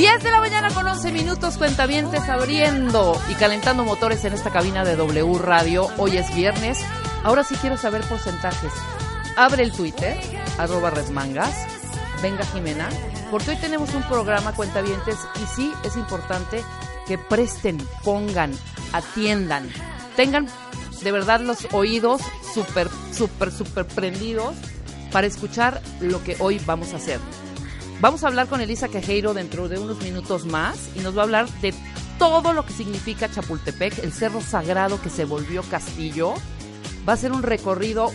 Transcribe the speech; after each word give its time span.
10 0.00 0.22
de 0.24 0.30
la 0.30 0.40
mañana 0.40 0.70
con 0.72 0.86
11 0.86 1.12
minutos, 1.12 1.58
cuentavientes 1.58 2.26
abriendo 2.26 3.20
y 3.28 3.34
calentando 3.34 3.84
motores 3.84 4.24
en 4.24 4.32
esta 4.32 4.48
cabina 4.48 4.82
de 4.82 4.96
W 4.96 5.38
Radio. 5.38 5.88
Hoy 5.98 6.16
es 6.16 6.34
viernes. 6.34 6.78
Ahora 7.22 7.44
sí 7.44 7.54
quiero 7.56 7.76
saber 7.76 8.00
porcentajes. 8.08 8.72
Abre 9.36 9.62
el 9.62 9.72
Twitter, 9.72 10.16
arroba 10.56 10.88
resmangas. 10.88 11.54
Venga 12.22 12.46
Jimena, 12.46 12.88
porque 13.30 13.50
hoy 13.50 13.56
tenemos 13.56 13.92
un 13.92 14.02
programa 14.04 14.54
cuentavientes 14.54 15.18
y 15.36 15.46
sí 15.54 15.70
es 15.84 15.98
importante 15.98 16.62
que 17.06 17.18
presten, 17.18 17.76
pongan, 18.02 18.52
atiendan, 18.94 19.68
tengan 20.16 20.46
de 21.02 21.12
verdad 21.12 21.40
los 21.40 21.68
oídos 21.74 22.22
súper, 22.54 22.88
súper, 23.12 23.52
súper 23.52 23.84
prendidos 23.84 24.54
para 25.12 25.26
escuchar 25.26 25.82
lo 26.00 26.24
que 26.24 26.36
hoy 26.38 26.58
vamos 26.64 26.94
a 26.94 26.96
hacer. 26.96 27.20
Vamos 28.00 28.24
a 28.24 28.28
hablar 28.28 28.46
con 28.46 28.62
Elisa 28.62 28.88
Quejeiro 28.88 29.34
dentro 29.34 29.68
de 29.68 29.78
unos 29.78 30.02
minutos 30.02 30.46
más 30.46 30.90
y 30.96 31.00
nos 31.00 31.14
va 31.14 31.20
a 31.20 31.24
hablar 31.24 31.48
de 31.60 31.74
todo 32.18 32.54
lo 32.54 32.64
que 32.64 32.72
significa 32.72 33.30
Chapultepec, 33.30 33.98
el 33.98 34.12
cerro 34.12 34.40
sagrado 34.40 35.02
que 35.02 35.10
se 35.10 35.26
volvió 35.26 35.62
castillo. 35.64 36.32
Va 37.06 37.12
a 37.12 37.16
ser 37.18 37.30
un 37.30 37.42
recorrido 37.42 38.10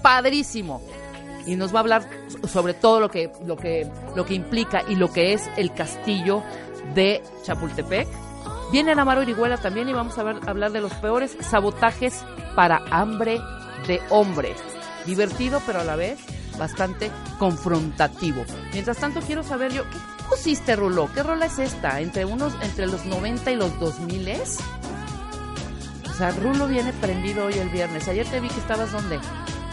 padrísimo 0.00 0.80
y 1.44 1.56
nos 1.56 1.74
va 1.74 1.80
a 1.80 1.82
hablar 1.82 2.08
sobre 2.48 2.72
todo 2.72 2.98
lo 2.98 3.10
que, 3.10 3.30
lo 3.44 3.58
que, 3.58 3.86
lo 4.14 4.24
que 4.24 4.32
implica 4.32 4.82
y 4.88 4.96
lo 4.96 5.12
que 5.12 5.34
es 5.34 5.42
el 5.58 5.74
castillo 5.74 6.42
de 6.94 7.22
Chapultepec. 7.42 8.08
Viene 8.72 8.92
Amaro 8.92 9.22
Irihuela 9.22 9.58
también 9.58 9.86
y 9.90 9.92
vamos 9.92 10.16
a 10.16 10.22
ver, 10.22 10.36
hablar 10.46 10.72
de 10.72 10.80
los 10.80 10.94
peores 10.94 11.36
sabotajes 11.40 12.24
para 12.54 12.82
hambre 12.90 13.38
de 13.86 14.00
hombre. 14.08 14.54
Divertido, 15.04 15.60
pero 15.66 15.80
a 15.80 15.84
la 15.84 15.94
vez 15.94 16.18
bastante 16.58 17.10
confrontativo. 17.38 18.44
Mientras 18.72 18.96
tanto, 18.98 19.20
quiero 19.20 19.42
saber 19.42 19.72
yo, 19.72 19.84
¿qué 19.90 19.98
pusiste, 20.28 20.76
Rulo? 20.76 21.10
¿Qué 21.12 21.22
rola 21.22 21.46
es 21.46 21.58
esta? 21.58 22.00
¿Entre 22.00 22.24
unos, 22.24 22.54
entre 22.62 22.86
los 22.86 23.04
90 23.04 23.50
y 23.50 23.56
los 23.56 23.78
2000 23.78 24.34
O 26.08 26.14
sea, 26.14 26.30
Rulo 26.32 26.68
viene 26.68 26.92
prendido 26.94 27.46
hoy 27.46 27.54
el 27.54 27.68
viernes. 27.68 28.08
Ayer 28.08 28.26
te 28.26 28.40
vi 28.40 28.48
que 28.48 28.60
estabas 28.60 28.92
donde. 28.92 29.18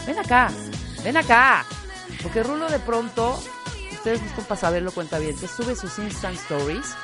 Ven 0.06 0.18
acá, 0.18 0.50
ven 1.02 1.16
acá. 1.16 1.64
Porque 2.22 2.42
Rulo 2.42 2.68
de 2.68 2.78
pronto, 2.78 3.38
ustedes 3.92 4.22
gustan 4.22 4.44
para 4.44 4.60
saberlo, 4.60 4.92
cuenta 4.92 5.18
bien, 5.18 5.36
te 5.36 5.48
sube 5.48 5.74
sus 5.74 5.98
Instant 5.98 6.36
Stories. 6.36 6.94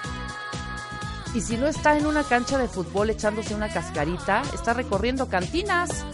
Y 1.34 1.41
si 1.41 1.56
no 1.56 1.69
está 1.69 1.97
en 1.97 2.06
una 2.06 2.25
cancha 2.25 2.59
de 2.59 2.67
fútbol 2.67 3.11
echándose 3.11 3.55
una 3.55 3.72
cascarita, 3.72 4.42
está 4.53 4.75
recorriendo 4.75 5.28
cantinas. 5.28 6.05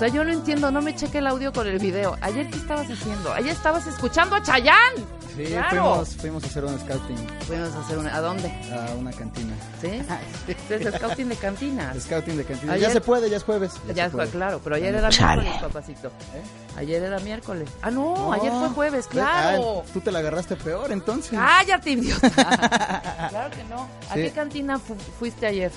O 0.00 0.02
sea, 0.02 0.08
yo 0.08 0.24
no 0.24 0.32
entiendo, 0.32 0.70
no 0.70 0.80
me 0.80 0.96
cheque 0.96 1.18
el 1.18 1.26
audio 1.26 1.52
con 1.52 1.66
el 1.66 1.78
video. 1.78 2.16
Ayer, 2.22 2.48
¿qué 2.48 2.56
estabas 2.56 2.90
haciendo? 2.90 3.34
Ayer 3.34 3.52
estabas 3.52 3.86
escuchando 3.86 4.34
a 4.34 4.42
Chayán. 4.42 4.94
Sí, 5.36 5.44
fuimos, 5.68 6.16
fuimos, 6.16 6.42
a 6.42 6.46
hacer 6.46 6.64
un 6.64 6.80
scouting. 6.80 7.18
Fuimos 7.46 7.74
a 7.74 7.80
hacer 7.80 7.98
una, 7.98 8.16
¿a 8.16 8.20
dónde? 8.22 8.48
A 8.72 8.94
una 8.94 9.12
cantina. 9.12 9.52
¿Sí? 9.78 10.00
¿Es 10.70 10.94
scouting 10.94 11.28
de 11.28 11.36
cantinas? 11.36 12.02
Scouting 12.02 12.38
de 12.38 12.44
cantinas. 12.46 12.80
ya 12.80 12.88
se 12.88 13.02
puede, 13.02 13.28
ya 13.28 13.36
es 13.36 13.44
jueves. 13.44 13.72
Ya, 13.94 14.06
es 14.06 14.12
jueves, 14.12 14.30
claro, 14.30 14.62
pero 14.64 14.76
ayer 14.76 14.94
era 14.94 15.10
miércoles, 15.10 15.52
papacito. 15.60 16.08
¿Eh? 16.08 16.78
Ayer 16.78 17.02
era 17.02 17.18
miércoles. 17.18 17.68
Ah, 17.82 17.90
no, 17.90 18.32
ayer 18.32 18.52
fue 18.52 18.70
jueves, 18.70 19.06
claro. 19.06 19.84
tú 19.92 20.00
te 20.00 20.10
la 20.10 20.20
agarraste 20.20 20.56
peor, 20.56 20.92
entonces. 20.92 21.38
Cállate, 21.38 21.90
idiota. 21.90 22.30
claro 23.28 23.50
que 23.54 23.64
no. 23.64 23.86
¿A 24.08 24.14
qué 24.14 24.30
cantina 24.30 24.78
fuiste 24.78 25.46
ayer? 25.46 25.70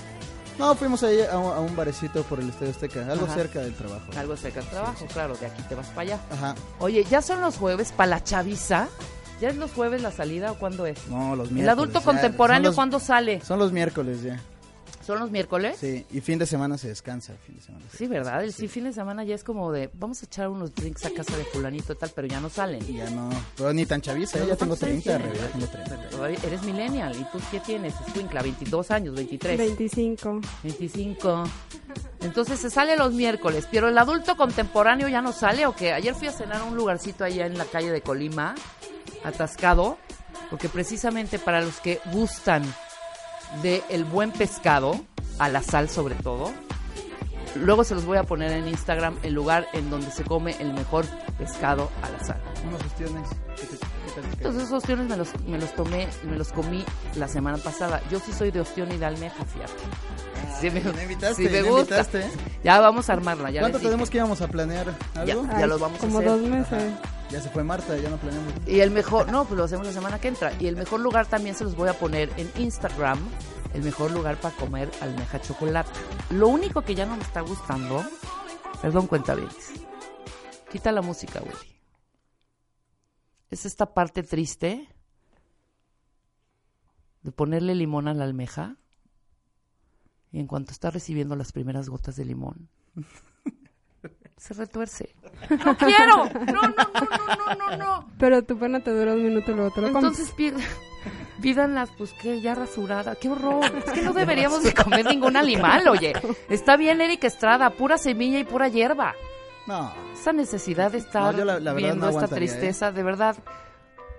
No, 0.58 0.74
fuimos 0.74 1.02
ahí 1.02 1.18
a 1.20 1.36
un, 1.36 1.74
barecito 1.74 2.22
por 2.22 2.38
el 2.38 2.48
Estadio 2.48 2.70
Azteca, 2.70 3.06
algo 3.10 3.26
cerca 3.26 3.60
del 3.60 3.74
trabajo. 3.74 4.04
Algo 4.16 4.36
cerca 4.36 4.60
del 4.60 4.68
trabajo, 4.68 5.06
claro, 5.12 5.36
de 5.36 5.46
aquí 5.46 5.62
te 5.62 5.74
vas 5.74 5.88
para 5.88 6.02
allá. 6.02 6.20
Ajá. 6.30 6.54
Oye, 6.78 7.04
¿ya 7.04 7.22
son 7.22 7.40
los 7.40 7.56
jueves 7.56 7.92
para 7.92 8.10
la 8.10 8.24
chaviza? 8.24 8.88
¿Ya 9.40 9.48
es 9.48 9.56
los 9.56 9.72
jueves 9.72 10.00
la 10.00 10.12
salida 10.12 10.52
o 10.52 10.54
cuándo 10.58 10.86
es? 10.86 11.08
No, 11.08 11.34
los 11.34 11.50
miércoles. 11.50 11.62
¿El 11.62 11.68
adulto 11.68 12.00
contemporáneo 12.02 12.72
cuándo 12.72 13.00
sale? 13.00 13.40
Son 13.40 13.58
los 13.58 13.72
miércoles 13.72 14.22
ya. 14.22 14.40
¿Son 15.04 15.18
los 15.18 15.30
miércoles? 15.30 15.76
Sí, 15.78 16.06
y 16.10 16.20
fin 16.20 16.38
de 16.38 16.46
semana 16.46 16.78
se 16.78 16.88
descansa. 16.88 17.34
Fin 17.46 17.56
de 17.56 17.60
semana 17.60 17.84
sí, 17.94 18.06
¿verdad? 18.06 18.42
El 18.42 18.52
sí. 18.54 18.68
fin 18.68 18.84
de 18.84 18.92
semana 18.92 19.22
ya 19.22 19.34
es 19.34 19.44
como 19.44 19.70
de, 19.70 19.90
vamos 19.92 20.22
a 20.22 20.26
echar 20.26 20.48
unos 20.48 20.74
drinks 20.74 21.04
a 21.04 21.10
casa 21.10 21.36
de 21.36 21.44
fulanito 21.44 21.92
y 21.92 21.96
tal, 21.96 22.10
pero 22.14 22.26
ya 22.26 22.40
no 22.40 22.48
salen. 22.48 22.80
Ya 22.86 23.10
no, 23.10 23.28
pero 23.56 23.72
ni 23.74 23.84
tan 23.84 24.00
chaviza, 24.00 24.38
¿eh? 24.42 24.46
ya 24.48 24.56
tengo 24.56 24.76
30, 24.76 25.10
ya 25.10 25.48
tengo 25.52 25.66
30. 25.66 26.46
Eres 26.46 26.62
millennial, 26.62 27.14
¿y 27.20 27.24
tú 27.24 27.38
qué 27.50 27.60
tienes? 27.60 27.94
Escuincla, 28.06 28.42
22 28.42 28.90
años, 28.90 29.14
23. 29.14 29.58
25. 29.58 30.40
25. 30.62 31.44
Entonces 32.22 32.58
se 32.58 32.70
sale 32.70 32.96
los 32.96 33.12
miércoles, 33.12 33.68
pero 33.70 33.88
el 33.88 33.98
adulto 33.98 34.36
contemporáneo 34.36 35.08
ya 35.08 35.20
no 35.20 35.32
sale 35.32 35.66
o 35.66 35.76
qué? 35.76 35.92
Ayer 35.92 36.14
fui 36.14 36.28
a 36.28 36.32
cenar 36.32 36.62
a 36.62 36.64
un 36.64 36.76
lugarcito 36.76 37.24
allá 37.24 37.44
en 37.44 37.58
la 37.58 37.66
calle 37.66 37.90
de 37.90 38.00
Colima, 38.00 38.54
atascado, 39.22 39.98
porque 40.48 40.70
precisamente 40.70 41.38
para 41.38 41.60
los 41.60 41.80
que 41.80 42.00
gustan 42.06 42.64
de 43.62 43.82
el 43.88 44.04
buen 44.04 44.30
pescado, 44.30 45.00
a 45.38 45.48
la 45.48 45.62
sal 45.62 45.88
sobre 45.88 46.14
todo. 46.14 46.52
Luego 47.56 47.84
se 47.84 47.94
los 47.94 48.04
voy 48.04 48.18
a 48.18 48.24
poner 48.24 48.52
en 48.52 48.66
Instagram 48.66 49.16
el 49.22 49.32
lugar 49.32 49.68
en 49.72 49.88
donde 49.88 50.10
se 50.10 50.24
come 50.24 50.56
el 50.58 50.72
mejor 50.72 51.06
pescado 51.38 51.90
a 52.02 52.10
la 52.10 52.24
sal. 52.24 52.40
Unos 52.66 52.82
ostiones. 52.84 53.28
Entonces 54.32 54.62
esos 54.64 54.72
ostiones 54.72 55.08
me 55.08 55.16
los, 55.16 55.28
me 55.46 55.58
los 55.58 55.74
tomé, 55.74 56.08
me 56.24 56.36
los 56.36 56.52
comí 56.52 56.84
la 57.16 57.28
semana 57.28 57.58
pasada. 57.58 58.02
Yo 58.10 58.18
sí 58.18 58.32
soy 58.32 58.50
de 58.50 58.60
ostión 58.60 58.90
y 58.92 58.96
de 58.96 59.06
almeja, 59.06 59.44
fíjate. 59.44 59.72
Ah, 60.36 60.58
sí, 60.60 60.70
me, 60.70 60.80
invitaste, 60.80 61.48
me 61.48 61.62
gusta. 61.62 62.06
Ya 62.62 62.80
vamos 62.80 63.08
a 63.08 63.12
armarla. 63.12 63.50
Ya 63.50 63.60
¿Cuánto 63.60 63.80
tenemos 63.80 64.10
que 64.10 64.18
íbamos 64.18 64.40
a 64.40 64.48
planear 64.48 64.94
algo? 65.14 65.46
Ya, 65.58 65.66
los 65.66 65.80
vamos 65.80 66.02
a 66.02 66.06
hacer. 66.06 66.12
Como 66.12 66.22
dos 66.22 66.40
meses. 66.42 66.92
Ya 67.34 67.40
se 67.40 67.50
fue 67.50 67.64
Marta, 67.64 67.96
ya 67.98 68.10
no 68.10 68.16
planeamos. 68.16 68.52
Y 68.64 68.78
el 68.78 68.92
mejor, 68.92 69.28
no, 69.28 69.44
pues 69.44 69.58
lo 69.58 69.64
hacemos 69.64 69.84
la 69.84 69.92
semana 69.92 70.20
que 70.20 70.28
entra. 70.28 70.52
Y 70.60 70.68
el 70.68 70.76
mejor 70.76 71.00
lugar 71.00 71.26
también 71.26 71.56
se 71.56 71.64
los 71.64 71.74
voy 71.74 71.88
a 71.88 71.98
poner 71.98 72.30
en 72.36 72.48
Instagram 72.62 73.18
el 73.72 73.82
mejor 73.82 74.12
lugar 74.12 74.40
para 74.40 74.54
comer 74.54 74.88
almeja 75.00 75.40
chocolate. 75.40 75.90
Lo 76.30 76.46
único 76.46 76.82
que 76.82 76.94
ya 76.94 77.06
no 77.06 77.16
me 77.16 77.24
está 77.24 77.40
gustando, 77.40 78.04
perdón, 78.80 79.08
cuenta 79.08 79.34
bien, 79.34 79.48
quita 80.70 80.92
la 80.92 81.02
música, 81.02 81.40
güey. 81.40 81.56
Es 83.50 83.66
esta 83.66 83.94
parte 83.94 84.22
triste 84.22 84.88
de 87.22 87.32
ponerle 87.32 87.74
limón 87.74 88.06
a 88.06 88.14
la 88.14 88.22
almeja 88.22 88.76
y 90.30 90.38
en 90.38 90.46
cuanto 90.46 90.70
está 90.70 90.92
recibiendo 90.92 91.34
las 91.34 91.50
primeras 91.50 91.88
gotas 91.88 92.14
de 92.14 92.26
limón, 92.26 92.68
se 94.36 94.54
retuerce. 94.54 95.14
¡No 95.64 95.76
quiero! 95.76 96.26
No, 96.26 96.62
no, 96.62 96.68
no, 96.68 97.36
no, 97.36 97.54
no, 97.54 97.76
no. 97.76 98.08
Pero 98.18 98.42
tu 98.44 98.58
pena 98.58 98.80
te 98.80 98.90
dura 98.90 99.14
un 99.14 99.24
minuto 99.24 99.52
y 99.52 99.54
luego 99.54 99.70
te 99.70 99.80
lo 99.80 99.88
Entonces 99.88 100.30
pierde 100.32 100.62
pídanlas, 101.40 101.90
pues 101.98 102.12
que 102.14 102.40
ya 102.40 102.54
rasurada. 102.54 103.16
¡Qué 103.16 103.28
horror! 103.28 103.64
Es 103.76 103.92
que 103.92 104.02
no 104.02 104.12
deberíamos 104.14 104.62
de 104.62 104.72
comer 104.72 105.04
ningún 105.04 105.36
animal, 105.36 105.86
oye. 105.88 106.14
Está 106.48 106.76
bien 106.76 107.00
Eric 107.00 107.24
Estrada, 107.24 107.70
pura 107.70 107.98
semilla 107.98 108.38
y 108.38 108.44
pura 108.44 108.68
hierba. 108.68 109.14
No. 109.66 109.92
Esa 110.12 110.32
necesidad 110.32 110.92
de 110.92 110.98
estar 110.98 111.34
viendo 111.74 112.08
esta 112.08 112.26
¿eh? 112.26 112.28
tristeza, 112.28 112.92
de 112.92 113.02
verdad. 113.02 113.36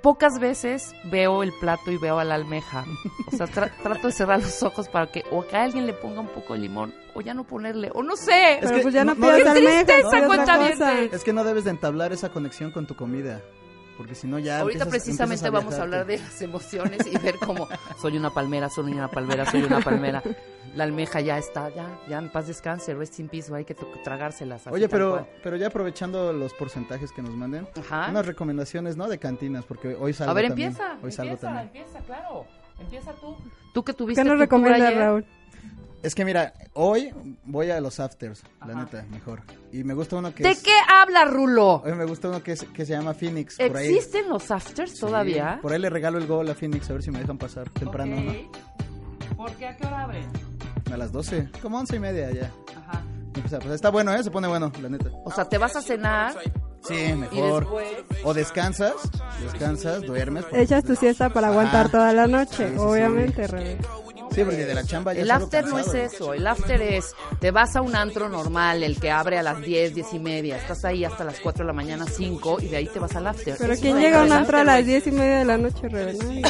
Pocas 0.06 0.38
veces 0.38 0.94
veo 1.06 1.42
el 1.42 1.52
plato 1.52 1.90
y 1.90 1.98
veo 1.98 2.20
a 2.20 2.24
la 2.24 2.36
almeja. 2.36 2.86
O 3.34 3.36
sea, 3.36 3.48
trato 3.82 4.06
de 4.06 4.14
cerrar 4.14 4.40
los 4.40 4.62
ojos 4.62 4.88
para 4.88 5.12
que 5.12 5.24
o 5.32 5.44
que 5.48 5.58
alguien 5.58 5.88
le 5.88 5.94
ponga 5.94 6.20
un 6.20 6.28
poco 6.28 6.54
de 6.54 6.60
limón 6.60 6.94
o 7.16 7.22
ya 7.22 7.34
no 7.34 7.44
ponerle, 7.44 7.90
o 7.92 8.04
no 8.04 8.16
sé. 8.16 8.60
Pero 8.62 8.84
pues 8.84 8.94
ya 8.94 9.04
no, 9.04 9.16
no, 9.16 9.28
almeja. 9.28 11.02
Es 11.12 11.24
que 11.24 11.34
no 11.34 11.44
debes 11.44 11.64
de 11.64 11.72
entablar 11.72 12.14
esa 12.14 12.30
conexión 12.30 12.70
con 12.70 12.86
tu 12.86 12.96
comida 12.96 13.42
porque 13.98 14.14
si 14.14 14.28
no 14.28 14.38
ya... 14.38 14.60
Ahorita 14.60 14.86
precisamente 14.86 15.50
vamos 15.50 15.74
a 15.76 15.84
hablar 15.84 16.06
de 16.06 16.20
las 16.20 16.40
emociones 16.42 17.00
y 17.08 17.18
ver 17.18 17.38
cómo 17.38 17.68
soy 18.00 18.18
una 18.18 18.30
palmera, 18.30 18.70
soy 18.70 18.92
una 18.92 19.10
palmera, 19.10 19.50
soy 19.50 19.64
una 19.64 19.80
palmera. 19.80 20.22
La 20.76 20.84
almeja 20.84 21.22
ya 21.22 21.38
está, 21.38 21.70
ya, 21.74 22.00
ya 22.10 22.18
en 22.18 22.30
paz 22.30 22.48
descanse, 22.48 22.94
rest 22.94 23.18
in 23.20 23.30
peace, 23.30 23.54
hay 23.54 23.64
que 23.64 23.74
tragárselas. 24.04 24.68
Oye, 24.68 24.90
pero, 24.90 25.26
pero 25.42 25.56
ya 25.56 25.68
aprovechando 25.68 26.34
los 26.34 26.54
porcentajes 26.54 27.12
que 27.14 27.22
nos 27.22 27.32
manden, 27.32 27.68
unas 28.10 28.26
recomendaciones, 28.26 28.98
¿no? 28.98 29.08
De 29.08 29.18
cantinas, 29.18 29.64
porque 29.66 29.96
hoy 29.96 30.12
salgo 30.14 30.32
A 30.32 30.34
ver, 30.34 30.50
también. 30.50 30.70
empieza, 30.70 30.98
hoy 31.02 31.12
salgo 31.12 31.34
empieza, 31.34 31.62
empieza, 31.62 32.00
claro. 32.00 32.46
Empieza 32.80 33.14
tú. 33.14 33.38
Tú 33.74 33.84
que 33.84 33.94
tuviste 33.94 34.22
¿Qué 34.22 34.30
nos 34.30 34.38
recomienda 34.38 34.92
Raúl? 34.92 35.26
Es 36.04 36.14
que 36.14 36.24
mira, 36.24 36.54
hoy 36.74 37.12
voy 37.46 37.72
a 37.72 37.80
los 37.80 38.00
afters, 38.00 38.44
la 38.68 38.76
neta, 38.76 39.06
mejor. 39.10 39.42
Y 39.72 39.84
me 39.84 39.94
gusta 39.94 40.18
uno 40.18 40.36
que 40.36 40.44
¿De 40.44 40.56
qué 40.62 40.74
habla 40.88 41.26
Rulo? 41.26 41.82
Hoy 41.84 41.94
me 41.94 42.06
gusta 42.06 42.28
uno 42.28 42.44
que, 42.44 42.54
que 42.54 42.86
se 42.86 42.94
llama 42.94 43.14
Phoenix. 43.14 43.58
Por 43.58 43.78
¿Existen 43.78 44.30
los 44.30 44.52
afters 44.52 45.00
todavía? 45.00 45.58
Por 45.62 45.74
ahí 45.74 45.80
le 45.80 45.90
regalo 45.90 46.18
el 46.20 46.28
gol 46.28 46.48
a 46.50 46.54
Phoenix, 46.54 46.90
a 46.90 46.94
ver 46.94 47.02
si 47.02 47.12
me 47.12 47.20
dejan 47.20 47.38
pasar 47.38 47.70
temprano, 47.70 48.18
¿no? 48.18 48.34
¿Por 49.36 49.52
qué? 49.54 49.68
¿A 49.68 49.78
qué 49.78 49.88
hora 49.88 50.04
abren? 50.04 50.55
A 50.92 50.98
las 50.98 51.12
12, 51.12 51.50
como 51.62 51.80
once 51.80 51.96
y 51.96 52.00
media 52.00 52.32
ya. 52.32 52.52
Ajá. 52.78 53.04
pues 53.34 53.74
está 53.74 53.90
bueno, 53.90 54.14
¿eh? 54.14 54.24
Se 54.24 54.32
pone 54.32 54.48
bueno, 54.48 54.72
la 54.82 54.90
neta. 54.90 55.10
O 55.24 55.32
sea, 55.32 55.46
¿te 55.50 55.58
vas 55.58 55.76
a 55.76 55.82
cenar? 55.82 56.36
Sí, 56.88 57.14
mejor. 57.14 57.68
O 58.24 58.34
descansas, 58.34 58.94
descansas, 59.42 60.04
duermes. 60.04 60.46
Echas 60.52 60.84
tu 60.84 60.96
siesta 60.96 61.30
para 61.30 61.48
aguantar 61.48 61.90
toda 61.90 62.14
la 62.14 62.28
noche, 62.28 62.78
obviamente, 62.78 63.48
Rebe. 63.48 63.78
Sí, 64.32 64.44
porque 64.44 64.66
de 64.66 64.74
la 64.74 64.84
chamba 64.84 65.14
ya 65.14 65.22
El 65.22 65.32
after 65.32 65.66
no 65.66 65.80
es 65.80 65.94
eso, 65.94 66.34
el 66.34 66.46
after 66.46 66.82
es, 66.82 67.16
te 67.40 67.52
vas 67.52 67.76
a 67.78 67.82
un 67.82 67.96
antro 67.96 68.28
normal, 68.28 68.84
el 68.84 69.00
que 69.00 69.10
abre 69.10 69.38
a 69.38 69.44
las 69.44 69.62
10, 69.62 69.96
10 69.96 70.14
y 70.14 70.20
media, 70.20 70.58
estás 70.58 70.84
ahí 70.84 71.06
hasta 71.06 71.24
las 71.24 71.40
4 71.40 71.64
de 71.64 71.68
la 71.68 71.74
mañana, 71.74 72.06
5, 72.06 72.58
y 72.62 72.68
de 72.68 72.76
ahí 72.76 72.88
te 72.88 73.00
vas 73.00 73.16
al 73.16 73.28
after. 73.28 73.56
Pero 73.58 73.76
¿quién 73.80 73.98
llega 73.98 74.22
a 74.22 74.26
un 74.26 74.34
antro 74.34 74.58
a 74.58 74.66
las 74.66 74.86
10 74.86 75.08
y 75.08 75.12
media 75.12 75.40
de 75.40 75.46
la 75.46 75.58
noche, 75.58 75.88
Rebeca? 75.88 76.26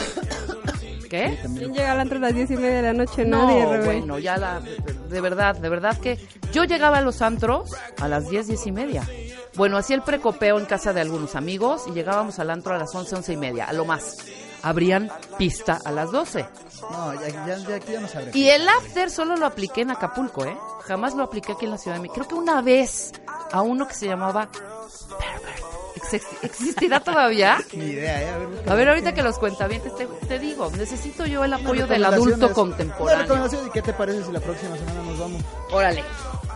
¿Qué? 1.09 1.37
¿Quién 1.57 1.73
llega 1.73 1.91
al 1.91 1.99
antro 1.99 2.17
a 2.17 2.21
las 2.21 2.33
diez 2.33 2.49
y 2.51 2.55
media 2.55 2.77
de 2.77 2.81
la 2.81 2.93
noche? 2.93 3.25
No, 3.25 3.47
Nadie, 3.47 3.85
bueno, 3.85 4.19
ya 4.19 4.37
la, 4.37 4.59
de 4.59 5.21
verdad, 5.21 5.55
de 5.55 5.69
verdad 5.69 5.97
que 5.99 6.19
yo 6.51 6.63
llegaba 6.63 6.97
a 6.97 7.01
los 7.01 7.21
antros 7.21 7.71
a 7.99 8.07
las 8.07 8.29
diez, 8.29 8.47
diez 8.47 8.65
y 8.67 8.71
media. 8.71 9.07
Bueno, 9.55 9.77
hacía 9.77 9.95
el 9.95 10.01
precopeo 10.01 10.59
en 10.59 10.65
casa 10.65 10.93
de 10.93 11.01
algunos 11.01 11.35
amigos 11.35 11.83
y 11.87 11.91
llegábamos 11.91 12.39
al 12.39 12.49
antro 12.49 12.75
a 12.75 12.77
las 12.77 12.93
once, 12.93 13.15
once 13.15 13.33
y 13.33 13.37
media, 13.37 13.65
a 13.65 13.73
lo 13.73 13.85
más. 13.85 14.17
Abrían 14.63 15.11
pista 15.37 15.79
a 15.85 15.91
las 15.91 16.11
doce. 16.11 16.45
No, 16.91 17.13
ya, 17.13 17.27
ya, 17.29 17.57
ya 17.57 17.75
aquí 17.75 17.91
ya 17.91 18.01
no 18.01 18.07
sabré. 18.07 18.31
Y 18.33 18.49
el 18.49 18.67
after 18.67 19.11
solo 19.11 19.35
lo 19.35 19.45
apliqué 19.45 19.81
en 19.81 19.91
Acapulco, 19.91 20.43
¿eh? 20.43 20.57
Jamás 20.85 21.13
lo 21.13 21.23
apliqué 21.23 21.51
aquí 21.53 21.65
en 21.65 21.71
la 21.71 21.77
Ciudad 21.77 21.97
de 21.97 22.01
México. 22.01 22.15
Creo 22.15 22.27
que 22.27 22.35
una 22.35 22.61
vez 22.61 23.13
a 23.51 23.61
uno 23.61 23.87
que 23.87 23.93
se 23.93 24.07
llamaba 24.07 24.49
Pervert. 24.51 25.74
Ex- 26.13 26.25
¿Existirá 26.43 26.99
todavía? 26.99 27.57
Ni 27.73 27.85
idea, 27.85 28.21
¿eh? 28.21 28.29
A 28.29 28.37
ver, 28.37 28.69
A 28.69 28.75
ver, 28.75 28.89
ahorita 28.89 29.13
que 29.13 29.23
los 29.23 29.37
cuentavientes, 29.39 29.95
te, 29.95 30.05
te 30.27 30.39
digo, 30.39 30.71
necesito 30.77 31.25
yo 31.25 31.43
el 31.43 31.53
apoyo 31.53 31.87
del 31.87 32.05
adulto 32.05 32.51
contemporáneo. 32.53 33.47
¿y 33.67 33.69
qué 33.71 33.81
te 33.81 33.93
parece 33.93 34.23
si 34.23 34.31
la 34.31 34.39
próxima 34.39 34.77
semana 34.77 35.01
nos 35.03 35.19
vamos? 35.19 35.41
Órale. 35.71 36.03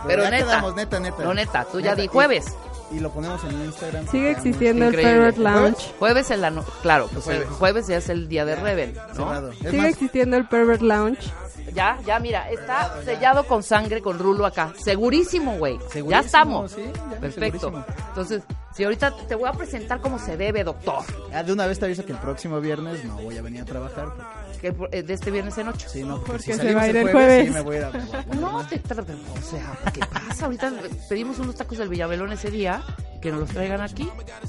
Pero 0.06 0.22
ya 0.22 0.30
neta. 0.30 0.44
quedamos, 0.46 0.74
neta, 0.74 1.00
neta. 1.00 1.22
No, 1.24 1.34
neta, 1.34 1.64
tú 1.64 1.78
ya 1.80 1.90
Neta, 1.90 1.96
di 1.96 2.04
y- 2.04 2.08
jueves. 2.08 2.46
Y 2.90 2.98
lo 3.00 3.10
ponemos 3.10 3.42
en 3.44 3.52
Instagram. 3.64 4.06
Sigue 4.08 4.30
existiendo 4.32 4.84
el 4.86 4.90
Increíble. 4.94 5.12
Pervert 5.14 5.38
Lounge. 5.38 5.94
Jueves 5.98 6.30
en 6.30 6.40
la 6.40 6.50
no 6.50 6.64
Claro, 6.82 7.06
pues 7.12 7.26
el 7.28 7.36
Jueves. 7.38 7.48
jueves 7.58 7.86
ya 7.86 7.96
es 7.98 8.08
el 8.08 8.28
día 8.28 8.44
de 8.44 8.56
Reven, 8.56 8.94
¿no? 8.94 9.14
Cerrado. 9.14 9.50
Es 9.52 9.58
Sigue 9.58 9.72
más, 9.78 9.86
existiendo 9.90 10.36
el 10.36 10.46
Pervert 10.48 10.82
Lounge. 10.82 11.30
Ya, 11.72 11.98
ya, 12.04 12.18
mira, 12.18 12.50
está 12.50 13.00
sellado 13.04 13.44
con 13.44 13.62
sangre, 13.62 14.00
con 14.02 14.18
rulo 14.18 14.44
acá. 14.44 14.72
Segurísimo, 14.82 15.56
güey. 15.56 15.78
Ya 15.78 15.88
Segurísimo, 15.88 16.24
estamos. 16.26 16.72
sí, 16.72 16.82
ya, 16.84 17.20
Perfecto. 17.20 17.60
segurísimo. 17.60 17.84
Entonces, 18.08 18.42
si 18.74 18.82
ahorita 18.82 19.14
te 19.28 19.34
voy 19.36 19.48
a 19.48 19.52
presentar 19.52 20.00
como 20.00 20.18
se 20.18 20.36
debe, 20.36 20.64
doctor. 20.64 21.04
ah, 21.32 21.42
de 21.44 21.52
una 21.52 21.66
vez 21.68 21.78
te 21.78 21.84
aviso 21.84 22.04
que 22.04 22.10
el 22.10 22.18
próximo 22.18 22.60
viernes 22.60 23.04
no 23.04 23.18
voy 23.18 23.38
a 23.38 23.42
venir 23.42 23.62
a 23.62 23.64
trabajar. 23.66 24.06
Porque, 24.06 24.49
Que 24.60 24.74
eh, 24.92 25.02
de 25.02 25.14
este 25.14 25.30
viernes 25.30 25.56
en 25.58 25.68
ocho. 25.68 25.88
sí, 25.88 26.02
no, 26.02 26.16
porque, 26.16 26.32
Porque 26.32 26.52
si 26.52 26.58
se 26.58 26.74
va 26.74 26.82
a 26.82 26.88
ir 26.88 26.96
el 26.96 27.10
jueves, 27.10 27.46
sí, 27.46 27.50
me 27.52 27.60
voy 27.60 27.76
a 27.76 27.78
ir 27.78 27.84
a... 27.84 27.90
me 27.90 27.98
voy 28.04 28.16
a 28.18 28.22
poner 28.24 28.40
No 28.40 28.66
te 28.66 28.76
o 28.76 29.42
sea, 29.42 29.78
¿qué 29.92 30.00
pasa? 30.00 30.44
Ahorita 30.44 30.72
pedimos 31.08 31.38
unos 31.38 31.54
tacos 31.54 31.78
del 31.78 31.88
Villamelón 31.88 32.32
ese 32.32 32.50
día, 32.50 32.82
que 33.20 33.30
nos 33.30 33.40
los 33.40 33.50
traigan 33.50 33.80
aquí. 33.80 34.08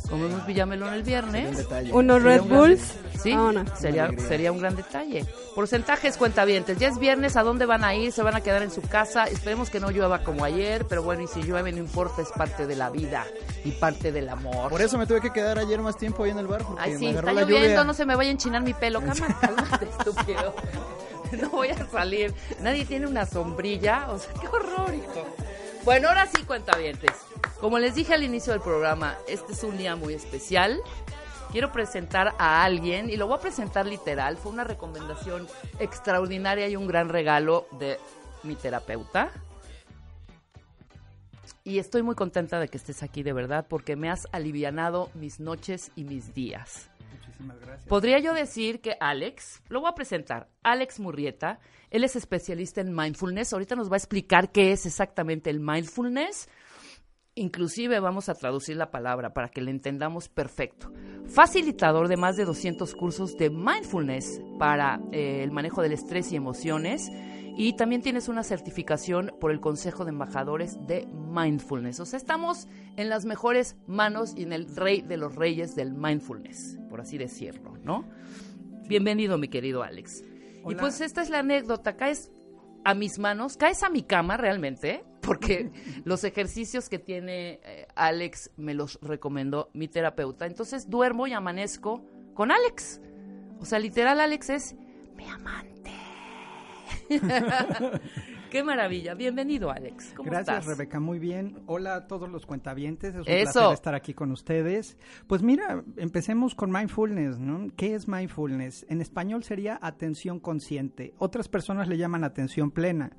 Comemos 0.09 0.45
Villamelón 0.45 0.94
el 0.94 1.03
viernes. 1.03 1.68
Unos 1.91 2.23
Red 2.23 2.41
un 2.41 2.47
gran- 2.47 2.59
Bulls. 2.59 2.94
Sí, 3.21 3.35
sería, 3.79 4.09
sería 4.27 4.51
un 4.51 4.59
gran 4.59 4.75
detalle. 4.75 5.25
Porcentajes 5.53 6.18
cuentavientes. 6.18 6.79
Ya 6.79 6.88
es 6.88 6.97
viernes, 6.97 7.35
¿a 7.38 7.44
dónde 7.44 7.65
van 7.68 7.83
a 7.83 7.94
ir? 7.94 8.12
¿Se 8.12 8.23
van 8.23 8.35
a 8.35 8.41
quedar 8.41 8.63
en 8.63 8.71
su 8.71 8.81
casa? 8.81 9.25
Esperemos 9.25 9.69
que 9.69 9.79
no 9.79 9.91
llueva 9.91 10.23
como 10.23 10.44
ayer, 10.44 10.85
pero 10.88 11.03
bueno, 11.03 11.21
y 11.23 11.27
si 11.27 11.44
llueve 11.44 11.71
no 11.71 11.77
importa, 11.77 12.21
es 12.23 12.29
parte 12.29 12.65
de 12.65 12.75
la 12.75 12.89
vida 12.89 13.25
y 13.63 13.71
parte 13.71 14.12
del 14.12 14.27
amor. 14.29 14.69
Por 14.71 14.81
eso 14.81 14.97
me 14.97 15.06
tuve 15.06 15.21
que 15.21 15.31
quedar 15.31 15.59
ayer 15.59 15.79
más 15.81 15.97
tiempo 15.97 16.23
ahí 16.23 16.31
en 16.31 16.39
el 16.39 16.47
bar. 16.47 16.63
Porque 16.63 16.81
Ay, 16.81 16.97
sí, 16.97 17.07
está 17.07 17.21
la 17.33 17.41
lloviendo, 17.41 17.68
lluvia. 17.68 17.83
no 17.83 17.94
se 17.94 18.06
me 18.06 18.15
vaya 18.15 18.29
a 18.29 18.31
enchinar 18.33 18.63
mi 18.63 18.73
pelo. 18.73 19.01
Cálmate, 19.01 19.35
cálmate, 19.41 19.85
estúpido. 19.85 20.56
No 21.39 21.50
voy 21.50 21.69
a 21.69 21.89
salir. 21.89 22.33
Nadie 22.59 22.83
tiene 22.83 23.07
una 23.07 23.25
sombrilla. 23.25 24.07
O 24.12 24.19
sea, 24.19 24.33
qué 24.33 24.47
horror, 24.50 24.94
hijo. 24.94 25.25
Bueno, 25.83 26.10
ahora 26.10 26.28
sí, 26.28 26.44
cuentavientes. 26.44 27.12
Como 27.60 27.80
les 27.80 27.95
dije 27.95 28.13
al 28.13 28.24
inicio 28.24 28.54
del 28.54 28.62
programa, 28.62 29.18
este 29.28 29.54
es 29.54 29.63
un 29.63 29.80
día 29.80 29.95
muy 29.95 30.13
especial. 30.13 30.80
Quiero 31.51 31.72
presentar 31.72 32.36
a 32.38 32.63
alguien, 32.63 33.10
y 33.10 33.18
lo 33.18 33.25
voy 33.25 33.39
a 33.39 33.42
presentar 33.42 33.88
literal. 33.88 34.38
Fue 34.38 34.51
una 34.51 34.63
recomendación 34.63 35.48
extraordinaria 35.80 36.69
y 36.69 36.75
un 36.75 36.86
gran 36.86 37.10
regalo 37.10 37.68
de 37.80 37.98
mi 38.44 38.54
terapeuta. 38.56 39.31
Y 41.63 41.80
estoy 41.80 42.04
muy 42.04 42.13
contenta 42.13 42.60
de 42.60 42.68
que 42.68 42.78
estés 42.78 43.01
aquí, 43.01 43.24
de 43.24 43.33
verdad, 43.33 43.66
porque 43.68 43.95
me 43.95 44.12
has 44.12 44.28
alivianado 44.31 45.10
mis 45.16 45.39
noches 45.39 45.92
y 45.95 46.04
mis 46.04 46.36
días. 46.36 46.90
Podría 47.88 48.19
yo 48.19 48.33
decir 48.33 48.81
que 48.81 48.95
Alex, 48.99 49.61
lo 49.69 49.81
voy 49.81 49.89
a 49.89 49.95
presentar, 49.95 50.49
Alex 50.63 50.99
Murrieta, 50.99 51.59
él 51.89 52.03
es 52.03 52.15
especialista 52.15 52.81
en 52.81 52.95
mindfulness, 52.95 53.53
ahorita 53.53 53.75
nos 53.75 53.89
va 53.89 53.95
a 53.95 53.97
explicar 53.97 54.51
qué 54.51 54.71
es 54.71 54.85
exactamente 54.85 55.49
el 55.49 55.59
mindfulness, 55.59 56.47
inclusive 57.35 57.99
vamos 57.99 58.29
a 58.29 58.35
traducir 58.35 58.77
la 58.77 58.91
palabra 58.91 59.33
para 59.33 59.49
que 59.49 59.61
le 59.61 59.71
entendamos 59.71 60.29
perfecto. 60.29 60.91
Facilitador 61.25 62.07
de 62.07 62.17
más 62.17 62.35
de 62.35 62.45
200 62.45 62.93
cursos 62.95 63.38
de 63.38 63.49
mindfulness 63.49 64.41
para 64.59 64.99
eh, 65.11 65.44
el 65.44 65.51
manejo 65.51 65.81
del 65.81 65.94
estrés 65.94 66.31
y 66.31 66.35
emociones. 66.35 67.09
Y 67.57 67.73
también 67.73 68.01
tienes 68.01 68.29
una 68.29 68.44
certificación 68.44 69.33
por 69.39 69.51
el 69.51 69.59
Consejo 69.59 70.05
de 70.05 70.11
Embajadores 70.11 70.77
de 70.87 71.05
Mindfulness. 71.07 71.99
O 71.99 72.05
sea, 72.05 72.17
estamos 72.17 72.67
en 72.97 73.09
las 73.09 73.25
mejores 73.25 73.75
manos 73.88 74.33
y 74.35 74.43
en 74.43 74.53
el 74.53 74.75
rey 74.75 75.01
de 75.01 75.17
los 75.17 75.35
reyes 75.35 75.75
del 75.75 75.93
mindfulness, 75.93 76.77
por 76.89 77.01
así 77.01 77.17
decirlo, 77.17 77.77
¿no? 77.83 78.05
Bienvenido, 78.88 79.38
mi 79.38 79.47
querido 79.47 79.83
Alex. 79.83 80.23
Y 80.69 80.75
pues 80.75 81.01
esta 81.01 81.21
es 81.21 81.29
la 81.29 81.39
anécdota. 81.39 81.95
Caes 81.95 82.31
a 82.83 82.93
mis 82.93 83.19
manos, 83.19 83.57
caes 83.57 83.83
a 83.83 83.89
mi 83.89 84.03
cama 84.03 84.38
realmente, 84.38 85.03
porque 85.21 85.71
los 86.05 86.23
ejercicios 86.23 86.89
que 86.89 86.99
tiene 86.99 87.59
eh, 87.63 87.88
Alex 87.95 88.51
me 88.57 88.73
los 88.73 88.99
recomendó 89.01 89.69
mi 89.73 89.87
terapeuta. 89.87 90.45
Entonces 90.45 90.89
duermo 90.89 91.27
y 91.27 91.33
amanezco 91.33 92.03
con 92.33 92.51
Alex. 92.51 93.01
O 93.59 93.65
sea, 93.65 93.79
literal, 93.79 94.19
Alex 94.19 94.49
es 94.49 94.75
mi 95.15 95.25
amante. 95.27 95.91
Qué 98.51 98.65
maravilla. 98.65 99.13
Bienvenido, 99.13 99.71
Alex. 99.71 100.13
¿Cómo 100.13 100.30
Gracias, 100.30 100.57
estás? 100.59 100.77
Rebeca. 100.77 101.00
Muy 101.00 101.19
bien. 101.19 101.63
Hola 101.68 101.95
a 101.95 102.07
todos 102.07 102.30
los 102.30 102.45
cuentavientes. 102.45 103.15
Es 103.15 103.21
un 103.21 103.24
Eso. 103.25 103.53
placer 103.53 103.74
estar 103.74 103.95
aquí 103.95 104.13
con 104.13 104.30
ustedes. 104.33 104.98
Pues 105.27 105.42
mira, 105.42 105.86
empecemos 105.95 106.53
con 106.53 106.69
mindfulness, 106.69 107.39
¿no? 107.39 107.69
¿Qué 107.77 107.95
es 107.95 108.09
mindfulness? 108.09 108.86
En 108.89 109.00
español 109.00 109.45
sería 109.45 109.80
atención 109.81 110.42
consciente. 110.42 111.13
Otras 111.18 111.48
personas 111.48 111.88
le 111.88 111.98
llaman 111.98 112.25
atención 112.25 112.71
plena, 112.71 113.15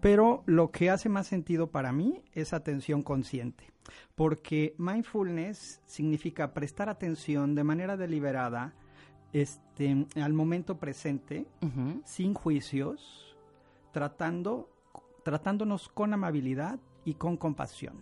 pero 0.00 0.44
lo 0.46 0.70
que 0.70 0.88
hace 0.88 1.08
más 1.08 1.26
sentido 1.26 1.72
para 1.72 1.90
mí 1.90 2.22
es 2.32 2.52
atención 2.52 3.02
consciente. 3.02 3.64
Porque 4.14 4.76
mindfulness 4.78 5.82
significa 5.84 6.54
prestar 6.54 6.88
atención 6.88 7.56
de 7.56 7.64
manera 7.64 7.96
deliberada 7.96 8.72
este, 9.32 10.06
al 10.14 10.32
momento 10.32 10.78
presente, 10.78 11.44
sin 12.04 12.34
juicios, 12.34 13.36
tratando, 13.90 14.70
tratándonos 15.26 15.88
con 15.88 16.14
amabilidad 16.14 16.78
y 17.04 17.14
con 17.14 17.36
compasión. 17.36 17.96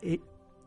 Eh, 0.00 0.18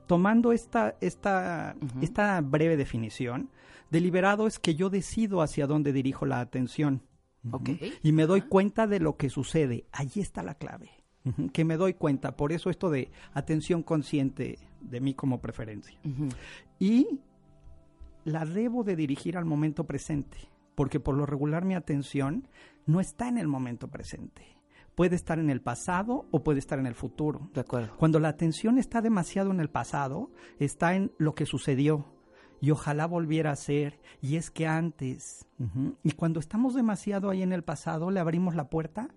tomando 0.06 0.52
esta, 0.52 0.96
esta, 1.02 1.76
esta 2.02 2.40
breve 2.42 2.78
definición, 2.78 3.50
deliberado 3.90 4.46
es 4.46 4.60
que 4.60 4.76
yo 4.76 4.92
decido 4.92 5.42
hacia 5.42 5.66
dónde 5.66 5.92
dirijo 5.92 6.28
la 6.28 6.40
atención. 6.40 7.02
Ujú. 7.46 7.56
Ok. 7.56 7.70
Y 8.04 8.12
me 8.12 8.28
doy 8.28 8.42
cuenta 8.42 8.86
de 8.86 9.00
lo 9.00 9.18
que 9.18 9.32
sucede. 9.32 9.88
Allí 9.92 10.22
está 10.22 10.44
la 10.44 10.54
clave. 10.54 10.92
Que 11.52 11.66
me 11.66 11.78
doy 11.78 11.96
cuenta. 11.96 12.38
Por 12.38 12.52
eso 12.52 12.70
esto 12.70 12.92
de 12.92 13.10
atención 13.34 13.82
consciente 13.82 14.60
de 14.82 15.02
mí 15.02 15.16
como 15.16 15.42
preferencia 15.42 15.98
y 16.78 17.22
la 18.24 18.46
debo 18.46 18.84
de 18.84 18.96
dirigir 18.96 19.36
al 19.36 19.46
momento 19.46 19.86
presente, 19.86 20.38
porque 20.76 21.00
por 21.00 21.16
lo 21.16 21.26
regular 21.26 21.66
mi 21.66 21.74
atención 21.74 22.48
no 22.86 23.00
está 23.00 23.30
en 23.30 23.40
el 23.40 23.48
momento 23.48 23.88
presente. 23.88 24.53
Puede 24.96 25.16
estar 25.16 25.40
en 25.40 25.50
el 25.50 25.62
pasado 25.62 26.26
o 26.32 26.44
puede 26.44 26.60
estar 26.60 26.80
en 26.80 26.86
el 26.86 26.96
futuro. 26.96 27.50
De 27.54 27.62
acuerdo. 27.62 27.96
Cuando 27.98 28.20
la 28.20 28.30
atención 28.30 28.78
está 28.78 29.02
demasiado 29.02 29.52
en 29.52 29.60
el 29.60 29.70
pasado, 29.70 30.32
está 30.60 30.96
en 30.96 31.12
lo 31.18 31.34
que 31.34 31.46
sucedió 31.46 32.06
y 32.64 32.72
ojalá 32.72 33.08
volviera 33.08 33.52
a 33.52 33.58
ser, 33.58 34.00
y 34.22 34.38
es 34.38 34.50
que 34.50 34.68
antes. 34.68 35.50
Y 36.02 36.12
cuando 36.12 36.40
estamos 36.40 36.74
demasiado 36.74 37.30
ahí 37.30 37.42
en 37.42 37.52
el 37.52 37.64
pasado, 37.64 38.10
le 38.10 38.22
abrimos 38.22 38.56
la 38.56 38.70
puerta 38.70 39.10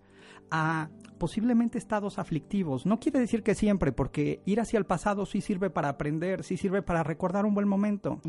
a 0.50 0.90
posiblemente 1.18 1.78
estados 1.78 2.18
aflictivos. 2.18 2.86
No 2.86 2.98
quiere 2.98 3.20
decir 3.20 3.44
que 3.44 3.54
siempre, 3.54 3.92
porque 3.92 4.42
ir 4.46 4.60
hacia 4.60 4.78
el 4.78 4.84
pasado 4.84 5.26
sí 5.26 5.40
sirve 5.40 5.70
para 5.70 5.90
aprender, 5.90 6.42
sí 6.42 6.56
sirve 6.56 6.82
para 6.82 7.04
recordar 7.04 7.46
un 7.46 7.54
buen 7.54 7.68
momento. 7.68 8.20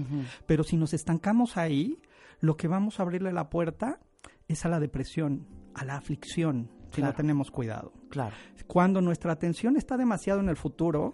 Pero 0.45 0.63
si 0.63 0.77
nos 0.77 0.93
estancamos 0.93 1.57
ahí, 1.57 1.99
lo 2.39 2.55
que 2.55 2.67
vamos 2.67 2.99
a 2.99 3.03
abrirle 3.03 3.33
la 3.33 3.49
puerta 3.49 3.99
es 4.47 4.65
a 4.65 4.69
la 4.69 4.79
depresión, 4.79 5.47
a 5.73 5.83
la 5.83 5.95
aflicción, 5.95 6.69
si 6.97 7.01
Claro. 7.01 7.13
no 7.13 7.17
tenemos 7.17 7.51
cuidado. 7.51 7.93
Claro. 8.09 8.35
Cuando 8.67 9.01
nuestra 9.01 9.31
atención 9.31 9.77
está 9.77 9.97
demasiado 9.97 10.39
en 10.41 10.49
el 10.49 10.57
futuro, 10.57 11.13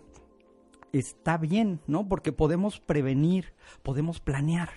está 0.92 1.38
bien, 1.38 1.80
¿no? 1.88 2.08
Porque 2.08 2.32
podemos 2.32 2.80
prevenir, 2.80 3.54
podemos 3.84 4.20
planear. 4.20 4.70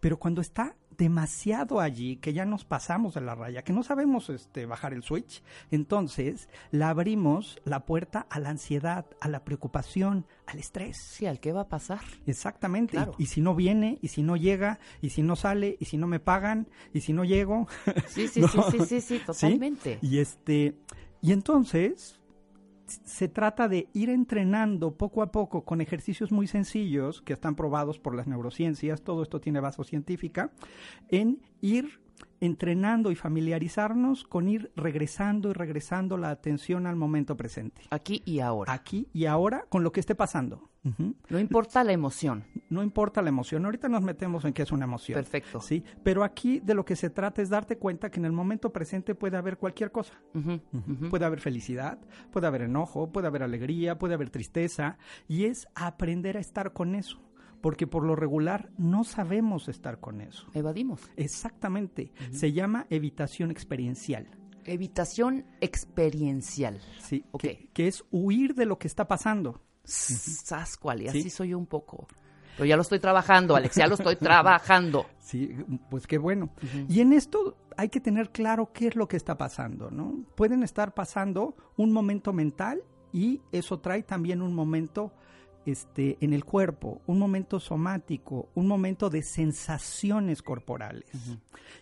Pero 0.00 0.18
cuando 0.18 0.40
está 0.40 0.76
demasiado 1.00 1.80
allí, 1.80 2.16
que 2.16 2.34
ya 2.34 2.44
nos 2.44 2.66
pasamos 2.66 3.14
de 3.14 3.22
la 3.22 3.34
raya, 3.34 3.64
que 3.64 3.72
no 3.72 3.82
sabemos 3.82 4.28
este, 4.28 4.66
bajar 4.66 4.92
el 4.92 5.02
switch, 5.02 5.42
entonces 5.70 6.50
la 6.72 6.90
abrimos 6.90 7.58
la 7.64 7.86
puerta 7.86 8.26
a 8.28 8.38
la 8.38 8.50
ansiedad, 8.50 9.06
a 9.18 9.28
la 9.28 9.42
preocupación, 9.42 10.26
al 10.46 10.58
estrés. 10.58 10.98
Sí, 10.98 11.24
¿al 11.24 11.40
qué 11.40 11.52
va 11.52 11.62
a 11.62 11.68
pasar? 11.68 12.00
Exactamente. 12.26 12.92
Claro. 12.92 13.14
Y, 13.16 13.22
y 13.22 13.26
si 13.26 13.40
no 13.40 13.54
viene, 13.54 13.98
y 14.02 14.08
si 14.08 14.22
no 14.22 14.36
llega, 14.36 14.78
y 15.00 15.08
si 15.08 15.22
no 15.22 15.36
sale, 15.36 15.78
y 15.80 15.86
si 15.86 15.96
no 15.96 16.06
me 16.06 16.20
pagan, 16.20 16.68
y 16.92 17.00
si 17.00 17.14
no 17.14 17.24
llego. 17.24 17.66
Sí, 18.06 18.28
sí, 18.28 18.40
No. 18.42 18.48
sí, 18.48 18.60
sí, 18.70 18.84
sí, 18.86 19.00
sí, 19.00 19.18
totalmente. 19.24 19.98
Y 20.02 20.18
este, 20.18 20.76
y 21.22 21.32
entonces 21.32 22.19
se 23.04 23.28
trata 23.28 23.68
de 23.68 23.88
ir 23.92 24.10
entrenando 24.10 24.96
poco 24.96 25.22
a 25.22 25.30
poco 25.32 25.64
con 25.64 25.80
ejercicios 25.80 26.32
muy 26.32 26.46
sencillos 26.46 27.22
que 27.22 27.32
están 27.32 27.54
probados 27.54 27.98
por 27.98 28.14
las 28.14 28.26
neurociencias, 28.26 29.02
todo 29.02 29.22
esto 29.22 29.40
tiene 29.40 29.60
base 29.60 29.80
científica, 29.84 30.52
en 31.08 31.40
ir 31.60 32.00
entrenando 32.40 33.10
y 33.10 33.14
familiarizarnos 33.14 34.24
con 34.24 34.48
ir 34.48 34.72
regresando 34.76 35.50
y 35.50 35.52
regresando 35.52 36.16
la 36.16 36.30
atención 36.30 36.86
al 36.86 36.96
momento 36.96 37.36
presente. 37.36 37.82
Aquí 37.90 38.22
y 38.24 38.40
ahora. 38.40 38.72
Aquí 38.72 39.08
y 39.12 39.26
ahora 39.26 39.66
con 39.68 39.84
lo 39.84 39.92
que 39.92 40.00
esté 40.00 40.14
pasando. 40.14 40.70
No 41.28 41.38
importa 41.38 41.84
la 41.84 41.92
emoción. 41.92 42.44
No 42.70 42.82
importa 42.82 43.20
la 43.20 43.28
emoción. 43.28 43.66
Ahorita 43.66 43.88
nos 43.88 44.02
metemos 44.02 44.46
en 44.46 44.54
qué 44.54 44.62
es 44.62 44.72
una 44.72 44.86
emoción. 44.86 45.16
Perfecto. 45.16 45.60
Sí, 45.60 45.84
pero 46.02 46.24
aquí 46.24 46.60
de 46.60 46.74
lo 46.74 46.86
que 46.86 46.96
se 46.96 47.10
trata 47.10 47.42
es 47.42 47.50
darte 47.50 47.76
cuenta 47.76 48.10
que 48.10 48.18
en 48.18 48.24
el 48.24 48.32
momento 48.32 48.72
presente 48.72 49.14
puede 49.14 49.36
haber 49.36 49.58
cualquier 49.58 49.92
cosa. 49.92 50.14
Puede 51.10 51.26
haber 51.26 51.40
felicidad, 51.40 51.98
puede 52.30 52.46
haber 52.46 52.62
enojo, 52.62 53.12
puede 53.12 53.26
haber 53.26 53.42
alegría, 53.42 53.98
puede 53.98 54.14
haber 54.14 54.30
tristeza 54.30 54.96
y 55.28 55.44
es 55.44 55.68
aprender 55.74 56.38
a 56.38 56.40
estar 56.40 56.72
con 56.72 56.94
eso 56.94 57.20
porque 57.60 57.86
por 57.86 58.04
lo 58.04 58.16
regular 58.16 58.70
no 58.78 59.04
sabemos 59.04 59.68
estar 59.68 60.00
con 60.00 60.20
eso. 60.20 60.46
Evadimos. 60.54 61.10
Exactamente. 61.16 62.12
Se 62.32 62.52
llama 62.52 62.86
evitación 62.90 63.50
experiencial. 63.50 64.28
Evitación 64.64 65.46
experiencial. 65.60 66.80
Sí, 67.00 67.24
okay. 67.32 67.70
que, 67.72 67.88
es 67.88 68.04
huir 68.10 68.54
de 68.54 68.66
lo 68.66 68.78
que 68.78 68.88
está 68.88 69.08
pasando. 69.08 69.62
Sascual, 69.84 71.02
y 71.02 71.08
así 71.08 71.30
soy 71.30 71.54
un 71.54 71.66
poco. 71.66 72.06
Pero 72.56 72.66
ya 72.66 72.76
lo 72.76 72.82
estoy 72.82 72.98
trabajando, 72.98 73.56
Alex, 73.56 73.76
ya 73.76 73.86
lo 73.86 73.94
estoy 73.94 74.16
trabajando. 74.16 75.06
Sí, 75.18 75.56
pues 75.88 76.06
qué 76.06 76.18
bueno. 76.18 76.50
Y 76.88 77.00
en 77.00 77.12
esto 77.12 77.56
hay 77.76 77.88
que 77.88 78.00
tener 78.00 78.30
claro 78.30 78.70
qué 78.72 78.88
es 78.88 78.96
lo 78.96 79.08
que 79.08 79.16
está 79.16 79.38
pasando, 79.38 79.90
¿no? 79.90 80.24
Pueden 80.34 80.62
estar 80.62 80.92
pasando 80.92 81.56
un 81.76 81.92
momento 81.92 82.32
mental 82.32 82.82
y 83.12 83.40
eso 83.50 83.80
trae 83.80 84.02
también 84.02 84.42
un 84.42 84.54
momento 84.54 85.12
este, 85.70 86.16
en 86.20 86.32
el 86.32 86.44
cuerpo, 86.44 87.00
un 87.06 87.18
momento 87.18 87.60
somático, 87.60 88.48
un 88.54 88.66
momento 88.66 89.10
de 89.10 89.22
sensaciones 89.22 90.42
corporales. 90.42 91.10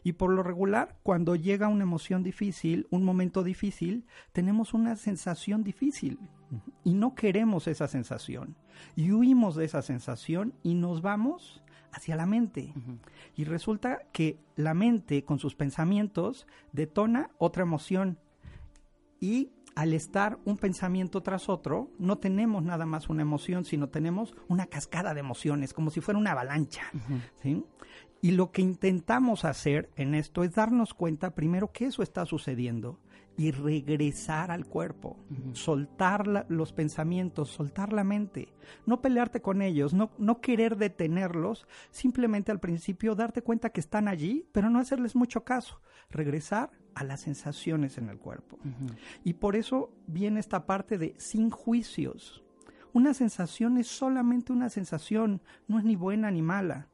Y 0.05 0.13
por 0.13 0.31
lo 0.33 0.43
regular, 0.43 0.97
cuando 1.03 1.37
llega 1.37 1.69
una 1.69 1.85
emoción 1.85 2.23
difícil, 2.23 2.87
un 2.91 3.05
momento 3.05 3.43
difícil, 3.43 4.05
tenemos 4.33 4.75
una 4.75 4.97
sensación 4.97 5.65
difícil 5.65 6.19
y 6.85 6.95
no 6.95 7.15
queremos 7.15 7.67
esa 7.67 7.89
sensación. 7.89 8.57
Y 8.97 9.13
huimos 9.13 9.57
de 9.57 9.65
esa 9.65 9.83
sensación 9.83 10.55
y 10.63 10.75
nos 10.75 11.03
vamos 11.03 11.63
hacia 11.93 12.17
la 12.17 12.27
mente. 12.27 12.73
Y 13.37 13.45
resulta 13.45 14.03
que 14.13 14.39
la 14.57 14.75
mente 14.75 15.25
con 15.25 15.39
sus 15.39 15.55
pensamientos 15.55 16.47
detona 16.73 17.31
otra 17.39 17.63
emoción 17.63 18.19
y 19.21 19.51
al 19.79 19.95
estar 19.95 20.41
un 20.45 20.57
pensamiento 20.57 21.23
tras 21.23 21.49
otro, 21.49 21.89
no 22.01 22.19
tenemos 22.19 22.65
nada 22.65 22.85
más 22.85 23.09
una 23.09 23.23
emoción, 23.23 23.65
sino 23.65 23.89
tenemos 23.89 24.35
una 24.49 24.67
cascada 24.67 25.15
de 25.15 25.21
emociones, 25.21 25.73
como 25.73 25.91
si 25.91 26.01
fuera 26.01 26.19
una 26.19 26.33
avalancha. 26.33 26.83
Y 28.21 28.33
lo 28.33 28.51
que 28.51 28.61
intentamos 28.61 29.45
hacer 29.45 29.89
en 29.95 30.17
esto 30.17 30.43
es 30.43 30.53
darnos 30.53 30.95
cuenta 30.95 31.37
primero 31.37 31.71
que 31.71 31.85
eso 31.85 32.03
está 32.03 32.27
sucediendo 32.27 32.99
y 33.39 33.53
regresar 33.53 34.51
al 34.51 34.67
cuerpo, 34.67 35.17
soltar 35.53 36.47
los 36.49 36.73
pensamientos, 36.73 37.49
soltar 37.49 37.93
la 37.93 38.03
mente, 38.03 38.53
no 38.85 39.01
pelearte 39.01 39.41
con 39.41 39.63
ellos, 39.63 39.95
no, 39.95 40.11
no 40.19 40.41
querer 40.41 40.77
detenerlos, 40.77 41.69
simplemente 41.93 42.51
al 42.51 42.59
principio 42.59 43.15
darte 43.15 43.43
cuenta 43.43 43.71
que 43.71 43.79
están 43.79 44.09
allí, 44.09 44.49
pero 44.51 44.71
no 44.71 44.81
hacerles 44.81 45.15
mucho 45.15 45.45
caso, 45.45 45.81
regresar 46.11 46.73
a 46.97 47.05
las 47.05 47.21
sensaciones 47.21 47.97
en 47.97 48.09
el 48.09 48.19
cuerpo. 48.19 48.59
Y 49.23 49.35
por 49.35 49.55
eso 49.55 49.93
viene 50.09 50.41
esta 50.41 50.67
parte 50.67 50.99
de 50.99 51.15
sin 51.17 51.51
juicios. 51.51 52.43
Una 52.93 53.15
sensación 53.15 53.79
es 53.79 53.87
solamente 53.87 54.53
una 54.53 54.69
sensación, 54.69 55.43
no 55.69 55.79
es 55.79 55.85
ni 55.85 55.95
buena 55.95 56.33
ni 56.33 56.43
mala, 56.43 56.89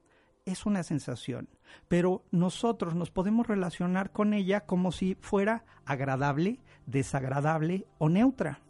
es 0.45 0.67
una 0.67 0.83
sensación. 0.83 1.49
Pero 1.89 2.23
nosotros 2.31 2.95
nos 2.95 3.11
podemos 3.11 3.47
relacionar 3.47 4.13
con 4.13 4.35
ella 4.35 4.61
como 4.61 4.93
si 4.93 5.17
fuera 5.21 5.65
agradable, 5.85 6.61
desagradable 6.87 7.87
o 7.99 8.09
neutra. 8.09 8.61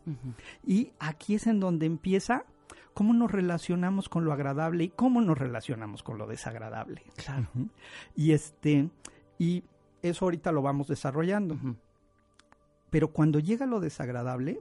Y 0.64 0.92
aquí 0.98 1.34
es 1.34 1.46
en 1.46 1.60
donde 1.60 1.86
empieza 1.86 2.44
cómo 2.94 3.12
nos 3.12 3.30
relacionamos 3.30 4.08
con 4.08 4.24
lo 4.24 4.32
agradable 4.32 4.84
y 4.84 4.88
cómo 4.88 5.20
nos 5.20 5.36
relacionamos 5.36 6.02
con 6.02 6.16
lo 6.18 6.26
desagradable. 6.26 7.02
Claro. 7.16 7.48
Y 8.14 8.32
este, 8.32 8.88
y 9.38 9.64
eso 10.02 10.24
ahorita 10.26 10.52
lo 10.52 10.62
vamos 10.62 10.88
desarrollando. 10.88 11.58
Pero 12.90 13.08
cuando 13.08 13.40
llega 13.40 13.66
lo 13.66 13.80
desagradable, 13.80 14.60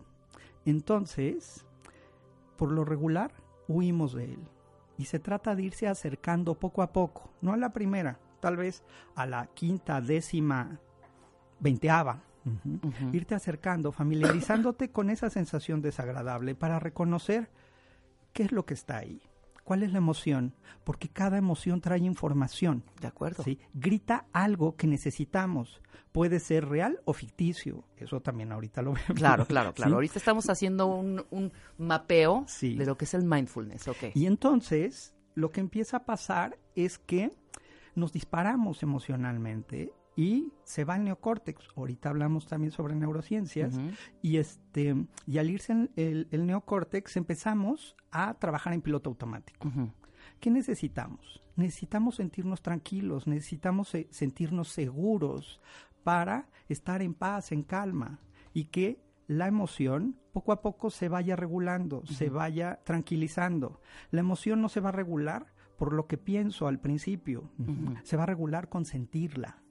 entonces, 0.65 1.65
por 2.58 2.72
lo 2.72 2.84
regular, 2.84 3.32
huimos 3.67 4.13
de 4.13 4.34
él. 4.34 4.39
Y 4.97 5.05
se 5.05 5.19
trata 5.19 5.55
de 5.55 5.63
irse 5.63 5.88
acercando 5.88 6.55
poco 6.55 6.81
a 6.81 6.91
poco, 6.91 7.31
no 7.41 7.53
a 7.53 7.57
la 7.57 7.73
primera, 7.73 8.19
tal 8.39 8.57
vez 8.57 8.83
a 9.15 9.25
la 9.25 9.47
quinta, 9.47 10.01
décima, 10.01 10.79
veinteava. 11.59 12.21
Irte 13.13 13.35
acercando, 13.35 13.93
familiarizándote 13.93 14.91
con 14.91 15.09
esa 15.09 15.29
sensación 15.29 15.81
desagradable 15.81 16.55
para 16.55 16.77
reconocer 16.77 17.50
qué 18.33 18.43
es 18.43 18.51
lo 18.51 18.65
que 18.65 18.73
está 18.73 18.97
ahí. 18.97 19.21
¿Cuál 19.63 19.84
es 19.84 19.91
la 19.91 20.00
emoción? 20.00 20.55
Porque 20.84 21.10
cada 21.10 21.38
emoción 21.38 21.82
trae 21.82 22.00
información. 22.00 22.84
De 23.00 23.08
acuerdo. 23.08 23.43
¿sí? 23.43 23.60
Grita 23.74 24.25
algo 24.34 24.75
que 24.75 24.88
necesitamos. 24.88 25.82
Puede 26.12 26.39
ser 26.39 26.67
real 26.67 27.00
o 27.05 27.13
ficticio. 27.13 27.86
Eso 27.98 28.22
también 28.22 28.51
ahorita 28.51 28.82
lo 28.82 28.93
vemos. 28.93 29.13
Claro, 29.15 29.46
claro, 29.46 29.74
claro. 29.75 29.96
Ahorita 29.96 30.20
estamos 30.20 30.50
haciendo 30.50 30.88
un, 30.88 31.51
mapeo 31.77 32.46
de 32.62 32.86
lo 32.86 32.98
que 32.98 33.05
es 33.05 33.13
el 33.13 33.24
mindfulness. 33.24 33.88
Okay. 33.88 34.12
Y 34.13 34.25
entonces, 34.25 35.15
lo 35.34 35.51
que 35.51 35.62
empieza 35.62 35.98
a 35.98 36.05
pasar 36.05 36.60
es 36.75 37.00
que 37.00 37.32
nos 37.96 38.12
disparamos 38.12 38.84
emocionalmente 38.84 39.93
y 40.15 40.51
se 40.63 40.84
va 40.84 40.96
el 40.96 41.05
neocórtex. 41.05 41.67
Ahorita 41.75 42.10
hablamos 42.10 42.46
también 42.48 42.72
sobre 42.72 42.96
neurociencias 42.96 43.79
y 44.22 44.38
este 44.38 44.96
y 45.25 45.38
al 45.38 45.50
irse 45.50 45.89
el, 45.96 46.27
el, 46.32 46.46
neocórtex 46.46 47.17
empezamos 47.17 47.96
a 48.12 48.36
trabajar 48.36 48.74
en 48.74 48.82
piloto 48.82 49.10
automático. 49.10 49.72
¿Qué 50.39 50.51
necesitamos? 50.51 51.41
Necesitamos 51.55 52.15
sentirnos 52.15 52.62
tranquilos, 52.62 53.27
necesitamos 53.27 53.96
sentirnos 54.10 54.70
seguros 54.70 55.62
para 56.03 56.50
estar 56.67 57.01
en 57.01 57.13
paz, 57.13 57.51
en 57.51 57.63
calma 57.63 58.20
y 58.53 58.65
que 58.65 59.01
la 59.27 59.48
emoción 59.48 60.20
poco 60.32 60.51
a 60.51 60.62
poco 60.62 60.89
se 60.89 61.10
vaya 61.10 61.36
regulando, 61.36 62.05
se 62.05 62.29
vaya 62.29 62.82
tranquilizando. 62.84 63.82
La 64.12 64.20
emoción 64.20 64.62
no 64.62 64.70
se 64.70 64.79
va 64.79 64.89
a 64.89 64.93
regular 64.93 65.53
por 65.77 65.93
lo 65.93 66.08
que 66.08 66.17
pienso 66.17 66.67
al 66.67 66.79
principio, 66.79 67.50
se 68.03 68.17
va 68.17 68.24
a 68.24 68.27
regular 68.27 68.70
con 68.70 68.86
sentirla. 68.86 69.62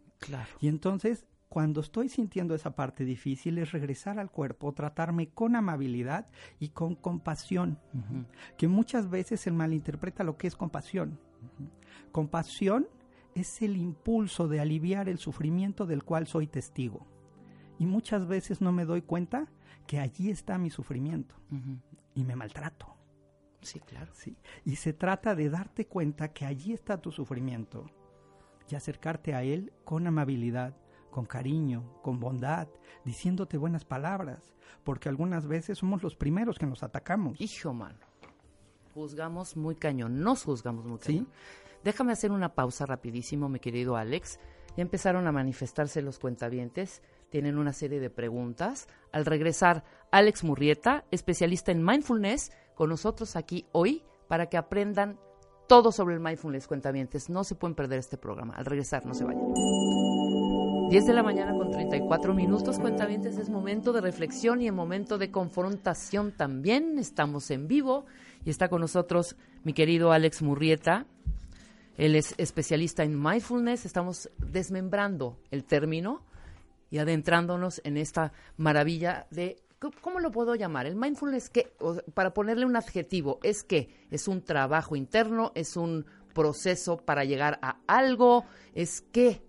Y 0.60 0.68
entonces, 0.68 1.26
cuando 1.48 1.80
estoy 1.80 2.08
sintiendo 2.08 2.54
esa 2.54 2.74
parte 2.74 3.04
difícil, 3.04 3.58
es 3.58 3.72
regresar 3.72 4.18
al 4.18 4.30
cuerpo, 4.30 4.72
tratarme 4.72 5.28
con 5.28 5.54
amabilidad 5.56 6.28
y 6.58 6.70
con 6.70 6.94
compasión, 6.94 7.78
que 8.56 8.68
muchas 8.68 9.10
veces 9.10 9.40
se 9.40 9.50
malinterpreta 9.50 10.24
lo 10.24 10.36
que 10.36 10.46
es 10.46 10.56
compasión. 10.56 11.18
Compasión 12.10 12.88
es 13.34 13.62
el 13.62 13.76
impulso 13.76 14.48
de 14.48 14.60
aliviar 14.60 15.08
el 15.08 15.18
sufrimiento 15.18 15.86
del 15.86 16.04
cual 16.04 16.26
soy 16.26 16.46
testigo. 16.46 17.06
Y 17.78 17.86
muchas 17.86 18.26
veces 18.26 18.60
no 18.60 18.72
me 18.72 18.84
doy 18.84 19.02
cuenta 19.02 19.50
que 19.86 19.98
allí 19.98 20.30
está 20.30 20.58
mi 20.58 20.70
sufrimiento 20.70 21.34
y 22.14 22.24
me 22.24 22.36
maltrato. 22.36 22.96
Sí, 23.60 23.80
claro. 23.80 24.12
Sí. 24.14 24.36
Y 24.64 24.76
se 24.76 24.92
trata 24.92 25.34
de 25.34 25.48
darte 25.48 25.86
cuenta 25.86 26.32
que 26.32 26.44
allí 26.44 26.72
está 26.72 27.00
tu 27.00 27.12
sufrimiento 27.12 27.86
y 28.72 28.74
acercarte 28.74 29.34
a 29.34 29.42
Él 29.42 29.72
con 29.84 30.06
amabilidad, 30.06 30.74
con 31.10 31.26
cariño, 31.26 32.00
con 32.02 32.18
bondad, 32.18 32.68
diciéndote 33.04 33.58
buenas 33.58 33.84
palabras, 33.84 34.54
porque 34.82 35.10
algunas 35.10 35.46
veces 35.46 35.78
somos 35.78 36.02
los 36.02 36.16
primeros 36.16 36.58
que 36.58 36.66
nos 36.66 36.82
atacamos. 36.82 37.38
Hijo, 37.38 37.74
mano. 37.74 37.98
Juzgamos 38.94 39.56
muy 39.58 39.76
cañón, 39.76 40.20
nos 40.22 40.44
juzgamos 40.44 40.86
muy 40.86 40.98
cañón. 40.98 41.28
Déjame 41.84 42.12
hacer 42.12 42.32
una 42.32 42.54
pausa 42.54 42.86
rapidísimo, 42.86 43.48
mi 43.50 43.60
querido 43.60 43.96
Alex. 43.96 44.40
Ya 44.74 44.82
empezaron 44.82 45.26
a 45.26 45.32
manifestarse 45.32 46.00
los 46.00 46.18
cuentavientes, 46.18 47.02
tienen 47.28 47.58
una 47.58 47.74
serie 47.74 48.00
de 48.00 48.08
preguntas. 48.08 48.88
Al 49.12 49.26
regresar, 49.26 49.84
Alex 50.10 50.44
Murrieta, 50.44 51.04
especialista 51.10 51.72
en 51.72 51.84
mindfulness, 51.84 52.52
con 52.74 52.88
nosotros 52.88 53.36
aquí 53.36 53.66
hoy 53.72 54.02
para 54.28 54.46
que 54.46 54.56
aprendan 54.56 55.18
todo 55.72 55.90
sobre 55.90 56.16
el 56.16 56.20
mindfulness, 56.20 56.66
cuentavientes. 56.66 57.30
No 57.30 57.44
se 57.44 57.54
pueden 57.54 57.74
perder 57.74 57.98
este 57.98 58.18
programa. 58.18 58.52
Al 58.56 58.66
regresar, 58.66 59.06
no 59.06 59.14
se 59.14 59.24
vayan. 59.24 59.40
10 60.90 61.06
de 61.06 61.12
la 61.14 61.22
mañana 61.22 61.54
con 61.54 61.70
34 61.70 62.34
minutos, 62.34 62.78
cuentavientes, 62.78 63.38
es 63.38 63.48
momento 63.48 63.94
de 63.94 64.02
reflexión 64.02 64.60
y 64.60 64.68
en 64.68 64.74
momento 64.74 65.16
de 65.16 65.30
confrontación 65.30 66.32
también. 66.32 66.98
Estamos 66.98 67.50
en 67.50 67.68
vivo 67.68 68.04
y 68.44 68.50
está 68.50 68.68
con 68.68 68.82
nosotros 68.82 69.34
mi 69.64 69.72
querido 69.72 70.12
Alex 70.12 70.42
Murrieta. 70.42 71.06
Él 71.96 72.16
es 72.16 72.34
especialista 72.36 73.02
en 73.02 73.18
mindfulness. 73.18 73.86
Estamos 73.86 74.28
desmembrando 74.36 75.38
el 75.50 75.64
término 75.64 76.20
y 76.90 76.98
adentrándonos 76.98 77.80
en 77.84 77.96
esta 77.96 78.34
maravilla 78.58 79.26
de 79.30 79.56
¿cómo 79.90 80.20
lo 80.20 80.30
puedo 80.30 80.54
llamar? 80.54 80.86
El 80.86 80.96
mindfulness, 80.96 81.50
que, 81.50 81.72
para 82.14 82.34
ponerle 82.34 82.66
un 82.66 82.76
adjetivo, 82.76 83.40
es 83.42 83.64
que 83.64 83.88
es 84.10 84.28
un 84.28 84.42
trabajo 84.42 84.96
interno, 84.96 85.52
es 85.54 85.76
un 85.76 86.06
proceso 86.34 86.98
para 86.98 87.24
llegar 87.24 87.58
a 87.62 87.78
algo, 87.86 88.44
es 88.74 89.00
que 89.00 89.42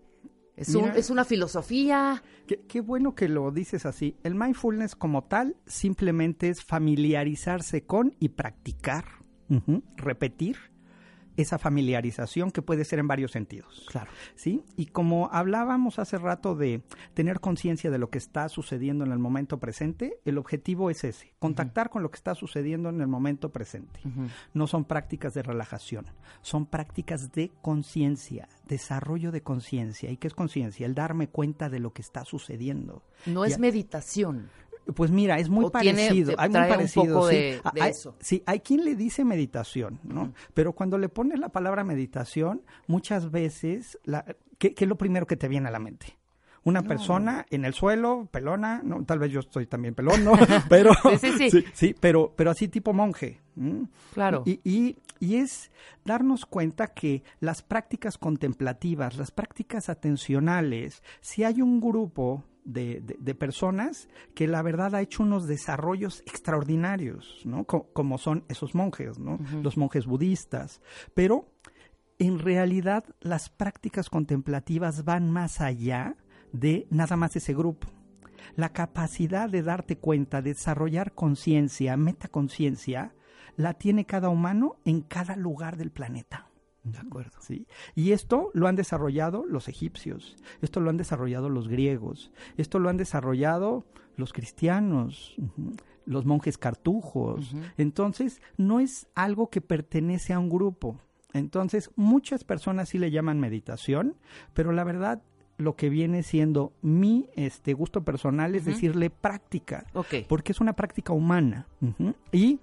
Es, 0.56 0.75
es 0.75 1.10
una 1.10 1.25
filosofía. 1.25 2.24
Qué, 2.68 2.82
bueno 2.82 3.16
que 3.16 3.28
lo 3.28 3.52
dices 3.52 3.86
así. 3.86 4.18
El 4.24 4.36
mindfulness 4.36 4.96
como 4.96 5.24
tal 5.24 5.56
simplemente 5.66 6.50
es 6.50 6.63
familiarizarse 6.63 7.86
con 7.86 8.16
y 8.20 8.30
practicar, 8.30 9.06
repetir 9.98 10.73
esa 11.38 11.58
familiarización 11.58 12.52
que 12.52 12.62
puede 12.62 12.86
ser 12.86 13.00
en 13.00 13.08
varios 13.08 13.32
sentidos. 13.32 13.86
Claro. 13.90 14.12
¿Sí? 14.36 14.63
Y 14.75 14.88
como 14.88 15.30
hablábamos 15.32 16.00
hace 16.00 16.18
rato 16.18 16.56
de 16.56 16.82
tener 17.13 17.40
conciencia 17.40 17.92
de 17.92 17.98
lo 17.98 18.10
que 18.10 18.18
está 18.18 18.50
sucediendo 18.50 19.04
en 19.04 19.12
el 19.12 19.20
momento 19.20 19.60
presente, 19.60 20.20
el 20.25 20.38
objetivo 20.38 20.90
es 20.90 21.04
ese, 21.04 21.34
contactar 21.40 21.90
con 21.90 22.04
lo 22.04 22.12
que 22.12 22.18
está 22.18 22.36
sucediendo 22.36 22.90
en 22.90 23.02
el 23.02 23.08
momento 23.08 23.52
presente. 23.52 24.00
No 24.54 24.68
son 24.68 24.86
prácticas 24.86 25.34
de 25.34 25.44
relajación, 25.44 26.06
son 26.42 26.66
prácticas 26.66 27.32
de 27.32 27.52
conciencia, 27.62 28.48
desarrollo 28.68 29.32
de 29.32 29.42
conciencia. 29.42 30.12
¿Y 30.12 30.18
qué 30.18 30.28
es 30.28 30.34
conciencia? 30.34 30.86
El 30.86 30.96
darme 30.96 31.28
cuenta 31.28 31.70
de 31.70 31.80
lo 31.80 31.94
que 31.94 32.02
está 32.02 32.25
sucediendo. 32.25 33.04
No 33.25 33.46
es 33.46 33.60
meditación. 33.60 34.50
Pues 34.96 35.12
mira, 35.12 35.40
es 35.40 35.50
muy 35.50 35.70
parecido. 35.70 36.34
hay 36.38 36.50
muy 36.50 36.60
parecido. 36.60 37.30
sí. 37.30 37.36
De, 37.36 37.62
hay, 37.80 37.92
eso. 37.92 38.16
sí, 38.20 38.44
hay 38.46 38.60
quien 38.60 38.84
le 38.84 38.96
dice 38.96 39.24
meditación, 39.24 40.00
¿no? 40.04 40.34
Pero 40.54 40.74
cuando 40.74 40.98
le 40.98 41.10
pones 41.10 41.40
la 41.40 41.50
palabra 41.50 41.84
meditación, 41.84 42.62
muchas 42.88 43.32
veces, 43.32 43.98
la, 44.04 44.25
¿qué, 44.58 44.74
es 44.78 44.88
lo 44.88 44.98
primero 44.98 45.25
que 45.25 45.38
te 45.38 45.48
viene 45.48 45.68
a 45.70 45.72
la 45.72 45.80
mente? 45.80 46.18
Una 46.66 46.82
persona 46.82 47.46
en 47.50 47.66
el 47.66 47.74
suelo, 47.74 48.30
pelona, 48.32 48.82
no, 48.86 49.04
tal 49.04 49.20
vez 49.20 49.32
yo 49.32 49.42
estoy 49.42 49.66
también 49.68 49.96
pelón, 49.96 50.24
¿no? 50.24 50.32
Pero, 50.70 50.94
sí, 51.20 51.32
sí, 51.38 51.52
sí. 51.52 51.66
sí, 51.74 51.96
pero, 52.00 52.34
pero 52.38 52.52
así 52.52 52.70
tipo 52.70 52.94
monje. 52.94 53.42
Claro. 54.13 54.44
Y, 54.46 54.62
y, 54.63 54.98
y 55.20 55.36
es 55.36 55.72
darnos 56.06 56.46
cuenta 56.46 56.88
que 56.88 57.24
las 57.42 57.62
prácticas 57.62 58.18
contemplativas, 58.18 59.18
las 59.18 59.32
prácticas 59.32 59.90
atencionales, 59.90 61.04
si 61.20 61.44
hay 61.44 61.62
un 61.62 61.82
grupo 61.82 62.46
de, 62.65 63.36
personas 63.36 64.10
que 64.36 64.48
la 64.48 64.62
verdad 64.62 64.96
ha 64.96 65.01
hecho 65.01 65.24
unos 65.24 65.48
desarrollos 65.48 66.22
extraordinarios, 66.25 67.41
¿no? 67.46 67.65
como 67.65 68.17
son 68.17 68.43
esos 68.48 68.75
monjes, 68.75 69.20
¿no? 69.20 69.39
Los 69.62 69.77
monjes 69.77 70.05
budistas. 70.05 70.82
Pero 71.13 71.50
en 72.20 72.39
realidad 72.39 73.05
las 73.22 73.50
prácticas 73.50 74.10
contemplativas 74.10 75.03
van 75.03 75.29
más 75.29 75.62
allá 75.62 76.15
de 76.51 76.88
nada 76.89 77.17
más 77.17 77.36
ese 77.36 77.53
grupo. 77.53 77.88
La 78.55 78.70
capacidad 78.70 79.50
de 79.50 79.63
darte 79.63 79.98
cuenta, 79.98 80.41
de 80.41 80.53
desarrollar 80.53 81.13
conciencia, 81.13 81.98
metaconciencia, 81.98 83.13
la 83.55 83.74
tiene 83.74 84.05
cada 84.05 84.29
humano 84.29 84.77
en 84.86 85.01
cada 85.01 85.36
lugar 85.36 85.77
del 85.77 85.91
planeta. 85.91 86.53
De 86.84 87.00
acuerdo. 87.00 87.38
Sí. 87.40 87.66
Y 87.96 88.12
esto 88.12 88.52
lo 88.54 88.68
han 88.68 88.75
desarrollado 88.75 89.46
los 89.46 89.68
egipcios, 89.70 90.36
esto 90.62 90.80
lo 90.80 90.90
han 90.90 90.98
desarrollado 90.98 91.50
los 91.50 91.68
griegos, 91.68 92.32
esto 92.58 92.80
lo 92.80 92.90
han 92.90 92.98
desarrollado 92.98 93.86
los 94.18 94.34
cristianos, 94.34 95.36
los 96.06 96.25
monjes 96.25 96.58
cartujos. 96.58 97.56
Entonces, 97.78 98.42
no 98.58 98.80
es 98.80 99.08
algo 99.16 99.50
que 99.50 99.62
pertenece 99.62 100.34
a 100.34 100.40
un 100.40 100.50
grupo. 100.50 101.00
Entonces, 101.34 101.90
muchas 101.96 102.44
personas 102.44 102.90
sí 102.90 103.00
le 103.00 103.12
llaman 103.12 103.40
meditación, 103.40 104.16
pero 104.54 104.72
la 104.72 104.84
verdad 104.84 105.24
lo 105.58 105.75
que 105.75 105.90
viene 105.90 106.24
siendo 106.24 106.74
mi 106.82 107.30
este 107.36 107.74
gusto 107.74 108.04
personal 108.04 108.56
es 108.56 108.66
decirle 108.66 109.10
práctica, 109.10 109.86
porque 110.28 110.52
es 110.52 110.60
una 110.60 110.74
práctica 110.74 111.13
humana. 111.13 111.68
Y 112.32 112.60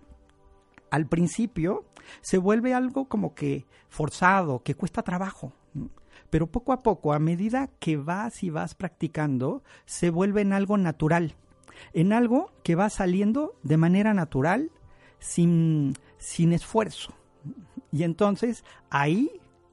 al 0.91 1.07
principio 1.07 1.85
se 2.21 2.39
vuelve 2.39 2.75
algo 2.75 3.07
como 3.07 3.35
que 3.35 3.67
forzado, 3.89 4.63
que 4.63 4.75
cuesta 4.75 5.03
trabajo. 5.03 5.53
Pero 6.31 6.47
poco 6.47 6.73
a 6.73 6.83
poco, 6.83 7.13
a 7.13 7.19
medida 7.19 7.71
que 7.79 7.97
vas 7.97 8.43
y 8.43 8.51
vas 8.51 8.75
practicando, 8.75 9.63
se 9.85 10.11
vuelve 10.11 10.43
en 10.43 10.53
algo 10.53 10.77
natural, 10.77 11.35
en 11.93 12.13
algo 12.13 12.53
que 12.63 12.77
va 12.77 12.89
saliendo 12.91 13.55
de 13.63 13.77
manera 13.77 14.15
natural, 14.15 14.71
sin, 15.19 15.95
sin 16.19 16.53
esfuerzo. 16.53 17.13
Y 17.93 18.05
entonces 18.05 18.65
ahí 18.91 19.31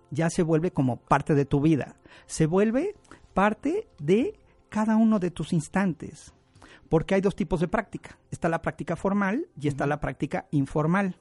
ya 0.10 0.30
se 0.30 0.44
vuelve 0.44 0.72
como 0.72 0.98
parte 0.98 1.36
de 1.36 1.46
tu 1.46 1.62
vida, 1.62 1.96
se 2.26 2.46
vuelve 2.46 2.96
parte 3.34 3.88
de 4.00 4.40
cada 4.70 4.98
uno 4.98 5.20
de 5.20 5.32
tus 5.32 5.54
instantes. 5.54 6.34
Porque 6.90 7.16
hay 7.16 7.22
dos 7.22 7.36
tipos 7.36 7.60
de 7.60 7.68
práctica. 7.68 8.18
Está 8.32 8.50
la 8.50 8.62
práctica 8.62 8.96
formal 8.96 9.48
y 9.60 9.68
está 9.68 9.86
la 9.88 10.00
práctica 10.00 10.48
informal. 10.52 11.16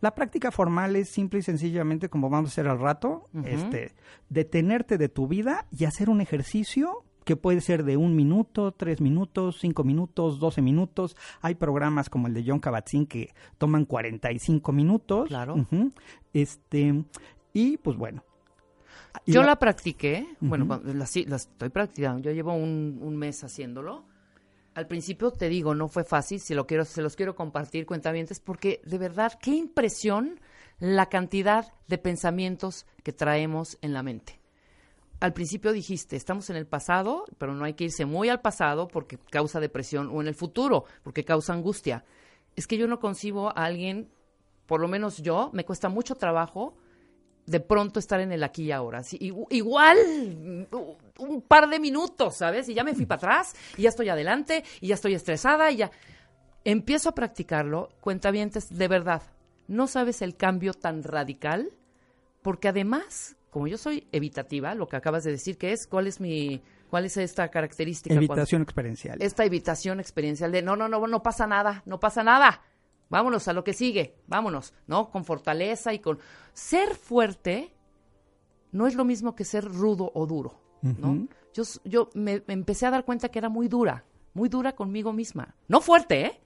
La 0.00 0.14
práctica 0.14 0.50
formal 0.50 0.96
es 0.96 1.08
simple 1.08 1.40
y 1.40 1.42
sencillamente, 1.42 2.08
como 2.08 2.30
vamos 2.30 2.50
a 2.50 2.52
hacer 2.52 2.68
al 2.68 2.78
rato, 2.78 3.28
este, 3.44 3.92
detenerte 4.28 4.98
de 4.98 5.08
tu 5.08 5.26
vida 5.26 5.66
y 5.70 5.84
hacer 5.84 6.08
un 6.08 6.20
ejercicio 6.20 7.04
que 7.24 7.36
puede 7.36 7.60
ser 7.60 7.84
de 7.84 7.96
un 7.96 8.16
minuto, 8.16 8.72
tres 8.72 9.00
minutos, 9.00 9.58
cinco 9.60 9.84
minutos, 9.84 10.38
doce 10.38 10.60
minutos. 10.60 11.16
Hay 11.40 11.54
programas 11.54 12.08
como 12.08 12.26
el 12.26 12.34
de 12.34 12.44
John 12.46 12.60
Kabat-Zinn 12.60 13.06
que 13.06 13.32
toman 13.58 13.84
45 13.84 14.72
minutos. 14.72 15.28
Claro. 15.28 15.66
Este, 16.32 17.04
y 17.52 17.76
pues 17.76 17.96
bueno. 17.96 18.24
Yo 19.26 19.42
la, 19.42 19.56
practiqué, 19.56 20.26
bueno, 20.40 20.80
la, 20.84 21.04
estoy 21.04 21.68
practicando, 21.68 22.22
yo 22.22 22.32
llevo 22.32 22.54
un 22.54 23.16
mes 23.18 23.44
haciéndolo 23.44 24.06
al 24.74 24.86
principio 24.86 25.30
te 25.30 25.48
digo, 25.48 25.74
no 25.74 25.88
fue 25.88 26.04
fácil, 26.04 26.40
si 26.40 26.54
lo 26.54 26.66
quiero, 26.66 26.84
se 26.84 27.02
los 27.02 27.16
quiero 27.16 27.34
compartir, 27.34 27.86
cuentavientes, 27.86 28.40
porque 28.40 28.80
de 28.84 28.98
verdad, 28.98 29.38
qué 29.40 29.50
impresión 29.50 30.40
la 30.78 31.06
cantidad 31.06 31.72
de 31.88 31.98
pensamientos 31.98 32.86
que 33.02 33.12
traemos 33.12 33.78
en 33.82 33.92
la 33.92 34.02
mente. 34.02 34.40
Al 35.20 35.32
principio 35.32 35.72
dijiste, 35.72 36.16
estamos 36.16 36.50
en 36.50 36.56
el 36.56 36.66
pasado, 36.66 37.24
pero 37.38 37.54
no 37.54 37.64
hay 37.64 37.74
que 37.74 37.84
irse 37.84 38.06
muy 38.06 38.28
al 38.28 38.40
pasado 38.40 38.88
porque 38.88 39.18
causa 39.18 39.60
depresión, 39.60 40.10
o 40.12 40.20
en 40.20 40.26
el 40.26 40.34
futuro 40.34 40.84
porque 41.04 41.24
causa 41.24 41.52
angustia. 41.52 42.04
Es 42.56 42.66
que 42.66 42.76
yo 42.76 42.88
no 42.88 42.98
concibo 42.98 43.50
a 43.50 43.64
alguien, 43.64 44.10
por 44.66 44.80
lo 44.80 44.88
menos 44.88 45.18
yo, 45.18 45.50
me 45.52 45.64
cuesta 45.64 45.88
mucho 45.88 46.16
trabajo 46.16 46.76
de 47.46 47.60
pronto 47.60 47.98
estar 47.98 48.20
en 48.20 48.32
el 48.32 48.44
aquí 48.44 48.64
y 48.64 48.72
ahora. 48.72 49.02
igual 49.10 49.98
un 51.18 51.42
par 51.42 51.68
de 51.68 51.80
minutos, 51.80 52.36
¿sabes? 52.36 52.68
Y 52.68 52.74
ya 52.74 52.84
me 52.84 52.94
fui 52.94 53.06
para 53.06 53.18
atrás, 53.18 53.54
y 53.76 53.82
ya 53.82 53.88
estoy 53.88 54.08
adelante, 54.08 54.64
y 54.80 54.88
ya 54.88 54.94
estoy 54.94 55.14
estresada, 55.14 55.70
y 55.70 55.76
ya 55.76 55.90
empiezo 56.64 57.08
a 57.10 57.14
practicarlo, 57.14 57.90
cuentavientes, 58.00 58.76
de 58.76 58.88
verdad, 58.88 59.22
no 59.68 59.86
sabes 59.86 60.22
el 60.22 60.36
cambio 60.36 60.74
tan 60.74 61.02
radical, 61.02 61.70
porque 62.42 62.68
además, 62.68 63.36
como 63.50 63.66
yo 63.66 63.78
soy 63.78 64.06
evitativa, 64.12 64.74
lo 64.74 64.88
que 64.88 64.96
acabas 64.96 65.24
de 65.24 65.32
decir, 65.32 65.58
que 65.58 65.72
es, 65.72 65.86
¿cuál 65.86 66.06
es 66.06 66.20
mi, 66.20 66.62
cuál 66.90 67.04
es 67.04 67.16
esta 67.16 67.48
característica? 67.48 68.14
Evitación 68.14 68.62
experiencial. 68.62 69.20
Esta 69.20 69.44
evitación 69.44 70.00
experiencial 70.00 70.52
de, 70.52 70.62
no, 70.62 70.76
no, 70.76 70.88
no, 70.88 71.06
no 71.06 71.22
pasa 71.22 71.46
nada, 71.46 71.82
no 71.86 71.98
pasa 71.98 72.22
nada 72.22 72.62
vámonos 73.12 73.46
a 73.46 73.52
lo 73.52 73.62
que 73.62 73.74
sigue, 73.74 74.16
vámonos, 74.26 74.72
¿no? 74.86 75.10
Con 75.10 75.26
fortaleza 75.26 75.92
y 75.92 75.98
con... 75.98 76.18
Ser 76.54 76.94
fuerte 76.94 77.70
no 78.72 78.86
es 78.86 78.94
lo 78.94 79.04
mismo 79.04 79.36
que 79.36 79.44
ser 79.44 79.66
rudo 79.66 80.10
o 80.14 80.26
duro, 80.26 80.58
¿no? 80.80 81.28
Yo, 81.52 81.62
yo 81.84 82.08
me, 82.14 82.42
empecé 82.48 82.86
a 82.86 82.90
dar 82.90 83.04
cuenta 83.04 83.28
que 83.28 83.38
era 83.38 83.50
muy 83.50 83.68
dura, 83.68 84.06
muy 84.32 84.48
dura 84.48 84.74
conmigo 84.74 85.12
misma. 85.12 85.54
No 85.68 85.82
fuerte, 85.82 86.24
¿eh? 86.24 86.40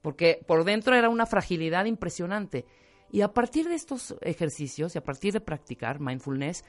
Porque 0.00 0.40
por 0.46 0.62
dentro 0.62 0.94
era 0.94 1.08
una 1.08 1.26
fragilidad 1.26 1.86
impresionante. 1.86 2.66
Y 3.10 3.22
a 3.22 3.32
partir 3.34 3.68
de 3.68 3.74
estos 3.74 4.14
ejercicios 4.20 4.94
y 4.94 4.98
a 4.98 5.04
partir 5.04 5.32
de 5.32 5.40
practicar 5.40 5.98
mindfulness, 5.98 6.64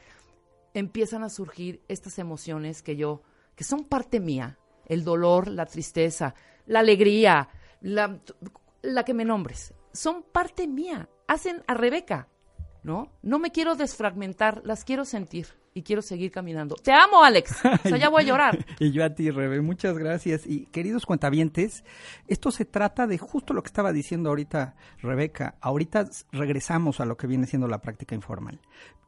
empiezan 0.74 1.24
a 1.24 1.30
surgir 1.30 1.80
estas 1.88 2.18
emociones 2.18 2.82
que 2.82 2.96
yo, 2.96 3.22
que 3.56 3.64
son 3.64 3.86
parte 3.86 4.20
mía, 4.20 4.58
el 4.88 5.04
dolor, 5.04 5.48
la 5.48 5.68
tristeza, 5.68 6.34
la 6.66 6.80
alegría, 6.80 7.50
la, 7.82 8.20
la 8.84 9.04
que 9.04 9.16
me 9.16 9.26
nombres, 9.26 9.74
son 9.94 10.22
parte 10.22 10.68
mía, 10.68 11.10
hacen 11.28 11.64
a 11.66 11.74
Rebeca, 11.74 12.28
¿no? 12.84 13.12
No 13.24 13.40
me 13.40 13.52
quiero 13.52 13.76
desfragmentar, 13.76 14.62
las 14.64 14.84
quiero 14.84 15.06
sentir 15.06 15.63
y 15.74 15.84
quiero 15.84 16.02
seguir 16.02 16.32
caminando. 16.32 16.76
Te 16.76 16.92
amo, 16.92 17.24
Alex. 17.24 17.64
O 17.66 17.90
sea, 17.90 17.98
ya 17.98 18.10
voy 18.10 18.24
a 18.24 18.26
llorar. 18.26 18.66
y 18.80 18.92
yo 18.92 19.04
a 19.04 19.10
ti, 19.12 19.30
Rebe, 19.32 19.62
muchas 19.62 19.98
gracias. 19.98 20.46
Y 20.46 20.66
queridos 20.68 21.06
cuentavientes, 21.06 21.84
esto 22.28 22.52
se 22.52 22.66
trata 22.66 23.08
de 23.08 23.18
justo 23.18 23.54
lo 23.54 23.64
que 23.64 23.68
estaba 23.68 23.92
diciendo 23.92 24.30
ahorita 24.30 24.76
Rebeca. 25.02 25.56
Ahorita 25.62 26.08
regresamos 26.32 27.00
a 27.00 27.06
lo 27.06 27.18
que 27.18 27.28
viene 27.28 27.48
siendo 27.48 27.68
la 27.68 27.80
práctica 27.82 28.16
informal. 28.16 28.60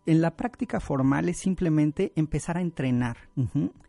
En 0.06 0.22
la 0.22 0.36
práctica 0.36 0.80
formal 0.80 1.30
es 1.30 1.40
simplemente 1.40 2.12
empezar 2.16 2.58
a 2.58 2.62
entrenar. 2.62 3.18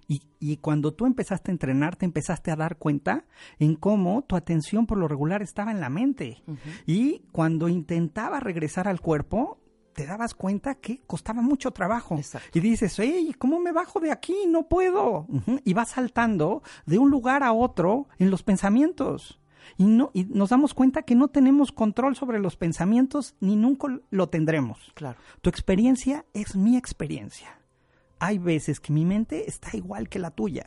y, 0.08 0.22
y, 0.40 0.56
cuando 0.58 0.94
tú 0.94 1.04
empezaste 1.04 1.50
a 1.50 1.52
entrenar, 1.52 1.96
te 1.96 2.06
empezaste 2.06 2.50
a 2.50 2.56
dar 2.56 2.76
cuenta 2.76 3.24
en 3.58 3.74
cómo 3.74 4.22
tu 4.22 4.36
atención 4.36 4.86
por 4.86 4.98
lo 4.98 5.08
regular 5.08 5.42
estaba 5.42 5.72
en 5.72 5.80
la 5.80 5.90
mente. 5.90 6.42
Y 6.86 7.24
cuando 7.32 7.68
intentaba 7.68 8.40
regresar 8.40 8.88
al 8.88 9.00
cuerpo, 9.00 9.58
te 9.96 10.06
dabas 10.06 10.34
cuenta 10.34 10.74
que 10.74 11.00
costaba 11.06 11.40
mucho 11.40 11.70
trabajo. 11.70 12.20
Y 12.52 12.60
dices, 12.60 12.94
hey, 12.98 13.34
¿cómo 13.38 13.58
me 13.58 13.72
bajo 13.72 13.98
de 13.98 14.12
aquí? 14.12 14.34
No 14.46 14.68
puedo. 14.68 15.26
Y 15.64 15.72
vas 15.72 15.90
saltando 15.90 16.62
de 16.84 16.98
un 16.98 17.10
lugar 17.10 17.42
a 17.42 17.52
otro 17.52 18.06
en 18.18 18.30
los 18.30 18.42
pensamientos. 18.42 19.40
Y, 19.78 19.84
no, 19.84 20.10
y 20.12 20.24
nos 20.24 20.50
damos 20.50 20.74
cuenta 20.74 21.02
que 21.02 21.14
no 21.14 21.28
tenemos 21.28 21.72
control 21.72 22.14
sobre 22.14 22.38
los 22.38 22.56
pensamientos 22.56 23.34
ni 23.40 23.56
nunca 23.56 23.88
lo 24.10 24.28
tendremos. 24.28 24.92
Claro. 24.94 25.18
Tu 25.40 25.48
experiencia 25.48 26.26
es 26.34 26.54
mi 26.54 26.76
experiencia. 26.76 27.58
hay 28.18 28.38
veces 28.38 28.80
que 28.80 28.92
mi 28.92 29.04
mente 29.04 29.48
está 29.48 29.76
igual 29.76 30.08
que 30.08 30.18
la 30.18 30.30
tuya. 30.30 30.66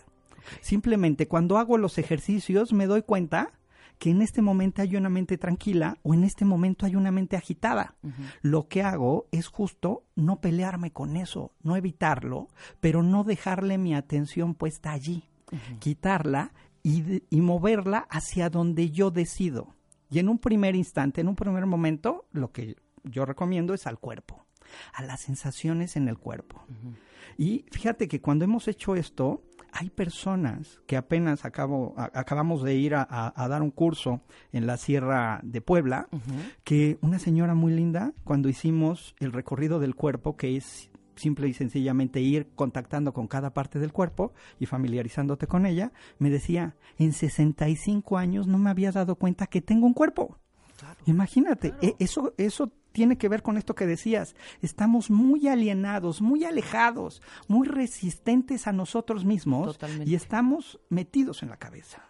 Simplemente 0.61 1.27
cuando 1.27 1.57
hago 1.57 1.77
los 1.77 1.97
ejercicios 1.97 2.73
me 2.73 2.87
doy 2.87 3.03
cuenta 3.03 3.58
que 3.99 4.09
en 4.09 4.21
este 4.21 4.41
momento 4.41 4.81
hay 4.81 4.95
una 4.95 5.09
mente 5.09 5.37
tranquila 5.37 5.97
o 6.03 6.13
en 6.13 6.23
este 6.23 6.45
momento 6.45 6.85
hay 6.85 6.95
una 6.95 7.11
mente 7.11 7.35
agitada. 7.35 7.95
Lo 8.41 8.67
que 8.67 8.81
hago 8.81 9.27
es 9.31 9.47
justo 9.47 10.05
no 10.15 10.39
pelearme 10.39 10.91
con 10.91 11.17
eso, 11.17 11.51
no 11.61 11.75
evitarlo, 11.75 12.47
pero 12.79 13.03
no 13.03 13.25
dejarle 13.25 13.77
mi 13.77 13.93
atención 13.93 14.55
puesta 14.55 14.93
allí, 14.93 15.25
quitarla 15.79 16.53
y, 16.81 17.23
y 17.29 17.41
moverla 17.41 18.07
hacia 18.09 18.49
donde 18.49 18.89
yo 18.89 19.11
decido. 19.11 19.75
Y 20.09 20.19
en 20.19 20.29
un 20.29 20.39
primer 20.39 20.75
instante, 20.75 21.19
en 21.19 21.27
un 21.27 21.35
primer 21.35 21.65
momento, 21.65 22.25
lo 22.31 22.51
que 22.51 22.77
yo 23.03 23.25
recomiendo 23.25 23.73
es 23.73 23.85
al 23.85 23.99
cuerpo, 23.99 24.45
a 24.93 25.03
las 25.03 25.21
sensaciones 25.21 25.97
en 25.97 26.07
el 26.07 26.17
cuerpo. 26.17 26.63
Y 27.37 27.65
fíjate 27.71 28.07
que 28.07 28.21
cuando 28.21 28.45
hemos 28.45 28.67
hecho 28.69 28.95
esto, 28.95 29.43
hay 29.71 29.89
personas 29.89 30.79
que 30.87 30.97
apenas 30.97 31.45
acabo, 31.45 31.93
acabamos 31.97 32.63
de 32.63 32.75
ir 32.75 32.95
a, 32.95 33.33
dar 33.35 33.61
un 33.61 33.71
curso 33.71 34.21
en 34.51 34.67
la 34.67 34.77
Sierra 34.77 35.39
de 35.43 35.61
Puebla, 35.61 36.07
que 36.63 36.97
una 37.01 37.19
señora 37.19 37.55
muy 37.55 37.73
linda, 37.73 38.13
cuando 38.23 38.49
hicimos 38.49 39.15
el 39.19 39.31
recorrido 39.31 39.79
del 39.79 39.95
cuerpo, 39.95 40.35
que 40.35 40.55
es 40.57 40.89
simple 41.15 41.47
y 41.47 41.53
sencillamente 41.53 42.21
ir 42.21 42.47
contactando 42.55 43.13
con 43.13 43.27
cada 43.27 43.53
parte 43.53 43.77
del 43.77 43.91
cuerpo 43.91 44.33
y 44.59 44.65
familiarizándote 44.65 45.47
con 45.47 45.65
ella, 45.65 45.91
me 46.17 46.29
decía, 46.29 46.75
en 46.97 47.13
65 47.13 48.17
años 48.17 48.47
no 48.47 48.57
me 48.57 48.69
había 48.69 48.91
dado 48.91 49.15
cuenta 49.15 49.47
que 49.47 49.61
tengo 49.61 49.85
un 49.85 49.93
cuerpo. 49.93 50.37
Imagínate, 51.05 51.73
e, 51.81 51.95
eso, 51.99 52.33
eso 52.37 52.71
tiene 52.99 53.17
que 53.17 53.29
ver 53.29 53.43
con 53.43 53.57
esto 53.57 53.75
que 53.75 53.85
decías. 53.85 54.35
Estamos 54.61 55.09
muy 55.09 55.47
alienados, 55.47 56.21
muy 56.21 56.43
alejados, 56.43 57.21
muy 57.47 57.65
resistentes 57.65 58.67
a 58.67 58.73
nosotros 58.73 59.23
mismos 59.23 59.79
y 60.05 60.15
estamos 60.15 60.81
metidos 60.89 61.41
en 61.41 61.47
la 61.47 61.55
cabeza. 61.55 62.09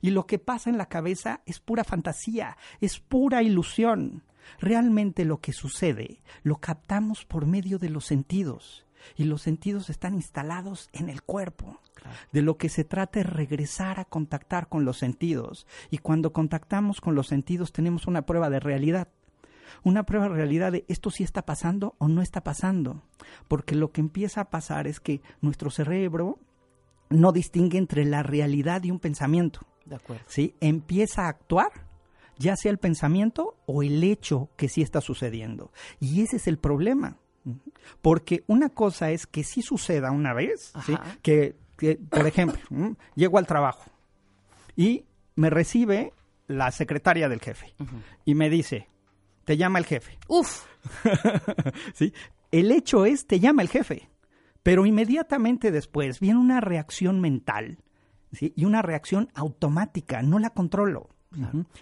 Y 0.00 0.10
lo 0.10 0.26
que 0.26 0.40
pasa 0.40 0.70
en 0.70 0.76
la 0.76 0.86
cabeza 0.86 1.40
es 1.46 1.60
pura 1.60 1.84
fantasía, 1.84 2.56
es 2.80 2.98
pura 2.98 3.44
ilusión. 3.44 4.24
Realmente 4.58 5.24
lo 5.24 5.38
que 5.38 5.52
sucede 5.52 6.20
lo 6.42 6.56
captamos 6.56 7.24
por 7.24 7.46
medio 7.46 7.78
de 7.78 7.90
los 7.90 8.04
sentidos 8.04 8.88
y 9.14 9.22
los 9.22 9.42
sentidos 9.42 9.88
están 9.88 10.14
instalados 10.14 10.90
en 10.92 11.10
el 11.10 11.22
cuerpo. 11.22 11.80
De 12.32 12.42
lo 12.42 12.56
que 12.56 12.68
se 12.68 12.82
trata 12.82 13.20
es 13.20 13.26
regresar 13.26 14.00
a 14.00 14.04
contactar 14.04 14.68
con 14.68 14.84
los 14.84 14.98
sentidos 14.98 15.68
y 15.90 15.98
cuando 15.98 16.32
contactamos 16.32 17.00
con 17.00 17.14
los 17.14 17.28
sentidos 17.28 17.70
tenemos 17.70 18.08
una 18.08 18.22
prueba 18.22 18.50
de 18.50 18.58
realidad 18.58 19.08
una 19.82 20.04
prueba 20.04 20.28
de 20.28 20.34
realidad 20.34 20.72
de 20.72 20.84
esto 20.88 21.10
sí 21.10 21.24
está 21.24 21.42
pasando 21.42 21.94
o 21.98 22.08
no 22.08 22.22
está 22.22 22.42
pasando. 22.42 23.02
Porque 23.48 23.74
lo 23.74 23.92
que 23.92 24.00
empieza 24.00 24.42
a 24.42 24.50
pasar 24.50 24.86
es 24.86 25.00
que 25.00 25.20
nuestro 25.40 25.70
cerebro 25.70 26.38
no 27.10 27.32
distingue 27.32 27.78
entre 27.78 28.04
la 28.04 28.22
realidad 28.22 28.82
y 28.84 28.90
un 28.90 28.98
pensamiento. 28.98 29.60
De 29.84 29.96
acuerdo. 29.96 30.24
¿sí? 30.28 30.54
Empieza 30.60 31.24
a 31.24 31.28
actuar, 31.28 31.72
ya 32.38 32.56
sea 32.56 32.70
el 32.70 32.78
pensamiento 32.78 33.56
o 33.66 33.82
el 33.82 34.04
hecho 34.04 34.50
que 34.56 34.68
sí 34.68 34.82
está 34.82 35.00
sucediendo. 35.00 35.72
Y 36.00 36.22
ese 36.22 36.36
es 36.36 36.46
el 36.46 36.58
problema. 36.58 37.16
Porque 38.02 38.44
una 38.46 38.68
cosa 38.68 39.10
es 39.10 39.26
que 39.26 39.44
sí 39.44 39.62
suceda 39.62 40.10
una 40.10 40.34
vez, 40.34 40.72
que, 41.22 41.56
por 42.10 42.26
ejemplo, 42.26 42.60
llego 43.14 43.38
al 43.38 43.46
trabajo 43.46 43.90
y 44.76 45.06
me 45.34 45.48
recibe 45.48 46.12
la 46.46 46.70
secretaria 46.72 47.28
del 47.28 47.40
jefe 47.40 47.74
y 48.24 48.34
me 48.34 48.50
dice, 48.50 48.88
te 49.48 49.56
llama 49.56 49.78
el 49.78 49.86
jefe. 49.86 50.18
Uf. 50.28 50.66
¿Sí? 51.94 52.12
El 52.50 52.70
hecho 52.70 53.06
es, 53.06 53.26
te 53.26 53.40
llama 53.40 53.62
el 53.62 53.70
jefe. 53.70 54.10
Pero 54.62 54.84
inmediatamente 54.84 55.70
después 55.70 56.20
viene 56.20 56.38
una 56.38 56.60
reacción 56.60 57.18
mental 57.18 57.78
¿sí? 58.30 58.52
y 58.56 58.66
una 58.66 58.82
reacción 58.82 59.30
automática, 59.32 60.20
no 60.20 60.38
la 60.38 60.50
controlo. 60.50 61.08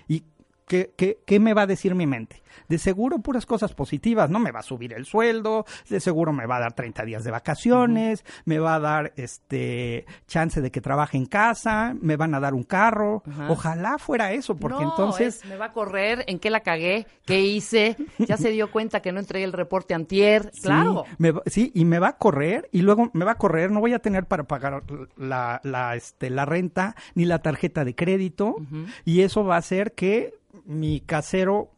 Y 0.06 0.22
¿Qué, 0.66 1.22
qué, 1.24 1.38
me 1.38 1.54
va 1.54 1.62
a 1.62 1.66
decir 1.66 1.94
mi 1.94 2.06
mente? 2.06 2.42
De 2.68 2.78
seguro 2.78 3.20
puras 3.20 3.46
cosas 3.46 3.72
positivas, 3.72 4.30
¿no? 4.30 4.40
Me 4.40 4.50
va 4.50 4.60
a 4.60 4.64
subir 4.64 4.94
el 4.94 5.06
sueldo, 5.06 5.64
de 5.88 6.00
seguro 6.00 6.32
me 6.32 6.46
va 6.46 6.56
a 6.56 6.60
dar 6.60 6.72
30 6.72 7.04
días 7.04 7.22
de 7.22 7.30
vacaciones, 7.30 8.24
me 8.46 8.58
va 8.58 8.74
a 8.74 8.80
dar 8.80 9.12
este 9.16 10.06
chance 10.26 10.60
de 10.60 10.72
que 10.72 10.80
trabaje 10.80 11.16
en 11.16 11.26
casa, 11.26 11.94
me 12.00 12.16
van 12.16 12.34
a 12.34 12.40
dar 12.40 12.52
un 12.54 12.64
carro. 12.64 13.22
Ojalá 13.48 13.98
fuera 13.98 14.32
eso, 14.32 14.56
porque 14.56 14.82
entonces... 14.82 15.44
me 15.44 15.56
va 15.56 15.66
a 15.66 15.72
correr, 15.72 16.24
¿en 16.26 16.40
qué 16.40 16.50
la 16.50 16.60
cagué? 16.60 17.06
¿Qué 17.24 17.42
hice? 17.42 17.96
Ya 18.18 18.36
se 18.36 18.50
dio 18.50 18.72
cuenta 18.72 19.00
que 19.00 19.12
no 19.12 19.20
entregué 19.20 19.44
el 19.44 19.52
reporte 19.52 19.94
antier. 19.94 20.50
Claro. 20.62 21.04
sí, 21.46 21.70
y 21.74 21.84
me 21.84 22.00
va 22.00 22.08
a 22.08 22.16
correr, 22.16 22.68
y 22.72 22.82
luego 22.82 23.10
me 23.12 23.24
va 23.24 23.32
a 23.32 23.38
correr, 23.38 23.70
no 23.70 23.78
voy 23.78 23.92
a 23.92 24.00
tener 24.00 24.26
para 24.26 24.44
pagar 24.44 24.82
la, 25.16 25.60
la, 25.62 25.94
este, 25.94 26.28
la 26.28 26.44
renta 26.44 26.96
ni 27.14 27.24
la 27.24 27.40
tarjeta 27.40 27.84
de 27.84 27.94
crédito, 27.94 28.56
y 29.04 29.20
eso 29.20 29.44
va 29.44 29.54
a 29.54 29.58
hacer 29.58 29.92
que 29.92 30.34
mi 30.64 31.00
casero 31.00 31.72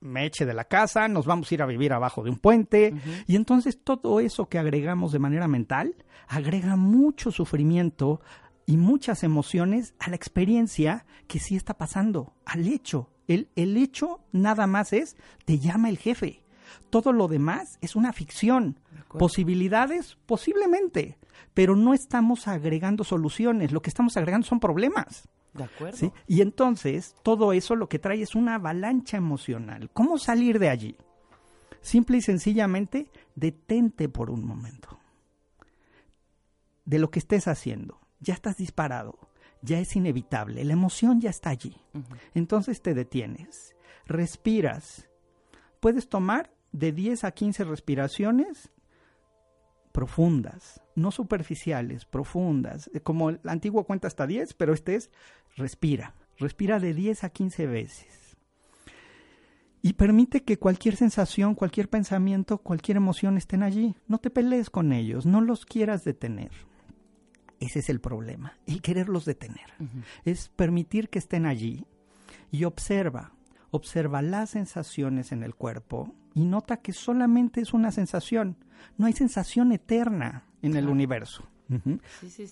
me 0.00 0.26
eche 0.26 0.46
de 0.46 0.54
la 0.54 0.64
casa, 0.64 1.08
nos 1.08 1.26
vamos 1.26 1.50
a 1.50 1.54
ir 1.54 1.62
a 1.62 1.66
vivir 1.66 1.92
abajo 1.92 2.22
de 2.22 2.30
un 2.30 2.38
puente. 2.38 2.94
Y 3.26 3.36
entonces 3.36 3.78
todo 3.82 4.20
eso 4.20 4.48
que 4.48 4.58
agregamos 4.58 5.12
de 5.12 5.18
manera 5.18 5.48
mental 5.48 5.94
agrega 6.28 6.76
mucho 6.76 7.30
sufrimiento 7.30 8.20
y 8.66 8.76
muchas 8.76 9.22
emociones 9.22 9.94
a 9.98 10.10
la 10.10 10.16
experiencia 10.16 11.06
que 11.28 11.38
sí 11.38 11.56
está 11.56 11.74
pasando, 11.74 12.34
al 12.44 12.66
hecho. 12.66 13.10
El, 13.28 13.48
el 13.56 13.76
hecho 13.76 14.20
nada 14.32 14.66
más 14.66 14.92
es, 14.92 15.16
te 15.44 15.58
llama 15.58 15.88
el 15.88 15.98
jefe. 15.98 16.42
Todo 16.90 17.12
lo 17.12 17.28
demás 17.28 17.78
es 17.80 17.96
una 17.96 18.12
ficción. 18.12 18.78
Posibilidades, 19.18 20.18
posiblemente, 20.26 21.16
pero 21.54 21.76
no 21.76 21.94
estamos 21.94 22.48
agregando 22.48 23.04
soluciones, 23.04 23.72
lo 23.72 23.82
que 23.82 23.90
estamos 23.90 24.16
agregando 24.16 24.46
son 24.46 24.60
problemas. 24.60 25.28
De 25.56 25.64
acuerdo. 25.64 25.96
¿sí? 25.96 26.12
Y 26.26 26.40
entonces 26.40 27.14
todo 27.22 27.52
eso 27.52 27.76
lo 27.76 27.88
que 27.88 27.98
trae 27.98 28.22
es 28.22 28.34
una 28.34 28.56
avalancha 28.56 29.16
emocional. 29.16 29.90
¿Cómo 29.92 30.18
salir 30.18 30.58
de 30.58 30.68
allí? 30.68 30.96
Simple 31.80 32.18
y 32.18 32.20
sencillamente, 32.22 33.10
detente 33.34 34.08
por 34.08 34.30
un 34.30 34.44
momento. 34.44 34.98
De 36.84 36.98
lo 36.98 37.10
que 37.10 37.18
estés 37.18 37.48
haciendo. 37.48 38.00
Ya 38.20 38.34
estás 38.34 38.56
disparado. 38.56 39.18
Ya 39.62 39.78
es 39.78 39.96
inevitable. 39.96 40.64
La 40.64 40.72
emoción 40.72 41.20
ya 41.20 41.30
está 41.30 41.50
allí. 41.50 41.76
Entonces 42.34 42.82
te 42.82 42.94
detienes. 42.94 43.74
Respiras. 44.06 45.08
Puedes 45.80 46.08
tomar 46.08 46.52
de 46.72 46.92
10 46.92 47.24
a 47.24 47.30
15 47.30 47.64
respiraciones 47.64 48.70
profundas, 49.96 50.82
no 50.94 51.10
superficiales, 51.10 52.04
profundas. 52.04 52.90
Como 53.02 53.30
el 53.30 53.40
antiguo 53.46 53.84
cuenta 53.84 54.08
hasta 54.08 54.26
10, 54.26 54.52
pero 54.52 54.74
este 54.74 54.94
es 54.94 55.10
respira, 55.56 56.14
respira 56.38 56.78
de 56.78 56.94
10 56.94 57.24
a 57.24 57.30
15 57.30 57.66
veces. 57.66 58.36
Y 59.82 59.92
permite 59.94 60.42
que 60.42 60.58
cualquier 60.58 60.96
sensación, 60.96 61.54
cualquier 61.54 61.88
pensamiento, 61.88 62.58
cualquier 62.58 62.96
emoción 62.96 63.36
estén 63.36 63.62
allí. 63.62 63.94
No 64.08 64.18
te 64.18 64.30
pelees 64.30 64.68
con 64.68 64.92
ellos, 64.92 65.26
no 65.26 65.40
los 65.40 65.64
quieras 65.64 66.04
detener. 66.04 66.50
Ese 67.60 67.78
es 67.78 67.88
el 67.88 68.00
problema, 68.00 68.58
el 68.66 68.82
quererlos 68.82 69.24
detener. 69.24 69.72
Es 70.24 70.48
permitir 70.48 71.08
que 71.08 71.18
estén 71.18 71.46
allí 71.46 71.86
y 72.50 72.64
observa, 72.64 73.32
observa 73.70 74.22
las 74.22 74.50
sensaciones 74.50 75.32
en 75.32 75.42
el 75.42 75.54
cuerpo 75.54 76.12
y 76.34 76.44
nota 76.44 76.78
que 76.78 76.92
solamente 76.92 77.60
es 77.60 77.72
una 77.72 77.92
sensación. 77.92 78.56
No 78.98 79.06
hay 79.06 79.14
sensación 79.14 79.72
eterna 79.72 80.44
en 80.62 80.76
el 80.76 80.88
universo. 80.88 81.48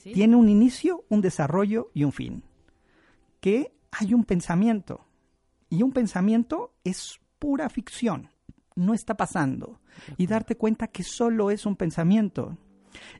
Tiene 0.04 0.36
un 0.36 0.48
inicio, 0.48 1.04
un 1.08 1.20
desarrollo 1.20 1.90
y 1.94 2.04
un 2.04 2.12
fin. 2.12 2.44
Que 3.44 3.76
hay 3.92 4.14
un 4.14 4.24
pensamiento. 4.24 5.06
Y 5.68 5.82
un 5.82 5.92
pensamiento 5.92 6.72
es 6.82 7.20
pura 7.38 7.68
ficción. 7.68 8.30
No 8.74 8.94
está 8.94 9.18
pasando. 9.18 9.82
Y 10.16 10.26
darte 10.26 10.56
cuenta 10.56 10.86
que 10.88 11.02
solo 11.02 11.50
es 11.50 11.66
un 11.66 11.76
pensamiento. 11.76 12.56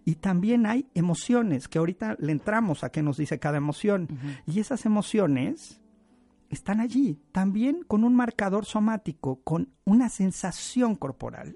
Y 0.03 0.15
también 0.15 0.65
hay 0.65 0.89
emociones, 0.95 1.69
que 1.69 1.77
ahorita 1.77 2.17
le 2.19 2.33
entramos 2.33 2.85
a 2.85 2.89
qué 2.89 3.03
nos 3.03 3.19
dice 3.19 3.39
cada 3.39 3.59
emoción. 3.59 4.09
Y 4.47 4.61
esas 4.61 4.87
emociones 4.87 5.83
están 6.49 6.81
allí, 6.81 7.21
también 7.31 7.85
con 7.87 8.03
un 8.03 8.17
marcador 8.17 8.65
somático, 8.65 9.43
con 9.45 9.75
una 9.85 10.09
sensación 10.09 10.97
corporal. 10.97 11.55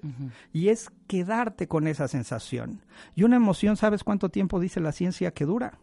Y 0.53 0.67
es 0.67 0.91
quedarte 1.07 1.67
con 1.67 1.87
esa 1.87 2.07
sensación. 2.07 2.83
Y 3.15 3.23
una 3.23 3.37
emoción, 3.37 3.77
¿sabes 3.77 4.03
cuánto 4.03 4.29
tiempo 4.29 4.59
dice 4.59 4.79
la 4.79 4.91
ciencia 4.91 5.31
que 5.31 5.45
dura? 5.45 5.79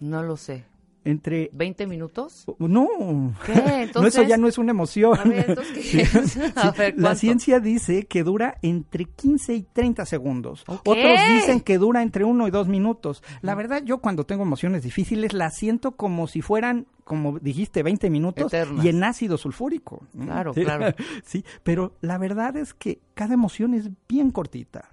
No 0.00 0.22
lo 0.22 0.36
sé 0.36 0.75
entre... 1.06 1.50
¿20 1.52 1.86
minutos? 1.86 2.44
No. 2.58 3.34
¿Qué? 3.44 3.76
No, 3.96 4.06
eso 4.06 4.22
ya 4.22 4.36
no 4.36 4.48
es 4.48 4.58
una 4.58 4.72
emoción. 4.72 5.18
La 6.96 7.14
ciencia 7.14 7.60
dice 7.60 8.06
que 8.06 8.22
dura 8.24 8.58
entre 8.62 9.04
15 9.04 9.54
y 9.54 9.62
30 9.62 10.04
segundos. 10.06 10.64
Otros 10.66 11.18
dicen 11.28 11.60
que 11.60 11.78
dura 11.78 12.02
entre 12.02 12.24
1 12.24 12.48
y 12.48 12.50
2 12.50 12.68
minutos. 12.68 13.22
La 13.42 13.54
verdad, 13.54 13.82
yo 13.84 13.98
cuando 13.98 14.24
tengo 14.24 14.42
emociones 14.42 14.82
difíciles 14.82 15.32
las 15.32 15.56
siento 15.56 15.92
como 15.92 16.26
si 16.26 16.42
fueran, 16.42 16.86
como 17.04 17.38
dijiste, 17.38 17.82
20 17.82 18.10
minutos 18.10 18.52
y 18.82 18.88
en 18.88 19.04
ácido 19.04 19.38
sulfúrico. 19.38 20.06
Claro, 20.18 20.52
claro. 20.52 20.94
sí, 21.24 21.44
pero 21.62 21.94
la 22.00 22.18
verdad 22.18 22.56
es 22.56 22.74
que 22.74 23.00
cada 23.14 23.34
emoción 23.34 23.74
es 23.74 23.90
bien 24.08 24.30
cortita. 24.30 24.90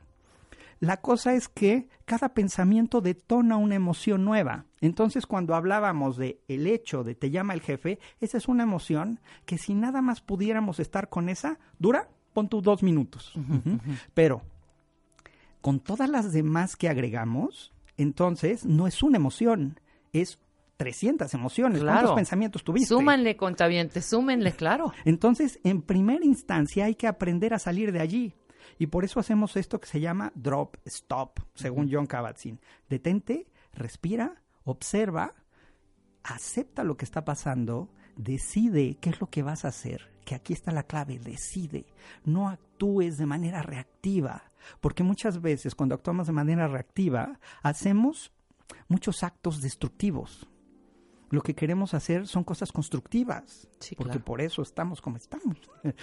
La 0.79 0.97
cosa 0.97 1.33
es 1.33 1.47
que 1.47 1.87
cada 2.05 2.33
pensamiento 2.33 2.99
detona 2.99 3.55
una 3.55 3.75
emoción 3.75 4.25
nueva. 4.25 4.65
Entonces, 4.83 5.25
cuando 5.25 5.55
hablábamos 5.55 6.17
de 6.17 6.41
el 6.49 6.67
hecho 6.67 7.05
de 7.05 7.15
te 7.15 7.31
llama 7.31 7.53
el 7.53 7.61
jefe, 7.61 7.99
esa 8.19 8.37
es 8.37 8.49
una 8.49 8.63
emoción 8.63 9.21
que 9.45 9.57
si 9.57 9.75
nada 9.75 10.01
más 10.01 10.19
pudiéramos 10.19 10.81
estar 10.81 11.07
con 11.07 11.29
esa, 11.29 11.57
dura, 11.79 12.09
pon 12.33 12.49
tus 12.49 12.61
dos 12.61 12.83
minutos. 12.83 13.33
Pero 14.13 14.41
con 15.61 15.79
todas 15.79 16.09
las 16.09 16.33
demás 16.33 16.75
que 16.75 16.89
agregamos, 16.89 17.71
entonces 17.95 18.65
no 18.65 18.85
es 18.85 19.01
una 19.01 19.15
emoción, 19.15 19.79
es 20.11 20.37
300 20.75 21.33
emociones. 21.33 21.81
¿Cuántos 21.81 22.11
pensamientos 22.11 22.61
tuviste? 22.65 22.89
Súmanle, 22.89 23.37
contabientes, 23.37 24.03
súmenle, 24.05 24.51
claro. 24.51 24.91
Entonces, 25.05 25.61
en 25.63 25.81
primera 25.81 26.25
instancia 26.25 26.83
hay 26.83 26.95
que 26.95 27.07
aprender 27.07 27.53
a 27.53 27.59
salir 27.59 27.93
de 27.93 28.01
allí. 28.01 28.33
Y 28.77 28.87
por 28.87 29.05
eso 29.05 29.21
hacemos 29.21 29.55
esto 29.55 29.79
que 29.79 29.87
se 29.87 30.01
llama 30.01 30.33
drop, 30.35 30.75
stop, 30.83 31.39
según 31.53 31.89
John 31.89 32.05
Kabat-Zinn. 32.05 32.59
Detente, 32.89 33.47
respira, 33.71 34.42
observa, 34.63 35.33
acepta 36.23 36.83
lo 36.83 36.97
que 36.97 37.05
está 37.05 37.25
pasando, 37.25 37.89
decide 38.15 38.97
qué 38.99 39.09
es 39.09 39.19
lo 39.19 39.27
que 39.27 39.43
vas 39.43 39.65
a 39.65 39.69
hacer, 39.69 40.11
que 40.25 40.35
aquí 40.35 40.53
está 40.53 40.71
la 40.71 40.83
clave, 40.83 41.19
decide, 41.19 41.85
no 42.23 42.49
actúes 42.49 43.17
de 43.17 43.25
manera 43.25 43.61
reactiva, 43.61 44.51
porque 44.79 45.03
muchas 45.03 45.41
veces 45.41 45.75
cuando 45.75 45.95
actuamos 45.95 46.27
de 46.27 46.33
manera 46.33 46.67
reactiva 46.67 47.39
hacemos 47.61 48.31
muchos 48.87 49.23
actos 49.23 49.61
destructivos. 49.61 50.47
Lo 51.29 51.41
que 51.41 51.55
queremos 51.55 51.95
hacer 51.95 52.27
son 52.27 52.43
cosas 52.43 52.71
constructivas, 52.71 53.67
porque 53.97 54.19
por 54.19 54.39
eso 54.39 54.61
estamos 54.61 55.01
como 55.01 55.17
estamos. 55.17 55.57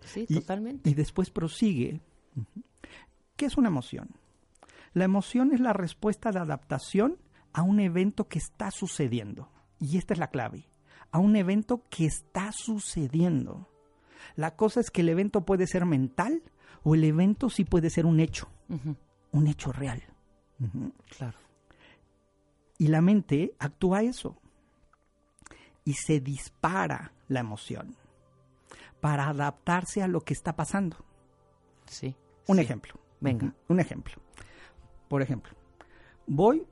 Sí, 0.00 0.26
totalmente. 0.26 0.88
Y 0.88 0.94
después 0.94 1.30
prosigue. 1.30 2.00
¿Qué 3.36 3.46
es 3.46 3.58
una 3.58 3.68
emoción? 3.68 4.08
La 4.94 5.04
emoción 5.04 5.52
es 5.52 5.60
la 5.60 5.74
respuesta 5.74 6.32
de 6.32 6.38
adaptación 6.38 7.18
a 7.52 7.62
un 7.62 7.80
evento 7.80 8.28
que 8.28 8.38
está 8.38 8.70
sucediendo. 8.70 9.50
Y 9.80 9.98
esta 9.98 10.14
es 10.14 10.20
la 10.20 10.30
clave. 10.30 10.68
A 11.10 11.18
un 11.18 11.36
evento 11.36 11.84
que 11.88 12.06
está 12.06 12.52
sucediendo. 12.52 13.68
La 14.36 14.56
cosa 14.56 14.80
es 14.80 14.90
que 14.90 15.00
el 15.00 15.08
evento 15.08 15.44
puede 15.44 15.66
ser 15.66 15.86
mental 15.86 16.42
o 16.82 16.94
el 16.94 17.04
evento 17.04 17.50
sí 17.50 17.64
puede 17.64 17.90
ser 17.90 18.06
un 18.06 18.20
hecho, 18.20 18.48
un 19.32 19.46
hecho 19.46 19.72
real. 19.72 20.02
Claro. 21.16 21.38
Y 22.78 22.88
la 22.88 23.00
mente 23.00 23.54
actúa 23.58 24.02
eso. 24.02 24.36
Y 25.84 25.94
se 25.94 26.20
dispara 26.20 27.12
la 27.28 27.40
emoción 27.40 27.96
para 29.00 29.28
adaptarse 29.28 30.02
a 30.02 30.08
lo 30.08 30.20
que 30.20 30.34
está 30.34 30.54
pasando. 30.54 30.96
Sí. 31.86 32.14
Un 32.46 32.58
ejemplo. 32.58 32.94
Venga. 33.20 33.54
Un 33.68 33.80
ejemplo. 33.80 34.16
Por 35.08 35.22
ejemplo, 35.22 35.54
voy 36.26 36.66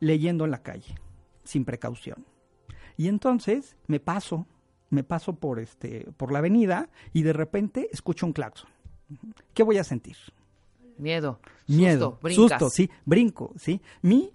leyendo 0.00 0.44
en 0.44 0.50
la 0.50 0.62
calle, 0.62 0.94
sin 1.44 1.64
precaución. 1.64 2.24
Y 2.96 3.08
entonces 3.08 3.76
me 3.86 4.00
paso, 4.00 4.46
me 4.90 5.04
paso 5.04 5.34
por 5.34 5.60
este, 5.60 6.06
por 6.16 6.32
la 6.32 6.38
avenida 6.38 6.88
y 7.12 7.22
de 7.22 7.32
repente 7.32 7.88
escucho 7.92 8.26
un 8.26 8.32
claxon. 8.32 8.70
¿Qué 9.54 9.62
voy 9.62 9.78
a 9.78 9.84
sentir? 9.84 10.16
Miedo. 10.98 11.38
Miedo. 11.66 12.18
Susto, 12.30 12.68
sí, 12.70 12.90
brinco, 13.04 13.52
sí. 13.56 13.80
Mi 14.02 14.32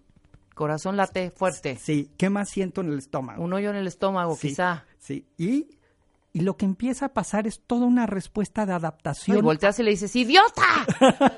corazón 0.56 0.98
late 0.98 1.32
fuerte. 1.32 1.78
Sí, 1.78 2.12
¿qué 2.18 2.30
más 2.30 2.50
siento 2.50 2.82
en 2.82 2.92
el 2.92 3.00
estómago? 3.00 3.44
Un 3.44 3.54
hoyo 3.54 3.70
en 3.70 3.76
el 3.76 3.88
estómago, 3.88 4.38
quizá. 4.38 4.86
Sí, 5.00 5.26
y, 5.38 5.68
y, 6.34 6.42
lo 6.42 6.58
que 6.58 6.66
empieza 6.66 7.08
a 7.08 7.14
pasar 7.14 7.48
es 7.48 7.62
toda 7.66 7.86
una 7.86 8.06
respuesta 8.06 8.66
de 8.66 8.74
adaptación. 8.74 9.38
y 9.38 9.42
volteas 9.42 9.80
y 9.80 9.84
le 9.84 9.92
dices, 9.92 10.16
¡idiota! 10.16 10.86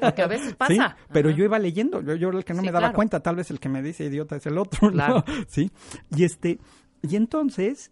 Porque 0.02 0.22
a 0.22 0.28
veces 0.28 0.56
pasa. 0.58 0.96
pero 1.12 1.30
yo 1.30 1.44
iba 1.44 1.60
leyendo, 1.60 2.02
yo, 2.02 2.16
yo 2.16 2.30
era 2.30 2.38
el 2.38 2.46
que 2.46 2.54
no 2.54 2.62
me 2.62 2.72
daba 2.72 2.94
cuenta, 2.94 3.22
tal 3.22 3.36
vez 3.36 3.52
el 3.52 3.60
que 3.60 3.70
me 3.70 3.82
dice 3.82 4.06
idiota 4.06 4.36
es 4.36 4.46
el 4.46 4.58
otro, 4.58 4.92
claro. 4.92 5.24
Sí, 5.48 5.72
y 6.16 6.24
este, 6.24 6.60
y 7.02 7.16
entonces 7.16 7.92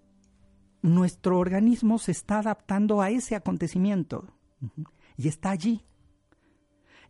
nuestro 0.81 1.39
organismo 1.39 1.97
se 1.97 2.11
está 2.11 2.39
adaptando 2.39 3.01
a 3.01 3.09
ese 3.09 3.35
acontecimiento 3.35 4.27
y 5.17 5.27
está 5.27 5.51
allí. 5.51 5.85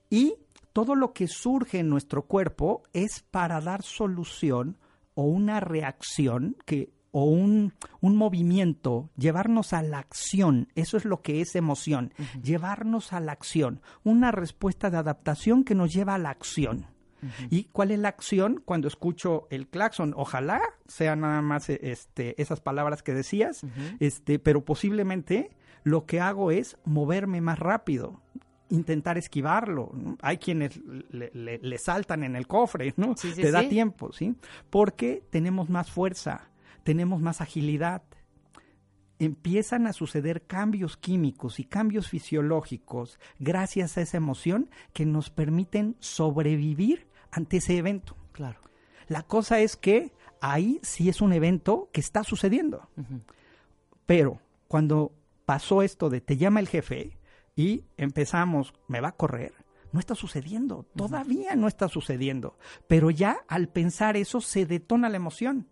Y 0.09 0.35
todo 0.73 0.95
lo 0.95 1.13
que 1.13 1.27
surge 1.27 1.79
en 1.79 1.89
nuestro 1.89 2.23
cuerpo 2.23 2.83
es 2.93 3.23
para 3.31 3.61
dar 3.61 3.83
solución 3.83 4.77
o 5.15 5.23
una 5.23 5.59
reacción 5.59 6.55
que 6.65 6.92
o 7.13 7.25
un, 7.25 7.73
un, 8.01 8.17
movimiento, 8.17 9.09
llevarnos 9.15 9.71
a 9.71 9.83
la 9.83 9.99
acción, 9.99 10.67
eso 10.75 10.97
es 10.97 11.05
lo 11.05 11.21
que 11.21 11.41
es 11.41 11.55
emoción, 11.55 12.11
llevarnos 12.41 13.13
a 13.13 13.19
la 13.19 13.31
acción, 13.31 13.81
una 14.03 14.31
respuesta 14.31 14.89
de 14.89 14.97
adaptación 14.97 15.63
que 15.63 15.75
nos 15.75 15.93
lleva 15.93 16.15
a 16.15 16.17
la 16.17 16.31
acción. 16.31 16.87
¿Y 17.49 17.65
cuál 17.65 17.91
es 17.91 17.99
la 17.99 18.09
acción 18.09 18.61
cuando 18.65 18.89
escucho 18.89 19.47
el 19.49 19.69
claxon? 19.69 20.13
Ojalá 20.17 20.61
sean 20.87 21.21
nada 21.21 21.41
más 21.41 21.69
este, 21.69 22.41
esas 22.41 22.59
palabras 22.59 23.01
que 23.01 23.13
decías, 23.13 23.61
este, 23.99 24.39
pero 24.39 24.65
posiblemente 24.65 25.51
lo 25.83 26.05
que 26.05 26.19
hago 26.19 26.51
es 26.51 26.77
moverme 26.83 27.39
más 27.39 27.59
rápido 27.59 28.21
intentar 28.69 29.19
esquivarlo. 29.19 29.91
Hay 30.21 30.37
quienes 30.37 30.79
le, 31.11 31.77
saltan 31.77 32.23
en 32.23 32.35
el 32.35 32.47
cofre, 32.47 32.93
¿no? 32.97 33.13
Te 33.15 33.51
da 33.51 33.67
tiempo, 33.69 34.11
¿sí? 34.11 34.35
Porque 34.69 35.23
tenemos 35.29 35.69
más 35.69 35.91
fuerza, 35.91 36.49
tenemos 36.83 37.21
más 37.21 37.41
agilidad. 37.41 38.03
Empiezan 39.19 39.87
a 39.87 39.93
suceder 39.93 40.45
cambios 40.45 40.97
químicos 40.97 41.59
y 41.59 41.63
cambios 41.63 42.09
fisiológicos 42.09 43.19
gracias 43.39 43.97
a 43.97 44.01
esa 44.01 44.17
emoción 44.17 44.69
que 44.91 45.05
nos 45.05 45.29
permiten 45.29 45.95
sobrevivir 45.99 47.07
ante 47.31 47.57
ese 47.57 47.77
evento. 47.77 48.15
Claro. 48.31 48.59
La 49.07 49.23
cosa 49.23 49.59
es 49.59 49.75
que 49.75 50.13
ahí 50.41 50.79
sí 50.83 51.09
es 51.09 51.21
un 51.21 51.33
evento 51.33 51.89
que 51.93 52.01
está 52.01 52.23
sucediendo. 52.23 52.89
Pero 54.05 54.41
cuando 54.67 55.13
pasó 55.45 55.81
esto 55.81 56.09
de 56.09 56.21
te 56.21 56.37
llama 56.37 56.59
el 56.59 56.67
jefe 56.67 57.17
y 57.55 57.85
empezamos, 57.97 58.73
me 58.87 58.99
va 58.99 59.09
a 59.09 59.15
correr, 59.15 59.53
no 59.91 59.99
está 59.99 60.15
sucediendo, 60.15 60.85
todavía 60.95 61.55
no 61.55 61.67
está 61.67 61.87
sucediendo. 61.87 62.57
Pero 62.87 63.11
ya 63.11 63.43
al 63.47 63.69
pensar 63.69 64.17
eso 64.17 64.41
se 64.41 64.65
detona 64.65 65.09
la 65.09 65.17
emoción. 65.17 65.69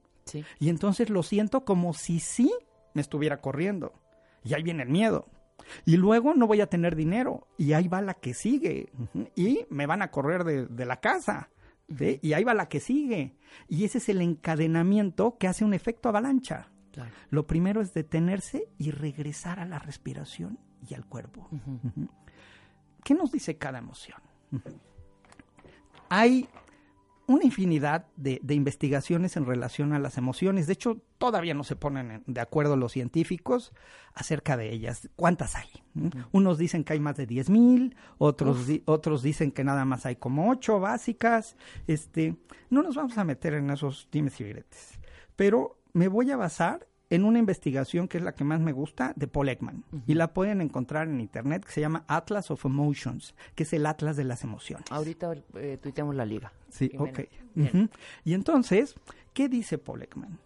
Y 0.60 0.70
entonces 0.70 1.10
lo 1.10 1.24
siento 1.24 1.66
como 1.66 1.94
si 1.94 2.20
sí 2.20 2.52
me 2.94 3.02
estuviera 3.02 3.42
corriendo. 3.42 3.94
Y 4.44 4.54
ahí 4.54 4.64
viene 4.64 4.84
el 4.84 4.90
miedo. 4.90 5.28
Y 5.86 5.98
luego 5.98 6.34
no 6.34 6.48
voy 6.48 6.62
a 6.62 6.68
tener 6.68 6.96
dinero. 6.96 7.48
Y 7.58 7.74
ahí 7.74 7.88
va 7.88 8.02
la 8.02 8.14
que 8.16 8.34
sigue. 8.34 8.92
Y 9.36 9.66
me 9.70 9.86
van 9.86 10.02
a 10.02 10.12
correr 10.12 10.44
de, 10.44 10.86
la 10.86 11.00
casa. 11.00 11.50
Y 12.22 12.34
ahí 12.34 12.44
va 12.44 12.54
la 12.54 12.70
que 12.70 12.80
sigue. 12.80 13.36
Y 13.68 13.86
ese 13.86 14.00
es 14.00 14.10
el 14.10 14.22
encadenamiento 14.22 15.38
que 15.38 15.48
hace 15.48 15.66
un 15.66 15.74
efecto 15.74 16.10
avalancha. 16.10 16.70
Lo 17.30 17.48
primero 17.48 17.82
es 17.82 17.94
detenerse 17.94 18.68
y 18.78 18.92
regresar 18.92 19.60
a 19.60 19.66
la 19.66 19.80
respiración 19.80 20.60
y 20.90 20.94
al 20.94 21.06
cuerpo. 21.06 21.48
¿Qué 23.04 23.14
nos 23.14 23.32
dice 23.32 23.58
cada 23.58 23.80
emoción? 23.80 24.20
Hay 26.10 26.50
una 27.32 27.46
infinidad 27.46 28.08
de, 28.16 28.40
investigaciones 28.54 29.38
en 29.38 29.46
relación 29.46 29.94
a 29.94 30.00
las 30.00 30.18
emociones. 30.18 30.68
De 30.68 30.74
hecho, 30.74 31.02
todavía 31.18 31.54
no 31.54 31.64
se 31.64 31.76
ponen 31.76 32.24
de 32.28 32.42
acuerdo 32.42 32.76
los 32.76 32.92
científicos 32.92 33.74
acerca 34.14 34.58
de 34.58 34.72
ellas. 34.72 35.10
¿Cuántas 35.16 35.56
hay? 35.56 35.68
Unos 36.32 36.58
dicen 36.58 36.84
que 36.84 36.94
hay 36.94 37.00
más 37.00 37.18
de 37.18 37.28
10.000, 37.28 37.96
otros, 38.18 38.68
otros 38.86 39.24
dicen 39.24 39.52
que 39.52 39.64
nada 39.64 39.86
más 39.86 40.06
hay 40.06 40.16
como 40.16 40.50
ocho 40.50 40.80
básicas. 40.80 41.56
Este, 41.88 42.36
no 42.70 42.84
nos 42.84 42.96
vamos 42.96 43.18
a 43.18 43.24
meter 43.24 43.54
en 43.54 43.70
esos 43.70 44.08
dimes 44.12 44.40
y 44.42 44.44
diretes. 44.44 45.00
Pero 45.36 45.78
me 45.94 46.08
voy 46.08 46.32
a 46.32 46.38
basar 46.38 46.88
en 47.12 47.26
una 47.26 47.40
investigación 47.40 48.08
que 48.08 48.18
es 48.18 48.24
la 48.24 48.34
que 48.34 48.46
más 48.46 48.62
me 48.62 48.72
gusta 48.72 49.12
de 49.18 49.28
Paul 49.28 49.50
Ekman. 49.50 49.84
Y 50.08 50.14
la 50.14 50.34
pueden 50.34 50.62
encontrar 50.62 51.10
en 51.10 51.20
internet 51.20 51.66
que 51.66 51.72
se 51.74 51.82
llama 51.82 52.06
Atlas 52.08 52.50
of 52.52 52.66
Emotions, 52.66 53.36
que 53.54 53.64
es 53.64 53.74
el 53.74 53.86
Atlas 53.86 54.16
de 54.16 54.24
las 54.24 54.44
emociones. 54.46 54.90
Ahorita 54.90 55.34
eh, 55.56 55.78
tuiteamos 55.80 56.16
la 56.16 56.26
liga. 56.26 56.54
Sí, 56.70 56.90
ok. 56.98 57.20
Y 58.24 58.34
entonces, 58.34 58.96
¿qué 59.34 59.50
dice 59.50 59.78
Paul 59.78 60.04
Ekman? 60.04 60.40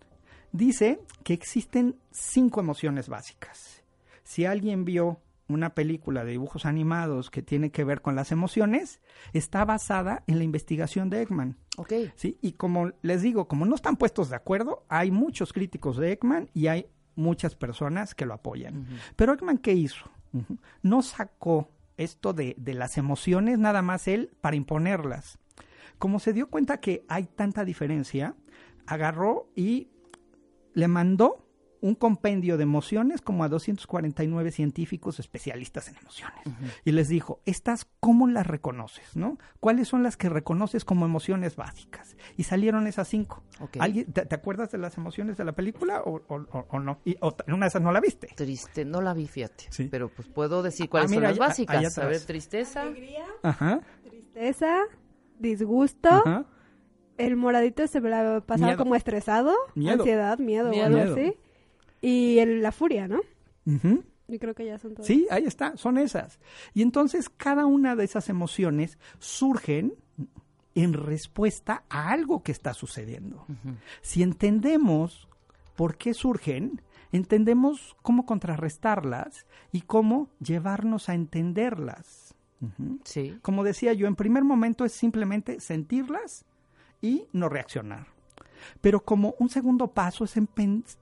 Dice 0.52 1.02
que 1.24 1.34
existen 1.34 1.98
cinco 2.12 2.62
emociones 2.62 3.10
básicas. 3.10 3.84
Si 4.24 4.46
alguien 4.46 4.86
vio 4.86 5.20
una 5.48 5.76
película 5.76 6.24
de 6.24 6.32
dibujos 6.32 6.66
animados 6.66 7.30
que 7.30 7.42
tiene 7.42 7.72
que 7.72 7.84
ver 7.84 8.02
con 8.02 8.16
las 8.16 8.32
emociones, 8.32 9.02
está 9.34 9.64
basada 9.66 10.24
en 10.28 10.38
la 10.38 10.44
investigación 10.44 11.10
de 11.10 11.22
Ekman. 11.22 11.58
Ok. 11.78 11.94
Sí, 12.16 12.38
y 12.42 12.54
como 12.54 12.92
les 13.02 13.22
digo, 13.22 13.48
como 13.48 13.66
no 13.66 13.76
están 13.76 13.98
puestos 13.98 14.30
de 14.30 14.36
acuerdo, 14.36 14.86
hay 14.90 15.12
muchos 15.12 15.54
críticos 15.54 15.98
de 15.98 16.14
Ekman 16.14 16.50
y 16.54 16.68
hay 16.68 16.88
muchas 17.16 17.56
personas 17.56 18.16
que 18.16 18.26
lo 18.26 18.34
apoyan. 18.34 18.88
Pero 19.16 19.34
Ekman, 19.34 19.58
¿qué 19.60 19.74
hizo? 19.74 20.10
No 20.82 21.02
sacó 21.02 21.70
esto 21.98 22.34
de, 22.34 22.56
de 22.58 22.74
las 22.74 22.98
emociones 22.98 23.58
nada 23.60 23.82
más 23.82 24.08
él 24.08 24.32
para 24.42 24.56
imponerlas. 24.56 25.40
Como 25.98 26.20
se 26.20 26.34
dio 26.34 26.50
cuenta 26.50 26.82
que 26.82 27.06
hay 27.08 27.26
tanta 27.26 27.64
diferencia, 27.64 28.36
agarró 28.86 29.50
y 29.56 29.90
le 30.74 30.88
mandó 30.88 31.45
un 31.86 31.94
compendio 31.94 32.58
de 32.58 32.64
emociones 32.64 33.22
como 33.22 33.44
a 33.44 33.48
249 33.48 34.52
científicos 34.52 35.20
especialistas 35.20 35.88
en 35.88 35.98
emociones. 35.98 36.40
Y 36.84 36.92
les 36.94 37.10
dijo, 37.10 37.42
¿estas 37.46 37.86
cómo 38.00 38.28
las 38.28 38.48
reconoces? 38.48 39.16
¿no? 39.16 39.38
¿Cuáles 39.60 39.88
son 39.88 40.02
las 40.02 40.18
que 40.18 40.28
reconoces 40.28 40.84
como 40.84 41.06
emociones 41.06 41.56
básicas? 41.56 42.18
Y 42.38 42.44
salieron 42.44 42.88
esas 42.88 43.08
cinco. 43.08 43.44
¿Alguien, 43.78 44.12
te, 44.12 44.34
acuerdas 44.34 44.72
de 44.72 44.80
las 44.80 44.98
emociones 44.98 45.38
de 45.38 45.46
la 45.46 45.52
película 45.52 46.02
o, 46.04 46.80
no? 46.80 47.02
Y, 47.06 47.18
una 47.48 47.66
de 47.66 47.68
esas 47.68 47.84
no 47.84 47.92
la 47.92 48.00
viste. 48.00 48.30
Triste, 48.36 48.84
no 48.84 49.02
la 49.02 49.14
vi, 49.14 49.28
fíjate. 49.28 49.66
Pero 49.92 50.10
pues 50.10 50.28
puedo 50.28 50.64
decir 50.64 50.90
cuáles 50.90 51.12
ah, 51.12 51.14
son 51.14 51.24
las 51.24 51.38
básicas. 51.38 51.98
A 52.00 52.08
ver, 52.08 52.22
tristeza. 52.22 52.84
Ajá. 53.44 53.82
Tristeza, 54.04 54.86
disgusto. 55.38 56.10
El 57.20 57.36
moradito 57.36 57.86
se 57.86 58.02
pasaba 58.02 58.76
como 58.76 58.96
estresado, 58.96 59.54
ansiedad, 59.76 60.40
miedo, 60.40 60.72
o 60.72 60.84
algo 60.84 61.14
así. 61.14 61.38
Y 62.06 62.46
la 62.46 62.72
furia, 62.72 63.08
¿no? 63.08 63.22
Y 64.28 64.38
creo 64.38 64.54
que 64.54 64.64
ya 64.64 64.78
son 64.78 64.94
todas. 64.94 65.08
Sí, 65.08 65.26
ahí 65.32 65.46
está, 65.46 65.76
son 65.76 65.98
esas. 65.98 66.40
Y 66.76 66.84
entonces 66.84 67.30
cada 67.30 67.66
una 67.66 67.96
de 67.96 68.04
esas 68.04 68.30
emociones 68.30 69.00
surgen 69.18 69.96
en 70.76 70.94
respuesta 70.94 71.84
a 71.90 72.12
algo 72.12 72.44
que 72.44 72.52
está 72.52 72.76
sucediendo. 72.76 73.48
Si 74.02 74.22
entendemos 74.22 75.28
por 75.76 75.98
qué 75.98 76.14
surgen, 76.14 76.82
entendemos 77.12 77.96
cómo 78.04 78.28
contrarrestarlas 78.28 79.48
y 79.72 79.82
cómo 79.82 80.30
llevarnos 80.40 81.10
a 81.10 81.16
entenderlas. 81.16 82.36
Sí. 83.04 83.36
Como 83.42 83.64
decía 83.64 83.94
yo, 83.94 84.06
en 84.06 84.16
primer 84.16 84.44
momento 84.44 84.86
es 84.86 84.92
simplemente 84.92 85.60
sentirlas 85.60 86.46
y 87.02 87.26
no 87.32 87.50
reaccionar. 87.50 88.15
Pero 88.82 89.04
como 89.04 89.36
un 89.40 89.50
segundo 89.50 89.88
paso 89.88 90.24
es 90.24 90.36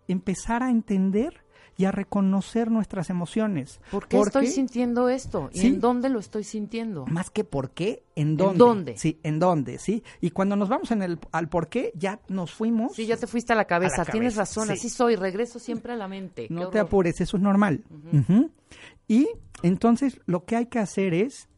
empezar 0.08 0.64
a 0.64 0.70
entender 0.70 1.44
y 1.76 1.86
a 1.86 1.92
reconocer 1.92 2.70
nuestras 2.70 3.10
emociones. 3.10 3.82
¿Por 3.90 4.08
qué 4.08 4.20
estoy 4.20 4.48
sintiendo 4.48 5.10
esto? 5.10 5.50
¿Y 5.54 5.66
en 5.66 5.80
dónde 5.80 6.10
lo 6.10 6.20
estoy 6.20 6.44
sintiendo? 6.44 7.06
Más 7.08 7.30
que 7.30 7.44
por 7.44 7.72
qué, 7.72 8.04
¿en 8.16 8.38
dónde? 8.38 8.96
Sí, 8.98 9.20
¿en 9.24 9.40
dónde? 9.40 9.80
Sí. 9.80 10.04
Y 10.22 10.30
cuando 10.32 10.56
nos 10.56 10.70
vamos 10.70 10.92
en 10.92 11.02
el, 11.02 11.20
al 11.32 11.50
por 11.50 11.70
qué, 11.70 11.92
ya 11.96 12.20
nos 12.28 12.52
fuimos. 12.52 12.94
Sí, 12.96 13.06
ya 13.08 13.18
te 13.18 13.26
fuiste 13.26 13.54
a 13.54 13.56
la 13.56 13.66
cabeza. 13.66 14.06
Tienes 14.06 14.36
razón, 14.36 14.70
así 14.70 14.90
soy. 14.90 15.16
Regreso 15.16 15.58
siempre 15.60 15.94
a 15.94 15.96
la 15.96 16.08
mente. 16.08 16.48
No 16.50 16.70
te 16.70 16.80
apures, 16.80 17.20
eso 17.22 17.38
es 17.38 17.44
normal. 17.44 17.84
Y 19.08 19.28
entonces 19.64 20.20
lo 20.26 20.46
que 20.46 20.56
hay 20.56 20.68
que 20.68 20.80
hacer 20.80 21.14
es, 21.14 21.50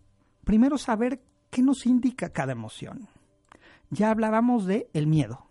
primero 0.46 0.78
saber 0.78 1.22
qué 1.50 1.62
nos 1.62 1.86
indica 1.86 2.30
cada 2.30 2.54
emoción. 2.54 3.08
Ya 3.90 4.12
hablábamos 4.12 4.66
de 4.66 4.90
el 4.94 5.08
miedo. 5.08 5.48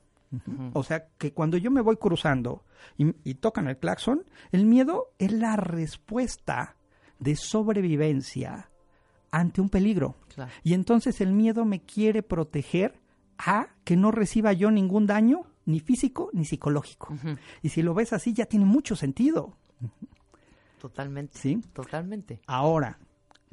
O 0.73 0.83
sea, 0.83 1.09
que 1.19 1.33
cuando 1.33 1.57
yo 1.57 1.71
me 1.71 1.81
voy 1.81 1.97
cruzando 1.97 2.65
y, 2.97 3.35
tocan 3.35 3.69
el 3.69 3.79
claxon, 3.79 4.25
el 4.53 4.67
miedo 4.67 5.13
es 5.19 5.33
la 5.33 5.57
respuesta 5.57 6.77
de 7.19 7.37
sobrevivencia 7.37 8.71
ante 9.31 9.61
un 9.61 9.69
peligro. 9.69 10.17
Y 10.63 10.75
entonces 10.75 11.21
el 11.21 11.33
miedo 11.33 11.65
me 11.65 11.83
quiere 11.83 12.23
proteger 12.23 13.01
a 13.39 13.69
que 13.85 13.97
no 13.97 14.11
reciba 14.11 14.53
yo 14.53 14.71
ningún 14.71 15.07
daño, 15.07 15.43
ni 15.67 15.81
físico 15.81 16.31
ni 16.33 16.45
psicológico. 16.45 17.15
Y 17.63 17.71
si 17.71 17.83
lo 17.83 17.95
ves 17.95 18.13
así, 18.13 18.33
ya 18.33 18.47
tiene 18.47 18.65
mucho 18.65 18.97
sentido. 18.97 19.57
Totalmente. 20.79 21.39
Sí. 21.39 21.61
Totalmente. 21.73 22.41
Ahora, 22.47 22.99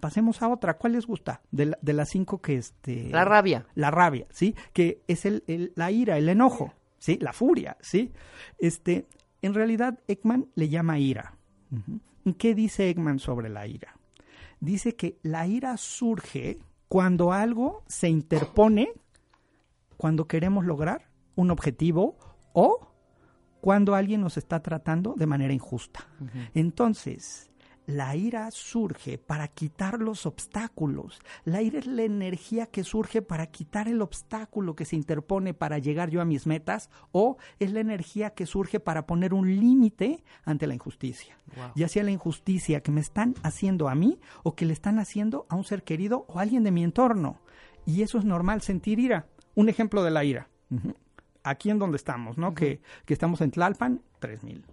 pasemos 0.02 0.42
a 0.42 0.50
otra. 0.50 0.78
¿Cuál 0.78 0.94
les 0.94 1.06
gusta? 1.08 1.42
De, 1.52 1.78
de 1.82 1.94
las 1.94 2.10
cinco 2.10 2.42
que 2.42 2.58
este... 2.58 3.10
La 3.10 3.24
rabia. 3.24 3.68
La 3.76 3.92
rabia, 3.92 4.28
¿sí? 4.32 4.56
Que 4.74 5.02
es 5.08 5.26
el, 5.26 5.72
la 5.76 5.92
ira, 5.92 6.18
el 6.18 6.28
enojo, 6.28 6.74
¿sí? 6.98 7.18
La 7.22 7.32
furia, 7.32 7.78
¿sí? 7.80 8.12
Este, 8.60 9.08
en 9.42 9.54
realidad, 9.54 10.00
Ekman 10.08 10.50
le 10.56 10.68
llama 10.68 11.00
ira. 11.00 11.38
¿Qué 12.38 12.54
dice 12.54 12.90
Ekman 12.90 13.20
sobre 13.20 13.48
la 13.48 13.68
ira? 13.68 13.96
Dice 14.60 14.96
que 14.96 15.18
la 15.24 15.48
ira 15.48 15.78
surge 15.78 16.60
cuando 16.88 17.32
algo 17.32 17.84
se 17.88 18.10
interpone, 18.10 18.92
cuando 19.98 20.28
queremos 20.28 20.66
lograr 20.66 21.10
un 21.36 21.52
objetivo 21.52 22.18
o 22.54 22.88
cuando 23.62 23.94
alguien 23.94 24.22
nos 24.22 24.38
está 24.38 24.62
tratando 24.62 25.14
de 25.16 25.28
manera 25.28 25.54
injusta. 25.54 26.08
Entonces, 26.56 27.51
la 27.92 28.16
ira 28.16 28.50
surge 28.52 29.18
para 29.18 29.48
quitar 29.48 30.00
los 30.00 30.26
obstáculos. 30.26 31.20
La 31.44 31.62
ira 31.62 31.80
es 31.80 31.88
la 31.88 32.04
energía 32.04 32.66
que 32.66 32.84
surge 32.84 33.22
para 33.22 33.48
quitar 33.48 33.88
el 33.88 34.02
obstáculo 34.02 34.76
que 34.76 34.86
se 34.86 34.96
interpone 34.96 35.54
para 35.54 35.78
llegar 35.78 36.10
yo 36.10 36.22
a 36.22 36.26
mis 36.26 36.48
metas 36.48 36.90
o 37.12 37.38
es 37.60 37.72
la 37.72 37.82
energía 37.82 38.32
que 38.32 38.46
surge 38.46 38.80
para 38.80 39.06
poner 39.06 39.34
un 39.34 39.60
límite 39.60 40.24
ante 40.44 40.68
la 40.68 40.74
injusticia. 40.74 41.38
Ya 41.76 41.88
sea 41.88 42.04
la 42.04 42.12
injusticia 42.12 42.82
que 42.82 42.92
me 42.92 43.02
están 43.02 43.36
haciendo 43.44 43.90
a 43.90 43.96
mí 43.96 44.20
o 44.44 44.56
que 44.56 44.66
le 44.66 44.74
están 44.74 45.00
haciendo 45.00 45.46
a 45.50 45.56
un 45.56 45.66
ser 45.66 45.84
querido 45.84 46.26
o 46.30 46.40
a 46.40 46.44
alguien 46.44 46.64
de 46.64 46.72
mi 46.72 46.84
entorno. 46.84 47.42
Y 47.86 48.04
eso 48.04 48.18
es 48.18 48.26
normal, 48.26 48.62
sentir 48.62 49.00
ira. 49.00 49.28
Un 49.54 49.68
ejemplo 49.68 50.04
de 50.04 50.12
la 50.12 50.24
ira. 50.24 50.48
Aquí 51.44 51.70
en 51.70 51.80
donde 51.80 51.98
estamos, 51.98 52.38
¿no? 52.38 52.54
que, 52.54 52.82
que 53.06 53.14
estamos 53.14 53.42
en 53.42 53.52
Tlalpan, 53.52 54.02
3000. 54.20 54.66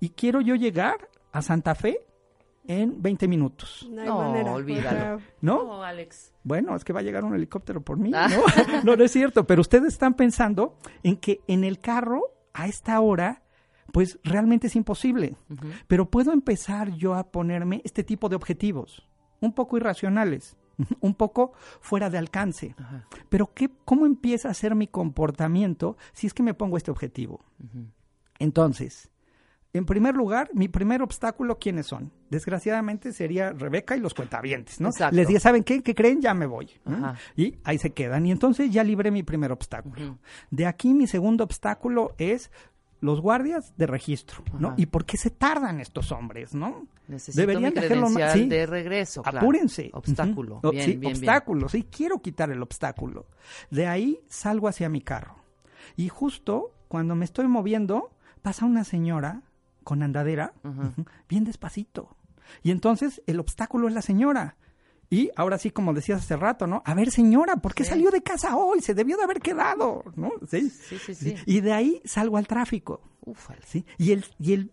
Y 0.00 0.10
quiero 0.10 0.40
yo 0.40 0.54
llegar 0.54 1.08
a 1.32 1.42
Santa 1.42 1.74
Fe 1.74 2.06
en 2.64 3.02
20 3.02 3.28
minutos. 3.28 3.88
No, 3.90 4.18
olvídalo. 4.54 5.20
¿No? 5.40 5.82
Alex. 5.82 6.32
Bueno, 6.44 6.74
es 6.74 6.84
que 6.84 6.92
va 6.92 7.00
a 7.00 7.02
llegar 7.02 7.24
un 7.24 7.34
helicóptero 7.34 7.80
por 7.80 7.98
mí, 7.98 8.12
ah. 8.14 8.28
¿no? 8.84 8.96
no, 8.96 9.04
es 9.04 9.12
cierto, 9.12 9.46
pero 9.46 9.60
ustedes 9.60 9.92
están 9.92 10.14
pensando 10.14 10.76
en 11.02 11.16
que 11.16 11.40
en 11.46 11.64
el 11.64 11.78
carro, 11.78 12.34
a 12.52 12.66
esta 12.66 13.00
hora, 13.00 13.42
pues 13.92 14.18
realmente 14.24 14.66
es 14.66 14.76
imposible. 14.76 15.36
Pero 15.86 16.10
puedo 16.10 16.32
empezar 16.32 16.92
yo 16.92 17.14
a 17.14 17.30
ponerme 17.30 17.82
este 17.84 18.02
tipo 18.04 18.28
de 18.28 18.36
objetivos, 18.36 19.06
un 19.40 19.52
poco 19.52 19.76
irracionales, 19.76 20.56
un 21.00 21.14
poco 21.14 21.52
fuera 21.80 22.10
de 22.10 22.18
alcance. 22.18 22.74
Pero 23.28 23.52
¿qué, 23.54 23.70
¿cómo 23.84 24.06
empieza 24.06 24.48
a 24.48 24.54
ser 24.54 24.74
mi 24.74 24.86
comportamiento 24.88 25.96
si 26.12 26.26
es 26.26 26.34
que 26.34 26.42
me 26.42 26.54
pongo 26.54 26.76
este 26.76 26.90
objetivo? 26.90 27.44
Entonces, 28.38 29.11
en 29.74 29.86
primer 29.86 30.14
lugar, 30.14 30.50
mi 30.52 30.68
primer 30.68 31.02
obstáculo, 31.02 31.58
¿quiénes 31.58 31.86
son? 31.86 32.12
Desgraciadamente 32.28 33.12
sería 33.12 33.52
Rebeca 33.52 33.96
y 33.96 34.00
los 34.00 34.12
cuentavientes, 34.12 34.80
¿no? 34.80 34.90
Les 35.12 35.26
dije, 35.26 35.40
¿saben 35.40 35.64
qué? 35.64 35.82
¿Qué 35.82 35.94
creen? 35.94 36.20
Ya 36.20 36.34
me 36.34 36.46
voy. 36.46 36.70
Y 37.36 37.56
ahí 37.64 37.78
se 37.78 37.90
quedan. 37.90 38.26
Y 38.26 38.32
entonces 38.32 38.70
ya 38.70 38.84
libré 38.84 39.10
mi 39.10 39.22
primer 39.22 39.50
obstáculo. 39.50 40.18
De 40.50 40.66
aquí 40.66 40.92
mi 40.92 41.06
segundo 41.06 41.44
obstáculo 41.44 42.14
es 42.18 42.50
los 43.00 43.20
guardias 43.20 43.74
de 43.76 43.86
registro, 43.86 44.44
¿no? 44.58 44.74
¿Y 44.76 44.86
por 44.86 45.06
qué 45.06 45.16
se 45.16 45.30
tardan 45.30 45.80
estos 45.80 46.12
hombres, 46.12 46.54
no? 46.54 46.86
Deberían 47.34 47.72
dejarlo 47.72 48.10
más. 48.10 48.34
¿sí? 48.34 48.48
de 48.48 48.66
regreso. 48.66 49.22
Apúrense. 49.24 49.90
Obstáculo. 49.94 50.60
sí, 50.72 51.00
obstáculo. 51.02 51.68
Sí, 51.70 51.84
quiero 51.90 52.20
quitar 52.20 52.50
el 52.50 52.62
obstáculo. 52.62 53.26
De 53.70 53.86
ahí 53.86 54.20
salgo 54.28 54.68
hacia 54.68 54.90
mi 54.90 55.00
carro. 55.00 55.36
Y 55.96 56.08
justo 56.10 56.74
cuando 56.88 57.14
me 57.14 57.24
estoy 57.24 57.48
moviendo, 57.48 58.12
pasa 58.42 58.66
una 58.66 58.84
señora 58.84 59.42
con 59.82 60.02
andadera, 60.02 60.54
bien 61.28 61.44
despacito. 61.44 62.16
Y 62.62 62.70
entonces 62.70 63.22
el 63.26 63.40
obstáculo 63.40 63.88
es 63.88 63.94
la 63.94 64.02
señora. 64.02 64.56
Y 65.10 65.30
ahora 65.36 65.58
sí, 65.58 65.70
como 65.70 65.92
decías 65.92 66.22
hace 66.22 66.36
rato, 66.36 66.66
¿no? 66.66 66.82
A 66.86 66.94
ver, 66.94 67.10
señora, 67.10 67.56
¿por 67.56 67.74
qué 67.74 67.84
salió 67.84 68.10
de 68.10 68.22
casa 68.22 68.56
hoy? 68.56 68.80
Se 68.80 68.94
debió 68.94 69.18
de 69.18 69.24
haber 69.24 69.40
quedado, 69.40 70.04
¿no? 70.16 70.30
Sí, 70.50 70.70
sí, 70.70 70.98
sí. 70.98 71.14
sí. 71.14 71.34
Y 71.44 71.60
de 71.60 71.72
ahí 71.72 72.00
salgo 72.04 72.38
al 72.38 72.46
tráfico. 72.46 73.02
Ufal. 73.20 73.58
¿sí? 73.66 73.84
Y 73.98 74.12
el, 74.12 74.24
y 74.38 74.54
el 74.54 74.72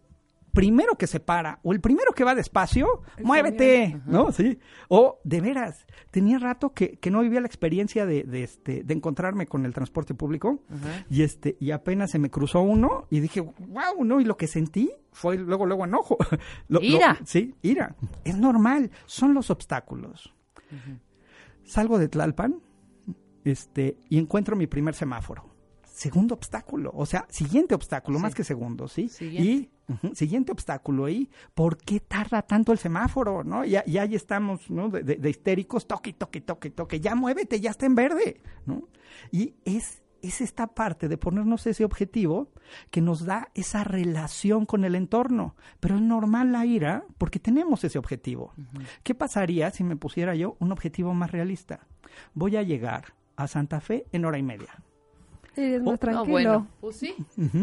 primero 0.53 0.95
que 0.97 1.07
se 1.07 1.19
para 1.19 1.59
o 1.63 1.73
el 1.73 1.81
primero 1.81 2.13
que 2.13 2.23
va 2.23 2.35
despacio, 2.35 3.01
muévete, 3.23 4.01
¿no? 4.05 4.31
Sí. 4.31 4.59
O 4.87 5.19
de 5.23 5.41
veras, 5.41 5.85
tenía 6.11 6.39
rato 6.39 6.73
que, 6.73 6.97
que 6.97 7.11
no 7.11 7.21
vivía 7.21 7.41
la 7.41 7.47
experiencia 7.47 8.05
de, 8.05 8.23
de, 8.23 8.43
este, 8.43 8.83
de 8.83 8.93
encontrarme 8.93 9.47
con 9.47 9.65
el 9.65 9.73
transporte 9.73 10.13
público 10.13 10.63
y 11.09 11.23
este 11.23 11.57
y 11.59 11.71
apenas 11.71 12.11
se 12.11 12.19
me 12.19 12.29
cruzó 12.29 12.61
uno 12.61 13.07
y 13.09 13.19
dije, 13.19 13.41
wow, 13.41 14.03
¿no? 14.03 14.21
Y 14.21 14.25
lo 14.25 14.37
que 14.37 14.47
sentí 14.47 14.91
fue 15.11 15.37
luego, 15.37 15.65
luego 15.65 15.85
enojo. 15.85 16.17
ira. 16.81 17.17
sí, 17.25 17.55
ira. 17.61 17.95
Es 18.23 18.37
normal, 18.37 18.91
son 19.05 19.33
los 19.33 19.49
obstáculos. 19.49 20.33
Salgo 21.63 21.97
de 21.97 22.07
Tlalpan 22.07 22.61
este, 23.43 23.97
y 24.09 24.17
encuentro 24.17 24.55
mi 24.55 24.67
primer 24.67 24.95
semáforo 24.95 25.49
segundo 25.99 26.33
obstáculo, 26.33 26.91
o 26.93 27.05
sea, 27.05 27.25
siguiente 27.29 27.75
obstáculo, 27.75 28.19
más 28.19 28.33
que 28.33 28.45
segundo, 28.45 28.87
¿sí? 28.87 29.11
Y 29.19 29.69
siguiente 30.13 30.51
obstáculo 30.51 31.05
ahí, 31.05 31.29
¿por 31.53 31.77
qué 31.77 31.99
tarda 31.99 32.41
tanto 32.41 32.71
el 32.71 32.77
semáforo, 32.77 33.43
no? 33.43 33.65
Ya, 33.65 33.83
ya 33.85 34.03
ahí 34.03 34.15
estamos, 34.15 34.69
¿no? 34.69 34.89
De, 34.89 35.29
histéricos, 35.29 35.87
toque, 35.87 36.13
toque, 36.13 36.41
toque, 36.41 36.69
toque, 36.69 36.99
ya 36.99 37.15
muévete, 37.15 37.59
ya 37.59 37.71
está 37.71 37.85
en 37.85 37.95
verde, 37.95 38.41
¿no? 38.65 38.87
Y 39.31 39.55
es, 39.65 40.01
es 40.21 40.41
esta 40.41 40.67
parte 40.67 41.07
de 41.07 41.17
ponernos 41.17 41.65
ese 41.67 41.85
objetivo 41.85 42.51
que 42.91 43.01
nos 43.01 43.25
da 43.25 43.49
esa 43.55 43.83
relación 43.83 44.65
con 44.65 44.83
el 44.83 44.95
entorno, 44.95 45.55
pero 45.79 45.95
es 45.95 46.01
normal 46.01 46.51
la 46.51 46.65
ira 46.65 47.05
porque 47.17 47.39
tenemos 47.39 47.83
ese 47.83 47.97
objetivo. 47.97 48.53
¿Qué 49.03 49.15
pasaría 49.15 49.71
si 49.71 49.83
me 49.83 49.95
pusiera 49.95 50.35
yo 50.35 50.55
un 50.59 50.71
objetivo 50.71 51.13
más 51.13 51.31
realista? 51.31 51.87
Voy 52.33 52.57
a 52.57 52.63
llegar 52.63 53.13
a 53.35 53.47
Santa 53.47 53.79
Fe 53.79 54.05
en 54.11 54.25
hora 54.25 54.37
y 54.37 54.43
media 54.43 54.83
es 55.59 55.81
más 55.81 55.95
oh, 55.95 55.97
tranquilo. 55.97 56.31
bueno, 56.31 56.67
pues 56.81 56.97
sí, 56.97 57.15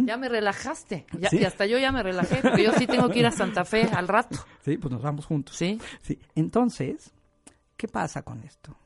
ya 0.05 0.17
me 0.17 0.29
relajaste. 0.29 1.07
Ya, 1.19 1.29
Y 1.33 1.45
hasta 1.45 1.67
yo 1.67 1.79
ya 1.79 1.93
me 1.93 2.03
relajé, 2.03 2.41
porque 2.43 2.65
yo 2.65 2.73
sí 2.73 2.87
tengo 2.87 3.09
que 3.09 3.21
ir 3.21 3.27
a 3.27 3.31
Santa 3.31 3.65
Fe 3.65 3.83
al 3.95 4.09
rato. 4.09 4.39
Sí, 4.65 4.77
pues 4.77 4.93
nos 4.93 5.03
vamos 5.03 5.27
juntos. 5.27 5.57
Sí. 5.57 5.81
Sí. 6.03 6.19
Entonces, 6.35 7.13
¿qué 7.77 7.89
pasa 7.89 8.23
con 8.23 8.43
esto? 8.43 8.77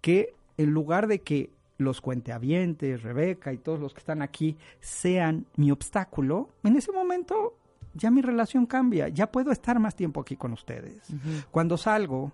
Que 0.00 0.34
en 0.56 0.70
lugar 0.70 1.06
de 1.06 1.20
que 1.20 1.50
los 1.78 2.00
cuenteavientes, 2.00 3.02
Rebeca 3.02 3.52
y 3.52 3.58
todos 3.58 3.80
los 3.80 3.92
que 3.92 4.00
están 4.00 4.22
aquí 4.22 4.56
sean 4.80 5.46
mi 5.56 5.70
obstáculo, 5.70 6.50
en 6.62 6.76
ese 6.76 6.92
momento 6.92 7.56
ya 7.94 8.10
mi 8.10 8.22
relación 8.22 8.66
cambia, 8.66 9.08
ya 9.08 9.30
puedo 9.30 9.50
estar 9.52 9.78
más 9.78 9.94
tiempo 9.94 10.20
aquí 10.20 10.36
con 10.36 10.52
ustedes. 10.52 11.08
Cuando 11.50 11.76
salgo 11.76 12.32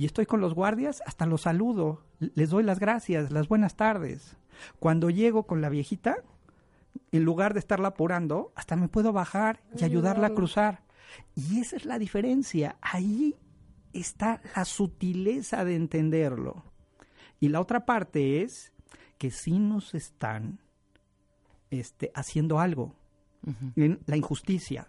y 0.00 0.06
estoy 0.06 0.24
con 0.24 0.40
los 0.40 0.54
guardias, 0.54 1.02
hasta 1.04 1.26
los 1.26 1.42
saludo, 1.42 2.02
les 2.20 2.48
doy 2.48 2.62
las 2.62 2.78
gracias, 2.78 3.30
las 3.30 3.48
buenas 3.48 3.76
tardes. 3.76 4.34
Cuando 4.78 5.10
llego 5.10 5.42
con 5.42 5.60
la 5.60 5.68
viejita, 5.68 6.24
en 7.12 7.22
lugar 7.22 7.52
de 7.52 7.60
estarla 7.60 7.88
apurando, 7.88 8.50
hasta 8.54 8.76
me 8.76 8.88
puedo 8.88 9.12
bajar 9.12 9.60
y 9.76 9.84
ayudarla 9.84 10.28
a 10.28 10.34
cruzar. 10.34 10.84
Y 11.34 11.60
esa 11.60 11.76
es 11.76 11.84
la 11.84 11.98
diferencia. 11.98 12.78
Ahí 12.80 13.36
está 13.92 14.40
la 14.56 14.64
sutileza 14.64 15.66
de 15.66 15.76
entenderlo. 15.76 16.64
Y 17.38 17.48
la 17.48 17.60
otra 17.60 17.84
parte 17.84 18.40
es 18.40 18.72
que 19.18 19.30
sí 19.30 19.58
nos 19.58 19.94
están 19.94 20.60
este, 21.68 22.10
haciendo 22.14 22.58
algo, 22.58 22.94
en 23.76 24.00
la 24.06 24.16
injusticia. 24.16 24.88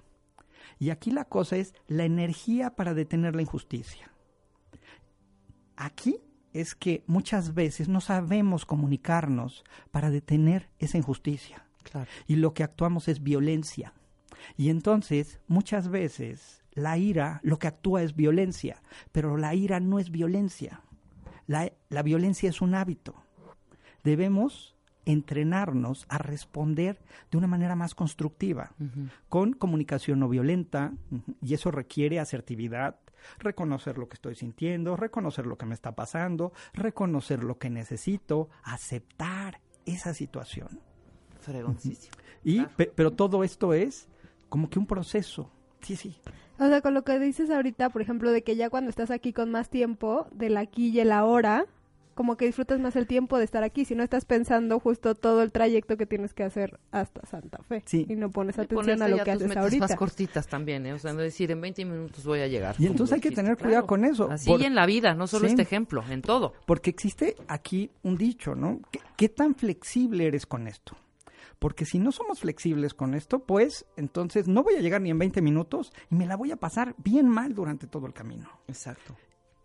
Y 0.80 0.90
aquí 0.90 1.12
la 1.12 1.26
cosa 1.26 1.58
es 1.58 1.74
la 1.90 2.06
energía 2.06 2.78
para 2.78 2.94
detener 2.94 3.36
la 3.36 3.42
injusticia. 3.42 4.10
Aquí 5.82 6.20
es 6.54 6.76
que 6.76 7.04
muchas 7.08 7.56
veces 7.56 7.90
no 7.90 8.02
sabemos 8.02 8.68
comunicarnos 8.68 9.64
para 9.90 10.12
detener 10.12 10.70
esa 10.78 11.00
injusticia. 11.00 11.66
Y 12.28 12.36
lo 12.36 12.54
que 12.54 12.62
actuamos 12.62 13.08
es 13.08 13.24
violencia. 13.24 13.92
Y 14.58 14.70
entonces, 14.70 15.40
muchas 15.48 15.90
veces, 15.90 16.62
la 16.74 17.00
ira 17.00 17.40
lo 17.42 17.58
que 17.58 17.66
actúa 17.66 18.04
es 18.04 18.16
violencia, 18.16 18.84
pero 19.12 19.38
la 19.38 19.56
ira 19.56 19.80
no 19.80 19.98
es 19.98 20.12
violencia. 20.12 20.82
La, 21.48 21.72
la 21.90 22.04
violencia 22.04 22.48
es 22.48 22.62
un 22.62 22.76
hábito. 22.76 23.16
Debemos 24.04 24.76
entrenarnos 25.06 26.06
a 26.10 26.20
responder 26.20 27.00
de 27.32 27.40
una 27.40 27.48
manera 27.48 27.76
más 27.76 27.96
constructiva, 27.96 28.76
con 29.30 29.54
comunicación 29.54 30.20
no 30.20 30.30
violenta, 30.30 30.94
y 31.42 31.56
eso 31.56 31.72
requiere 31.72 32.20
asertividad, 32.20 33.00
reconocer 33.40 33.98
lo 33.98 34.08
que 34.08 34.16
estoy 34.16 34.36
sintiendo, 34.36 34.96
reconocer 34.96 35.46
lo 35.46 35.58
que 35.58 35.66
me 35.66 35.74
está 35.74 35.94
pasando, 35.94 36.54
reconocer 36.74 37.44
lo 37.44 37.58
que 37.58 37.70
necesito, 37.70 38.50
aceptar 38.64 39.62
esa 39.86 40.14
situación. 40.14 40.80
Fregoncísimo. 41.40 42.16
Y, 42.44 42.66
pero 42.96 43.12
todo 43.12 43.44
esto 43.44 43.74
es 43.74 44.08
como 44.50 44.70
que 44.70 44.80
un 44.80 44.86
proceso. 44.86 45.52
Sí, 45.82 45.96
sí. 45.96 46.16
O 46.60 46.68
sea, 46.68 46.82
con 46.82 46.94
lo 46.94 47.04
que 47.04 47.18
dices 47.20 47.50
ahorita, 47.50 47.90
por 47.90 48.02
ejemplo, 48.02 48.32
de 48.32 48.44
que 48.44 48.56
ya 48.56 48.70
cuando 48.70 48.90
estás 48.90 49.10
aquí 49.10 49.34
con 49.34 49.50
más 49.50 49.70
tiempo, 49.70 50.28
del 50.32 50.58
aquí 50.58 50.90
y 50.90 51.00
el 51.00 51.12
ahora, 51.12 51.66
como 52.22 52.38
que 52.38 52.46
disfrutas 52.46 52.80
más 52.80 52.96
el 52.96 53.08
tiempo 53.08 53.40
de 53.40 53.46
estar 53.46 53.64
aquí, 53.64 53.84
si 53.84 53.96
no 53.96 54.04
estás 54.04 54.26
pensando 54.26 54.80
justo 54.80 55.16
todo 55.16 55.42
el 55.42 55.52
trayecto 55.52 55.98
que 55.98 56.06
tienes 56.06 56.36
que 56.36 56.44
hacer 56.44 56.80
hasta 56.92 57.26
Santa 57.26 57.64
Fe. 57.64 57.82
Sí. 57.88 58.06
Y 58.08 58.16
no 58.16 58.30
pones 58.30 58.60
atención 58.60 59.02
a 59.02 59.08
lo 59.08 59.24
que 59.24 59.32
haces 59.32 59.58
ahorita. 59.58 59.88
más 59.88 59.96
cortitas 59.96 60.48
también, 60.48 60.86
¿eh? 60.86 60.94
O 60.94 61.00
sea, 61.00 61.14
no 61.14 61.22
decir, 61.22 61.50
en 61.50 61.60
20 61.62 61.84
minutos 61.84 62.24
voy 62.24 62.42
a 62.42 62.48
llegar. 62.48 62.76
Y 62.78 62.86
entonces 62.86 63.16
hay 63.16 63.22
que 63.22 63.32
tener 63.32 63.58
cuidado 63.58 63.88
con 63.88 64.06
eso. 64.06 64.30
Así 64.30 64.52
en 64.52 64.76
la 64.76 64.86
vida, 64.86 65.16
no 65.16 65.26
solo 65.26 65.48
este 65.48 65.64
ejemplo, 65.64 66.04
en 66.12 66.22
todo. 66.22 66.54
Porque 66.68 66.92
existe 66.92 67.36
aquí 67.48 67.90
un 68.04 68.18
dicho, 68.18 68.54
¿no? 68.54 68.82
¿Qué, 69.18 69.30
tan 69.30 69.56
flexible 69.56 70.28
eres 70.28 70.46
con 70.46 70.68
esto? 70.68 70.96
Porque 71.58 71.86
si 71.86 71.98
no 71.98 72.12
somos 72.12 72.42
flexibles 72.42 72.94
con 72.94 73.16
esto, 73.16 73.40
pues 73.40 73.88
entonces 73.98 74.48
no 74.48 74.62
voy 74.62 74.76
a 74.76 74.82
llegar 74.82 75.02
ni 75.02 75.10
en 75.10 75.18
20 75.18 75.42
minutos 75.42 75.92
y 76.12 76.14
me 76.14 76.28
la 76.28 76.38
voy 76.38 76.52
a 76.52 76.58
pasar 76.58 76.94
bien 77.00 77.28
mal 77.28 77.56
durante 77.56 77.88
todo 77.88 78.06
el 78.06 78.14
camino. 78.14 78.48
Exacto. 78.68 79.18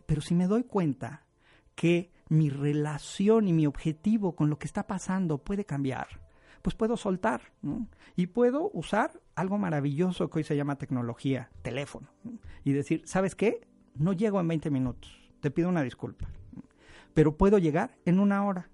Pero 0.06 0.22
si 0.22 0.34
me 0.34 0.46
doy 0.46 0.62
cuenta 0.62 1.26
que 1.74 2.15
mi 2.28 2.50
relación 2.50 3.48
y 3.48 3.52
mi 3.52 3.66
objetivo 3.66 4.34
con 4.34 4.50
lo 4.50 4.58
que 4.58 4.66
está 4.66 4.86
pasando 4.86 5.38
puede 5.38 5.64
cambiar, 5.64 6.20
pues 6.62 6.74
puedo 6.74 6.96
soltar 6.96 7.52
y 8.16 8.26
puedo 8.26 8.70
usar 8.72 9.20
algo 9.34 9.58
maravilloso 9.58 10.28
que 10.28 10.38
hoy 10.38 10.44
se 10.44 10.56
llama 10.56 10.78
tecnología, 10.78 11.50
teléfono, 11.62 12.08
y 12.64 12.72
decir, 12.72 13.02
¿sabes 13.06 13.34
qué? 13.34 13.66
No 13.94 14.12
llego 14.12 14.40
en 14.40 14.48
20 14.48 14.70
minutos, 14.70 15.30
te 15.40 15.50
pido 15.50 15.68
una 15.68 15.82
disculpa, 15.82 16.26
pero 17.14 17.36
puedo 17.36 17.58
llegar 17.58 17.96
en 18.04 18.18
una 18.18 18.44
hora. 18.44 18.68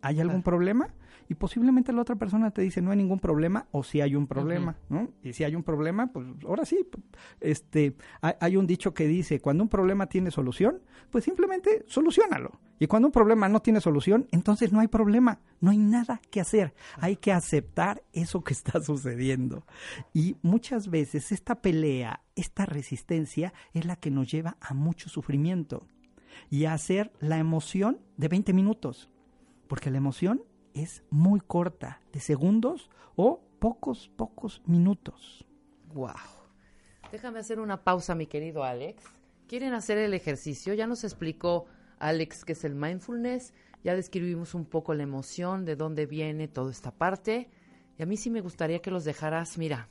¿Hay 0.00 0.20
algún 0.20 0.42
problema? 0.42 0.92
Y 1.32 1.34
posiblemente 1.34 1.94
la 1.94 2.02
otra 2.02 2.16
persona 2.16 2.50
te 2.50 2.60
dice 2.60 2.82
no 2.82 2.90
hay 2.90 2.98
ningún 2.98 3.18
problema 3.18 3.66
o 3.70 3.82
si 3.82 4.02
hay 4.02 4.14
un 4.14 4.26
problema, 4.26 4.76
¿no? 4.90 5.08
Y 5.22 5.32
si 5.32 5.44
hay 5.44 5.54
un 5.54 5.62
problema, 5.62 6.12
pues 6.12 6.26
ahora 6.46 6.66
sí, 6.66 6.86
este, 7.40 7.96
hay, 8.20 8.58
un 8.58 8.66
dicho 8.66 8.92
que 8.92 9.06
dice, 9.06 9.40
cuando 9.40 9.64
un 9.64 9.70
problema 9.70 10.08
tiene 10.08 10.30
solución, 10.30 10.82
pues 11.10 11.24
simplemente 11.24 11.86
solucionalo. 11.86 12.60
Y 12.78 12.86
cuando 12.86 13.08
un 13.08 13.12
problema 13.12 13.48
no 13.48 13.62
tiene 13.62 13.80
solución, 13.80 14.28
entonces 14.30 14.72
no 14.72 14.80
hay 14.80 14.88
problema, 14.88 15.40
no 15.60 15.70
hay 15.70 15.78
nada 15.78 16.20
que 16.30 16.42
hacer. 16.42 16.74
Hay 16.98 17.16
que 17.16 17.32
aceptar 17.32 18.02
eso 18.12 18.44
que 18.44 18.52
está 18.52 18.78
sucediendo. 18.82 19.64
Y 20.12 20.36
muchas 20.42 20.90
veces 20.90 21.32
esta 21.32 21.62
pelea, 21.62 22.20
esta 22.36 22.66
resistencia 22.66 23.54
es 23.72 23.86
la 23.86 23.96
que 23.96 24.10
nos 24.10 24.30
lleva 24.30 24.58
a 24.60 24.74
mucho 24.74 25.08
sufrimiento 25.08 25.86
y 26.50 26.66
a 26.66 26.74
hacer 26.74 27.10
la 27.20 27.38
emoción 27.38 28.00
de 28.18 28.28
20 28.28 28.52
minutos. 28.52 29.08
Porque 29.66 29.90
la 29.90 29.96
emoción 29.96 30.42
es 30.74 31.02
muy 31.10 31.40
corta, 31.40 32.00
de 32.12 32.20
segundos 32.20 32.90
o 33.16 33.40
pocos, 33.58 34.10
pocos 34.16 34.62
minutos. 34.66 35.44
Wow. 35.94 36.14
Déjame 37.10 37.40
hacer 37.40 37.60
una 37.60 37.84
pausa, 37.84 38.14
mi 38.14 38.26
querido 38.26 38.64
Alex. 38.64 39.04
¿Quieren 39.46 39.74
hacer 39.74 39.98
el 39.98 40.14
ejercicio? 40.14 40.74
Ya 40.74 40.86
nos 40.86 41.04
explicó 41.04 41.66
Alex 41.98 42.44
qué 42.44 42.52
es 42.52 42.64
el 42.64 42.74
mindfulness, 42.74 43.52
ya 43.84 43.94
describimos 43.94 44.54
un 44.54 44.64
poco 44.64 44.94
la 44.94 45.02
emoción, 45.02 45.64
de 45.64 45.76
dónde 45.76 46.06
viene 46.06 46.48
toda 46.48 46.70
esta 46.70 46.90
parte. 46.90 47.48
Y 47.98 48.02
a 48.02 48.06
mí 48.06 48.16
sí 48.16 48.30
me 48.30 48.40
gustaría 48.40 48.80
que 48.80 48.90
los 48.90 49.04
dejaras, 49.04 49.58
mira, 49.58 49.88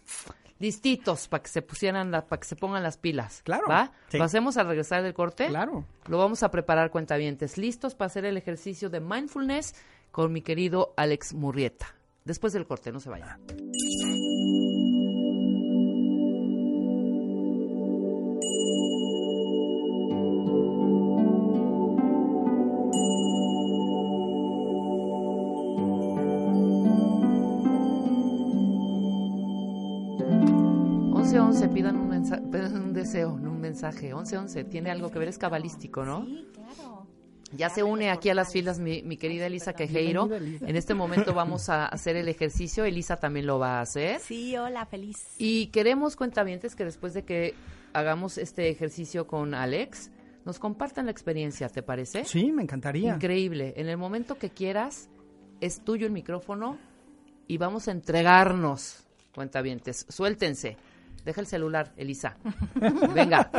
listitos 0.60 1.28
para 1.28 1.44
que 1.44 1.50
se 1.50 1.62
pusieran, 1.62 2.12
para 2.12 2.40
que 2.40 2.48
se 2.48 2.56
pongan 2.56 2.84
las 2.84 2.98
pilas. 2.98 3.42
Claro. 3.44 3.68
¿Va? 3.68 3.92
¿Lo 4.14 4.24
hacemos 4.24 4.58
al 4.58 4.68
regresar 4.68 5.04
del 5.04 5.14
corte? 5.14 5.48
Claro. 5.48 5.86
Lo 6.08 6.18
vamos 6.18 6.44
a 6.44 6.52
preparar 6.52 6.92
cuentavientes. 6.92 7.58
Listos 7.58 7.96
para 7.96 8.08
hacer 8.08 8.26
el 8.26 8.38
ejercicio 8.38 8.90
de 8.90 9.00
mindfulness 9.00 9.76
con 10.12 10.32
mi 10.32 10.42
querido 10.42 10.94
Alex 10.98 11.34
Murrieta. 11.34 11.96
Después 12.26 12.54
del 12.54 12.68
corte, 12.68 12.92
no 12.92 13.00
se 13.00 13.10
vaya. 13.10 13.40
once 31.40 31.68
pidan 31.70 31.98
un, 31.98 32.12
un 32.12 32.94
deseo, 32.94 33.34
un 33.34 33.60
mensaje. 33.60 34.14
11 34.14 34.38
11 34.38 34.64
tiene 34.66 34.92
algo 34.92 35.12
que 35.12 35.20
ver, 35.20 35.28
es 35.28 35.38
cabalístico, 35.38 36.06
¿no? 36.06 36.26
Ya 37.54 37.70
se 37.70 37.84
une 37.84 38.10
aquí 38.10 38.30
a 38.30 38.34
las 38.34 38.54
filas 38.54 38.80
mi, 38.80 39.18
querida 39.18 39.48
Elisa 39.48 39.74
Quejeiro. 39.74 40.30
En 40.32 40.76
este 40.76 40.94
momento 40.94 41.34
vamos 41.34 41.70
a 41.70 41.86
hacer 41.88 42.16
el 42.16 42.28
ejercicio. 42.30 42.86
Elisa 42.86 43.18
también 43.18 43.46
lo 43.46 43.60
va 43.60 43.80
a 43.80 43.82
hacer. 43.82 44.20
Sí, 44.20 44.56
hola, 44.58 44.86
feliz. 44.86 45.18
Y 45.38 45.68
queremos, 45.68 46.16
cuentavientes, 46.16 46.76
que 46.76 46.86
después 46.86 47.14
de 47.14 47.24
que 47.24 47.54
hagamos 47.94 48.38
este 48.38 48.70
ejercicio 48.70 49.28
con 49.28 49.54
Alex, 49.54 50.12
nos 50.46 50.60
compartan 50.60 51.06
la 51.06 51.12
experiencia, 51.12 51.70
¿te 51.70 51.84
parece? 51.84 52.26
Sí, 52.26 52.52
me 52.52 52.64
encantaría. 52.64 53.16
Increíble. 53.16 53.74
En 53.78 53.90
el 53.90 53.98
momento 53.98 54.38
que 54.38 54.50
quieras, 54.50 55.10
es 55.60 55.84
tuyo 55.84 56.08
el 56.08 56.14
micrófono 56.14 56.78
y 57.48 57.58
vamos 57.58 57.88
a 57.88 57.92
entregarnos, 57.92 59.04
cuentavientes. 59.34 60.06
Suéltense. 60.10 60.78
Deja 61.26 61.42
el 61.42 61.48
celular, 61.48 61.94
Elisa. 61.98 62.38
Venga. 63.14 63.50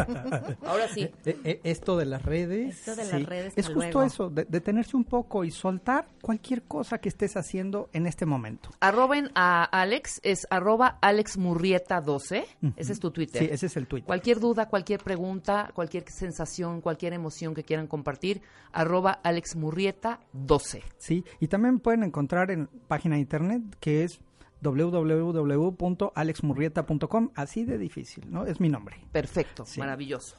Ahora 0.66 0.88
sí. 0.88 1.08
E, 1.24 1.38
e, 1.44 1.60
esto 1.64 1.96
de 1.96 2.06
las 2.06 2.22
redes. 2.22 2.78
Esto 2.78 2.96
de 2.96 3.04
las 3.10 3.26
redes. 3.26 3.54
Es 3.56 3.68
justo 3.68 4.02
eso, 4.02 4.30
detenerse 4.30 4.96
un 4.96 5.04
poco 5.04 5.44
y 5.44 5.50
soltar 5.50 6.06
cualquier 6.20 6.62
cosa 6.62 6.98
que 6.98 7.08
estés 7.08 7.36
haciendo 7.36 7.88
en 7.92 8.06
este 8.06 8.26
momento. 8.26 8.70
Arroben 8.80 9.30
a 9.34 9.64
Alex, 9.64 10.20
es 10.22 10.46
arroba 10.50 10.98
alexmurrieta12. 11.00 12.44
Ese 12.76 12.92
es 12.92 13.00
tu 13.00 13.10
Twitter. 13.10 13.42
Sí, 13.42 13.48
ese 13.50 13.66
es 13.66 13.76
el 13.76 13.86
Twitter. 13.86 14.06
Cualquier 14.06 14.40
duda, 14.40 14.68
cualquier 14.68 15.00
pregunta, 15.00 15.70
cualquier 15.74 16.04
sensación, 16.08 16.80
cualquier 16.80 17.12
emoción 17.12 17.54
que 17.54 17.64
quieran 17.64 17.86
compartir, 17.86 18.42
arroba 18.72 19.20
alexmurrieta12. 19.22 20.82
Sí, 20.98 21.24
y 21.40 21.48
también 21.48 21.78
pueden 21.78 22.02
encontrar 22.02 22.50
en 22.50 22.66
página 22.88 23.16
de 23.16 23.20
internet 23.20 23.62
que 23.80 24.04
es 24.04 24.20
www.alexmurrieta.com, 24.62 27.30
así 27.34 27.64
de 27.64 27.78
difícil, 27.78 28.30
¿no? 28.30 28.46
Es 28.46 28.60
mi 28.60 28.68
nombre. 28.68 28.98
Perfecto, 29.10 29.64
maravilloso. 29.76 30.36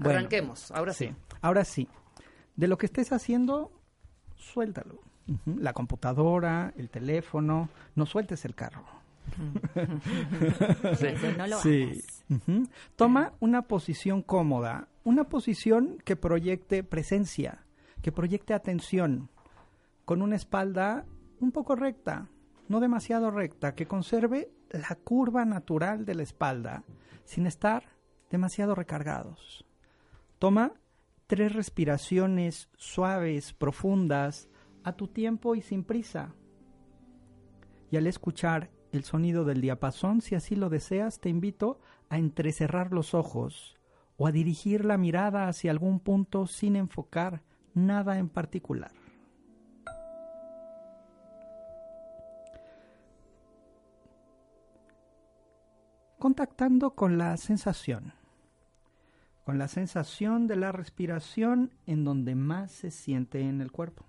Arranquemos, 0.00 0.72
ahora 0.72 0.92
sí. 0.92 1.14
Ahora 1.40 1.64
sí. 1.64 1.86
De 2.56 2.66
lo 2.68 2.78
que 2.78 2.86
estés 2.86 3.12
haciendo, 3.12 3.70
suéltalo. 4.36 5.00
La 5.46 5.72
computadora, 5.72 6.74
el 6.76 6.90
teléfono, 6.90 7.68
no 7.94 8.04
sueltes 8.04 8.44
el 8.44 8.56
carro. 8.56 8.84
sí. 11.62 12.02
Toma 12.96 13.34
una 13.38 13.62
posición 13.62 14.22
cómoda, 14.22 14.88
una 15.04 15.28
posición 15.28 15.98
que 16.04 16.16
proyecte 16.16 16.82
presencia, 16.82 17.64
que 18.02 18.10
proyecte 18.10 18.54
atención, 18.54 19.30
con 20.04 20.20
una 20.22 20.34
espalda 20.34 21.06
un 21.38 21.52
poco 21.52 21.76
recta, 21.76 22.26
no 22.70 22.78
demasiado 22.78 23.32
recta, 23.32 23.74
que 23.74 23.86
conserve 23.86 24.48
la 24.70 24.94
curva 24.94 25.44
natural 25.44 26.04
de 26.04 26.14
la 26.14 26.22
espalda, 26.22 26.84
sin 27.24 27.48
estar 27.48 27.96
demasiado 28.30 28.76
recargados. 28.76 29.66
Toma 30.38 30.74
tres 31.26 31.52
respiraciones 31.52 32.70
suaves, 32.76 33.54
profundas, 33.54 34.48
a 34.84 34.92
tu 34.92 35.08
tiempo 35.08 35.56
y 35.56 35.62
sin 35.62 35.82
prisa. 35.82 36.36
Y 37.90 37.96
al 37.96 38.06
escuchar 38.06 38.70
el 38.92 39.02
sonido 39.02 39.44
del 39.44 39.60
diapasón, 39.60 40.20
si 40.20 40.36
así 40.36 40.54
lo 40.54 40.70
deseas, 40.70 41.18
te 41.18 41.28
invito 41.28 41.80
a 42.08 42.18
entrecerrar 42.18 42.92
los 42.92 43.14
ojos 43.14 43.80
o 44.16 44.28
a 44.28 44.32
dirigir 44.32 44.84
la 44.84 44.96
mirada 44.96 45.48
hacia 45.48 45.72
algún 45.72 45.98
punto 45.98 46.46
sin 46.46 46.76
enfocar 46.76 47.42
nada 47.74 48.18
en 48.18 48.28
particular. 48.28 48.92
Contactando 56.20 56.90
con 56.90 57.16
la 57.16 57.34
sensación, 57.38 58.12
con 59.46 59.56
la 59.56 59.68
sensación 59.68 60.46
de 60.46 60.56
la 60.56 60.70
respiración 60.70 61.72
en 61.86 62.04
donde 62.04 62.34
más 62.34 62.72
se 62.72 62.90
siente 62.90 63.40
en 63.40 63.62
el 63.62 63.72
cuerpo. 63.72 64.04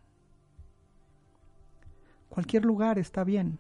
Cualquier 2.28 2.66
lugar 2.66 3.00
está 3.00 3.24
bien. 3.24 3.60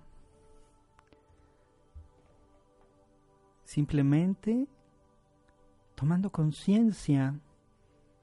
Simplemente 3.63 4.67
tomando 5.95 6.29
conciencia 6.29 7.39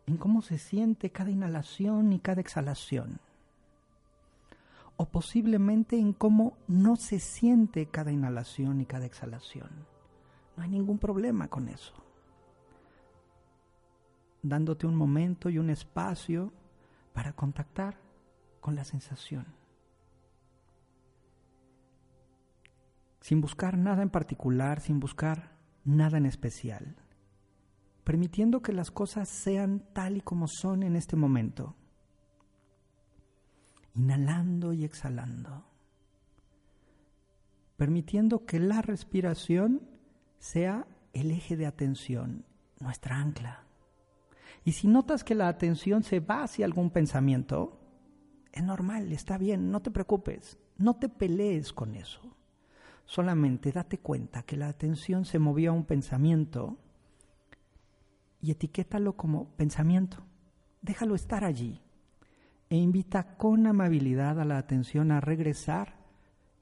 en 0.05 0.16
cómo 0.18 0.43
se 0.43 0.59
siente 0.59 1.09
cada 1.09 1.31
inhalación 1.31 2.12
y 2.12 2.18
cada 2.18 2.43
exhalación. 2.43 3.18
O 4.99 5.07
posiblemente 5.07 5.99
en 5.99 6.12
cómo 6.12 6.59
no 6.66 6.97
se 6.97 7.18
siente 7.18 7.87
cada 7.87 8.12
inhalación 8.12 8.83
y 8.83 8.85
cada 8.85 9.07
exhalación. 9.07 9.97
No 10.59 10.64
hay 10.64 10.68
ningún 10.68 10.98
problema 10.98 11.48
con 11.48 11.68
eso. 11.68 11.94
Dándote 14.42 14.86
un 14.86 14.94
momento 14.94 15.48
y 15.48 15.56
un 15.56 15.70
espacio 15.70 16.52
para 17.14 17.32
contactar 17.32 17.98
con 18.61 18.76
la 18.76 18.84
sensación. 18.84 19.46
sin 23.28 23.42
buscar 23.42 23.76
nada 23.76 24.02
en 24.02 24.09
particular, 24.09 24.80
sin 24.80 25.00
buscar 25.00 25.52
nada 25.84 26.16
en 26.16 26.24
especial, 26.24 26.96
permitiendo 28.02 28.62
que 28.62 28.72
las 28.72 28.90
cosas 28.90 29.28
sean 29.28 29.84
tal 29.92 30.16
y 30.16 30.20
como 30.22 30.48
son 30.48 30.82
en 30.82 30.96
este 30.96 31.14
momento, 31.14 31.76
inhalando 33.94 34.72
y 34.72 34.84
exhalando, 34.84 35.66
permitiendo 37.76 38.46
que 38.46 38.61
la 38.61 38.80
respiración 38.80 39.82
sea 40.39 40.86
el 41.12 41.30
eje 41.30 41.57
de 41.57 41.66
atención, 41.66 42.45
nuestra 42.80 43.16
ancla. 43.16 43.64
Y 44.64 44.72
si 44.72 44.89
notas 44.89 45.24
que 45.24 45.34
la 45.34 45.49
atención 45.49 46.03
se 46.03 46.20
va 46.20 46.43
hacia 46.43 46.66
algún 46.66 46.91
pensamiento, 46.91 47.80
es 48.53 48.62
normal, 48.62 49.12
está 49.12 49.39
bien, 49.39 49.70
no 49.70 49.80
te 49.80 49.91
preocupes, 49.91 50.59
no 50.76 50.97
te 50.97 51.09
pelees 51.09 51.72
con 51.72 51.95
eso. 51.95 52.20
Solamente 53.05 53.72
date 53.72 53.99
cuenta 53.99 54.43
que 54.43 54.57
la 54.57 54.68
atención 54.68 55.24
se 55.24 55.39
movió 55.39 55.70
a 55.70 55.74
un 55.74 55.84
pensamiento 55.84 56.76
y 58.41 58.51
etiquétalo 58.51 59.16
como 59.16 59.49
pensamiento. 59.57 60.24
Déjalo 60.82 61.14
estar 61.14 61.45
allí 61.45 61.80
e 62.70 62.76
invita 62.76 63.36
con 63.36 63.66
amabilidad 63.66 64.39
a 64.41 64.45
la 64.45 64.59
atención 64.59 65.11
a 65.11 65.20
regresar 65.20 65.97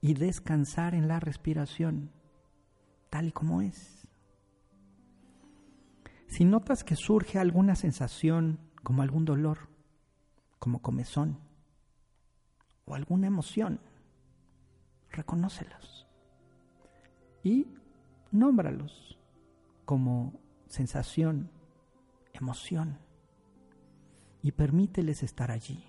y 0.01 0.15
descansar 0.15 0.95
en 0.95 1.09
la 1.09 1.19
respiración, 1.19 2.13
tal 3.11 3.29
y 3.29 3.33
como 3.33 3.63
es. 3.63 4.09
Si 6.27 6.45
notas 6.45 6.85
que 6.85 6.97
surge 6.97 7.39
alguna 7.39 7.77
sensación 7.77 8.59
como 8.83 9.03
algún 9.03 9.25
dolor, 9.25 9.69
como 10.59 10.83
comezón 10.83 11.39
o 12.85 12.95
alguna 12.95 13.27
emoción, 13.27 13.81
reconócelos 15.11 16.07
y 17.43 17.67
nómbralos 18.33 19.19
como 19.85 20.41
sensación, 20.67 21.51
emoción 22.33 22.99
y 24.43 24.53
permíteles 24.53 25.23
estar 25.23 25.51
allí. 25.51 25.85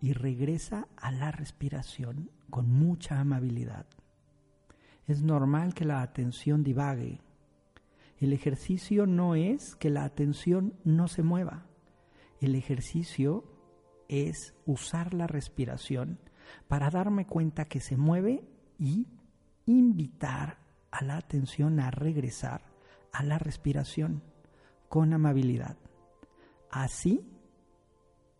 Y 0.00 0.12
regresa 0.12 0.86
a 0.96 1.10
la 1.10 1.30
respiración 1.32 2.30
con 2.50 2.70
mucha 2.70 3.20
amabilidad. 3.20 3.86
Es 5.06 5.22
normal 5.22 5.74
que 5.74 5.84
la 5.84 6.02
atención 6.02 6.62
divague. 6.62 7.20
El 8.18 8.32
ejercicio 8.32 9.06
no 9.06 9.34
es 9.34 9.76
que 9.76 9.90
la 9.90 10.04
atención 10.04 10.74
no 10.84 11.08
se 11.08 11.22
mueva. 11.22 11.66
El 12.40 12.54
ejercicio 12.54 13.44
es 14.08 14.54
usar 14.66 15.14
la 15.14 15.26
respiración 15.26 16.18
para 16.68 16.90
darme 16.90 17.26
cuenta 17.26 17.66
que 17.66 17.80
se 17.80 17.96
mueve 17.96 18.44
y 18.78 19.08
invitar 19.66 20.58
a 20.90 21.04
la 21.04 21.16
atención 21.16 21.80
a 21.80 21.90
regresar 21.90 22.62
a 23.12 23.22
la 23.22 23.38
respiración 23.38 24.22
con 24.88 25.12
amabilidad. 25.12 25.76
Así 26.70 27.24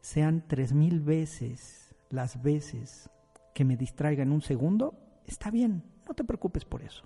sean 0.00 0.46
tres 0.46 0.72
mil 0.72 1.00
veces 1.00 1.94
las 2.10 2.42
veces 2.42 3.10
que 3.54 3.64
me 3.64 3.76
distraiga 3.76 4.22
en 4.22 4.32
un 4.32 4.42
segundo, 4.42 4.98
está 5.26 5.50
bien, 5.50 5.84
no 6.06 6.14
te 6.14 6.24
preocupes 6.24 6.64
por 6.64 6.82
eso. 6.82 7.04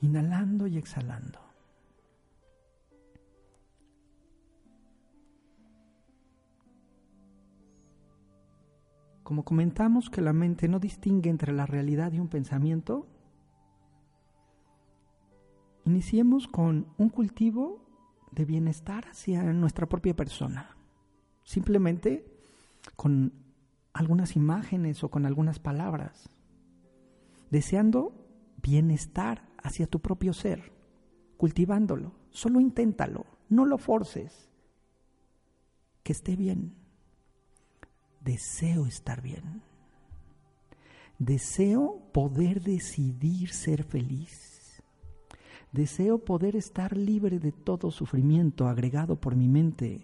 Inhalando 0.00 0.66
y 0.66 0.78
exhalando. 0.78 1.40
Como 9.22 9.44
comentamos 9.44 10.10
que 10.10 10.22
la 10.22 10.32
mente 10.32 10.66
no 10.66 10.80
distingue 10.80 11.30
entre 11.30 11.52
la 11.52 11.64
realidad 11.64 12.10
y 12.12 12.18
un 12.18 12.26
pensamiento, 12.26 13.06
iniciemos 15.84 16.48
con 16.48 16.88
un 16.98 17.10
cultivo 17.10 17.80
de 18.32 18.44
bienestar 18.44 19.06
hacia 19.08 19.44
nuestra 19.52 19.88
propia 19.88 20.16
persona. 20.16 20.76
Simplemente 21.44 22.26
con 22.96 23.32
algunas 23.92 24.36
imágenes 24.36 25.02
o 25.04 25.10
con 25.10 25.26
algunas 25.26 25.58
palabras, 25.58 26.28
deseando 27.50 28.14
bienestar 28.62 29.48
hacia 29.62 29.86
tu 29.86 30.00
propio 30.00 30.32
ser, 30.32 30.72
cultivándolo. 31.36 32.12
Solo 32.30 32.60
inténtalo, 32.60 33.26
no 33.48 33.64
lo 33.64 33.78
forces. 33.78 34.48
Que 36.02 36.12
esté 36.12 36.36
bien 36.36 36.80
deseo 38.20 38.86
estar 38.86 39.22
bien. 39.22 39.62
Deseo 41.18 42.00
poder 42.12 42.62
decidir 42.62 43.52
ser 43.52 43.84
feliz. 43.84 44.82
Deseo 45.72 46.24
poder 46.24 46.56
estar 46.56 46.96
libre 46.96 47.38
de 47.38 47.52
todo 47.52 47.90
sufrimiento 47.90 48.68
agregado 48.68 49.20
por 49.20 49.36
mi 49.36 49.48
mente 49.48 50.02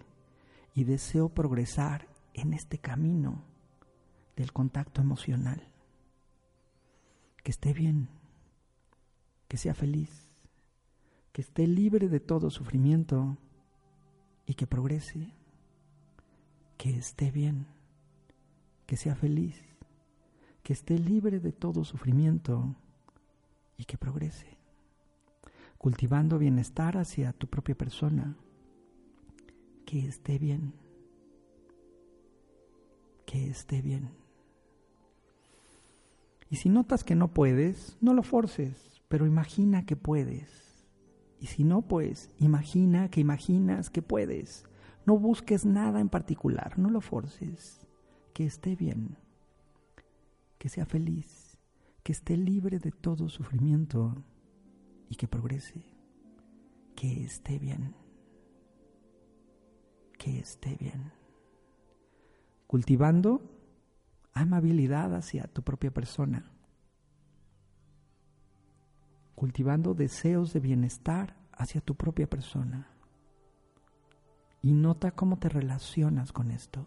y 0.74 0.84
deseo 0.84 1.28
progresar 1.28 2.08
en 2.34 2.52
este 2.52 2.78
camino 2.78 3.42
del 4.36 4.52
contacto 4.52 5.00
emocional. 5.00 5.66
Que 7.42 7.50
esté 7.50 7.72
bien, 7.72 8.08
que 9.48 9.56
sea 9.56 9.74
feliz, 9.74 10.28
que 11.32 11.42
esté 11.42 11.66
libre 11.66 12.08
de 12.08 12.20
todo 12.20 12.50
sufrimiento 12.50 13.36
y 14.46 14.54
que 14.54 14.66
progrese, 14.66 15.32
que 16.76 16.96
esté 16.96 17.30
bien 17.30 17.66
que 18.86 18.96
sea 18.96 19.14
feliz, 19.16 19.60
que 20.62 20.72
esté 20.72 20.98
libre 20.98 21.40
de 21.40 21.52
todo 21.52 21.84
sufrimiento 21.84 22.74
y 23.76 23.84
que 23.84 23.98
progrese, 23.98 24.56
cultivando 25.76 26.38
bienestar 26.38 26.96
hacia 26.96 27.32
tu 27.32 27.48
propia 27.48 27.76
persona, 27.76 28.36
que 29.84 30.06
esté 30.06 30.38
bien, 30.38 30.72
que 33.26 33.50
esté 33.50 33.82
bien. 33.82 34.25
Si 36.56 36.70
notas 36.70 37.04
que 37.04 37.14
no 37.14 37.34
puedes, 37.34 37.98
no 38.00 38.14
lo 38.14 38.22
forces, 38.22 39.02
pero 39.08 39.26
imagina 39.26 39.84
que 39.84 39.94
puedes. 39.94 40.86
Y 41.38 41.48
si 41.48 41.64
no, 41.64 41.82
pues 41.82 42.30
imagina 42.38 43.10
que 43.10 43.20
imaginas 43.20 43.90
que 43.90 44.00
puedes. 44.00 44.64
No 45.04 45.18
busques 45.18 45.66
nada 45.66 46.00
en 46.00 46.08
particular, 46.08 46.78
no 46.78 46.88
lo 46.88 47.02
forces. 47.02 47.86
Que 48.32 48.46
esté 48.46 48.74
bien, 48.74 49.18
que 50.56 50.70
sea 50.70 50.86
feliz, 50.86 51.58
que 52.02 52.12
esté 52.12 52.38
libre 52.38 52.78
de 52.78 52.90
todo 52.90 53.28
sufrimiento 53.28 54.24
y 55.10 55.16
que 55.16 55.28
progrese. 55.28 55.84
Que 56.94 57.22
esté 57.22 57.58
bien, 57.58 57.94
que 60.18 60.38
esté 60.38 60.74
bien. 60.80 61.12
Cultivando 62.66 63.55
amabilidad 64.40 65.14
hacia 65.14 65.44
tu 65.44 65.62
propia 65.62 65.90
persona 65.92 66.56
cultivando 69.36 69.94
deseos 69.94 70.52
de 70.54 70.60
bienestar 70.60 71.36
hacia 71.52 71.80
tu 71.80 71.94
propia 71.94 72.28
persona. 72.28 72.88
Y 74.62 74.72
nota 74.72 75.12
cómo 75.12 75.38
te 75.38 75.48
relacionas 75.48 76.32
con 76.32 76.50
esto. 76.50 76.86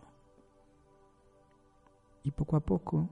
Y 2.24 2.32
poco 2.32 2.58
a 2.58 2.60
poco, 2.60 3.08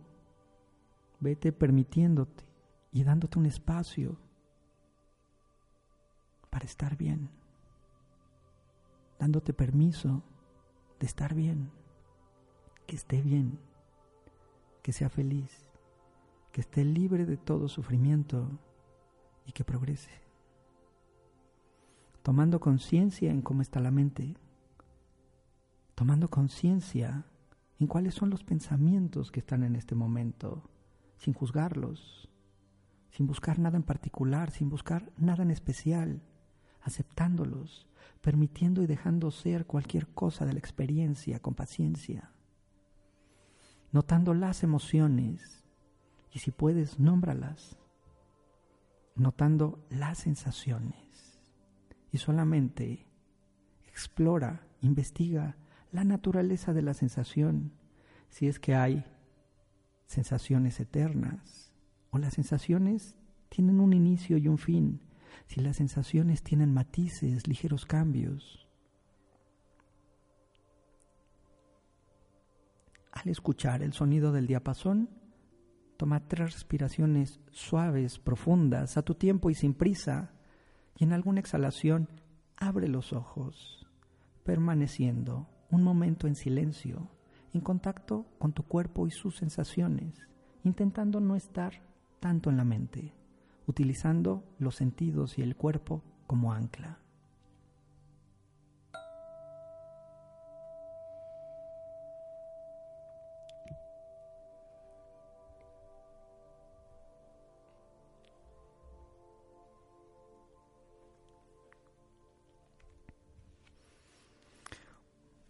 vete 1.19 1.53
permitiéndote 1.53 2.43
y 2.91 3.03
dándote 3.03 3.39
un 3.39 3.45
espacio 3.45 4.17
para 6.49 6.65
estar 6.65 6.97
bien. 6.97 7.29
Dándote 9.19 9.53
permiso 9.53 10.23
de 10.99 11.05
estar 11.05 11.35
bien. 11.35 11.71
Que 12.87 12.95
esté 12.95 13.21
bien. 13.21 13.59
Que 14.87 14.93
sea 14.93 15.09
feliz. 15.09 15.67
Que 16.53 16.61
esté 16.61 16.85
libre 16.85 17.25
de 17.25 17.35
todo 17.35 17.67
sufrimiento 17.67 18.57
y 19.45 19.51
que 19.51 19.65
progrese. 19.65 20.11
Tomando 22.23 22.61
conciencia 22.61 23.29
en 23.29 23.41
cómo 23.41 23.61
está 23.61 23.81
la 23.81 23.91
mente, 23.91 24.37
tomando 25.93 26.29
conciencia 26.29 27.25
en 27.81 27.87
cuáles 27.87 28.13
son 28.13 28.29
los 28.29 28.45
pensamientos 28.45 29.29
que 29.29 29.41
están 29.41 29.63
en 29.63 29.75
este 29.75 29.93
momento, 29.93 30.69
sin 31.17 31.33
juzgarlos, 31.33 32.29
sin 33.11 33.27
buscar 33.27 33.59
nada 33.59 33.75
en 33.75 33.83
particular, 33.83 34.51
sin 34.51 34.69
buscar 34.69 35.11
nada 35.17 35.43
en 35.43 35.51
especial, 35.51 36.21
aceptándolos, 36.79 37.87
permitiendo 38.21 38.81
y 38.81 38.87
dejando 38.87 39.31
ser 39.31 39.65
cualquier 39.65 40.07
cosa 40.07 40.45
de 40.45 40.53
la 40.53 40.59
experiencia 40.59 41.41
con 41.41 41.55
paciencia, 41.55 42.31
notando 43.91 44.33
las 44.33 44.63
emociones. 44.63 45.63
Y 46.31 46.39
si 46.39 46.51
puedes, 46.51 46.99
nómbralas. 46.99 47.77
Notando 49.15 49.85
las 49.89 50.19
sensaciones. 50.19 51.39
Y 52.11 52.17
solamente 52.19 53.07
explora, 53.87 54.67
investiga 54.81 55.57
la 55.91 56.03
naturaleza 56.03 56.73
de 56.73 56.81
la 56.81 56.93
sensación, 56.93 57.71
si 58.29 58.47
es 58.47 58.59
que 58.59 58.75
hay 58.75 59.05
sensaciones 60.05 60.79
eternas 60.79 61.73
o 62.11 62.17
las 62.17 62.33
sensaciones 62.33 63.15
tienen 63.49 63.79
un 63.79 63.93
inicio 63.93 64.37
y 64.37 64.47
un 64.47 64.57
fin, 64.57 65.01
si 65.47 65.61
las 65.61 65.77
sensaciones 65.77 66.43
tienen 66.43 66.73
matices, 66.73 67.47
ligeros 67.47 67.85
cambios. 67.85 68.66
Escuchar 73.29 73.83
el 73.83 73.93
sonido 73.93 74.31
del 74.31 74.47
diapasón, 74.47 75.09
Toma 75.97 76.27
tres 76.27 76.53
respiraciones 76.53 77.39
suaves, 77.49 78.19
profundas, 78.19 78.97
a 78.97 79.01
tu 79.01 79.15
tiempo 79.15 79.49
y 79.49 79.55
sin 79.55 79.73
prisa. 79.73 80.31
Y 80.95 81.05
en 81.05 81.11
alguna 81.11 81.39
exhalación, 81.39 82.07
abre 82.55 82.87
los 82.87 83.13
ojos, 83.13 83.87
permaneciendo 84.43 85.49
un 85.71 85.81
momento 85.81 86.27
en 86.27 86.35
silencio, 86.35 87.09
en 87.51 87.61
contacto 87.61 88.27
con 88.37 88.53
tu 88.53 88.63
cuerpo 88.63 89.07
y 89.07 89.11
sus 89.11 89.37
sensaciones, 89.37 90.27
intentando 90.63 91.19
no 91.19 91.35
estar 91.35 91.81
tanto 92.19 92.51
en 92.51 92.57
la 92.57 92.63
mente, 92.63 93.15
utilizando 93.65 94.43
los 94.59 94.75
sentidos 94.75 95.39
y 95.39 95.41
el 95.41 95.55
cuerpo 95.55 96.03
como 96.27 96.53
ancla. 96.53 96.99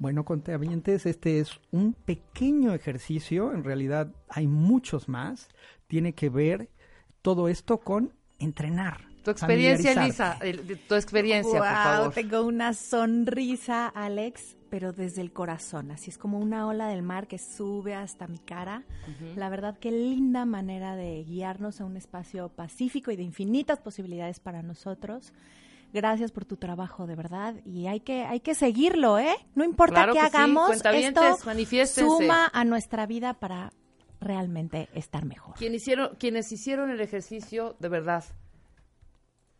Bueno, 0.07 0.23
contabientes, 0.23 1.05
este 1.05 1.41
es 1.41 1.59
un 1.69 1.91
pequeño 1.91 2.73
ejercicio, 2.73 3.51
en 3.51 3.65
realidad 3.65 4.07
hay 4.29 4.47
muchos 4.47 5.09
más. 5.09 5.49
Tiene 5.87 6.13
que 6.13 6.29
ver 6.29 6.69
todo 7.21 7.49
esto 7.49 7.79
con 7.79 8.13
entrenar. 8.39 9.01
Tu 9.25 9.31
experiencia, 9.31 9.91
Elisa, 9.91 10.39
tu 10.87 10.95
experiencia, 10.95 11.59
por 11.59 11.67
favor. 11.67 12.13
Tengo 12.13 12.43
una 12.43 12.73
sonrisa, 12.73 13.87
Alex, 13.87 14.55
pero 14.69 14.93
desde 14.93 15.19
el 15.19 15.33
corazón. 15.33 15.91
Así 15.91 16.09
es 16.09 16.17
como 16.17 16.39
una 16.39 16.67
ola 16.67 16.87
del 16.87 17.03
mar 17.03 17.27
que 17.27 17.37
sube 17.37 17.93
hasta 17.93 18.27
mi 18.27 18.37
cara. 18.37 18.85
La 19.35 19.49
verdad, 19.49 19.77
qué 19.77 19.91
linda 19.91 20.45
manera 20.45 20.95
de 20.95 21.25
guiarnos 21.25 21.81
a 21.81 21.85
un 21.85 21.97
espacio 21.97 22.47
pacífico 22.47 23.11
y 23.11 23.17
de 23.17 23.23
infinitas 23.23 23.79
posibilidades 23.79 24.39
para 24.39 24.63
nosotros. 24.63 25.33
Gracias 25.93 26.31
por 26.31 26.45
tu 26.45 26.57
trabajo, 26.57 27.07
de 27.07 27.15
verdad. 27.15 27.55
Y 27.65 27.87
hay 27.87 27.99
que, 27.99 28.23
hay 28.23 28.39
que 28.39 28.55
seguirlo, 28.55 29.19
¿eh? 29.19 29.35
No 29.55 29.63
importa 29.63 30.09
qué 30.11 30.19
hagamos, 30.19 30.71
esto 30.93 31.37
suma 31.85 32.49
a 32.53 32.65
nuestra 32.65 33.05
vida 33.05 33.33
para 33.33 33.71
realmente 34.19 34.89
estar 34.93 35.25
mejor. 35.25 35.55
hicieron, 35.83 36.15
quienes 36.19 36.51
hicieron 36.51 36.89
el 36.89 37.01
ejercicio, 37.01 37.75
de 37.79 37.89
verdad, 37.89 38.23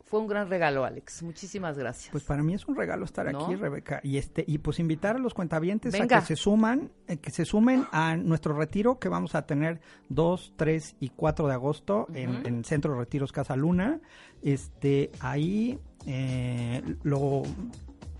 fue 0.08 0.22
un 0.22 0.28
gran 0.28 0.50
regalo, 0.50 0.86
Alex. 0.86 1.22
Muchísimas 1.22 1.78
gracias. 1.78 2.12
Pues 2.12 2.24
para 2.24 2.42
mí 2.42 2.54
es 2.54 2.66
un 2.66 2.76
regalo 2.76 3.04
estar 3.04 3.28
aquí, 3.28 3.56
Rebeca, 3.56 4.00
y 4.04 4.18
este 4.18 4.44
y 4.48 4.58
pues 4.60 4.80
invitar 4.80 5.18
a 5.18 5.20
los 5.20 5.34
cuentavientes 5.34 5.94
a 6.00 6.08
que 6.08 6.22
se 6.22 6.36
suman, 6.38 6.92
eh, 7.08 7.18
que 7.18 7.30
se 7.30 7.44
sumen 7.44 7.86
a 7.92 8.16
nuestro 8.16 8.58
retiro 8.58 9.00
que 9.00 9.10
vamos 9.10 9.36
a 9.36 9.46
tener 9.46 9.82
2, 10.10 10.54
3 10.56 10.96
y 11.02 11.10
4 11.10 11.48
de 11.48 11.54
agosto 11.54 12.08
en, 12.14 12.46
en 12.46 12.64
Centro 12.64 12.98
Retiros 12.98 13.34
Casa 13.34 13.58
Luna. 13.58 14.00
Este, 14.42 15.12
ahí 15.20 15.78
eh, 16.06 16.82
lo 17.04 17.44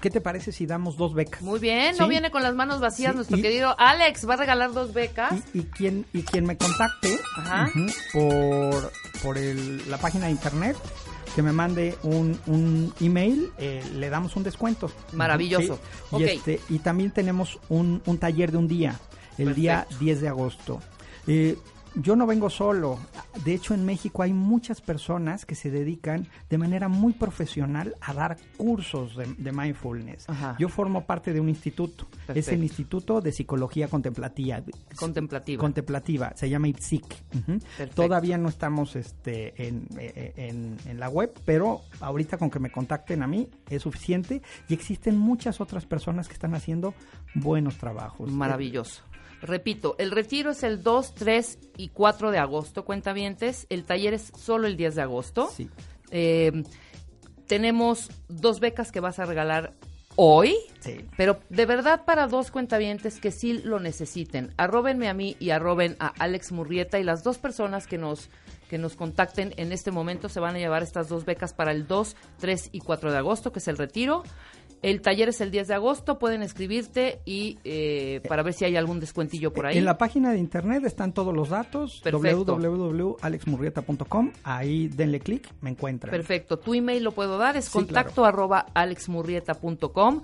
¿Qué 0.02 0.12
te 0.12 0.22
parece 0.22 0.52
si 0.52 0.68
damos 0.68 0.96
dos 0.96 1.16
becas? 1.16 1.42
Muy 1.42 1.60
bien, 1.60 1.96
no 1.98 2.08
viene 2.08 2.30
con 2.30 2.44
las 2.44 2.54
manos 2.54 2.80
vacías 2.80 3.16
nuestro 3.16 3.38
querido 3.38 3.76
Alex, 3.80 4.30
va 4.30 4.36
a 4.36 4.38
regalar 4.38 4.72
dos 4.72 4.94
becas. 4.94 5.34
Y, 5.54 5.64
quien, 5.64 6.06
y 6.14 6.22
quien 6.22 6.46
me 6.46 6.56
contacte 6.56 7.18
por, 8.14 8.92
por 9.24 9.38
la 9.38 9.98
página 9.98 10.26
de 10.26 10.34
internet, 10.34 10.78
que 11.38 11.44
me 11.44 11.52
mande 11.52 11.96
un, 12.02 12.36
un 12.48 12.92
email, 13.00 13.52
eh, 13.60 13.84
le 13.94 14.10
damos 14.10 14.36
un 14.36 14.42
descuento. 14.42 14.90
Maravilloso. 15.14 15.78
Y, 16.18 16.24
este, 16.24 16.60
y 16.68 16.80
también 16.80 17.12
tenemos 17.12 17.60
un, 17.70 18.02
un 18.08 18.18
taller 18.18 18.52
de 18.52 18.58
un 18.58 18.68
día, 18.68 19.00
el 19.38 19.54
día 19.54 19.86
10 20.00 20.22
de 20.22 20.30
agosto. 20.30 20.82
Eh, 21.28 21.56
yo 22.02 22.16
no 22.16 22.28
vengo 22.28 22.50
solo. 22.50 23.00
De 23.44 23.54
hecho, 23.54 23.74
en 23.74 23.86
México 23.86 24.24
hay 24.24 24.34
muchas 24.34 24.82
personas 24.82 25.46
que 25.46 25.56
se 25.56 25.72
dedican 25.72 26.28
de 26.50 26.58
manera 26.58 26.88
muy 26.88 27.14
profesional 27.14 27.96
a 28.02 28.14
dar 28.14 28.38
cursos 28.58 29.16
de, 29.16 29.52
mindfulness. 29.52 30.28
Yo 30.60 30.70
formo 30.70 31.06
parte 31.06 31.34
de 31.34 31.40
un 31.40 31.50
instituto. 31.50 32.08
Es 32.34 32.50
el 32.50 32.64
Instituto 32.64 33.22
de 33.22 33.32
Psicología 33.32 33.88
Contemplativa. 33.88 34.62
Contemplativa. 34.96 35.60
Contemplativa. 35.60 36.34
Se 36.36 36.50
llama 36.50 36.68
IPSIC. 36.68 37.06
Todavía 37.94 38.38
no 38.38 38.50
estamos 38.50 38.96
este, 38.96 39.68
en, 39.68 39.88
en, 39.96 41.00
la 41.00 41.10
web, 41.10 41.34
pero 41.46 41.82
ahorita 42.00 42.38
con 42.38 42.50
que 42.50 42.60
me 42.60 42.72
contacten 42.72 43.24
a 43.24 43.28
mí 43.28 43.50
es 43.70 43.82
suficiente. 43.82 44.42
Y 44.68 44.74
existen 44.74 45.18
muchas 45.18 45.62
otras 45.62 45.86
personas 45.86 46.28
que 46.28 46.34
están 46.34 46.54
haciendo 46.54 46.94
buenos 47.34 47.78
trabajos. 47.78 48.32
Maravilloso. 48.32 49.04
Repito, 49.42 49.96
el 50.00 50.12
retiro 50.12 50.52
es 50.52 50.64
el 50.64 50.84
2, 50.84 51.14
3 51.16 51.60
y 51.78 51.90
4 51.90 52.32
de 52.32 52.40
agosto, 52.40 52.86
cuentavientes. 52.86 53.68
El 53.70 53.84
taller 53.84 54.14
es 54.14 54.32
solo 54.38 54.68
el 54.68 54.78
10 54.78 54.96
de 54.96 55.02
agosto. 55.02 55.50
Sí. 55.56 55.70
Eh, 56.12 56.64
tenemos 57.48 58.10
dos 58.28 58.60
becas 58.60 58.92
que 58.92 59.00
vas 59.00 59.20
a 59.20 59.26
regalar 59.26 59.74
hoy, 60.16 60.56
sí. 60.80 61.06
pero 61.16 61.40
de 61.50 61.66
verdad 61.66 62.04
para 62.04 62.28
dos 62.28 62.52
cuentavientes 62.52 63.20
que 63.20 63.32
sí 63.32 63.54
lo 63.54 63.80
necesiten. 63.80 64.54
Arróbenme 64.58 65.08
a 65.08 65.14
mí 65.14 65.38
y 65.40 65.52
arroben 65.52 65.96
a 66.00 66.08
Alex 66.08 66.52
Murrieta 66.52 67.00
y 67.00 67.04
las 67.04 67.24
dos 67.24 67.38
personas 67.38 67.88
que 67.88 67.98
nos 67.98 68.30
que 68.68 68.78
nos 68.78 68.96
contacten 68.96 69.54
en 69.56 69.72
este 69.72 69.92
momento 69.92 70.28
se 70.28 70.42
van 70.42 70.56
a 70.56 70.60
llevar 70.60 70.84
estas 70.84 71.08
dos 71.08 71.24
becas 71.24 71.54
para 71.54 71.72
el 71.72 71.88
2, 71.88 72.18
3 72.40 72.70
y 72.74 72.80
4 72.80 73.12
de 73.12 73.18
agosto, 73.18 73.54
que 73.54 73.60
es 73.60 73.68
el 73.70 73.78
retiro. 73.78 74.24
El 74.82 75.02
taller 75.02 75.30
es 75.30 75.40
el 75.42 75.50
10 75.50 75.70
de 75.70 75.74
agosto, 75.74 76.20
pueden 76.20 76.44
escribirte 76.44 77.22
y 77.26 77.58
eh, 77.64 78.22
para 78.28 78.44
ver 78.44 78.54
si 78.54 78.66
hay 78.66 78.76
algún 78.76 79.00
descuentillo 79.00 79.52
por 79.52 79.66
ahí. 79.66 79.76
En 79.78 79.86
la 79.86 79.98
página 79.98 80.32
de 80.32 80.38
internet 80.38 80.84
están 80.86 81.14
todos 81.14 81.34
los 81.34 81.50
datos, 81.50 82.04
www.alexmurrieta.com, 82.04 84.34
ahí 84.44 84.88
denle 84.88 85.20
clic, 85.20 85.52
me 85.62 85.72
encuentran. 85.72 86.12
Perfecto, 86.12 86.60
tu 86.60 86.76
email 86.76 87.04
lo 87.04 87.12
puedo 87.12 87.38
dar, 87.38 87.58
es 87.58 87.70
contacto 87.70 88.24
arroba 88.26 88.66
alexmurrieta.com. 88.74 90.24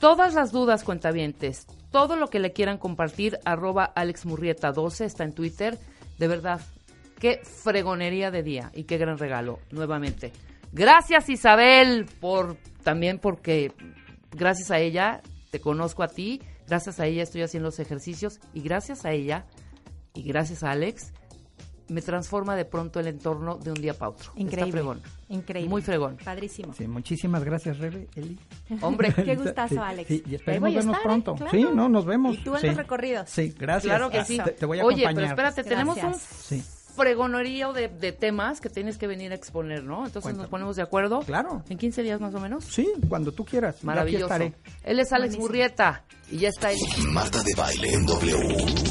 Todas 0.00 0.34
las 0.34 0.50
dudas, 0.52 0.84
cuentavientes, 0.84 1.66
todo 1.90 2.16
lo 2.16 2.28
que 2.28 2.38
le 2.40 2.52
quieran 2.52 2.78
compartir, 2.78 3.38
arroba 3.44 3.92
alexmurrieta12 3.94 5.04
está 5.04 5.24
en 5.24 5.32
Twitter. 5.32 5.78
De 6.18 6.28
verdad, 6.28 6.60
qué 7.18 7.40
fregonería 7.42 8.30
de 8.30 8.42
día 8.42 8.70
y 8.74 8.84
qué 8.84 8.98
gran 8.98 9.16
regalo, 9.18 9.58
nuevamente. 9.70 10.32
Gracias 10.74 11.28
Isabel 11.28 12.06
por 12.20 12.56
también 12.82 13.20
porque 13.20 13.72
gracias 14.32 14.72
a 14.72 14.80
ella 14.80 15.22
te 15.52 15.60
conozco 15.60 16.02
a 16.02 16.08
ti, 16.08 16.42
gracias 16.66 16.98
a 16.98 17.06
ella 17.06 17.22
estoy 17.22 17.42
haciendo 17.42 17.68
los 17.68 17.78
ejercicios 17.78 18.40
y 18.52 18.60
gracias 18.60 19.04
a 19.04 19.12
ella 19.12 19.46
y 20.14 20.24
gracias 20.24 20.64
a 20.64 20.72
Alex 20.72 21.12
me 21.88 22.02
transforma 22.02 22.56
de 22.56 22.64
pronto 22.64 22.98
el 22.98 23.06
entorno 23.06 23.56
de 23.56 23.70
un 23.70 23.80
día 23.80 23.94
para 23.94 24.10
otro. 24.10 24.32
Increíble. 24.34 24.72
fregón. 24.72 25.02
Increíble. 25.28 25.68
Muy 25.68 25.82
fregón. 25.82 26.16
Padrísimo. 26.24 26.72
Sí, 26.72 26.88
muchísimas 26.88 27.44
gracias, 27.44 27.78
Rebe, 27.78 28.08
Eli. 28.16 28.38
Hombre. 28.80 29.12
Qué 29.24 29.36
gustazo, 29.36 29.82
Alex. 29.82 30.08
Sí, 30.08 30.24
y 30.26 30.34
esperemos 30.34 30.74
vernos 30.74 30.98
pronto. 31.02 31.36
Sí, 31.50 31.64
no, 31.74 31.88
nos 31.88 32.04
vemos. 32.04 32.36
Y 32.36 32.42
tú 32.42 32.56
en 32.56 32.68
los 32.68 32.76
recorridos. 32.76 33.28
Sí, 33.28 33.54
gracias. 33.56 33.90
Claro 33.90 34.10
que 34.10 34.24
sí. 34.24 34.40
Te, 34.58 34.66
voy 34.66 34.80
a 34.80 34.84
Oye, 34.84 35.06
pero 35.14 35.26
espérate, 35.26 35.62
tenemos 35.62 35.98
un 36.02 36.14
fregonería 36.94 37.72
de, 37.72 37.88
de, 37.88 38.12
temas 38.12 38.60
que 38.60 38.68
tienes 38.68 38.98
que 38.98 39.06
venir 39.06 39.32
a 39.32 39.34
exponer, 39.34 39.82
¿no? 39.84 40.04
Entonces 40.06 40.36
nos 40.36 40.48
ponemos 40.48 40.76
de 40.76 40.82
acuerdo. 40.82 41.20
Claro. 41.20 41.62
¿En 41.68 41.78
15 41.78 42.02
días 42.02 42.20
más 42.20 42.34
o 42.34 42.40
menos? 42.40 42.64
Sí, 42.64 42.92
cuando 43.08 43.32
tú 43.32 43.44
quieras. 43.44 43.82
Maravilloso. 43.84 44.34
Él 44.84 45.00
es 45.00 45.12
Alex 45.12 45.36
Burrieta 45.36 46.04
y 46.30 46.38
ya 46.38 46.48
está 46.48 46.68
ahí. 46.68 46.78
Marta 47.10 47.42
de 47.42 47.52
Baile 47.56 47.92
en 47.92 48.06
W. 48.06 48.36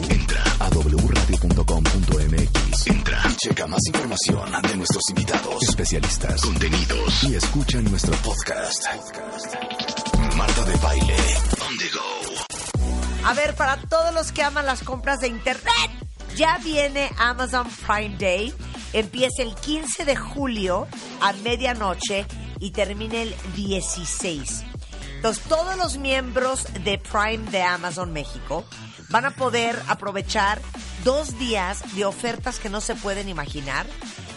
Entra 0.09 0.43
a 0.59 0.69
wradio.com.mx. 0.69 2.87
Entra 2.87 3.21
y 3.29 3.35
checa 3.35 3.67
más 3.67 3.79
información 3.87 4.51
de 4.61 4.77
nuestros 4.77 5.09
invitados, 5.09 5.63
especialistas, 5.63 6.41
contenidos 6.41 7.23
y 7.23 7.35
escucha 7.35 7.81
nuestro 7.81 8.15
podcast. 8.17 8.85
Marta 10.35 10.65
de 10.65 10.75
Baile, 10.77 11.15
on 11.67 11.77
the 11.77 11.89
go. 11.93 12.13
A 13.25 13.33
ver, 13.33 13.55
para 13.55 13.77
todos 13.77 14.13
los 14.13 14.33
que 14.33 14.43
aman 14.43 14.65
las 14.65 14.83
compras 14.83 15.21
de 15.21 15.29
internet 15.29 15.91
ya 16.35 16.57
viene 16.63 17.11
Amazon 17.17 17.67
Prime 17.85 18.17
Day. 18.17 18.53
Empieza 18.93 19.41
el 19.41 19.55
15 19.55 20.05
de 20.05 20.15
julio 20.15 20.87
a 21.21 21.33
medianoche 21.33 22.25
y 22.59 22.71
termina 22.71 23.21
el 23.21 23.35
16. 23.55 24.63
Entonces, 25.15 25.43
todos 25.45 25.77
los 25.77 25.97
miembros 25.97 26.65
de 26.83 26.97
Prime 26.97 27.49
de 27.49 27.61
Amazon 27.61 28.11
México 28.11 28.65
van 29.09 29.25
a 29.25 29.31
poder 29.31 29.81
aprovechar 29.87 30.61
dos 31.03 31.37
días 31.39 31.95
de 31.95 32.05
ofertas 32.05 32.59
que 32.59 32.69
no 32.69 32.81
se 32.81 32.95
pueden 32.95 33.29
imaginar. 33.29 33.85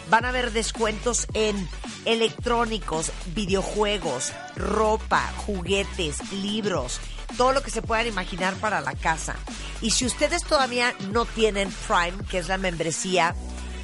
Van 0.09 0.23
a 0.25 0.29
haber 0.29 0.51
descuentos 0.51 1.27
en 1.33 1.67
electrónicos, 2.05 3.11
videojuegos, 3.35 4.31
ropa, 4.55 5.21
juguetes, 5.45 6.31
libros, 6.31 7.01
todo 7.35 7.51
lo 7.51 7.61
que 7.61 7.71
se 7.71 7.81
puedan 7.81 8.07
imaginar 8.07 8.55
para 8.55 8.81
la 8.81 8.93
casa. 8.93 9.35
Y 9.81 9.91
si 9.91 10.05
ustedes 10.05 10.43
todavía 10.43 10.93
no 11.11 11.25
tienen 11.25 11.69
Prime, 11.87 12.23
que 12.29 12.39
es 12.39 12.47
la 12.47 12.57
membresía 12.57 13.35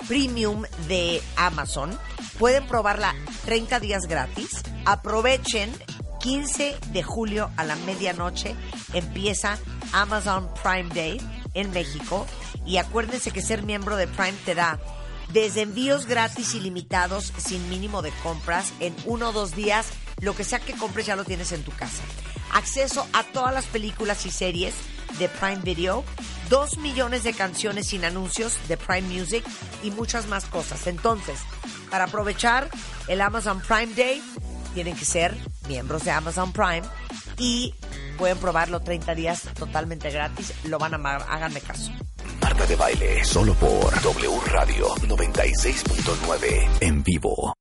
premium 0.07 0.63
de 0.87 1.21
Amazon, 1.35 1.97
pueden 2.39 2.67
probarla 2.67 3.15
30 3.45 3.79
días 3.79 4.05
gratis. 4.07 4.63
Aprovechen 4.85 5.71
15 6.19 6.77
de 6.91 7.03
julio 7.03 7.51
a 7.57 7.63
la 7.63 7.75
medianoche 7.75 8.55
empieza 8.93 9.57
Amazon 9.91 10.49
Prime 10.63 10.89
Day 10.93 11.21
en 11.53 11.71
México 11.71 12.25
y 12.65 12.77
acuérdense 12.77 13.31
que 13.31 13.41
ser 13.41 13.63
miembro 13.63 13.97
de 13.97 14.07
Prime 14.07 14.37
te 14.45 14.55
da 14.55 14.79
desde 15.33 15.61
envíos 15.61 16.05
gratis 16.05 16.53
ilimitados 16.55 17.33
sin 17.37 17.67
mínimo 17.69 18.01
de 18.01 18.11
compras 18.23 18.71
en 18.79 18.95
uno 19.05 19.29
o 19.29 19.33
dos 19.33 19.55
días, 19.55 19.87
lo 20.19 20.35
que 20.35 20.43
sea 20.43 20.59
que 20.59 20.73
compres 20.73 21.05
ya 21.05 21.15
lo 21.15 21.25
tienes 21.25 21.51
en 21.51 21.63
tu 21.63 21.71
casa 21.71 22.03
acceso 22.53 23.07
a 23.13 23.23
todas 23.23 23.53
las 23.53 23.65
películas 23.65 24.25
y 24.25 24.31
series 24.31 24.75
de 25.19 25.29
Prime 25.29 25.61
Video, 25.63 26.03
dos 26.49 26.77
millones 26.77 27.23
de 27.23 27.33
canciones 27.33 27.87
sin 27.87 28.05
anuncios 28.05 28.57
de 28.67 28.77
Prime 28.77 29.07
Music 29.07 29.43
y 29.83 29.91
muchas 29.91 30.27
más 30.27 30.45
cosas. 30.45 30.87
Entonces, 30.87 31.39
para 31.89 32.05
aprovechar 32.05 32.69
el 33.07 33.21
Amazon 33.21 33.61
Prime 33.61 33.93
Day, 33.93 34.21
tienen 34.73 34.95
que 34.95 35.05
ser 35.05 35.35
miembros 35.67 36.03
de 36.03 36.11
Amazon 36.11 36.51
Prime 36.51 36.83
y 37.37 37.75
pueden 38.17 38.37
probarlo 38.37 38.81
30 38.81 39.15
días 39.15 39.43
totalmente 39.53 40.09
gratis. 40.09 40.53
Lo 40.65 40.79
van 40.79 40.93
a 40.93 40.95
amar, 40.95 41.25
háganme 41.29 41.61
caso. 41.61 41.91
Marta 42.41 42.65
de 42.65 42.75
baile, 42.75 43.23
solo 43.23 43.53
por 43.55 44.01
W 44.01 44.39
Radio 44.47 44.95
96.9 44.95 46.77
en 46.81 47.03
vivo. 47.03 47.53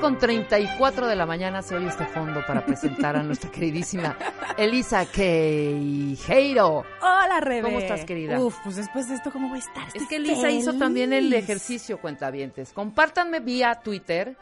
Con 0.00 0.18
34 0.18 1.08
de 1.08 1.16
la 1.16 1.26
mañana 1.26 1.62
se 1.62 1.74
oye 1.74 1.88
este 1.88 2.04
fondo 2.06 2.40
para 2.46 2.64
presentar 2.64 3.16
a 3.16 3.22
nuestra 3.22 3.50
queridísima 3.50 4.16
Elisa 4.56 5.04
Queijeiro. 5.06 6.84
Hola, 7.00 7.40
Rebe. 7.40 7.62
¿Cómo 7.62 7.80
estás, 7.80 8.04
querida? 8.04 8.38
Uf, 8.38 8.56
pues 8.62 8.76
después 8.76 9.08
de 9.08 9.16
esto, 9.16 9.32
¿cómo 9.32 9.48
voy 9.48 9.58
a 9.58 9.60
estar? 9.60 9.88
es 9.94 10.06
que 10.06 10.16
Elisa 10.16 10.50
hizo 10.50 10.74
también 10.74 11.12
el 11.12 11.32
ejercicio, 11.32 12.00
cuentavientes. 12.00 12.72
Compártanme 12.72 13.40
vía 13.40 13.80
Twitter 13.82 14.36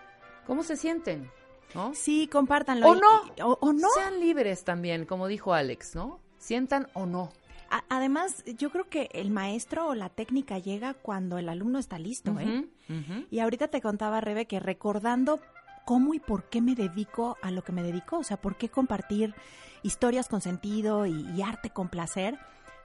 cómo 0.47 0.63
se 0.63 0.77
sienten, 0.77 1.31
¿no? 1.75 1.95
Sí, 1.95 2.29
compártanlo. 2.31 2.89
O 2.89 2.95
no. 2.95 3.57
o 3.61 3.73
no. 3.73 3.89
Sean 3.95 4.21
libres 4.21 4.65
también, 4.65 5.07
como 5.07 5.27
dijo 5.27 5.55
Alex, 5.55 5.95
¿no? 5.95 6.21
Sientan 6.37 6.89
o 6.93 7.07
no 7.07 7.31
además, 7.89 8.45
yo 8.59 8.71
creo 8.71 8.89
que 8.89 9.09
el 9.13 9.31
maestro 9.31 9.89
o 9.89 9.95
la 9.95 10.09
técnica 10.09 10.59
llega 10.59 10.95
cuando 10.95 11.39
el 11.39 11.49
alumno 11.49 11.79
está 11.79 11.99
listo, 11.99 12.39
¿eh? 12.39 12.69
Y 13.31 13.39
ahorita 13.41 13.69
te 13.69 13.81
contaba, 13.81 14.21
Rebe, 14.21 14.47
que 14.47 14.61
recordando 14.61 15.41
cómo 15.85 16.15
y 16.15 16.21
por 16.21 16.49
qué 16.49 16.61
me 16.61 16.75
dedico 16.75 17.37
a 17.43 17.51
lo 17.51 17.63
que 17.63 17.73
me 17.73 17.83
dedico, 17.83 18.19
o 18.19 18.25
sea, 18.25 18.37
por 18.37 18.57
qué 18.57 18.69
compartir 18.69 19.35
historias 19.83 20.29
con 20.29 20.41
sentido 20.41 21.07
y, 21.07 21.43
arte 21.43 21.71
con 21.71 21.89
placer, 21.89 22.39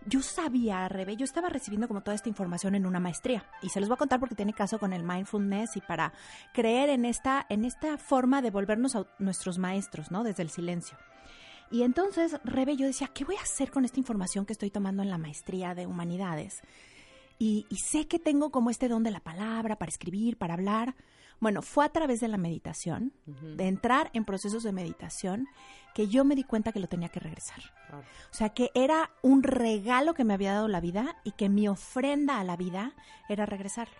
yo 0.05 0.21
sabía, 0.21 0.87
Rebe, 0.87 1.17
yo 1.17 1.25
estaba 1.25 1.49
recibiendo 1.49 1.87
como 1.87 2.01
toda 2.01 2.15
esta 2.15 2.29
información 2.29 2.73
en 2.75 2.85
una 2.85 2.99
maestría 2.99 3.45
y 3.61 3.69
se 3.69 3.79
los 3.79 3.89
voy 3.89 3.95
a 3.95 3.97
contar 3.97 4.19
porque 4.19 4.35
tiene 4.35 4.53
caso 4.53 4.79
con 4.79 4.93
el 4.93 5.03
mindfulness 5.03 5.75
y 5.75 5.81
para 5.81 6.13
creer 6.53 6.89
en 6.89 7.03
esta 7.03 7.45
en 7.49 7.65
esta 7.65 7.97
forma 7.97 8.41
de 8.41 8.49
volvernos 8.49 8.95
a 8.95 9.05
nuestros 9.19 9.57
maestros, 9.57 10.09
¿no? 10.09 10.23
Desde 10.23 10.43
el 10.43 10.49
silencio. 10.49 10.97
Y 11.71 11.83
entonces, 11.83 12.39
Rebe, 12.43 12.75
yo 12.75 12.87
decía, 12.87 13.11
¿qué 13.13 13.25
voy 13.25 13.35
a 13.35 13.41
hacer 13.41 13.71
con 13.71 13.85
esta 13.85 13.99
información 13.99 14.45
que 14.45 14.53
estoy 14.53 14.71
tomando 14.71 15.03
en 15.03 15.09
la 15.09 15.17
maestría 15.17 15.75
de 15.75 15.85
humanidades? 15.85 16.61
Y, 17.37 17.65
sé 17.71 18.07
que 18.07 18.19
tengo 18.19 18.51
como 18.51 18.69
este 18.69 18.89
don 18.89 19.03
de 19.03 19.11
la 19.11 19.21
palabra 19.21 19.77
para 19.77 19.89
escribir, 19.89 20.37
para 20.37 20.55
hablar. 20.55 20.95
Bueno, 21.39 21.61
fue 21.61 21.85
a 21.85 21.89
través 21.89 22.19
de 22.19 22.27
la 22.27 22.37
meditación, 22.37 23.13
de 23.25 23.67
entrar 23.67 24.09
en 24.13 24.25
procesos 24.25 24.61
de 24.63 24.73
meditación, 24.73 25.47
que 25.95 26.09
yo 26.09 26.25
me 26.25 26.35
di 26.35 26.43
cuenta 26.43 26.73
que 26.73 26.81
lo 26.81 26.87
tenía 26.87 27.07
que 27.07 27.21
regresar. 27.21 27.59
O 27.93 28.33
sea, 28.33 28.49
que 28.49 28.71
era 28.73 29.11
un 29.21 29.41
regalo 29.43 30.13
que 30.13 30.25
me 30.25 30.33
había 30.33 30.53
dado 30.53 30.67
la 30.67 30.81
vida 30.81 31.15
y 31.23 31.31
que 31.31 31.47
mi 31.47 31.69
ofrenda 31.69 32.41
a 32.41 32.43
la 32.43 32.57
vida 32.57 32.93
era 33.29 33.45
regresarlo. 33.45 33.95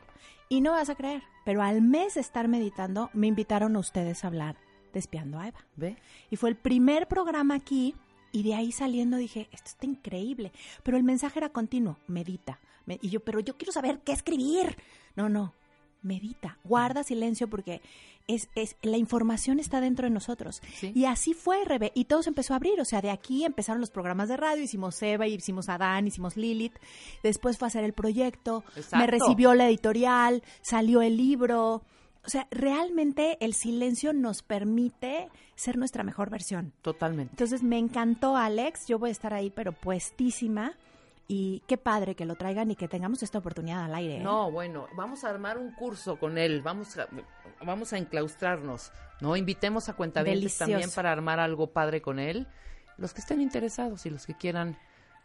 Y 0.50 0.60
no 0.60 0.72
vas 0.72 0.90
a 0.90 0.96
creer, 0.96 1.24
pero 1.46 1.62
al 1.62 1.82
mes 1.82 2.16
de 2.16 2.22
estar 2.22 2.50
meditando, 2.50 3.10
me 3.14 3.28
invitaron 3.28 3.78
a 3.78 3.80
ustedes 3.80 4.26
a 4.26 4.28
hablar 4.28 4.58
Despiando 4.94 5.40
a 5.40 5.48
Eva. 5.48 5.60
¿Ve? 5.76 5.98
Y 6.30 6.36
fue 6.36 6.50
el 6.50 6.56
primer 6.56 7.08
programa 7.08 7.56
aquí 7.56 7.96
y 8.32 8.44
de 8.44 8.56
ahí 8.56 8.72
saliendo 8.72 9.18
dije, 9.18 9.50
esto 9.52 9.70
está 9.70 9.86
increíble. 9.86 10.52
Pero 10.84 10.98
el 10.98 11.04
mensaje 11.04 11.40
era 11.40 11.50
continuo, 11.50 11.98
medita. 12.08 12.60
y 12.88 13.10
yo, 13.10 13.20
pero 13.20 13.40
yo 13.40 13.58
quiero 13.58 13.72
saber 13.72 14.02
qué 14.04 14.12
escribir. 14.12 14.78
No, 15.16 15.30
no, 15.30 15.54
medita, 16.02 16.58
guarda 16.64 17.04
silencio 17.04 17.50
porque 17.50 17.82
es, 18.28 18.48
es 18.56 18.76
la 18.82 18.98
información 18.98 19.60
está 19.60 19.82
dentro 19.82 20.06
de 20.06 20.12
nosotros. 20.12 20.62
Y 20.82 21.06
así 21.06 21.34
fue, 21.34 21.66
Rebe, 21.66 21.92
y 21.96 22.06
todo 22.06 22.22
se 22.22 22.30
empezó 22.30 22.54
a 22.54 22.58
abrir, 22.58 22.80
o 22.80 22.86
sea, 22.86 23.02
de 23.02 23.10
aquí 23.10 23.44
empezaron 23.44 23.82
los 23.82 23.90
programas 23.90 24.30
de 24.30 24.38
radio, 24.38 24.64
hicimos 24.64 25.02
Eva, 25.02 25.28
hicimos 25.28 25.68
Adán, 25.68 26.08
hicimos 26.08 26.38
Lilith, 26.38 26.78
después 27.24 27.58
fue 27.58 27.66
a 27.66 27.70
hacer 27.70 27.84
el 27.84 27.94
proyecto, 27.94 28.64
me 28.94 29.08
recibió 29.08 29.54
la 29.56 29.68
editorial, 29.68 30.44
salió 30.62 31.02
el 31.02 31.18
libro, 31.18 31.82
o 32.30 32.32
sea, 32.32 32.48
realmente 32.52 33.40
el 33.44 33.56
silencio 33.56 34.14
nos 34.14 34.44
permite 34.44 35.30
ser 35.56 35.80
nuestra 35.80 36.04
mejor 36.04 36.30
versión. 36.30 36.74
Totalmente. 36.84 37.34
Entonces 37.34 37.64
me 37.64 37.80
encantó 37.80 38.38
Alex, 38.38 38.86
yo 38.86 39.00
voy 39.00 39.10
a 39.10 39.12
estar 39.12 39.34
ahí 39.34 39.50
pero 39.50 39.72
puestísima 39.72 40.74
y 41.28 41.64
qué 41.66 41.80
padre 41.80 42.14
que 42.14 42.26
lo 42.26 42.36
traigan 42.36 42.70
y 42.70 42.76
que 42.76 42.88
tengamos 42.88 43.24
esta 43.24 43.40
oportunidad 43.40 43.84
al 43.84 43.96
aire. 43.96 44.18
¿eh? 44.18 44.20
No, 44.20 44.52
bueno, 44.52 44.86
vamos 44.96 45.24
a 45.24 45.30
armar 45.32 45.58
un 45.58 45.72
curso 45.72 46.20
con 46.20 46.38
él, 46.38 46.62
vamos 46.62 47.00
a, 47.00 47.08
vamos 47.66 47.94
a 47.94 47.98
enclaustrarnos, 47.98 48.92
¿no? 49.22 49.36
Invitemos 49.36 49.90
a 49.90 49.94
cuentavientes 49.94 50.56
también 50.56 50.92
para 50.92 51.12
armar 51.12 51.40
algo 51.40 51.72
padre 51.74 52.00
con 52.00 52.20
él. 52.20 52.46
Los 52.98 53.16
que 53.16 53.22
estén 53.22 53.42
interesados 53.42 54.06
y 54.06 54.12
los 54.12 54.28
que 54.28 54.36
quieran 54.36 54.78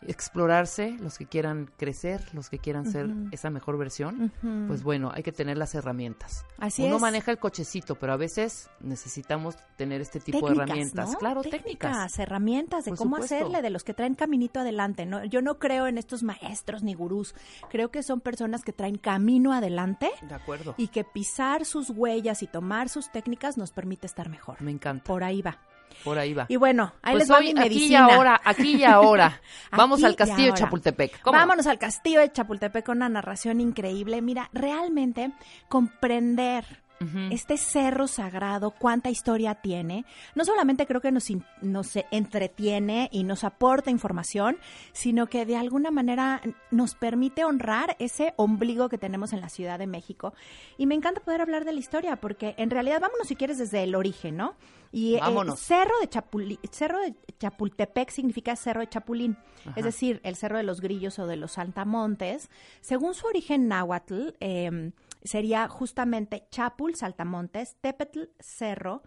explorarse, 0.06 0.96
los 1.00 1.18
que 1.18 1.26
quieran 1.26 1.70
crecer, 1.76 2.22
los 2.32 2.48
que 2.48 2.58
quieran 2.58 2.90
ser 2.90 3.08
esa 3.32 3.50
mejor 3.50 3.78
versión, 3.78 4.32
pues 4.68 4.82
bueno, 4.82 5.10
hay 5.14 5.22
que 5.22 5.32
tener 5.32 5.56
las 5.56 5.74
herramientas. 5.74 6.44
Así 6.58 6.84
Uno 6.84 6.98
maneja 6.98 7.30
el 7.30 7.38
cochecito, 7.38 7.96
pero 7.96 8.12
a 8.12 8.16
veces 8.16 8.70
necesitamos 8.80 9.56
tener 9.76 10.00
este 10.00 10.20
tipo 10.20 10.48
de 10.48 10.54
herramientas. 10.54 11.16
Claro, 11.16 11.42
técnicas. 11.42 12.18
herramientas 12.18 12.84
de 12.84 12.92
cómo 12.92 13.16
hacerle, 13.16 13.62
de 13.62 13.70
los 13.70 13.84
que 13.84 13.94
traen 13.94 14.14
caminito 14.14 14.60
adelante. 14.60 15.06
¿no? 15.06 15.24
Yo 15.24 15.42
no 15.42 15.58
creo 15.58 15.86
en 15.86 15.98
estos 15.98 16.22
maestros 16.22 16.82
ni 16.82 16.94
gurús. 16.94 17.34
Creo 17.70 17.90
que 17.90 18.02
son 18.02 18.20
personas 18.20 18.62
que 18.62 18.72
traen 18.72 18.98
camino 18.98 19.52
adelante. 19.52 20.10
De 20.28 20.34
acuerdo. 20.34 20.74
Y 20.76 20.88
que 20.88 21.04
pisar 21.04 21.64
sus 21.64 21.90
huellas 21.90 22.42
y 22.42 22.46
tomar 22.46 22.88
sus 22.88 23.10
técnicas 23.10 23.56
nos 23.56 23.72
permite 23.72 24.06
estar 24.06 24.28
mejor. 24.28 24.60
Me 24.60 24.70
encanta. 24.70 25.04
Por 25.04 25.24
ahí 25.24 25.42
va. 25.42 25.58
Por 26.02 26.18
ahí 26.18 26.34
va. 26.34 26.46
Y 26.48 26.56
bueno, 26.56 26.92
ahí 27.02 27.14
pues 27.14 27.28
les 27.28 27.36
va 27.36 27.40
mi 27.40 27.54
medicina. 27.54 28.04
Aquí 28.04 28.12
y 28.12 28.14
ahora, 28.14 28.40
aquí 28.44 28.76
y 28.76 28.84
ahora. 28.84 29.40
Vamos 29.70 30.02
al 30.04 30.16
castillo 30.16 30.52
de 30.52 30.58
Chapultepec. 30.58 31.24
Vámonos 31.24 31.66
al 31.66 31.78
castillo 31.78 32.20
de 32.20 32.32
Chapultepec 32.32 32.84
con 32.84 32.98
una 32.98 33.08
narración 33.08 33.60
increíble. 33.60 34.20
Mira, 34.22 34.50
realmente 34.52 35.32
comprender 35.68 36.83
este 37.30 37.56
cerro 37.56 38.06
sagrado, 38.06 38.70
cuánta 38.70 39.10
historia 39.10 39.54
tiene. 39.54 40.04
No 40.34 40.44
solamente 40.44 40.86
creo 40.86 41.00
que 41.00 41.12
nos, 41.12 41.28
nos 41.60 41.96
entretiene 42.10 43.08
y 43.12 43.24
nos 43.24 43.44
aporta 43.44 43.90
información, 43.90 44.56
sino 44.92 45.26
que 45.26 45.46
de 45.46 45.56
alguna 45.56 45.90
manera 45.90 46.40
nos 46.70 46.94
permite 46.94 47.44
honrar 47.44 47.96
ese 47.98 48.34
ombligo 48.36 48.88
que 48.88 48.98
tenemos 48.98 49.32
en 49.32 49.40
la 49.40 49.48
Ciudad 49.48 49.78
de 49.78 49.86
México. 49.86 50.34
Y 50.78 50.86
me 50.86 50.94
encanta 50.94 51.20
poder 51.20 51.40
hablar 51.40 51.64
de 51.64 51.72
la 51.72 51.80
historia, 51.80 52.16
porque 52.16 52.54
en 52.58 52.70
realidad, 52.70 53.00
vámonos 53.00 53.28
si 53.28 53.36
quieres 53.36 53.58
desde 53.58 53.82
el 53.82 53.94
origen, 53.94 54.36
¿no? 54.36 54.54
Y 54.92 55.16
el 55.16 55.56
cerro 55.56 55.94
de, 56.00 56.68
cerro 56.70 57.00
de 57.00 57.14
Chapultepec 57.40 58.10
significa 58.10 58.54
cerro 58.54 58.80
de 58.80 58.88
Chapulín, 58.88 59.36
es 59.74 59.84
decir, 59.84 60.20
el 60.22 60.36
cerro 60.36 60.56
de 60.56 60.62
los 60.62 60.80
grillos 60.80 61.18
o 61.18 61.26
de 61.26 61.34
los 61.34 61.52
saltamontes. 61.52 62.48
Según 62.80 63.14
su 63.14 63.26
origen 63.26 63.66
náhuatl, 63.66 64.36
eh, 64.38 64.92
sería 65.24 65.68
justamente 65.68 66.46
Chapul, 66.50 66.94
Saltamontes, 66.94 67.76
Tepetl, 67.80 68.24
Cerro. 68.38 69.02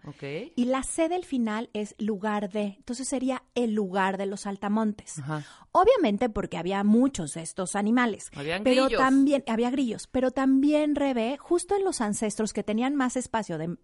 Y 0.56 0.64
la 0.64 0.82
C 0.82 1.08
del 1.08 1.24
final 1.24 1.70
es 1.72 1.94
lugar 1.98 2.50
de. 2.50 2.74
Entonces 2.78 3.08
sería 3.08 3.44
el 3.54 3.72
lugar 3.72 4.18
de 4.18 4.26
los 4.26 4.40
saltamontes. 4.42 5.22
Obviamente 5.70 6.28
porque 6.28 6.58
había 6.58 6.82
muchos 6.82 7.34
de 7.34 7.42
estos 7.42 7.76
animales. 7.76 8.30
pero 8.32 8.84
grillos. 8.86 9.00
también 9.00 9.44
había 9.46 9.70
grillos, 9.70 10.08
pero 10.08 10.32
también 10.32 10.96
revé 10.96 11.38
justo 11.38 11.76
en 11.76 11.84
los 11.84 12.00
ancestros 12.00 12.52
que 12.52 12.64
tenían 12.64 12.96
más 12.96 13.16
espacio 13.16 13.56
de, 13.56 13.76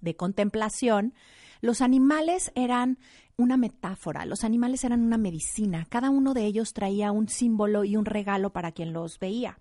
de 0.00 0.16
contemplación. 0.16 1.14
Los 1.62 1.80
animales 1.80 2.52
eran 2.54 2.98
una 3.36 3.56
metáfora, 3.56 4.26
los 4.26 4.44
animales 4.44 4.84
eran 4.84 5.02
una 5.02 5.18
medicina, 5.18 5.86
cada 5.88 6.10
uno 6.10 6.34
de 6.34 6.44
ellos 6.44 6.72
traía 6.72 7.10
un 7.10 7.28
símbolo 7.28 7.84
y 7.84 7.96
un 7.96 8.04
regalo 8.04 8.52
para 8.52 8.72
quien 8.72 8.92
los 8.92 9.18
veía. 9.18 9.58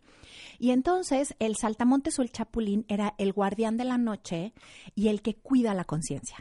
Y 0.59 0.71
entonces 0.71 1.35
el 1.39 1.55
saltamontes 1.55 2.19
o 2.19 2.21
el 2.21 2.31
chapulín 2.31 2.85
era 2.87 3.15
el 3.17 3.33
guardián 3.33 3.77
de 3.77 3.85
la 3.85 3.97
noche 3.97 4.53
y 4.95 5.07
el 5.07 5.21
que 5.21 5.35
cuida 5.35 5.73
la 5.73 5.85
conciencia. 5.85 6.37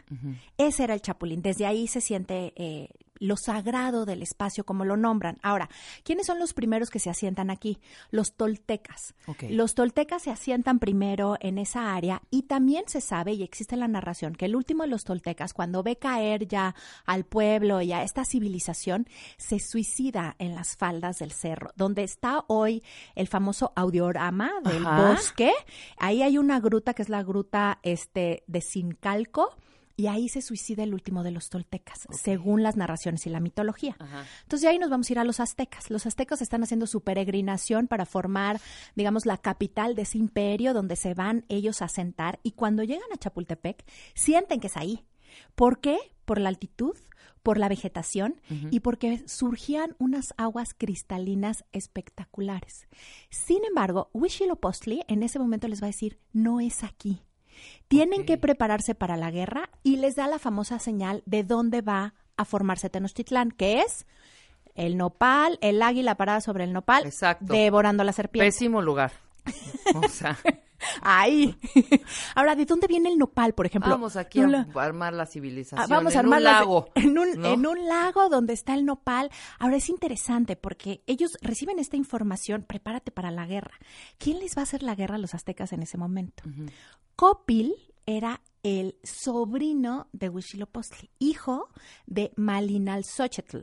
Ese 0.57 0.83
era 0.83 0.93
el 0.93 1.01
chapulín. 1.01 1.41
Desde 1.41 1.65
ahí 1.65 1.87
se 1.87 2.01
siente 2.01 2.53
eh, 2.55 2.89
lo 3.19 3.37
sagrado 3.37 4.05
del 4.05 4.21
espacio, 4.21 4.65
como 4.65 4.85
lo 4.85 4.97
nombran. 4.97 5.37
Ahora, 5.41 5.69
¿quiénes 6.03 6.27
son 6.27 6.39
los 6.39 6.53
primeros 6.53 6.89
que 6.89 6.99
se 6.99 7.09
asientan 7.09 7.49
aquí? 7.49 7.79
Los 8.11 8.33
toltecas. 8.35 9.15
Los 9.49 9.75
toltecas 9.75 10.23
se 10.23 10.31
asientan 10.31 10.79
primero 10.79 11.37
en 11.39 11.57
esa 11.57 11.93
área 11.93 12.21
y 12.29 12.43
también 12.43 12.85
se 12.87 13.01
sabe, 13.01 13.33
y 13.33 13.43
existe 13.43 13.77
la 13.77 13.87
narración, 13.87 14.35
que 14.35 14.45
el 14.45 14.55
último 14.55 14.83
de 14.83 14.89
los 14.89 15.03
toltecas, 15.03 15.53
cuando 15.53 15.83
ve 15.83 15.97
caer 15.97 16.47
ya 16.47 16.75
al 17.05 17.25
pueblo 17.25 17.81
y 17.81 17.93
a 17.93 18.03
esta 18.03 18.25
civilización, 18.25 19.07
se 19.37 19.59
suicida 19.59 20.35
en 20.39 20.55
las 20.55 20.75
faldas 20.75 21.19
del 21.19 21.31
cerro, 21.31 21.71
donde 21.75 22.03
está 22.03 22.43
hoy 22.47 22.83
el 23.15 23.27
famoso 23.27 23.71
audiorama 23.75 24.51
del 24.63 24.83
bosque. 24.83 25.51
Ahí 25.97 26.21
hay 26.21 26.37
una 26.37 26.59
gruta 26.59 26.93
que 26.93 27.01
es 27.01 27.09
la 27.09 27.23
gruta 27.23 27.79
este, 27.83 28.43
de 28.47 28.61
Sincalco 28.61 29.55
y 29.95 30.07
ahí 30.07 30.29
se 30.29 30.41
suicida 30.41 30.83
el 30.83 30.93
último 30.93 31.23
de 31.23 31.31
los 31.31 31.49
toltecas, 31.49 32.07
según 32.11 32.63
las 32.63 32.75
narraciones 32.77 33.25
y 33.27 33.29
la 33.29 33.39
mitología. 33.39 33.95
Entonces 34.43 34.61
de 34.61 34.67
ahí 34.69 34.79
nos 34.79 34.89
vamos 34.89 35.09
a 35.09 35.13
ir 35.13 35.19
a 35.19 35.23
los 35.23 35.39
aztecas. 35.39 35.89
Los 35.89 36.05
aztecas 36.05 36.41
están 36.41 36.63
haciendo 36.63 36.87
su 36.87 37.01
peregrinación 37.01 37.87
para 37.87 38.05
formar, 38.05 38.59
digamos, 38.95 39.25
la 39.25 39.37
capital 39.37 39.95
de 39.95 40.03
ese 40.03 40.17
imperio 40.17 40.73
donde 40.73 40.95
se 40.95 41.13
van 41.13 41.45
ellos 41.49 41.81
a 41.81 41.87
sentar 41.87 42.39
y 42.43 42.51
cuando 42.51 42.83
llegan 42.83 43.11
a 43.13 43.17
Chapultepec 43.17 43.83
sienten 44.15 44.59
que 44.59 44.67
es 44.67 44.77
ahí. 44.77 45.05
¿Por 45.55 45.79
qué? 45.79 45.97
Por 46.25 46.39
la 46.39 46.49
altitud, 46.49 46.95
por 47.43 47.57
la 47.57 47.67
vegetación 47.67 48.39
y 48.71 48.79
porque 48.79 49.23
surgían 49.27 49.95
unas 49.99 50.33
aguas 50.37 50.73
cristalinas 50.73 51.65
espectaculares. 51.71 52.87
Sin 53.29 53.65
embargo, 53.65 54.09
Huitzilopochtli 54.13 55.03
en 55.07 55.23
ese 55.23 55.39
momento 55.39 55.67
les 55.67 55.81
va 55.81 55.87
a 55.87 55.89
decir, 55.89 56.19
no 56.31 56.61
es 56.61 56.83
aquí 56.83 57.21
tienen 57.87 58.25
que 58.25 58.37
prepararse 58.37 58.95
para 58.95 59.17
la 59.17 59.31
guerra 59.31 59.69
y 59.83 59.97
les 59.97 60.15
da 60.15 60.27
la 60.27 60.39
famosa 60.39 60.79
señal 60.79 61.23
de 61.25 61.43
dónde 61.43 61.81
va 61.81 62.13
a 62.37 62.45
formarse 62.45 62.89
Tenochtitlán, 62.89 63.51
que 63.51 63.81
es 63.81 64.05
el 64.75 64.97
nopal, 64.97 65.59
el 65.61 65.81
águila 65.81 66.15
parada 66.15 66.41
sobre 66.41 66.63
el 66.63 66.73
nopal, 66.73 67.11
devorando 67.41 68.03
la 68.03 68.13
serpiente. 68.13 68.47
Pésimo 68.47 68.81
lugar. 68.81 69.11
O 69.95 70.07
sea, 70.07 70.37
Ahí. 71.01 71.57
Ahora, 72.35 72.55
¿de 72.55 72.65
dónde 72.65 72.87
viene 72.87 73.09
el 73.09 73.17
nopal, 73.17 73.53
por 73.53 73.65
ejemplo? 73.65 73.91
Vamos 73.91 74.15
aquí 74.15 74.39
a 74.41 74.65
armar 74.75 75.13
la 75.13 75.25
civilización. 75.25 75.81
Ah, 75.81 75.87
vamos 75.87 76.15
a 76.15 76.19
armar 76.19 76.39
un 76.39 76.43
lago. 76.43 76.89
En 76.95 77.17
un, 77.17 77.45
en 77.45 77.65
un 77.65 77.87
lago 77.87 78.29
donde 78.29 78.53
está 78.53 78.73
el 78.73 78.85
nopal. 78.85 79.29
Ahora, 79.59 79.77
es 79.77 79.89
interesante 79.89 80.55
porque 80.55 81.03
ellos 81.07 81.37
reciben 81.41 81.79
esta 81.79 81.97
información, 81.97 82.63
prepárate 82.63 83.11
para 83.11 83.31
la 83.31 83.45
guerra. 83.45 83.77
¿Quién 84.17 84.39
les 84.39 84.55
va 84.57 84.61
a 84.61 84.63
hacer 84.63 84.83
la 84.83 84.95
guerra 84.95 85.15
a 85.15 85.19
los 85.19 85.33
aztecas 85.33 85.73
en 85.73 85.83
ese 85.83 85.97
momento? 85.97 86.43
Copil 87.15 87.75
era 88.05 88.41
el 88.63 88.95
sobrino 89.03 90.07
de 90.13 90.29
Huitzilopochtli, 90.29 91.09
hijo 91.19 91.69
de 92.05 92.31
Malinalxóchitl. 92.35 93.59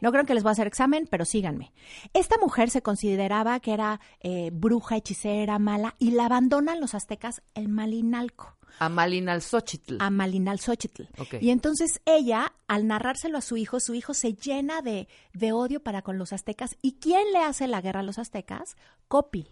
No 0.00 0.12
creo 0.12 0.24
que 0.24 0.34
les 0.34 0.42
voy 0.42 0.50
a 0.50 0.52
hacer 0.52 0.66
examen, 0.66 1.06
pero 1.10 1.24
síganme. 1.24 1.72
Esta 2.12 2.36
mujer 2.38 2.70
se 2.70 2.82
consideraba 2.82 3.60
que 3.60 3.72
era 3.72 4.00
eh, 4.20 4.50
bruja, 4.52 4.96
hechicera, 4.96 5.58
mala, 5.58 5.94
y 5.98 6.12
la 6.12 6.26
abandonan 6.26 6.80
los 6.80 6.94
aztecas 6.94 7.42
el 7.54 7.68
Malinalco. 7.68 8.56
A 8.78 8.88
Malinalxóchitl. 8.88 9.96
A 10.00 10.10
Malinalxóchitl. 10.10 11.04
Y 11.40 11.50
entonces 11.50 12.00
ella, 12.06 12.52
al 12.66 12.86
narrárselo 12.86 13.38
a 13.38 13.42
su 13.42 13.56
hijo, 13.56 13.80
su 13.80 13.94
hijo 13.94 14.14
se 14.14 14.34
llena 14.34 14.82
de, 14.82 15.08
de, 15.34 15.52
odio 15.52 15.82
para 15.82 16.02
con 16.02 16.18
los 16.18 16.32
aztecas. 16.32 16.76
¿Y 16.80 16.94
quién 16.94 17.32
le 17.32 17.40
hace 17.40 17.68
la 17.68 17.80
guerra 17.80 18.00
a 18.00 18.04
los 18.04 18.18
aztecas? 18.18 18.76
Copil. 19.08 19.48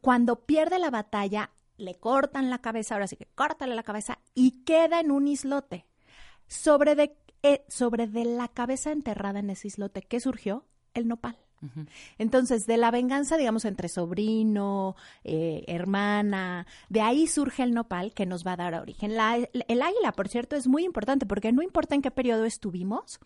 cuando 0.00 0.46
pierde 0.46 0.78
la 0.78 0.90
batalla, 0.90 1.50
le 1.76 1.96
cortan 1.96 2.48
la 2.48 2.58
cabeza, 2.58 2.94
ahora 2.94 3.06
sí 3.06 3.16
que 3.16 3.26
córtale 3.34 3.74
la 3.74 3.82
cabeza, 3.82 4.18
y 4.34 4.62
queda 4.64 5.00
en 5.00 5.10
un 5.10 5.28
islote. 5.28 5.86
Sobre 6.46 6.94
de 6.94 7.16
sobre 7.68 8.06
de 8.06 8.24
la 8.24 8.48
cabeza 8.48 8.92
enterrada 8.92 9.40
en 9.40 9.50
ese 9.50 9.68
islote, 9.68 10.02
¿qué 10.02 10.20
surgió? 10.20 10.64
El 10.94 11.08
nopal. 11.08 11.36
Entonces, 12.18 12.66
de 12.66 12.76
la 12.76 12.90
venganza, 12.90 13.36
digamos, 13.36 13.64
entre 13.64 13.88
sobrino, 13.88 14.96
eh, 15.22 15.64
hermana, 15.68 16.66
de 16.88 17.00
ahí 17.00 17.26
surge 17.26 17.62
el 17.62 17.72
nopal 17.72 18.12
que 18.14 18.26
nos 18.26 18.44
va 18.44 18.54
a 18.54 18.56
dar 18.56 18.74
origen. 18.74 19.12
el 19.12 19.82
águila, 19.82 20.12
por 20.12 20.28
cierto, 20.28 20.56
es 20.56 20.66
muy 20.66 20.84
importante 20.84 21.26
porque 21.26 21.52
no 21.52 21.62
importa 21.62 21.94
en 21.94 22.02
qué 22.02 22.10
periodo 22.10 22.44
estuvimos, 22.44 23.20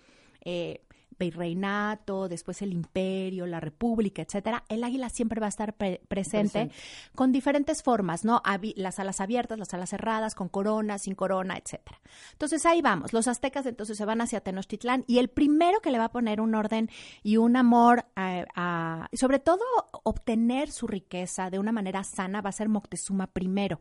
eh, 0.44 0.82
virreinato, 1.18 2.28
después 2.28 2.62
el 2.62 2.72
imperio, 2.72 3.46
la 3.46 3.60
república, 3.60 4.22
etcétera, 4.22 4.64
el 4.68 4.84
águila 4.84 5.08
siempre 5.08 5.40
va 5.40 5.46
a 5.46 5.50
estar 5.50 5.74
presente, 5.74 6.70
con 7.14 7.32
diferentes 7.32 7.82
formas, 7.82 8.24
¿no? 8.24 8.42
las 8.76 8.98
alas 8.98 9.20
abiertas, 9.20 9.58
las 9.58 9.72
alas 9.74 9.90
cerradas, 9.90 10.34
con 10.34 10.48
corona, 10.48 10.98
sin 10.98 11.14
corona, 11.14 11.56
etcétera. 11.56 12.00
Entonces 12.32 12.64
ahí 12.66 12.82
vamos, 12.82 13.12
los 13.12 13.28
aztecas 13.28 13.66
entonces 13.66 13.96
se 13.96 14.04
van 14.04 14.20
hacia 14.20 14.40
Tenochtitlán 14.40 15.04
y 15.06 15.18
el 15.18 15.28
primero 15.28 15.80
que 15.80 15.90
le 15.90 15.98
va 15.98 16.04
a 16.04 16.12
poner 16.12 16.40
un 16.40 16.54
orden 16.54 16.90
y 17.22 17.36
un 17.36 17.56
amor 17.56 18.06
a, 18.14 19.08
sobre 19.12 19.38
todo 19.38 19.62
obtener 20.04 20.70
su 20.70 20.86
riqueza 20.86 21.50
de 21.50 21.58
una 21.58 21.72
manera 21.72 22.04
sana 22.04 22.40
va 22.40 22.50
a 22.50 22.52
ser 22.52 22.68
Moctezuma 22.68 23.26
primero. 23.26 23.80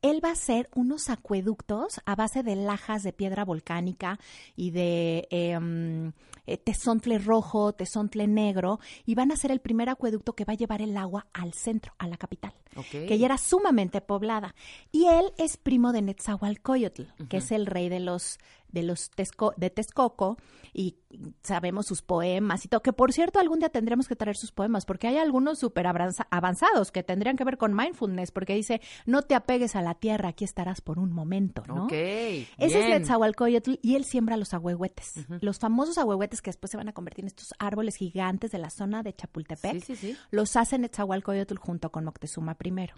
Él 0.00 0.24
va 0.24 0.30
a 0.30 0.32
hacer 0.32 0.68
unos 0.74 1.10
acueductos 1.10 2.00
a 2.04 2.14
base 2.14 2.42
de 2.42 2.56
lajas 2.56 3.02
de 3.02 3.12
piedra 3.12 3.44
volcánica 3.44 4.18
y 4.56 4.70
de 4.70 5.26
em, 5.30 6.12
eh, 6.46 6.56
tesontle 6.62 7.18
rojo, 7.18 7.72
tesontle 7.72 8.26
negro, 8.26 8.80
y 9.04 9.14
van 9.14 9.32
a 9.32 9.36
ser 9.36 9.50
el 9.50 9.60
primer 9.60 9.88
acueducto 9.88 10.34
que 10.34 10.44
va 10.44 10.54
a 10.54 10.56
llevar 10.56 10.82
el 10.82 10.96
agua 10.96 11.26
al 11.32 11.52
centro, 11.52 11.92
a 11.98 12.06
la 12.06 12.16
capital, 12.16 12.52
que 12.90 13.18
ya 13.18 13.26
era 13.26 13.38
sumamente 13.38 14.00
poblada. 14.00 14.54
Y 14.90 15.06
él 15.06 15.32
es 15.38 15.56
primo 15.56 15.92
de 15.92 16.02
Netzahualcoyotl, 16.02 17.02
que 17.28 17.38
es 17.38 17.52
el 17.52 17.66
rey 17.66 17.88
de 17.88 18.00
los 18.00 18.38
de 18.72 18.82
los 18.82 19.10
de 19.56 19.70
Texcoco 19.70 20.36
y 20.72 20.96
sabemos 21.42 21.86
sus 21.86 22.02
poemas 22.02 22.64
y 22.64 22.68
todo, 22.68 22.82
que 22.82 22.92
por 22.92 23.12
cierto 23.12 23.38
algún 23.38 23.58
día 23.58 23.68
tendremos 23.68 24.08
que 24.08 24.16
traer 24.16 24.36
sus 24.36 24.52
poemas, 24.52 24.86
porque 24.86 25.08
hay 25.08 25.18
algunos 25.18 25.58
súper 25.58 25.86
avanzados 25.86 26.90
que 26.90 27.02
tendrían 27.02 27.36
que 27.36 27.44
ver 27.44 27.58
con 27.58 27.74
mindfulness, 27.74 28.30
porque 28.30 28.54
dice, 28.54 28.80
no 29.04 29.22
te 29.22 29.34
apegues 29.34 29.76
a 29.76 29.82
la 29.82 29.94
tierra, 29.94 30.30
aquí 30.30 30.44
estarás 30.44 30.80
por 30.80 30.98
un 30.98 31.12
momento, 31.12 31.62
¿no? 31.66 31.84
Ok, 31.84 31.92
Ese 31.92 32.48
es 32.58 32.88
Netzahualcoyotl 32.88 33.74
y 33.82 33.96
él 33.96 34.04
siembra 34.04 34.36
los 34.36 34.54
ahuehuetes, 34.54 35.26
los 35.40 35.58
famosos 35.58 35.98
ahuehuetes 35.98 36.40
que 36.40 36.48
después 36.48 36.70
se 36.70 36.76
van 36.76 36.88
a 36.88 36.92
convertir 36.92 37.24
en 37.24 37.28
estos 37.28 37.54
árboles 37.58 37.96
gigantes 37.96 38.50
de 38.50 38.58
la 38.58 38.70
zona 38.70 39.02
de 39.02 39.14
Chapultepec, 39.14 39.84
sí, 39.84 39.96
sí, 39.96 40.16
los 40.30 40.56
hace 40.56 40.78
Netzahualcoyotl 40.78 41.58
junto 41.58 41.92
con 41.92 42.04
Moctezuma 42.04 42.54
primero. 42.54 42.94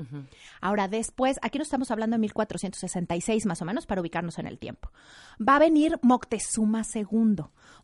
Ahora, 0.61 0.89
después, 0.89 1.39
aquí 1.43 1.59
nos 1.59 1.66
estamos 1.66 1.91
hablando 1.91 2.14
de 2.14 2.20
1466 2.20 3.47
más 3.47 3.61
o 3.61 3.64
menos 3.64 3.87
para 3.87 4.01
ubicarnos 4.01 4.39
en 4.39 4.47
el 4.47 4.59
tiempo. 4.59 4.91
Va 5.41 5.57
a 5.57 5.59
venir 5.64 5.98
Moctezuma 6.02 6.82
II. 6.94 7.36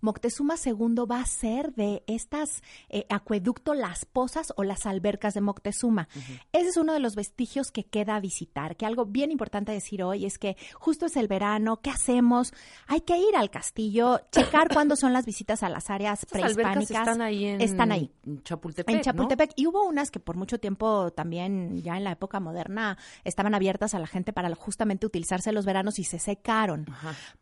Moctezuma 0.02 0.54
II 0.62 1.04
va 1.10 1.20
a 1.20 1.26
ser 1.26 1.74
de 1.74 2.02
estas 2.06 2.62
eh, 2.88 3.06
acueducto 3.08 3.74
Las 3.74 4.04
Pozas 4.04 4.52
o 4.56 4.64
las 4.64 4.86
albercas 4.86 5.34
de 5.34 5.40
Moctezuma. 5.40 6.08
Ese 6.52 6.68
es 6.68 6.76
uno 6.76 6.92
de 6.92 7.00
los 7.00 7.14
vestigios 7.14 7.70
que 7.70 7.84
queda 7.84 8.16
a 8.16 8.20
visitar, 8.20 8.76
que 8.76 8.86
algo 8.86 9.06
bien 9.06 9.30
importante 9.30 9.72
decir 9.72 10.02
hoy 10.02 10.26
es 10.26 10.38
que 10.38 10.56
justo 10.74 11.06
es 11.06 11.16
el 11.16 11.28
verano, 11.28 11.80
¿qué 11.80 11.90
hacemos? 11.90 12.52
Hay 12.86 13.00
que 13.02 13.16
ir 13.16 13.36
al 13.36 13.50
castillo, 13.50 14.20
checar 14.30 14.68
cuándo 14.72 14.96
son 14.96 15.12
las 15.12 15.24
visitas 15.24 15.62
a 15.62 15.68
las 15.68 15.88
áreas 15.90 16.26
prehispánicas. 16.26 16.90
están 16.90 17.22
ahí 17.22 17.46
en 17.46 17.60
están 17.60 17.92
ahí. 17.92 18.10
Chapultepec. 18.42 18.94
En 18.94 19.02
Chapultepec. 19.02 19.52
Y 19.56 19.66
hubo 19.66 19.86
unas 19.86 20.10
que 20.10 20.20
por 20.20 20.36
mucho 20.36 20.58
tiempo 20.58 21.10
también, 21.12 21.80
ya 21.82 21.96
en 21.96 22.04
la 22.04 22.12
época 22.12 22.40
moderna, 22.40 22.98
estaban 23.24 23.54
abiertas 23.54 23.94
a 23.94 23.98
la 23.98 24.06
gente 24.06 24.32
para 24.32 24.54
justamente 24.54 25.06
utilizarse 25.06 25.52
los 25.52 25.64
veranos 25.64 25.98
y 25.98 26.04
se 26.04 26.18
secaron. 26.18 26.86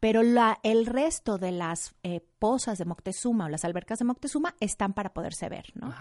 Pero 0.01 0.23
la, 0.35 0.59
el 0.63 0.87
resto 0.87 1.39
de 1.39 1.53
las 1.53 1.95
eh, 2.03 2.21
pozas 2.39 2.79
de 2.79 2.85
Moctezuma 2.85 3.47
o 3.47 3.49
las 3.49 3.65
albercas 3.65 3.99
de 3.99 4.05
Moctezuma 4.05 4.55
están 4.61 4.93
para 4.93 5.13
poderse 5.13 5.49
ver, 5.49 5.67
¿no? 5.75 5.95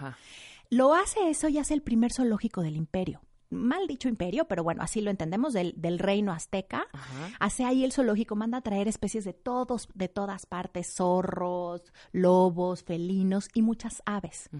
Lo 0.70 0.94
hace 0.94 1.30
eso 1.30 1.48
y 1.48 1.58
hace 1.58 1.74
el 1.74 1.82
primer 1.82 2.12
zoológico 2.12 2.62
del 2.62 2.76
imperio 2.76 3.22
mal 3.50 3.86
dicho 3.86 4.08
imperio, 4.08 4.46
pero 4.46 4.62
bueno, 4.62 4.82
así 4.82 5.00
lo 5.00 5.10
entendemos, 5.10 5.52
del, 5.52 5.74
del 5.76 5.98
reino 5.98 6.32
azteca. 6.32 6.86
Hace 7.40 7.64
ahí 7.64 7.84
el 7.84 7.92
zoológico, 7.92 8.36
manda 8.36 8.58
a 8.58 8.62
traer 8.62 8.88
especies 8.88 9.24
de 9.24 9.32
todos, 9.32 9.88
de 9.94 10.08
todas 10.08 10.46
partes, 10.46 10.94
zorros, 10.94 11.82
lobos, 12.12 12.82
felinos 12.82 13.48
y 13.54 13.62
muchas 13.62 14.02
aves. 14.06 14.50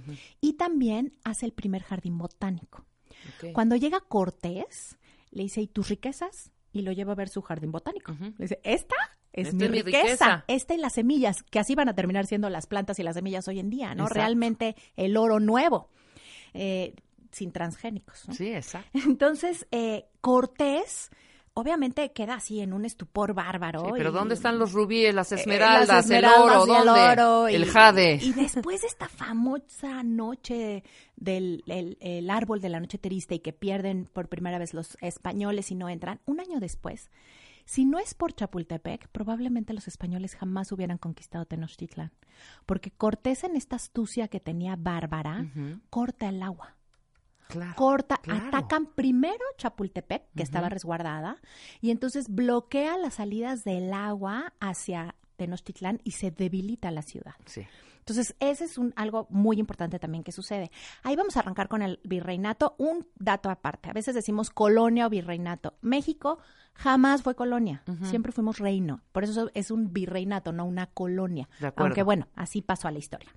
Y 0.40 0.54
también 0.54 1.14
hace 1.24 1.46
el 1.46 1.52
primer 1.52 1.82
jardín 1.82 2.18
botánico. 2.18 2.84
Cuando 3.52 3.76
llega 3.76 4.00
Cortés, 4.00 4.96
le 5.30 5.42
dice, 5.42 5.60
¿y 5.60 5.66
tus 5.66 5.88
riquezas? 5.88 6.52
Y 6.72 6.82
lo 6.82 6.92
lleva 6.92 7.12
a 7.12 7.16
ver 7.16 7.28
su 7.28 7.42
jardín 7.42 7.72
botánico. 7.72 8.12
Le 8.12 8.34
dice, 8.38 8.60
¿esta? 8.62 8.96
Es 9.40 9.54
mi, 9.54 9.66
riqueza. 9.66 10.44
Esta 10.46 10.74
y 10.74 10.78
las 10.78 10.94
semillas, 10.94 11.42
que 11.42 11.58
así 11.58 11.74
van 11.74 11.88
a 11.88 11.94
terminar 11.94 12.26
siendo 12.26 12.50
las 12.50 12.66
plantas 12.66 12.98
y 12.98 13.02
las 13.02 13.14
semillas 13.14 13.46
hoy 13.48 13.58
en 13.60 13.70
día, 13.70 13.94
¿no? 13.94 14.08
Realmente 14.08 14.76
el 14.96 15.16
oro 15.16 15.40
nuevo. 15.40 15.88
Eh, 16.54 16.94
sin 17.30 17.52
transgénicos. 17.52 18.24
Sí, 18.32 18.48
exacto. 18.52 18.90
Entonces, 19.06 19.66
eh, 19.70 20.06
Cortés 20.20 21.10
obviamente 21.58 22.12
queda 22.12 22.34
así 22.34 22.60
en 22.60 22.72
un 22.72 22.84
estupor 22.84 23.34
bárbaro. 23.34 23.80
Sí, 23.86 23.90
pero 23.96 24.12
¿dónde 24.12 24.34
están 24.34 24.60
los 24.60 24.72
rubíes, 24.72 25.12
las 25.12 25.32
esmeraldas, 25.32 26.08
el 26.08 26.24
oro, 26.24 26.64
¿dónde? 26.66 27.54
El, 27.54 27.66
jade. 27.66 28.20
Y 28.22 28.32
después 28.32 28.82
de 28.82 28.86
esta 28.86 29.08
famosa 29.08 30.04
noche 30.04 30.84
del 31.16 31.64
el, 31.66 32.30
árbol 32.30 32.60
de 32.60 32.68
la 32.68 32.78
noche 32.78 32.98
triste 32.98 33.36
y 33.36 33.38
que 33.40 33.52
pierden 33.52 34.08
por 34.12 34.28
primera 34.28 34.58
vez 34.58 34.72
los 34.72 34.96
españoles 35.00 35.72
y 35.72 35.74
no 35.74 35.88
entran, 35.88 36.20
un 36.26 36.38
año 36.38 36.60
después, 36.60 37.10
si 37.68 37.84
no 37.84 37.98
es 37.98 38.14
por 38.14 38.32
Chapultepec, 38.32 39.08
probablemente 39.08 39.74
los 39.74 39.88
españoles 39.88 40.34
jamás 40.34 40.72
hubieran 40.72 40.96
conquistado 40.96 41.44
Tenochtitlan, 41.44 42.12
porque 42.64 42.90
Cortés 42.90 43.44
en 43.44 43.56
esta 43.56 43.76
astucia 43.76 44.28
que 44.28 44.40
tenía 44.40 44.74
bárbara, 44.74 45.46
corta 45.90 46.30
el 46.30 46.42
agua 46.42 46.76
corta, 47.76 48.20
atacan 48.26 48.86
primero 48.86 49.44
Chapultepec, 49.58 50.22
que 50.34 50.42
estaba 50.42 50.70
resguardada, 50.70 51.42
y 51.82 51.90
entonces 51.90 52.28
bloquea 52.28 52.96
las 52.96 53.14
salidas 53.14 53.64
del 53.64 53.92
agua 53.92 54.54
hacia 54.60 55.14
Tenochtitlán 55.36 56.00
y 56.04 56.12
se 56.12 56.30
debilita 56.30 56.90
la 56.90 57.02
ciudad. 57.02 57.34
Sí. 57.44 57.66
Entonces, 57.98 58.34
ese 58.40 58.64
es 58.64 58.78
un, 58.78 58.94
algo 58.96 59.26
muy 59.28 59.58
importante 59.58 59.98
también 59.98 60.24
que 60.24 60.32
sucede. 60.32 60.70
Ahí 61.02 61.14
vamos 61.14 61.36
a 61.36 61.40
arrancar 61.40 61.68
con 61.68 61.82
el 61.82 62.00
virreinato. 62.04 62.74
Un 62.78 63.06
dato 63.16 63.50
aparte. 63.50 63.90
A 63.90 63.92
veces 63.92 64.14
decimos 64.14 64.48
colonia 64.48 65.06
o 65.06 65.10
virreinato. 65.10 65.74
México 65.82 66.38
jamás 66.78 67.22
fue 67.22 67.34
colonia. 67.34 67.82
Siempre 68.02 68.30
fuimos 68.30 68.58
reino. 68.58 69.02
Por 69.10 69.24
eso 69.24 69.50
es 69.52 69.72
un 69.72 69.92
virreinato, 69.92 70.52
no 70.52 70.64
una 70.64 70.86
colonia. 70.86 71.48
Aunque 71.76 72.04
bueno, 72.04 72.28
así 72.36 72.62
pasó 72.62 72.86
a 72.86 72.92
la 72.92 72.98
historia. 72.98 73.28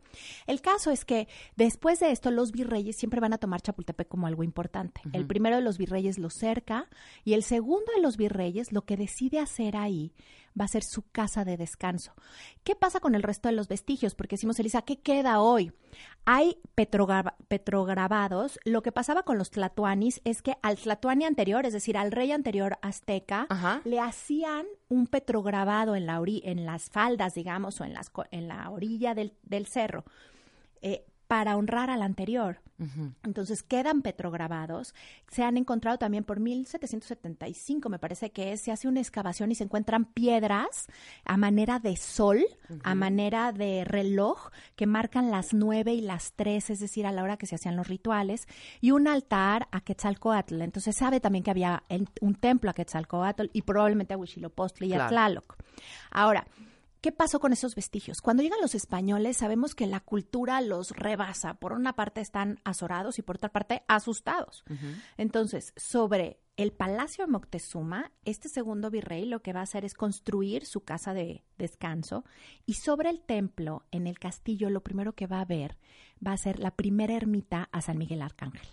El 0.46 0.62
caso 0.62 0.92
es 0.92 1.06
que 1.06 1.28
después 1.56 2.00
de 2.00 2.12
esto, 2.12 2.30
los 2.30 2.52
virreyes 2.52 2.96
siempre 2.96 3.20
van 3.20 3.34
a 3.34 3.40
tomar 3.40 3.62
Chapultepec 3.62 4.08
como 4.08 4.28
algo 4.28 4.44
importante. 4.44 5.02
El 5.12 5.26
primero 5.26 5.56
de 5.56 5.64
los 5.64 5.80
virreyes 5.80 6.20
lo 6.20 6.30
cerca 6.30 6.88
y 7.24 7.34
el 7.34 7.42
segundo 7.44 7.92
de 7.96 8.02
los 8.02 8.16
virreyes 8.16 8.72
lo 8.72 8.84
que 8.84 8.96
decide 8.96 9.40
hacer 9.40 9.76
ahí 9.76 10.14
va 10.60 10.66
a 10.66 10.68
ser 10.68 10.84
su 10.84 11.04
casa 11.12 11.46
de 11.46 11.58
descanso. 11.58 12.14
¿Qué 12.64 12.76
pasa 12.76 13.00
con 13.00 13.16
el 13.16 13.24
resto 13.24 13.50
de 13.50 13.56
los 13.56 13.68
vestigios? 13.68 14.16
Porque 14.16 14.36
decimos, 14.36 14.60
Elisa, 14.60 14.82
¿qué 14.82 15.00
queda 15.00 15.40
hoy? 15.40 15.72
Hay 16.26 16.58
petrograbados. 16.76 18.60
Lo 18.66 18.82
que 18.82 18.92
pasaba 18.92 19.24
con 19.24 19.38
los 19.38 19.50
tlatoanis 19.50 20.22
es 20.26 20.42
que 20.42 20.58
al 20.62 20.78
tlatoani 20.78 21.26
anterior, 21.26 21.66
es 21.66 21.74
decir, 21.74 21.98
al 21.98 22.12
rey 22.12 22.32
anterior 22.32 22.78
azteca, 22.82 23.31
le 23.84 24.00
hacían 24.00 24.66
un 24.90 25.08
petrograbado 25.08 25.96
en, 25.96 26.06
la 26.06 26.22
en 26.26 26.66
las 26.66 26.90
faldas, 26.90 27.34
digamos, 27.34 27.82
o 27.82 27.86
en, 27.86 27.94
las, 27.94 28.12
en 28.32 28.48
la 28.48 28.70
orilla 28.70 29.14
del, 29.14 29.34
del 29.44 29.66
cerro. 29.66 30.04
Eh, 30.82 31.06
para 31.32 31.56
honrar 31.56 31.90
al 31.90 32.02
anterior. 32.02 32.60
Entonces 33.24 33.64
quedan 33.64 34.02
petrograbados. 34.02 34.94
Se 35.30 35.44
han 35.44 35.56
encontrado 35.56 35.98
también 35.98 36.26
por 36.26 36.42
1775, 36.42 37.88
me 37.88 38.00
parece 38.00 38.32
que 38.32 38.52
es, 38.52 38.60
se 38.60 38.74
hace 38.74 38.90
una 38.90 39.00
excavación 39.00 39.50
y 39.50 39.56
se 39.56 39.64
encuentran 39.64 40.04
piedras 40.04 40.88
a 41.24 41.38
manera 41.38 41.80
de 41.80 41.96
sol, 41.96 42.44
a 42.84 42.96
manera 42.96 43.54
de 43.54 43.86
reloj, 43.86 44.50
que 44.76 44.88
marcan 44.88 45.32
las 45.32 45.54
nueve 45.54 45.94
y 45.94 46.02
las 46.02 46.34
tres, 46.34 46.70
es 46.70 46.82
decir, 46.82 47.08
a 47.08 47.14
la 47.14 47.24
hora 47.24 47.38
que 47.38 47.46
se 47.46 47.56
hacían 47.56 47.78
los 47.78 47.88
rituales, 47.88 48.46
y 48.82 48.92
un 48.92 49.08
altar 49.08 49.70
a 49.72 49.80
Quetzalcoatl. 49.80 50.62
Entonces 50.62 50.98
sabe 50.98 51.22
también 51.22 51.46
que 51.46 51.52
había 51.52 51.84
un 52.20 52.36
templo 52.36 52.70
a 52.70 52.74
Quetzalcoatl 52.74 53.46
y 53.54 53.62
probablemente 53.62 54.16
a 54.16 54.18
Huitzilopochtli 54.18 54.88
y 54.88 54.94
a 54.96 55.08
Tlaloc. 55.08 55.56
Ahora, 56.10 56.46
¿Qué 57.02 57.12
pasó 57.12 57.40
con 57.40 57.52
esos 57.52 57.74
vestigios? 57.74 58.22
Cuando 58.22 58.44
llegan 58.44 58.62
los 58.62 58.76
españoles, 58.76 59.38
sabemos 59.38 59.74
que 59.74 59.88
la 59.88 60.02
cultura 60.02 60.62
los 60.62 60.92
rebasa. 60.92 61.56
Por 61.56 61.74
una 61.74 61.94
parte 61.94 62.22
están 62.22 62.60
azorados 62.64 63.18
y 63.18 63.24
por 63.24 63.38
otra 63.38 63.50
parte 63.50 63.82
asustados. 63.88 64.64
Entonces, 65.18 65.74
sobre 65.76 66.40
el 66.58 66.72
palacio 66.72 67.26
de 67.26 67.32
Moctezuma, 67.32 68.12
este 68.24 68.50
segundo 68.50 68.92
virrey 68.92 69.26
lo 69.26 69.42
que 69.42 69.52
va 69.52 69.62
a 69.62 69.64
hacer 69.64 69.84
es 69.84 69.96
construir 69.96 70.68
su 70.68 70.82
casa 70.82 71.16
de 71.16 71.44
descanso 71.58 72.24
y 72.68 72.76
sobre 72.76 73.10
el 73.10 73.22
templo, 73.22 73.84
en 73.90 74.06
el 74.06 74.20
castillo, 74.20 74.70
lo 74.70 74.84
primero 74.84 75.14
que 75.14 75.26
va 75.26 75.42
a 75.42 75.46
ver 75.46 75.80
va 76.26 76.34
a 76.34 76.38
ser 76.38 76.60
la 76.60 76.76
primera 76.76 77.16
ermita 77.16 77.68
a 77.72 77.82
San 77.82 77.98
Miguel 77.98 78.22
Arcángel. 78.22 78.68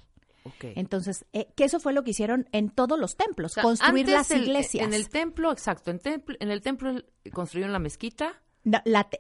Entonces, 0.61 1.25
eh, 1.33 1.49
que 1.57 1.65
eso 1.65 1.81
fue 1.81 1.93
lo 1.93 2.03
que 2.05 2.11
hicieron 2.11 2.49
en 2.53 2.71
todos 2.71 2.99
los 2.99 3.17
templos, 3.17 3.55
construir 3.55 4.09
las 4.09 4.31
iglesias. 4.31 4.87
en 4.87 4.95
el 4.95 5.09
templo, 5.09 5.53
exacto, 5.53 5.91
en, 5.91 5.99
templo, 5.99 6.37
en 6.41 6.51
el 6.51 6.61
templo 6.61 7.03
construyeron 7.33 7.73
la 7.73 7.79
mezquita 7.79 8.43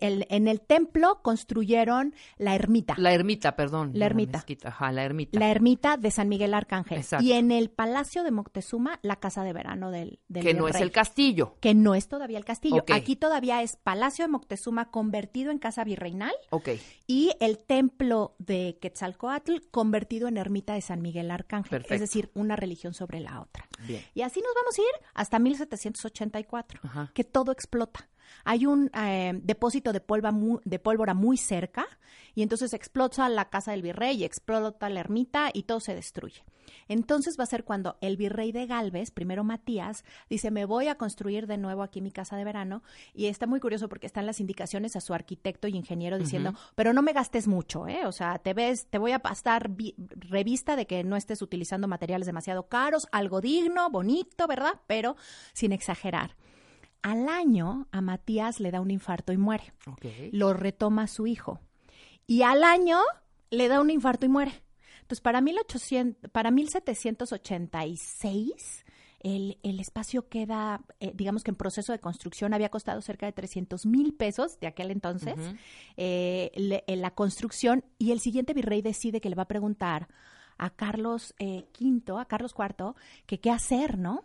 en 0.00 0.48
el 0.48 0.60
templo 0.60 1.20
construyeron 1.22 2.14
la 2.36 2.54
ermita. 2.54 2.94
La 2.98 3.12
ermita, 3.12 3.56
perdón. 3.56 3.92
La 3.94 4.06
ermita. 4.06 4.44
ajá, 4.64 4.92
la 4.92 5.04
ermita. 5.04 5.38
La 5.38 5.50
ermita 5.50 5.96
de 5.96 6.10
San 6.10 6.28
Miguel 6.28 6.54
Arcángel. 6.54 7.04
Y 7.20 7.32
en 7.32 7.50
el 7.50 7.70
Palacio 7.70 8.24
de 8.24 8.30
Moctezuma, 8.30 8.98
la 9.02 9.16
casa 9.16 9.42
de 9.42 9.52
verano 9.52 9.90
del, 9.90 10.20
del 10.28 10.44
Que 10.44 10.54
no 10.54 10.68
es 10.68 10.76
el 10.76 10.90
castillo. 10.90 11.56
Que 11.60 11.74
no 11.74 11.94
es 11.94 12.08
todavía 12.08 12.38
el 12.38 12.44
castillo. 12.44 12.84
Aquí 12.92 13.16
todavía 13.16 13.62
es 13.62 13.76
Palacio 13.76 14.24
de 14.24 14.28
Moctezuma 14.28 14.90
convertido 14.90 15.50
en 15.50 15.58
casa 15.58 15.84
virreinal. 15.84 16.34
Ok. 16.50 16.70
Y 17.06 17.32
el 17.40 17.58
templo 17.58 18.34
de 18.38 18.78
Quetzalcoatl 18.80 19.68
convertido 19.70 20.28
en 20.28 20.36
ermita 20.36 20.74
de 20.74 20.80
San 20.80 21.02
Miguel 21.02 21.30
Arcángel. 21.30 21.84
Es 21.88 22.00
decir, 22.00 22.30
una 22.34 22.56
religión 22.56 22.94
sobre 22.94 23.20
la 23.20 23.40
otra. 23.40 23.68
Bien. 23.86 24.02
Y 24.14 24.22
así 24.22 24.40
nos 24.40 24.54
vamos 24.54 24.78
a 24.78 24.82
ir 24.82 25.06
hasta 25.14 25.38
1784, 25.38 26.80
que 27.14 27.24
todo 27.24 27.52
explota 27.52 28.08
hay 28.44 28.66
un 28.66 28.90
eh, 28.94 29.38
depósito 29.42 29.92
de, 29.92 30.02
de 30.64 30.78
pólvora 30.78 31.14
muy 31.14 31.36
cerca 31.36 31.86
y 32.34 32.42
entonces 32.42 32.72
explota 32.72 33.28
la 33.28 33.50
casa 33.50 33.72
del 33.72 33.82
virrey, 33.82 34.24
explota 34.24 34.88
la 34.88 35.00
ermita 35.00 35.50
y 35.52 35.64
todo 35.64 35.80
se 35.80 35.94
destruye. 35.94 36.44
Entonces 36.86 37.38
va 37.38 37.44
a 37.44 37.46
ser 37.46 37.64
cuando 37.64 37.96
el 38.00 38.16
virrey 38.16 38.52
de 38.52 38.66
Galvez, 38.66 39.10
primero 39.10 39.44
Matías, 39.44 40.04
dice, 40.28 40.50
me 40.50 40.64
voy 40.64 40.88
a 40.88 40.96
construir 40.96 41.46
de 41.46 41.58
nuevo 41.58 41.82
aquí 41.82 42.00
mi 42.00 42.10
casa 42.10 42.36
de 42.36 42.44
verano. 42.44 42.82
Y 43.14 43.26
está 43.26 43.46
muy 43.46 43.60
curioso 43.60 43.88
porque 43.88 44.06
están 44.06 44.26
las 44.26 44.40
indicaciones 44.40 44.96
a 44.96 45.00
su 45.00 45.14
arquitecto 45.14 45.68
y 45.68 45.76
ingeniero 45.76 46.18
diciendo, 46.18 46.54
pero 46.74 46.92
no 46.92 47.02
me 47.02 47.12
gastes 47.12 47.48
mucho, 47.48 47.86
¿eh? 47.88 48.06
O 48.06 48.12
sea, 48.12 48.38
te 48.38 48.54
ves, 48.54 48.86
te 48.86 48.98
voy 48.98 49.12
a 49.12 49.18
pasar 49.18 49.70
revista 50.14 50.76
de 50.76 50.86
que 50.86 51.04
no 51.04 51.16
estés 51.16 51.42
utilizando 51.42 51.88
materiales 51.88 52.26
demasiado 52.26 52.68
caros, 52.68 53.08
algo 53.12 53.40
digno, 53.40 53.90
bonito, 53.90 54.46
¿verdad? 54.46 54.80
Pero 54.86 55.16
sin 55.52 55.72
exagerar 55.72 56.36
Al 57.02 57.28
año, 57.28 57.86
a 57.92 58.00
Matías 58.00 58.60
le 58.60 58.70
da 58.70 58.80
un 58.80 58.90
infarto 58.90 59.32
y 59.32 59.36
muere. 59.36 59.72
Lo 60.32 60.52
retoma 60.52 61.06
su 61.06 61.26
hijo. 61.26 61.60
Y 62.26 62.42
al 62.42 62.64
año 62.64 62.98
le 63.50 63.68
da 63.68 63.80
un 63.80 63.90
infarto 63.90 64.26
y 64.26 64.28
muere. 64.28 64.52
Entonces, 65.00 65.22
para, 65.22 65.40
1800, 65.40 66.30
para 66.30 66.50
1786, 66.50 68.84
el, 69.20 69.58
el 69.62 69.80
espacio 69.80 70.28
queda, 70.28 70.82
eh, 71.00 71.12
digamos 71.14 71.42
que 71.42 71.50
en 71.50 71.56
proceso 71.56 71.92
de 71.92 71.98
construcción, 71.98 72.54
había 72.54 72.68
costado 72.68 73.00
cerca 73.00 73.26
de 73.26 73.32
300 73.32 73.86
mil 73.86 74.14
pesos 74.14 74.60
de 74.60 74.66
aquel 74.66 74.90
entonces 74.90 75.34
eh, 75.96 76.82
la 76.86 77.10
construcción, 77.12 77.84
y 77.98 78.12
el 78.12 78.20
siguiente 78.20 78.54
virrey 78.54 78.82
decide 78.82 79.20
que 79.20 79.30
le 79.30 79.36
va 79.36 79.44
a 79.44 79.48
preguntar 79.48 80.08
a 80.58 80.70
Carlos 80.70 81.34
V, 81.40 81.66
eh, 81.78 82.18
a 82.18 82.24
Carlos 82.26 82.54
IV, 82.56 82.94
que 83.26 83.40
qué 83.40 83.50
hacer, 83.50 83.98
¿no? 83.98 84.24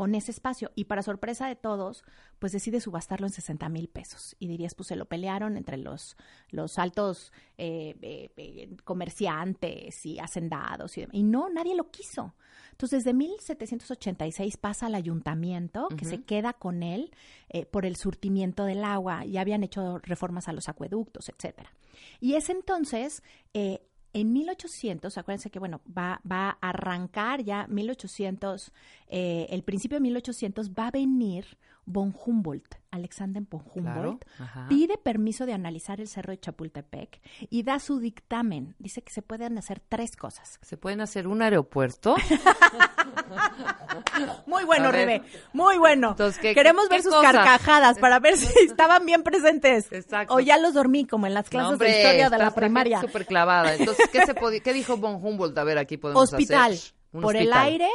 Con 0.00 0.14
ese 0.14 0.30
espacio 0.30 0.72
y 0.74 0.84
para 0.84 1.02
sorpresa 1.02 1.46
de 1.46 1.56
todos, 1.56 2.04
pues 2.38 2.52
decide 2.52 2.80
subastarlo 2.80 3.26
en 3.26 3.34
60 3.34 3.68
mil 3.68 3.86
pesos. 3.86 4.34
Y 4.38 4.48
dirías, 4.48 4.74
pues 4.74 4.86
se 4.86 4.96
lo 4.96 5.04
pelearon 5.04 5.58
entre 5.58 5.76
los, 5.76 6.16
los 6.48 6.78
altos 6.78 7.34
eh, 7.58 7.94
eh, 8.00 8.30
eh, 8.38 8.76
comerciantes 8.84 10.06
y 10.06 10.18
hacendados 10.18 10.96
y, 10.96 11.06
y, 11.12 11.22
no, 11.22 11.50
nadie 11.50 11.74
lo 11.74 11.90
quiso. 11.90 12.34
Entonces, 12.70 13.04
desde 13.04 13.12
1786 13.12 14.56
pasa 14.56 14.86
al 14.86 14.94
ayuntamiento, 14.94 15.88
que 15.88 16.06
se 16.06 16.22
queda 16.22 16.54
con 16.54 16.82
él 16.82 17.10
por 17.70 17.84
el 17.84 17.96
surtimiento 17.96 18.64
del 18.64 18.84
agua, 18.84 19.26
y 19.26 19.36
habían 19.36 19.62
hecho 19.62 19.98
reformas 19.98 20.48
a 20.48 20.54
los 20.54 20.70
acueductos, 20.70 21.28
etcétera. 21.28 21.74
Y 22.20 22.36
es 22.36 22.48
entonces 22.48 23.22
en 24.12 24.32
1800, 24.32 25.16
acuérdense 25.18 25.50
que, 25.50 25.58
bueno, 25.58 25.80
va, 25.86 26.20
va 26.30 26.58
a 26.60 26.70
arrancar 26.70 27.42
ya 27.42 27.66
1800, 27.68 28.72
eh, 29.08 29.46
el 29.50 29.62
principio 29.62 29.96
de 29.96 30.02
1800 30.02 30.70
va 30.70 30.88
a 30.88 30.90
venir 30.90 31.58
von 31.90 32.14
Humboldt, 32.24 32.76
Alexander 32.90 33.42
von 33.48 33.62
Humboldt, 33.74 34.24
pide 34.68 34.98
permiso 34.98 35.46
de 35.46 35.52
analizar 35.52 36.00
el 36.00 36.08
cerro 36.08 36.32
de 36.32 36.40
Chapultepec 36.40 37.20
y 37.50 37.62
da 37.62 37.78
su 37.78 37.98
dictamen. 37.98 38.74
Dice 38.78 39.02
que 39.02 39.12
se 39.12 39.22
pueden 39.22 39.58
hacer 39.58 39.80
tres 39.80 40.16
cosas. 40.16 40.58
¿Se 40.62 40.76
pueden 40.76 41.00
hacer 41.00 41.28
un 41.28 41.42
aeropuerto? 41.42 42.16
muy 44.46 44.64
bueno, 44.64 44.90
Rebe, 44.90 45.22
muy 45.52 45.78
bueno. 45.78 46.16
Queremos 46.40 46.88
ver 46.88 47.02
sus 47.02 47.14
carcajadas 47.14 47.98
para 47.98 48.18
ver 48.18 48.36
si 48.36 48.52
estaban 48.64 49.06
bien 49.06 49.22
presentes. 49.22 49.90
Exacto. 49.92 50.34
O 50.34 50.40
ya 50.40 50.58
los 50.58 50.74
dormí, 50.74 51.06
como 51.06 51.26
en 51.26 51.34
las 51.34 51.48
clases 51.48 51.78
de 51.78 51.90
historia 51.90 52.30
de 52.30 52.38
la 52.38 52.50
primaria. 52.52 53.00
súper 53.00 53.26
clavada. 53.26 53.74
Entonces, 53.74 54.08
¿qué, 54.10 54.26
se 54.26 54.34
¿qué 54.62 54.72
dijo 54.72 54.96
von 54.96 55.16
Humboldt? 55.16 55.56
A 55.58 55.64
ver, 55.64 55.78
aquí 55.78 55.96
podemos 55.96 56.32
hospital. 56.32 56.72
hacer. 56.72 56.92
por 57.20 57.36
el 57.36 57.52
aire 57.52 57.88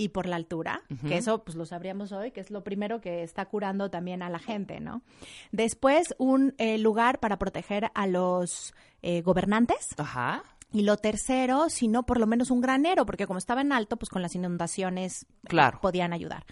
y 0.00 0.08
por 0.08 0.26
la 0.26 0.36
altura, 0.36 0.82
que 1.06 1.18
eso 1.18 1.44
pues 1.44 1.56
lo 1.56 1.66
sabríamos 1.66 2.10
hoy, 2.12 2.30
que 2.30 2.40
es 2.40 2.50
lo 2.50 2.64
primero 2.64 3.02
que 3.02 3.22
está 3.22 3.44
curando 3.44 3.90
también 3.90 4.22
a 4.22 4.30
la 4.30 4.38
gente, 4.38 4.80
¿no? 4.80 5.02
Después, 5.52 6.14
un 6.16 6.54
eh, 6.56 6.78
lugar 6.78 7.20
para 7.20 7.38
proteger 7.38 7.90
a 7.94 8.06
los 8.06 8.72
eh, 9.02 9.20
gobernantes. 9.20 9.88
Ajá. 9.98 10.42
Y 10.72 10.82
lo 10.82 10.96
tercero, 10.96 11.68
si 11.68 11.86
no, 11.86 12.04
por 12.04 12.18
lo 12.18 12.26
menos 12.26 12.50
un 12.50 12.62
granero, 12.62 13.04
porque 13.04 13.26
como 13.26 13.38
estaba 13.38 13.60
en 13.60 13.72
alto, 13.72 13.98
pues 13.98 14.08
con 14.08 14.22
las 14.22 14.34
inundaciones 14.34 15.26
claro. 15.44 15.80
podían 15.82 16.14
ayudar. 16.14 16.46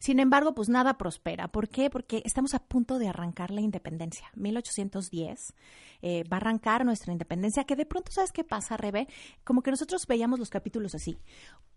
Sin 0.00 0.18
embargo, 0.18 0.54
pues 0.54 0.70
nada 0.70 0.96
prospera. 0.96 1.48
¿Por 1.48 1.68
qué? 1.68 1.90
Porque 1.90 2.22
estamos 2.24 2.54
a 2.54 2.58
punto 2.58 2.98
de 2.98 3.08
arrancar 3.08 3.50
la 3.50 3.60
independencia. 3.60 4.30
1810 4.34 5.54
eh, 6.00 6.24
va 6.24 6.38
a 6.38 6.40
arrancar 6.40 6.86
nuestra 6.86 7.12
independencia, 7.12 7.64
que 7.64 7.76
de 7.76 7.84
pronto, 7.84 8.10
¿sabes 8.10 8.32
qué 8.32 8.42
pasa, 8.42 8.78
Rebe? 8.78 9.08
Como 9.44 9.62
que 9.62 9.70
nosotros 9.70 10.06
veíamos 10.06 10.38
los 10.38 10.48
capítulos 10.48 10.94
así. 10.94 11.18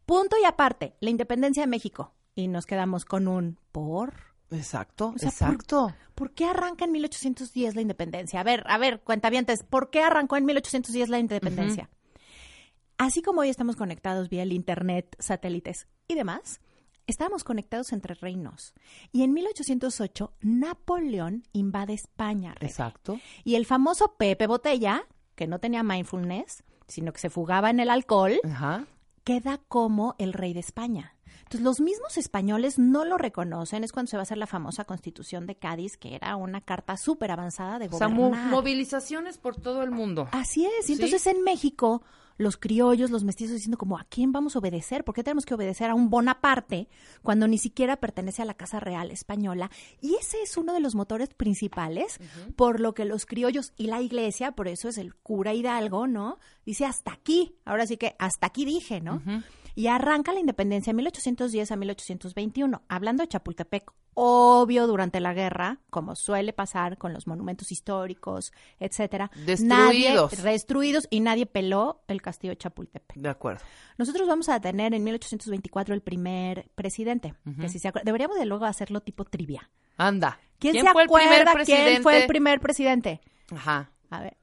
Punto 0.06 0.38
y 0.42 0.46
aparte, 0.46 0.96
la 1.02 1.10
independencia 1.10 1.64
de 1.64 1.68
México. 1.68 2.14
Y 2.34 2.48
nos 2.48 2.66
quedamos 2.66 3.04
con 3.04 3.28
un 3.28 3.60
por. 3.74 4.14
Exacto, 4.52 5.14
exacto. 5.22 5.94
¿por, 6.16 6.32
qué 6.32 6.46
arranca 6.46 6.86
en 6.86 6.94
1810 6.94 7.76
la 7.76 7.82
independencia? 7.82 8.40
A 8.40 8.44
ver, 8.44 8.64
a 8.68 8.78
ver, 8.78 9.02
cuentavientes, 9.02 9.64
¿por 9.64 9.90
qué 9.90 10.02
arrancó 10.02 10.38
en 10.38 10.46
1810 10.46 11.10
la 11.10 11.20
independencia? 11.20 11.90
Así 12.98 13.22
como 13.22 13.42
hoy 13.42 13.50
estamos 13.50 13.76
conectados 13.76 14.30
vía 14.30 14.44
el 14.44 14.54
Internet, 14.54 15.18
satélites 15.20 15.88
y 16.08 16.16
demás, 16.16 16.62
estábamos 17.08 17.44
conectados 17.44 17.94
entre 17.94 18.16
reinos. 18.16 18.74
Y 19.12 19.24
en 19.24 19.34
1808, 19.34 20.34
Napoleón 20.42 21.44
invade 21.54 21.94
España. 21.94 22.56
Exacto. 22.60 23.20
Y 23.44 23.56
el 23.56 23.66
famoso 23.66 24.16
Pepe 24.18 24.48
Botella, 24.48 25.08
que 25.36 25.48
no 25.48 25.60
tenía 25.60 25.84
mindfulness, 25.84 26.64
sino 26.88 27.14
que 27.14 27.20
se 27.20 27.30
fugaba 27.30 27.70
en 27.70 27.80
el 27.80 27.90
alcohol, 27.90 28.40
queda 29.24 29.60
como 29.68 30.16
el 30.18 30.34
rey 30.34 30.54
de 30.54 30.60
España. 30.60 31.13
Entonces, 31.54 31.62
los 31.62 31.82
mismos 31.82 32.18
españoles 32.18 32.80
no 32.80 33.06
lo 33.06 33.18
reconocen. 33.20 33.84
Es 33.84 33.92
cuando 33.92 34.10
se 34.10 34.18
va 34.18 34.22
a 34.22 34.24
hacer 34.24 34.40
la 34.40 34.48
famosa 34.48 34.86
Constitución 34.86 35.46
de 35.46 35.56
Cádiz, 35.56 35.98
que 35.98 36.16
era 36.16 36.36
una 36.36 36.62
carta 36.62 36.98
súper 36.98 37.30
avanzada 37.30 37.78
de 37.78 37.90
gobernar. 37.90 38.20
O 38.20 38.34
sea, 38.34 38.46
movilizaciones 38.46 39.38
por 39.38 39.56
todo 39.56 39.84
el 39.84 39.92
mundo. 39.92 40.28
Así 40.32 40.66
es. 40.66 40.90
Y 40.90 40.94
entonces 40.94 41.28
en 41.28 41.44
México 41.44 42.02
los 42.38 42.58
criollos, 42.58 43.12
los 43.12 43.24
mestizos 43.24 43.54
diciendo 43.54 43.78
como, 43.78 44.00
¿a 44.00 44.06
quién 44.06 44.32
vamos 44.32 44.56
a 44.56 44.60
obedecer? 44.60 45.04
¿Por 45.04 45.14
qué 45.14 45.24
tenemos 45.24 45.46
que 45.46 45.54
obedecer 45.54 45.92
a 45.92 45.94
un 45.94 46.10
Bonaparte 46.10 46.90
cuando 47.22 47.48
ni 47.48 47.60
siquiera 47.60 47.98
pertenece 47.98 48.42
a 48.42 48.46
la 48.46 48.56
Casa 48.56 48.80
Real 48.80 49.12
Española? 49.12 49.70
Y 50.02 50.16
ese 50.16 50.42
es 50.42 50.58
uno 50.58 50.74
de 50.74 50.80
los 50.80 50.96
motores 50.96 51.30
principales 51.30 52.20
por 52.56 52.80
lo 52.80 52.96
que 52.96 53.06
los 53.06 53.28
criollos 53.28 53.74
y 53.78 53.86
la 53.86 54.02
iglesia, 54.02 54.54
por 54.54 54.68
eso 54.68 54.90
es 54.90 54.98
el 54.98 55.14
cura 55.14 55.54
Hidalgo, 55.54 56.08
¿no? 56.08 56.40
Dice, 56.66 56.86
hasta 56.86 57.14
aquí, 57.14 57.56
ahora 57.66 57.86
sí 57.86 57.98
que 57.98 58.16
hasta 58.18 58.48
aquí 58.48 58.66
dije, 58.66 59.00
¿no? 59.00 59.22
Y 59.76 59.88
arranca 59.88 60.34
la 60.34 60.40
independencia 60.40 60.92
en 60.92 60.98
1810 60.98 61.72
a 61.72 61.76
1821. 61.76 62.82
Hablando 62.88 63.24
de 63.24 63.28
Chapultepec, 63.28 63.92
obvio 64.14 64.88
durante 64.88 65.20
la 65.20 65.34
guerra, 65.34 65.80
como 65.90 66.16
suele 66.16 66.54
pasar 66.54 66.98
con 66.98 67.14
los 67.14 67.28
monumentos 67.28 67.72
históricos, 67.72 68.52
etcétera, 68.80 69.32
destruidos, 69.46 70.44
destruidos 70.44 71.08
y 71.10 71.20
nadie 71.20 71.46
peló 71.46 72.04
el 72.08 72.22
castillo 72.22 72.52
de 72.52 72.58
Chapultepec. 72.58 73.18
De 73.18 73.30
acuerdo. 73.30 73.64
Nosotros 73.98 74.28
vamos 74.28 74.50
a 74.50 74.60
tener 74.60 74.94
en 74.94 75.04
1824 75.04 75.94
el 75.94 76.02
primer 76.02 76.70
presidente, 76.76 77.34
que 77.60 77.70
si 77.70 77.80
se 77.80 77.92
deberíamos 78.04 78.38
de 78.38 78.46
luego 78.46 78.66
hacerlo 78.66 79.02
tipo 79.02 79.26
trivia. 79.26 79.70
Anda. 79.98 80.40
¿Quién, 80.60 80.74
se 80.74 80.88
acuerda 80.88 81.54
presidente? 81.54 81.92
quién 81.92 82.04
fue 82.04 82.22
el 82.22 82.28
primer 82.28 82.60
presidente? 82.60 83.22
Ajá. 83.52 83.92
A 84.10 84.22
ver. 84.22 84.38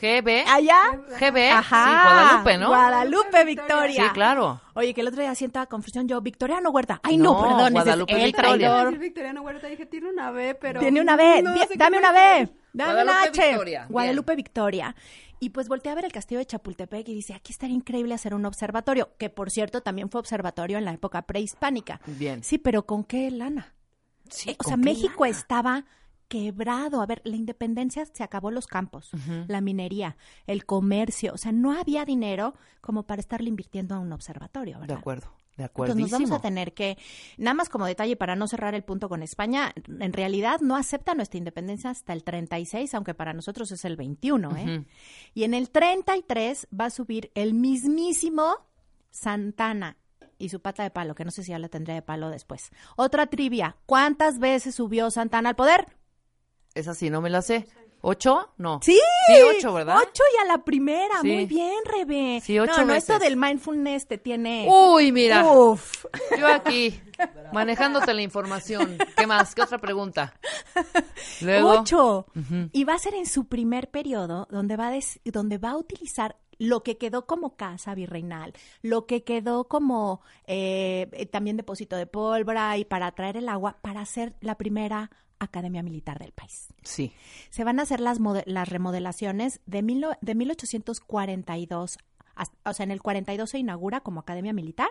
GB. 0.00 0.44
¿Allá? 0.48 1.00
GB. 1.18 1.50
Ajá. 1.50 1.84
Sí, 1.84 1.90
Guadalupe, 1.90 2.58
¿no? 2.58 2.68
Guadalupe 2.68 3.44
Victoria. 3.44 4.04
Sí, 4.04 4.10
claro. 4.12 4.60
Oye, 4.74 4.94
que 4.94 5.00
el 5.00 5.08
otro 5.08 5.22
día 5.22 5.34
sienta 5.34 5.66
confusión 5.66 6.08
yo, 6.08 6.20
Victoriano 6.20 6.70
Huerta. 6.70 7.00
Ay, 7.02 7.16
no, 7.16 7.40
perdón, 7.40 7.72
Guadalupe 7.72 8.16
es 8.16 8.24
el 8.24 8.32
traidor. 8.32 8.98
Victoriano 8.98 9.42
Huerta, 9.42 9.66
dije, 9.66 9.86
tiene 9.86 10.10
una 10.10 10.30
B, 10.30 10.54
pero... 10.54 10.80
Tiene 10.80 11.00
una 11.00 11.16
B, 11.16 11.44
dame 11.76 11.98
una 11.98 12.12
B, 12.12 12.48
dame 12.72 13.02
una 13.02 13.22
H. 13.22 13.48
Victoria. 13.48 13.86
Guadalupe 13.88 14.34
Victoria. 14.34 14.94
Y 15.42 15.50
pues 15.50 15.66
volteé 15.66 15.90
a 15.90 15.96
ver 15.96 16.04
el 16.04 16.12
castillo 16.12 16.38
de 16.38 16.46
Chapultepec 16.46 17.08
y 17.08 17.14
dice, 17.14 17.34
aquí 17.34 17.52
estaría 17.52 17.74
increíble 17.74 18.14
hacer 18.14 18.32
un 18.32 18.46
observatorio, 18.46 19.10
que 19.18 19.28
por 19.28 19.50
cierto 19.50 19.80
también 19.80 20.08
fue 20.08 20.20
observatorio 20.20 20.78
en 20.78 20.84
la 20.84 20.92
época 20.92 21.22
prehispánica. 21.22 22.00
Bien. 22.06 22.44
Sí, 22.44 22.58
pero 22.58 22.86
¿con 22.86 23.02
qué 23.02 23.28
lana? 23.28 23.74
Sí, 24.30 24.50
eh, 24.50 24.56
o 24.56 24.62
sea, 24.62 24.76
México 24.76 25.24
estaba 25.24 25.84
quebrado. 26.32 27.02
A 27.02 27.06
ver, 27.06 27.20
la 27.24 27.36
independencia 27.36 28.06
se 28.06 28.22
acabó 28.22 28.50
los 28.50 28.66
campos, 28.66 29.10
la 29.48 29.60
minería, 29.60 30.16
el 30.46 30.64
comercio. 30.64 31.34
O 31.34 31.36
sea, 31.36 31.52
no 31.52 31.78
había 31.78 32.06
dinero 32.06 32.54
como 32.80 33.02
para 33.02 33.20
estarle 33.20 33.50
invirtiendo 33.50 33.94
a 33.94 33.98
un 33.98 34.14
observatorio, 34.14 34.80
¿verdad? 34.80 34.94
De 34.94 34.98
acuerdo. 34.98 35.28
De 35.58 35.64
acuerdo. 35.64 35.92
Entonces 35.92 36.10
nos 36.10 36.22
vamos 36.22 36.38
a 36.38 36.40
tener 36.40 36.72
que, 36.72 36.96
nada 37.36 37.52
más 37.52 37.68
como 37.68 37.84
detalle 37.84 38.16
para 38.16 38.34
no 38.34 38.48
cerrar 38.48 38.74
el 38.74 38.82
punto 38.82 39.10
con 39.10 39.22
España, 39.22 39.74
en 39.86 40.14
realidad 40.14 40.60
no 40.62 40.74
acepta 40.76 41.14
nuestra 41.14 41.36
independencia 41.36 41.90
hasta 41.90 42.14
el 42.14 42.24
36, 42.24 42.94
aunque 42.94 43.12
para 43.12 43.34
nosotros 43.34 43.70
es 43.70 43.84
el 43.84 43.96
21, 43.96 44.56
¿eh? 44.56 44.86
Y 45.34 45.44
en 45.44 45.52
el 45.52 45.68
33 45.68 46.68
va 46.72 46.86
a 46.86 46.90
subir 46.90 47.30
el 47.34 47.52
mismísimo 47.52 48.56
Santana 49.10 49.98
y 50.38 50.48
su 50.48 50.62
pata 50.62 50.82
de 50.82 50.90
palo, 50.90 51.14
que 51.14 51.26
no 51.26 51.30
sé 51.30 51.44
si 51.44 51.50
ya 51.50 51.58
la 51.58 51.68
tendré 51.68 51.92
de 51.92 52.00
palo 52.00 52.30
después. 52.30 52.70
Otra 52.96 53.26
trivia, 53.26 53.76
¿cuántas 53.84 54.38
veces 54.38 54.74
subió 54.74 55.10
Santana 55.10 55.50
al 55.50 55.56
poder? 55.56 55.86
Esa 56.74 56.94
sí, 56.94 57.10
no 57.10 57.20
me 57.20 57.30
la 57.30 57.42
sé. 57.42 57.66
¿Ocho? 58.04 58.50
No. 58.58 58.80
Sí. 58.82 58.98
Sí, 59.28 59.34
ocho, 59.56 59.72
¿verdad? 59.72 59.98
Ocho 59.98 60.22
y 60.34 60.42
a 60.42 60.44
la 60.46 60.64
primera. 60.64 61.22
Muy 61.22 61.46
bien, 61.46 61.76
Rebe. 61.84 62.40
Sí, 62.42 62.58
ocho 62.58 62.78
No, 62.78 62.86
no, 62.86 62.94
esto 62.94 63.20
del 63.20 63.36
mindfulness 63.36 64.08
te 64.08 64.18
tiene... 64.18 64.66
Uy, 64.68 65.12
mira. 65.12 65.44
Uf. 65.46 66.06
Yo 66.36 66.48
aquí, 66.48 67.00
manejándote 67.52 68.12
la 68.12 68.22
información. 68.22 68.98
¿Qué 69.16 69.26
más? 69.28 69.54
¿Qué 69.54 69.62
otra 69.62 69.78
pregunta? 69.78 70.34
Luego. 71.42 71.70
Ocho. 71.80 72.26
Y 72.72 72.82
va 72.82 72.94
a 72.94 72.98
ser 72.98 73.14
en 73.14 73.26
su 73.26 73.46
primer 73.46 73.88
periodo 73.88 74.48
donde 74.50 74.76
va, 74.76 74.90
donde 75.24 75.58
va 75.58 75.70
a 75.70 75.76
utilizar 75.76 76.36
lo 76.62 76.84
que 76.84 76.96
quedó 76.96 77.26
como 77.26 77.56
casa 77.56 77.92
virreinal, 77.96 78.52
lo 78.82 79.06
que 79.06 79.24
quedó 79.24 79.64
como 79.64 80.20
eh, 80.46 81.28
también 81.32 81.56
depósito 81.56 81.96
de 81.96 82.06
pólvora 82.06 82.78
y 82.78 82.84
para 82.84 83.10
traer 83.12 83.36
el 83.36 83.48
agua, 83.48 83.78
para 83.82 84.00
hacer 84.00 84.36
la 84.40 84.56
primera 84.56 85.10
Academia 85.40 85.82
Militar 85.82 86.20
del 86.20 86.30
país. 86.30 86.68
Sí. 86.84 87.12
Se 87.50 87.64
van 87.64 87.80
a 87.80 87.82
hacer 87.82 87.98
las, 87.98 88.18
las 88.46 88.68
remodelaciones 88.68 89.60
de, 89.66 89.82
mil, 89.82 90.06
de 90.20 90.34
1842 90.36 91.98
o 92.64 92.72
sea, 92.72 92.84
en 92.84 92.90
el 92.90 93.02
42 93.02 93.50
se 93.50 93.58
inaugura 93.58 94.00
como 94.00 94.20
Academia 94.20 94.52
Militar 94.52 94.90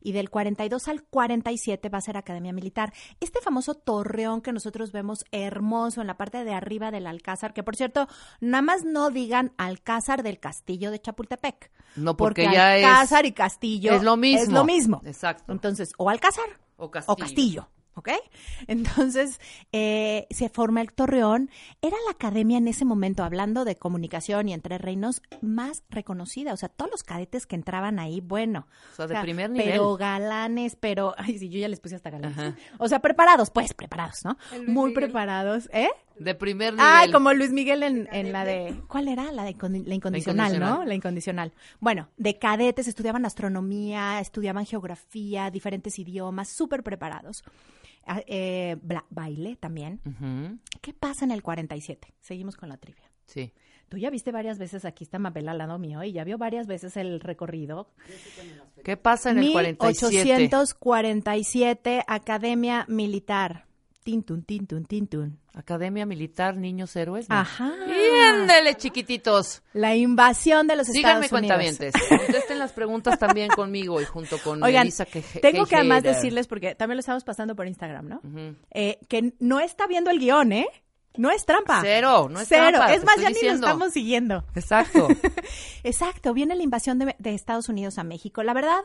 y 0.00 0.12
del 0.12 0.30
42 0.30 0.88
al 0.88 1.02
47 1.02 1.88
va 1.88 1.98
a 1.98 2.02
ser 2.02 2.16
Academia 2.16 2.52
Militar. 2.52 2.92
Este 3.20 3.40
famoso 3.40 3.74
torreón 3.74 4.40
que 4.40 4.52
nosotros 4.52 4.92
vemos 4.92 5.24
hermoso 5.30 6.00
en 6.00 6.06
la 6.06 6.16
parte 6.16 6.44
de 6.44 6.54
arriba 6.54 6.90
del 6.90 7.06
Alcázar, 7.06 7.52
que 7.52 7.62
por 7.62 7.76
cierto, 7.76 8.08
nada 8.40 8.62
más 8.62 8.84
no 8.84 9.10
digan 9.10 9.52
Alcázar 9.58 10.22
del 10.22 10.38
Castillo 10.40 10.90
de 10.90 11.00
Chapultepec. 11.00 11.70
No, 11.96 12.16
porque, 12.16 12.44
ya 12.44 12.72
Alcázar 12.72 13.26
y 13.26 13.32
Castillo 13.32 13.92
es 13.92 14.02
lo 14.02 14.16
mismo. 14.16 14.42
Es 14.42 14.48
lo 14.48 14.64
mismo. 14.64 15.02
Exacto. 15.04 15.52
Entonces, 15.52 15.92
o 15.98 16.08
Alcázar 16.08 16.60
o 16.76 16.90
Castillo. 16.90 17.68
¿Ok? 17.94 18.10
Entonces 18.66 19.40
eh, 19.72 20.26
se 20.30 20.48
forma 20.48 20.80
el 20.80 20.92
Torreón. 20.92 21.50
Era 21.82 21.96
la 22.06 22.12
academia 22.12 22.58
en 22.58 22.68
ese 22.68 22.84
momento, 22.84 23.24
hablando 23.24 23.64
de 23.64 23.76
comunicación 23.76 24.48
y 24.48 24.54
entre 24.54 24.78
reinos, 24.78 25.22
más 25.40 25.82
reconocida. 25.90 26.52
O 26.52 26.56
sea, 26.56 26.68
todos 26.68 26.90
los 26.90 27.02
cadetes 27.02 27.46
que 27.46 27.56
entraban 27.56 27.98
ahí, 27.98 28.20
bueno. 28.20 28.66
O 28.92 28.96
sea, 28.96 29.06
de 29.06 29.20
primer 29.20 29.50
nivel. 29.50 29.70
Pero 29.70 29.96
galanes, 29.96 30.76
pero. 30.76 31.14
Ay, 31.18 31.38
sí, 31.38 31.48
yo 31.48 31.58
ya 31.58 31.68
les 31.68 31.80
puse 31.80 31.96
hasta 31.96 32.10
galanes. 32.10 32.54
O 32.78 32.88
sea, 32.88 33.00
preparados, 33.00 33.50
pues, 33.50 33.74
preparados, 33.74 34.24
¿no? 34.24 34.36
Muy 34.66 34.92
preparados, 34.92 35.68
¿eh? 35.72 35.90
De 36.20 36.34
primer 36.34 36.74
nivel. 36.74 36.86
Ay, 36.86 37.10
como 37.10 37.32
Luis 37.32 37.50
Miguel 37.50 37.82
en, 37.82 38.06
en 38.12 38.30
la 38.30 38.44
de. 38.44 38.74
¿Cuál 38.88 39.08
era? 39.08 39.32
La 39.32 39.42
de 39.42 39.56
la 39.86 39.94
incondicional, 39.94 40.60
¿no? 40.60 40.84
La 40.84 40.94
incondicional. 40.94 41.54
Bueno, 41.80 42.10
de 42.18 42.38
cadetes 42.38 42.88
estudiaban 42.88 43.24
astronomía, 43.24 44.20
estudiaban 44.20 44.66
geografía, 44.66 45.50
diferentes 45.50 45.98
idiomas, 45.98 46.50
súper 46.50 46.82
preparados. 46.82 47.42
Ah, 48.04 48.20
eh, 48.26 48.76
baile 49.08 49.56
también. 49.56 50.00
¿Qué 50.82 50.92
pasa 50.92 51.24
en 51.24 51.30
el 51.30 51.42
47? 51.42 52.12
Seguimos 52.20 52.58
con 52.58 52.68
la 52.68 52.76
trivia. 52.76 53.10
Sí. 53.24 53.54
Tú 53.88 53.96
ya 53.96 54.10
viste 54.10 54.30
varias 54.30 54.58
veces, 54.58 54.84
aquí 54.84 55.04
está 55.04 55.18
Mabel 55.18 55.48
al 55.48 55.56
lado 55.56 55.78
mío, 55.78 56.04
y 56.04 56.12
ya 56.12 56.24
vio 56.24 56.36
varias 56.36 56.66
veces 56.66 56.98
el 56.98 57.20
recorrido. 57.20 57.88
¿Qué 58.84 58.98
pasa 58.98 59.30
en 59.30 59.38
el 59.38 59.52
47? 59.52 60.22
1847, 60.22 62.04
Academia 62.06 62.84
Militar. 62.88 63.69
Tintun, 64.02 64.42
tintun, 64.44 64.86
tintun. 64.86 65.38
Academia 65.54 66.06
Militar 66.06 66.56
Niños 66.56 66.96
Héroes. 66.96 67.26
Ajá. 67.28 67.70
Biéndele, 67.86 68.74
chiquititos. 68.76 69.62
La 69.74 69.94
invasión 69.94 70.66
de 70.66 70.76
los 70.76 70.88
Estados 70.88 71.16
Unidos. 71.18 71.30
cuentavientes. 71.30 71.92
Contesten 72.08 72.58
las 72.58 72.72
preguntas 72.72 73.18
también 73.18 73.48
conmigo 73.50 74.00
y 74.00 74.04
junto 74.06 74.38
con 74.38 74.62
Oigan, 74.62 74.82
Elisa 74.82 75.04
que 75.04 75.20
tengo 75.20 75.66
que 75.66 75.76
además 75.76 76.02
decirles, 76.02 76.46
porque 76.46 76.74
también 76.74 76.96
lo 76.96 77.00
estamos 77.00 77.24
pasando 77.24 77.54
por 77.54 77.66
Instagram, 77.66 78.08
¿no? 78.08 78.20
eh, 78.70 78.98
que 79.08 79.34
no 79.38 79.60
está 79.60 79.86
viendo 79.86 80.10
el 80.10 80.18
guion, 80.18 80.52
¿eh? 80.52 80.68
No 81.16 81.30
es 81.30 81.44
trampa. 81.44 81.80
Cero, 81.82 82.28
no 82.30 82.40
es 82.40 82.48
Cero. 82.48 82.68
trampa. 82.70 82.94
Es 82.94 83.04
más, 83.04 83.16
ya 83.16 83.30
ni 83.30 83.42
lo 83.42 83.52
estamos 83.52 83.92
siguiendo. 83.92 84.44
Exacto. 84.54 85.08
Exacto. 85.82 86.32
Viene 86.32 86.54
la 86.54 86.62
invasión 86.62 86.98
de, 86.98 87.16
de 87.18 87.34
Estados 87.34 87.68
Unidos 87.68 87.98
a 87.98 88.04
México. 88.04 88.42
La 88.44 88.54
verdad 88.54 88.78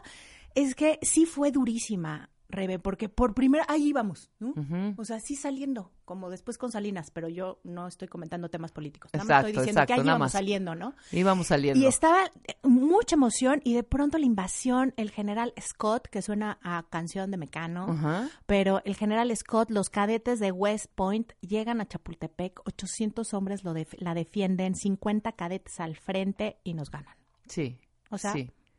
es 0.56 0.74
que 0.76 1.00
sí 1.04 1.26
fue 1.26 1.52
durísima. 1.52 2.30
Rebe, 2.56 2.80
porque 2.80 3.10
por 3.10 3.34
primera, 3.34 3.66
ahí 3.68 3.90
íbamos, 3.90 4.32
¿no? 4.40 4.54
O 4.98 5.06
sea, 5.06 5.20
sí 5.20 5.36
saliendo, 5.36 5.92
como 6.06 6.30
después 6.30 6.58
con 6.58 6.72
Salinas, 6.72 7.12
pero 7.12 7.30
yo 7.30 7.60
no 7.64 7.88
estoy 7.88 8.08
comentando 8.08 8.50
temas 8.50 8.72
políticos, 8.72 9.12
nada 9.14 9.26
más 9.26 9.46
estoy 9.46 9.62
diciendo 9.62 9.86
que 9.86 9.94
ahí 9.94 10.02
íbamos 10.02 10.32
saliendo, 10.32 10.76
¿no? 10.76 10.96
Íbamos 11.12 11.48
saliendo. 11.48 11.80
Y 11.80 11.86
estaba 11.88 12.26
eh, 12.48 12.56
mucha 12.64 13.16
emoción 13.16 13.62
y 13.64 13.74
de 13.74 13.84
pronto 13.84 14.18
la 14.18 14.26
invasión, 14.26 14.94
el 14.98 15.12
general 15.12 15.54
Scott, 15.60 16.08
que 16.08 16.22
suena 16.22 16.58
a 16.64 16.86
canción 16.90 17.32
de 17.32 17.38
Mecano, 17.38 18.28
pero 18.46 18.82
el 18.86 18.96
general 18.96 19.36
Scott, 19.36 19.70
los 19.70 19.90
cadetes 19.90 20.40
de 20.40 20.52
West 20.52 20.88
Point 20.96 21.34
llegan 21.42 21.82
a 21.82 21.88
Chapultepec, 21.88 22.62
800 22.66 23.34
hombres 23.34 23.64
lo 23.64 23.74
la 24.00 24.14
defienden, 24.14 24.76
50 24.76 25.32
cadetes 25.34 25.80
al 25.80 25.96
frente 25.96 26.60
y 26.64 26.74
nos 26.74 26.90
ganan. 26.90 27.16
Sí. 27.48 27.78
O 28.10 28.18
sea, 28.18 28.34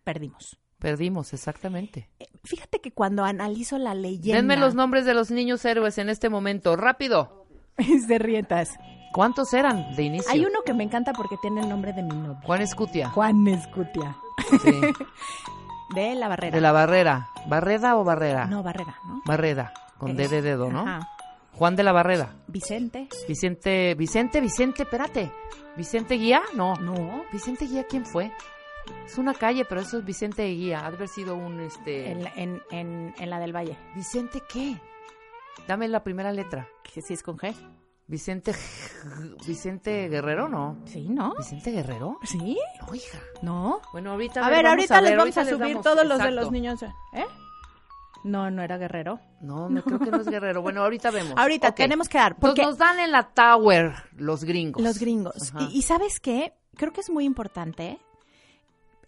perdimos. 0.04 0.58
Perdimos, 0.86 1.32
exactamente. 1.32 2.08
Eh, 2.20 2.28
fíjate 2.44 2.80
que 2.80 2.92
cuando 2.92 3.24
analizo 3.24 3.76
la 3.76 3.92
leyenda... 3.92 4.36
Denme 4.36 4.56
los 4.56 4.76
nombres 4.76 5.04
de 5.04 5.14
los 5.14 5.32
niños 5.32 5.64
héroes 5.64 5.98
en 5.98 6.08
este 6.08 6.28
momento, 6.28 6.76
rápido. 6.76 7.44
de 8.06 8.18
rietas. 8.20 8.68
¿Cuántos 9.12 9.52
eran 9.52 9.96
de 9.96 10.04
inicio? 10.04 10.30
Hay 10.30 10.44
uno 10.44 10.60
que 10.64 10.74
me 10.74 10.84
encanta 10.84 11.12
porque 11.12 11.38
tiene 11.42 11.62
el 11.62 11.68
nombre 11.68 11.92
de 11.92 12.04
mi 12.04 12.14
novio. 12.14 12.38
Juan 12.44 12.62
Escutia. 12.62 13.10
Juan 13.10 13.48
Escutia. 13.48 14.16
Sí. 14.62 14.80
de 15.96 16.14
la 16.14 16.28
Barrera. 16.28 16.54
De 16.54 16.60
la 16.60 16.70
Barrera. 16.70 17.30
¿Barreda 17.48 17.96
o 17.96 18.04
Barrera? 18.04 18.46
No, 18.46 18.62
Barrera, 18.62 18.96
¿no? 19.08 19.22
Barreda, 19.26 19.74
con 19.98 20.16
D 20.16 20.28
de 20.28 20.40
dedo, 20.40 20.70
¿no? 20.70 20.84
Juan 21.54 21.74
de 21.74 21.82
la 21.82 21.90
Barrera. 21.90 22.28
Vicente. 22.46 23.08
Vicente, 23.26 23.96
Vicente, 23.96 24.40
Vicente, 24.40 24.84
espérate. 24.84 25.32
¿Vicente 25.76 26.14
Guía? 26.14 26.42
No. 26.54 26.76
No. 26.76 27.24
¿Vicente 27.32 27.66
Guía 27.66 27.88
quién 27.88 28.06
fue? 28.06 28.30
Es 29.04 29.18
una 29.18 29.34
calle, 29.34 29.64
pero 29.64 29.80
eso 29.80 29.98
es 29.98 30.04
Vicente 30.04 30.44
Guía. 30.46 30.84
Ha 30.84 30.90
de 30.90 30.96
haber 30.96 31.08
sido 31.08 31.36
un 31.36 31.60
este. 31.60 32.10
En, 32.10 32.60
en, 32.70 33.14
en, 33.18 33.30
la 33.30 33.38
del 33.38 33.54
Valle. 33.54 33.78
¿Vicente 33.94 34.42
qué? 34.48 34.80
Dame 35.66 35.88
la 35.88 36.02
primera 36.02 36.32
letra. 36.32 36.68
Sí 36.84 37.12
es 37.12 37.22
con 37.22 37.36
G. 37.36 37.54
Vicente 38.08 38.54
Vicente 39.46 40.08
Guerrero, 40.08 40.48
¿no? 40.48 40.78
Sí, 40.84 41.08
¿no? 41.08 41.34
¿Vicente 41.36 41.72
Guerrero? 41.72 42.18
Sí. 42.22 42.56
No, 42.80 42.94
hija. 42.94 43.18
¿No? 43.42 43.80
Bueno, 43.92 44.12
ahorita. 44.12 44.46
A 44.46 44.50
ver, 44.50 44.66
ahorita 44.66 45.00
les 45.00 45.16
vamos 45.16 45.36
a 45.36 45.44
subir 45.44 45.78
todos 45.80 46.06
los 46.06 46.18
de 46.18 46.30
los 46.30 46.50
niños. 46.50 46.82
¿Eh? 46.82 47.24
No, 48.24 48.50
no 48.50 48.62
era 48.62 48.76
Guerrero. 48.76 49.20
No, 49.40 49.68
no, 49.70 49.82
creo 49.82 49.98
que 49.98 50.10
no 50.10 50.20
es 50.20 50.26
Guerrero. 50.26 50.62
Bueno, 50.62 50.82
ahorita 50.82 51.10
vemos. 51.10 51.34
Ahorita 51.36 51.72
tenemos 51.72 52.08
que 52.08 52.18
dar. 52.18 52.36
Porque 52.36 52.62
nos 52.62 52.78
dan 52.78 52.98
en 52.98 53.12
la 53.12 53.28
Tower 53.28 53.94
los 54.16 54.44
gringos. 54.44 54.82
Los 54.82 54.98
gringos. 54.98 55.52
y, 55.72 55.82
¿sabes 55.82 56.20
qué? 56.20 56.54
Creo 56.76 56.92
que 56.92 57.00
es 57.00 57.10
muy 57.10 57.24
importante 57.24 57.98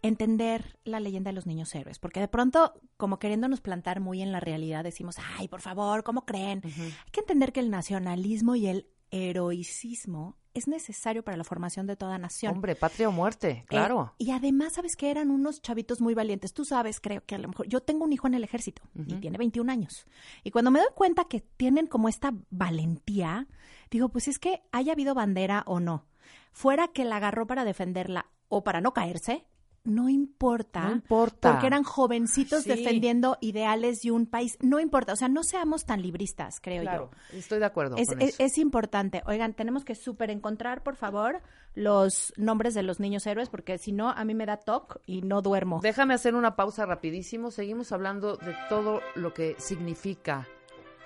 entender 0.03 0.79
la 0.85 1.01
leyenda 1.01 1.31
de 1.31 1.35
los 1.35 1.47
niños 1.47 1.75
héroes, 1.75 1.99
porque 1.99 2.20
de 2.20 2.29
pronto, 2.29 2.75
como 2.97 3.19
queriéndonos 3.19 3.61
plantar 3.61 4.01
muy 4.01 4.23
en 4.23 4.33
la 4.33 4.41
realidad, 4.41 4.85
decimos, 4.85 5.16
ay, 5.37 5.49
por 5.49 5.61
favor, 5.61 6.05
¿cómo 6.05 6.25
creen? 6.25 6.62
Hay 6.65 7.11
que 7.12 7.20
entender 7.20 7.53
que 7.53 7.61
el 7.61 7.70
nacionalismo 7.70 8.55
y 8.55 8.66
el 8.66 8.87
heroicismo 9.11 10.37
es 10.55 10.69
necesario 10.69 11.23
para 11.23 11.37
la 11.37 11.45
formación 11.45 11.87
de 11.87 11.97
toda 11.97 12.19
nación. 12.19 12.53
Hombre, 12.53 12.75
patria 12.75 13.09
o 13.09 13.12
muerte, 13.12 13.51
eh, 13.51 13.65
claro. 13.66 14.15
y 14.19 14.33
además, 14.33 14.75
¿sabes 14.75 14.97
que 14.97 15.11
Eran 15.11 15.31
unos 15.31 15.62
chavitos 15.62 16.01
muy 16.01 16.15
valientes. 16.15 16.53
Tú 16.53 16.65
sabes, 16.65 17.01
creo 17.01 17.25
que 17.25 17.35
a 17.35 17.39
lo 17.39 17.49
mejor, 17.49 17.66
yo 17.69 17.81
tengo 17.81 18.05
un 18.05 18.12
hijo 18.12 18.27
en 18.27 18.35
el 18.35 18.45
ejército 18.45 18.83
y 18.95 19.15
tiene 19.15 19.39
21 19.39 19.70
años. 19.70 20.07
Y 20.43 20.51
cuando 20.51 20.70
me 20.70 20.81
doy 20.81 20.89
cuenta 20.95 21.25
que 21.25 21.41
tienen 21.41 21.87
como 21.87 22.09
esta 22.09 22.35
valentía, 22.51 23.47
digo, 23.91 24.09
pues 24.09 24.29
es 24.29 24.39
que 24.39 24.62
haya 24.73 24.93
habido 24.93 25.15
bandera 25.15 25.62
o 25.66 25.81
no, 25.81 26.07
fuera 26.53 26.89
que 26.89 27.05
la 27.05 27.16
agarró 27.16 27.47
para 27.47 27.65
defenderla 27.65 28.31
o 28.49 28.65
para 28.65 28.81
no 28.81 28.93
caerse, 28.93 29.47
no 29.89 30.09
importa. 30.09 30.85
No 30.89 30.93
importa. 30.93 31.52
Porque 31.52 31.66
eran 31.66 31.82
jovencitos 31.82 32.65
defendiendo 32.65 33.39
ideales 33.40 34.05
y 34.05 34.10
un 34.10 34.27
país. 34.27 34.56
No 34.60 34.81
importa. 34.81 35.12
O 35.12 35.16
sea, 35.16 35.28
no 35.28 35.43
seamos 35.43 35.85
tan 35.85 36.02
libristas, 36.02 36.60
creo 36.60 36.82
claro, 36.82 37.10
Estoy 37.32 37.59
de 37.59 37.65
acuerdo. 37.65 37.97
Es, 37.97 38.09
con 38.09 38.23
es, 38.23 38.39
es, 38.39 38.59
importante. 38.59 39.23
Oigan, 39.27 39.55
tenemos 39.55 39.85
que 39.85 39.94
súper 39.94 40.31
encontrar, 40.31 40.82
por 40.82 40.97
favor, 40.97 41.40
los 41.74 42.32
nombres 42.36 42.74
de 42.74 42.82
los 42.82 43.01
niños 43.01 43.27
héroes, 43.27 43.48
porque 43.48 43.78
si 43.78 43.93
no, 43.93 44.10
a 44.10 44.24
mí 44.24 44.35
me 44.35 44.47
da 44.47 44.59
toc 44.59 45.01
y 45.06 45.23
no 45.23 45.43
duermo. 45.43 45.81
Déjame 45.82 46.15
hacer 46.15 46.35
una 46.35 46.56
pausa 46.56 46.86
rapidísimo. 46.86 47.51
Seguimos 47.51 47.93
hablando 47.93 48.36
de 48.36 48.55
todo 48.69 49.01
lo 49.15 49.32
que 49.32 49.56
significa 49.59 50.47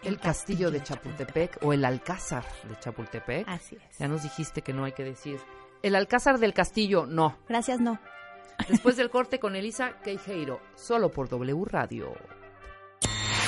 el, 0.03 0.19
castillo, 0.19 0.71
de 0.71 0.83
Chapultepec 0.83 1.59
o 1.63 1.73
el 1.73 1.85
alcázar 1.85 2.45
de 2.69 2.79
Chapultepec. 2.79 3.49
Así 3.49 3.77
es. 3.77 3.99
Ya 3.99 4.09
nos 4.09 4.23
dijiste 4.23 4.63
que 4.63 4.73
no 4.73 4.85
hay 4.85 4.93
que 4.93 5.05
decir. 5.05 5.39
El 5.83 5.95
alcázar 5.97 6.39
del 6.39 6.55
castillo, 6.55 7.07
no. 7.07 7.37
Gracias, 7.49 7.81
no. 7.81 7.99
Después 8.69 8.97
del 8.97 9.11
corte 9.11 9.39
con 9.39 9.57
Elisa 9.57 9.99
Queijeiro, 10.03 10.61
solo 10.75 11.11
por 11.11 11.29
W 11.29 11.65
Radio. 11.67 12.15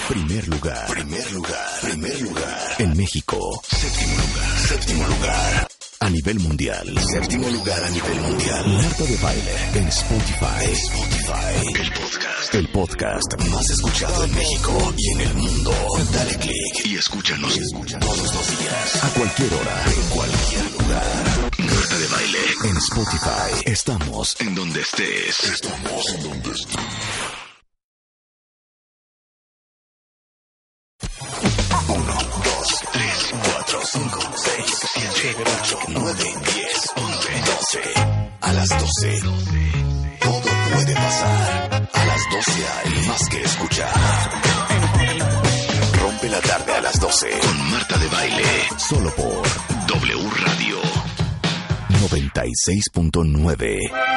Primer 0.08 0.46
lugar, 0.48 0.86
primer 0.88 1.32
lugar, 1.32 1.80
primer 1.80 2.20
lugar. 2.20 2.60
En 2.78 2.94
México, 2.96 3.38
séptimo 3.62 4.16
lugar, 4.18 4.58
séptimo 4.58 5.08
lugar. 5.08 5.68
A 6.00 6.10
nivel 6.10 6.38
mundial, 6.40 6.98
séptimo 6.98 7.48
lugar 7.48 7.82
a 7.82 7.88
nivel 7.88 8.20
mundial. 8.20 8.68
Marta 8.68 9.04
de 9.04 9.16
baile 9.16 9.54
en 9.76 9.88
Spotify. 9.88 10.72
Spotify, 10.72 11.80
el 11.80 11.92
podcast, 11.92 12.54
el 12.54 12.68
podcast 12.68 13.50
más 13.50 13.70
escuchado 13.70 14.24
en 14.24 14.34
México 14.34 14.94
y 14.98 15.12
en 15.14 15.20
el 15.22 15.34
mundo. 15.34 15.72
Dale 16.12 16.36
click 16.36 16.84
y 16.84 16.96
escúchanos, 16.96 17.58
todos 18.00 18.34
los 18.34 18.58
días, 18.58 19.04
a 19.04 19.08
cualquier 19.14 19.54
hora, 19.54 19.84
en 19.86 20.08
cualquier 20.10 20.72
lugar. 20.72 21.53
Marta 21.94 21.98
de 21.98 22.08
baile 22.08 22.38
en 22.64 22.76
Spotify. 22.76 23.62
Estamos 23.66 24.36
en 24.40 24.54
donde 24.54 24.80
estés. 24.80 25.44
Estamos 25.44 26.14
en 26.14 26.22
donde 26.24 26.50
estés. 26.50 26.76
1, 31.88 32.04
2, 32.04 32.84
3, 32.92 33.34
4, 33.44 33.80
5, 33.84 34.20
6, 34.34 34.64
7, 35.14 35.44
8, 35.60 35.78
9, 35.88 36.14
10, 36.24 36.92
11, 36.96 37.28
12. 37.46 37.80
A 38.40 38.52
las 38.52 38.68
12. 38.68 39.20
Todo 40.20 40.40
puede 40.72 40.94
pasar. 40.94 41.90
A 41.92 42.04
las 42.06 42.30
12 42.30 42.66
hay 42.66 43.06
más 43.06 43.28
que 43.28 43.42
escuchar. 43.42 44.30
Rompe 46.00 46.28
la 46.28 46.40
tarde 46.40 46.72
a 46.72 46.80
las 46.80 46.98
12 46.98 47.30
con 47.38 47.70
Marta 47.70 47.98
de 47.98 48.08
Baile. 48.08 48.68
Solo 48.78 49.14
por 49.14 49.83
96.9. 52.04 54.14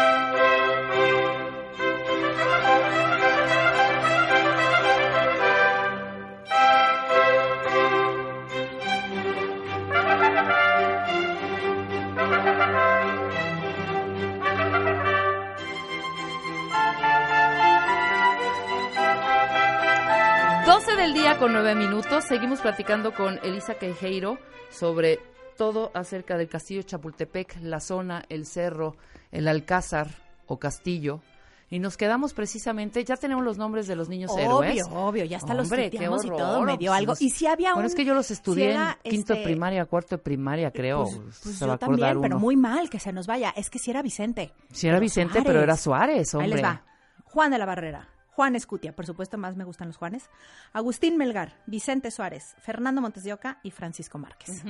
con 21.39 21.53
nueve 21.53 21.75
minutos. 21.75 22.23
Seguimos 22.23 22.61
platicando 22.61 23.13
con 23.13 23.39
Elisa 23.43 23.75
Quejeiro 23.75 24.39
sobre 24.69 25.19
todo 25.57 25.91
acerca 25.93 26.37
del 26.37 26.47
castillo 26.47 26.83
Chapultepec, 26.83 27.57
la 27.61 27.79
zona, 27.79 28.23
el 28.29 28.45
cerro, 28.45 28.95
el 29.31 29.47
alcázar 29.47 30.07
o 30.45 30.57
castillo. 30.57 31.21
Y 31.69 31.79
nos 31.79 31.97
quedamos 31.97 32.33
precisamente, 32.33 33.03
ya 33.03 33.17
tenemos 33.17 33.43
los 33.43 33.57
nombres 33.57 33.87
de 33.87 33.97
los 33.97 34.07
niños 34.07 34.31
héroes. 34.37 34.85
Obvio, 34.85 34.99
obvio, 34.99 35.25
ya 35.25 35.35
está 35.35 35.53
los 35.53 35.67
tuiteamos 35.67 36.23
y 36.23 36.29
todo, 36.29 36.61
me 36.61 36.77
dio 36.77 36.93
algo. 36.93 37.13
Y 37.19 37.29
si 37.29 37.45
había 37.45 37.73
Bueno, 37.73 37.87
es 37.87 37.95
que 37.95 38.05
yo 38.05 38.13
los 38.13 38.31
estudié 38.31 38.73
en 38.73 38.95
quinto 39.03 39.33
de 39.33 39.39
este, 39.39 39.43
primaria, 39.43 39.83
cuarto 39.85 40.15
de 40.15 40.23
primaria, 40.23 40.71
creo. 40.71 41.03
Pues, 41.03 41.39
pues 41.43 41.59
yo 41.59 41.77
también, 41.77 42.21
pero 42.21 42.39
muy 42.39 42.55
mal 42.55 42.89
que 42.89 42.99
se 42.99 43.11
nos 43.11 43.27
vaya. 43.27 43.53
Es 43.57 43.69
que 43.69 43.79
si 43.79 43.91
era 43.91 44.01
Vicente. 44.01 44.53
Si 44.71 44.87
era 44.87 44.99
Vicente, 44.99 45.41
pero 45.43 45.59
era 45.61 45.75
Suárez, 45.75 46.33
hombre. 46.35 46.45
Ahí 46.45 46.53
les 46.53 46.63
va. 46.63 46.83
Juan 47.25 47.51
de 47.51 47.57
la 47.57 47.65
Barrera. 47.65 48.07
Juan 48.37 48.55
Escutia, 48.55 48.95
por 48.95 49.05
supuesto, 49.05 49.37
más 49.37 49.57
me 49.57 49.63
gustan 49.63 49.87
los 49.87 49.97
Juanes. 49.97 50.29
Agustín 50.71 51.17
Melgar, 51.17 51.59
Vicente 51.65 52.11
Suárez, 52.11 52.55
Fernando 52.59 53.01
Montes 53.01 53.23
de 53.23 53.33
Oca 53.33 53.59
y 53.63 53.71
Francisco 53.71 54.19
Márquez. 54.19 54.63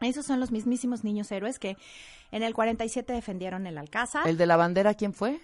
Esos 0.00 0.26
son 0.26 0.40
los 0.40 0.50
mismísimos 0.50 1.04
niños 1.04 1.30
héroes 1.30 1.58
que 1.58 1.76
en 2.32 2.42
el 2.42 2.54
47 2.54 3.12
defendieron 3.12 3.66
el 3.66 3.78
Alcázar. 3.78 4.26
¿El 4.26 4.36
de 4.36 4.46
la 4.46 4.56
bandera 4.56 4.94
quién 4.94 5.12
fue? 5.12 5.40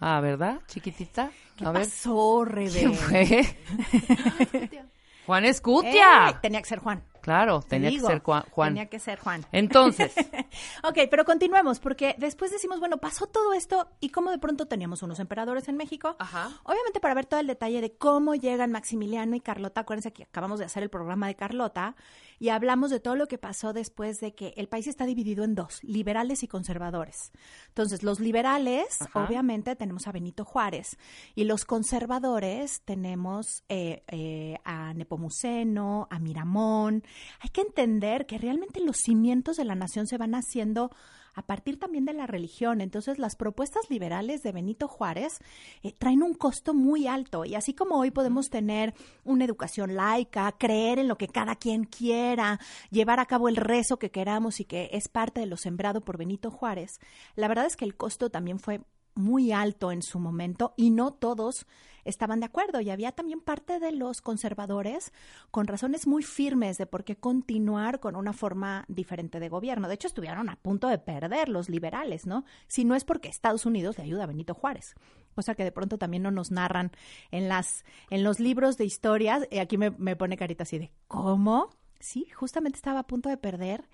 Ah, 0.00 0.20
¿verdad? 0.20 0.60
Chiquitita. 0.66 1.30
¿Qué 1.56 1.64
A 1.64 1.72
pasó, 1.72 2.44
¿Quién 2.72 2.92
fue? 2.94 3.56
Juan 5.26 5.44
Escutia. 5.44 6.30
Eh, 6.30 6.36
tenía 6.42 6.60
que 6.60 6.68
ser 6.68 6.80
Juan. 6.80 7.04
Claro, 7.20 7.62
tenía 7.62 7.90
que 7.90 8.00
ser 8.00 8.20
Juan. 8.20 8.44
Tenía 8.54 8.86
que 8.86 8.98
ser 8.98 9.20
Juan. 9.20 9.46
Entonces. 9.52 10.12
ok, 10.82 10.98
pero 11.08 11.24
continuemos, 11.24 11.78
porque 11.78 12.16
después 12.18 12.50
decimos, 12.50 12.80
bueno, 12.80 12.96
pasó 12.96 13.28
todo 13.28 13.52
esto 13.52 13.88
y 14.00 14.08
cómo 14.08 14.32
de 14.32 14.38
pronto 14.38 14.66
teníamos 14.66 15.04
unos 15.04 15.20
emperadores 15.20 15.68
en 15.68 15.76
México. 15.76 16.16
Ajá. 16.18 16.50
Obviamente 16.64 16.98
para 16.98 17.14
ver 17.14 17.26
todo 17.26 17.38
el 17.38 17.46
detalle 17.46 17.80
de 17.80 17.92
cómo 17.92 18.34
llegan 18.34 18.72
Maximiliano 18.72 19.36
y 19.36 19.40
Carlota, 19.40 19.82
acuérdense 19.82 20.12
que 20.12 20.24
acabamos 20.24 20.58
de 20.58 20.64
hacer 20.64 20.82
el 20.82 20.90
programa 20.90 21.28
de 21.28 21.36
Carlota 21.36 21.94
y 22.42 22.48
hablamos 22.48 22.90
de 22.90 22.98
todo 22.98 23.14
lo 23.14 23.28
que 23.28 23.38
pasó 23.38 23.72
después 23.72 24.18
de 24.18 24.34
que 24.34 24.52
el 24.56 24.66
país 24.66 24.88
está 24.88 25.06
dividido 25.06 25.44
en 25.44 25.54
dos, 25.54 25.78
liberales 25.84 26.42
y 26.42 26.48
conservadores. 26.48 27.30
Entonces, 27.68 28.02
los 28.02 28.18
liberales, 28.18 28.98
obviamente, 29.14 29.76
tenemos 29.76 30.08
a 30.08 30.12
Benito 30.12 30.44
Juárez 30.44 30.98
y 31.36 31.44
los 31.44 31.64
conservadores 31.64 32.82
tenemos 32.84 33.62
eh, 33.68 34.02
eh, 34.08 34.56
a 34.64 34.92
Nepomuceno, 34.92 36.08
a 36.10 36.18
Miramón. 36.18 37.04
Hay 37.38 37.50
que 37.50 37.60
entender 37.60 38.26
que 38.26 38.38
realmente 38.38 38.80
los 38.80 38.96
cimientos 38.96 39.56
de 39.56 39.64
la 39.64 39.76
nación 39.76 40.08
se 40.08 40.18
van 40.18 40.34
haciendo 40.34 40.90
a 41.34 41.42
partir 41.42 41.78
también 41.78 42.04
de 42.04 42.12
la 42.12 42.26
religión. 42.26 42.80
Entonces, 42.80 43.18
las 43.18 43.36
propuestas 43.36 43.90
liberales 43.90 44.42
de 44.42 44.52
Benito 44.52 44.88
Juárez 44.88 45.38
eh, 45.82 45.92
traen 45.98 46.22
un 46.22 46.34
costo 46.34 46.74
muy 46.74 47.06
alto. 47.06 47.44
Y 47.44 47.54
así 47.54 47.74
como 47.74 47.98
hoy 47.98 48.10
podemos 48.10 48.50
tener 48.50 48.94
una 49.24 49.44
educación 49.44 49.94
laica, 49.94 50.52
creer 50.58 50.98
en 50.98 51.08
lo 51.08 51.16
que 51.16 51.28
cada 51.28 51.56
quien 51.56 51.84
quiera, 51.84 52.60
llevar 52.90 53.20
a 53.20 53.26
cabo 53.26 53.48
el 53.48 53.56
rezo 53.56 53.98
que 53.98 54.10
queramos 54.10 54.60
y 54.60 54.64
que 54.64 54.90
es 54.92 55.08
parte 55.08 55.40
de 55.40 55.46
lo 55.46 55.56
sembrado 55.56 56.00
por 56.00 56.18
Benito 56.18 56.50
Juárez, 56.50 57.00
la 57.34 57.48
verdad 57.48 57.66
es 57.66 57.76
que 57.76 57.84
el 57.84 57.96
costo 57.96 58.30
también 58.30 58.58
fue 58.58 58.80
muy 59.14 59.52
alto 59.52 59.92
en 59.92 60.02
su 60.02 60.18
momento 60.18 60.74
y 60.76 60.90
no 60.90 61.12
todos 61.12 61.66
estaban 62.04 62.40
de 62.40 62.46
acuerdo 62.46 62.80
y 62.80 62.90
había 62.90 63.12
también 63.12 63.40
parte 63.40 63.78
de 63.78 63.92
los 63.92 64.20
conservadores 64.20 65.12
con 65.50 65.66
razones 65.66 66.06
muy 66.06 66.22
firmes 66.22 66.78
de 66.78 66.86
por 66.86 67.04
qué 67.04 67.16
continuar 67.16 68.00
con 68.00 68.16
una 68.16 68.32
forma 68.32 68.84
diferente 68.88 69.40
de 69.40 69.48
gobierno. 69.48 69.88
De 69.88 69.94
hecho, 69.94 70.08
estuvieron 70.08 70.48
a 70.48 70.56
punto 70.56 70.88
de 70.88 70.98
perder 70.98 71.48
los 71.48 71.68
liberales, 71.68 72.26
¿no? 72.26 72.44
Si 72.66 72.84
no 72.84 72.94
es 72.94 73.04
porque 73.04 73.28
Estados 73.28 73.66
Unidos 73.66 73.98
le 73.98 74.04
ayuda 74.04 74.24
a 74.24 74.26
Benito 74.26 74.54
Juárez. 74.54 74.94
Cosa 75.34 75.54
que 75.54 75.64
de 75.64 75.72
pronto 75.72 75.96
también 75.96 76.22
no 76.22 76.30
nos 76.30 76.50
narran 76.50 76.92
en 77.30 77.48
las 77.48 77.84
en 78.10 78.22
los 78.22 78.38
libros 78.38 78.76
de 78.76 78.84
historias. 78.84 79.46
Y 79.50 79.58
aquí 79.58 79.78
me, 79.78 79.90
me 79.90 80.16
pone 80.16 80.36
carita 80.36 80.64
así 80.64 80.78
de 80.78 80.92
¿cómo? 81.08 81.70
Sí, 82.00 82.26
justamente 82.34 82.76
estaba 82.76 83.00
a 83.00 83.06
punto 83.06 83.28
de 83.28 83.36
perder 83.36 83.88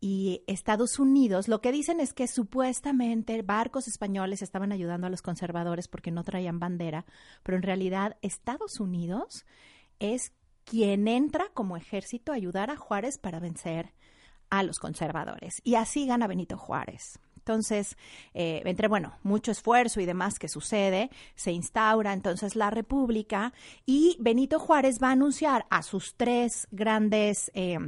y 0.00 0.42
Estados 0.46 0.98
Unidos, 0.98 1.46
lo 1.46 1.60
que 1.60 1.72
dicen 1.72 2.00
es 2.00 2.14
que 2.14 2.26
supuestamente 2.26 3.42
barcos 3.42 3.86
españoles 3.86 4.40
estaban 4.40 4.72
ayudando 4.72 5.06
a 5.06 5.10
los 5.10 5.20
conservadores 5.20 5.88
porque 5.88 6.10
no 6.10 6.24
traían 6.24 6.58
bandera, 6.58 7.04
pero 7.42 7.56
en 7.56 7.62
realidad 7.62 8.16
Estados 8.22 8.80
Unidos 8.80 9.44
es 9.98 10.32
quien 10.64 11.06
entra 11.06 11.50
como 11.52 11.76
ejército 11.76 12.32
a 12.32 12.36
ayudar 12.36 12.70
a 12.70 12.76
Juárez 12.76 13.18
para 13.18 13.40
vencer 13.40 13.92
a 14.48 14.62
los 14.62 14.78
conservadores. 14.78 15.60
Y 15.64 15.74
así 15.74 16.06
gana 16.06 16.26
Benito 16.26 16.56
Juárez. 16.56 17.18
Entonces, 17.36 17.96
eh, 18.34 18.62
entre, 18.64 18.88
bueno, 18.88 19.14
mucho 19.22 19.50
esfuerzo 19.50 20.00
y 20.00 20.06
demás 20.06 20.38
que 20.38 20.48
sucede, 20.48 21.10
se 21.34 21.52
instaura 21.52 22.12
entonces 22.12 22.54
la 22.54 22.70
República 22.70 23.52
y 23.86 24.16
Benito 24.20 24.58
Juárez 24.58 24.98
va 25.02 25.08
a 25.08 25.12
anunciar 25.12 25.66
a 25.68 25.82
sus 25.82 26.14
tres 26.16 26.68
grandes... 26.70 27.50
Eh, 27.54 27.78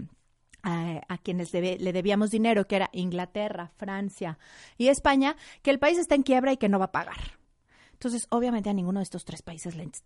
a, 0.62 1.18
quienes 1.22 1.52
le 1.52 1.92
debíamos 1.92 2.30
dinero, 2.30 2.66
que 2.66 2.76
era 2.76 2.90
Inglaterra, 2.92 3.70
Francia 3.76 4.38
y 4.78 4.88
España, 4.88 5.36
que 5.62 5.70
el 5.70 5.78
país 5.78 5.98
está 5.98 6.14
en 6.14 6.22
quiebra 6.22 6.52
y 6.52 6.56
que 6.56 6.68
no 6.68 6.78
va 6.78 6.86
a 6.86 6.92
pagar. 6.92 7.41
Entonces, 8.02 8.26
obviamente 8.30 8.68
a 8.68 8.72
ninguno 8.72 8.98
de 8.98 9.04
estos 9.04 9.24
tres 9.24 9.42
países 9.42 9.76
les, 9.76 10.02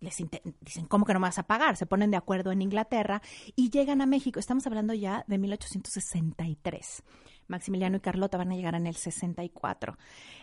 dicen, 0.61 0.85
¿cómo 0.85 1.03
que 1.03 1.15
no 1.15 1.19
vas 1.19 1.39
a 1.39 1.47
pagar? 1.47 1.77
Se 1.77 1.87
ponen 1.87 2.11
de 2.11 2.17
acuerdo 2.17 2.51
en 2.51 2.61
Inglaterra 2.61 3.23
y 3.55 3.71
llegan 3.71 4.01
a 4.01 4.05
México. 4.05 4.39
Estamos 4.39 4.67
hablando 4.67 4.93
ya 4.93 5.25
de 5.25 5.39
1863. 5.39 7.03
Maximiliano 7.47 7.97
y 7.97 7.99
Carlota 7.99 8.37
van 8.37 8.51
a 8.51 8.55
llegar 8.55 8.75
en 8.75 8.85
el 8.85 8.95
64. 8.95 9.97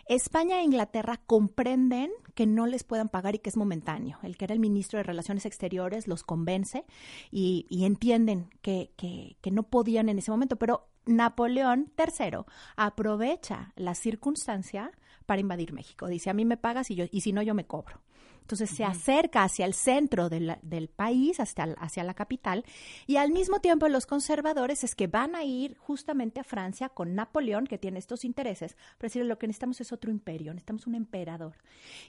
España 0.09 0.59
e 0.59 0.63
Inglaterra 0.63 1.21
comprenden 1.25 2.11
que 2.33 2.45
no 2.45 2.67
les 2.67 2.83
puedan 2.83 3.07
pagar 3.07 3.35
y 3.35 3.39
que 3.39 3.51
es 3.51 3.55
momentáneo. 3.55 4.19
El 4.21 4.35
que 4.35 4.43
era 4.43 4.53
el 4.53 4.59
ministro 4.59 4.97
de 4.97 5.03
Relaciones 5.03 5.45
Exteriores 5.45 6.09
los 6.09 6.23
convence 6.23 6.83
y, 7.31 7.67
entienden 7.85 8.49
que, 8.61 8.91
que, 8.97 9.37
que 9.39 9.51
no 9.51 9.63
podían 9.63 10.09
en 10.09 10.19
ese 10.19 10.29
momento, 10.29 10.57
pero 10.57 10.89
Napoleón 11.05 11.93
III 11.97 12.39
aprovecha 12.75 13.71
la 13.77 13.95
circunstancia 13.95 14.91
para 15.25 15.41
invadir 15.41 15.73
México. 15.73 16.07
Dice, 16.07 16.29
a 16.29 16.33
mí 16.33 16.45
me 16.45 16.57
pagas 16.57 16.91
y, 16.91 16.95
yo, 16.95 17.05
y 17.11 17.21
si 17.21 17.33
no, 17.33 17.41
yo 17.41 17.53
me 17.53 17.65
cobro. 17.65 17.99
Entonces 18.45 18.69
se 18.69 18.83
acerca 18.83 19.41
hacia 19.41 19.65
el 19.65 19.73
centro 19.73 20.29
del 20.29 20.87
país, 20.95 21.39
hasta, 21.39 21.63
hacia 21.79 22.03
la 22.03 22.13
capital, 22.13 22.63
y 23.07 23.15
al 23.15 23.31
mismo 23.31 23.59
tiempo 23.59 23.87
los 23.87 24.05
conservadores 24.05 24.83
es 24.83 24.93
que 24.93 25.07
van 25.07 25.35
a 25.35 25.43
ir 25.43 25.75
justamente 25.77 26.39
a 26.39 26.43
Francia 26.43 26.89
con 26.89 27.15
Napoleón, 27.15 27.65
que 27.65 27.79
tiene 27.79 27.97
estos 27.97 28.23
intereses, 28.23 28.77
pero 28.99 29.07
decir, 29.07 29.25
lo 29.25 29.39
que 29.39 29.47
necesitamos 29.47 29.81
es 29.81 29.91
otro 29.91 30.11
imperio, 30.11 30.53
necesitamos 30.53 30.85
un 30.85 30.93
emperador. 30.93 31.55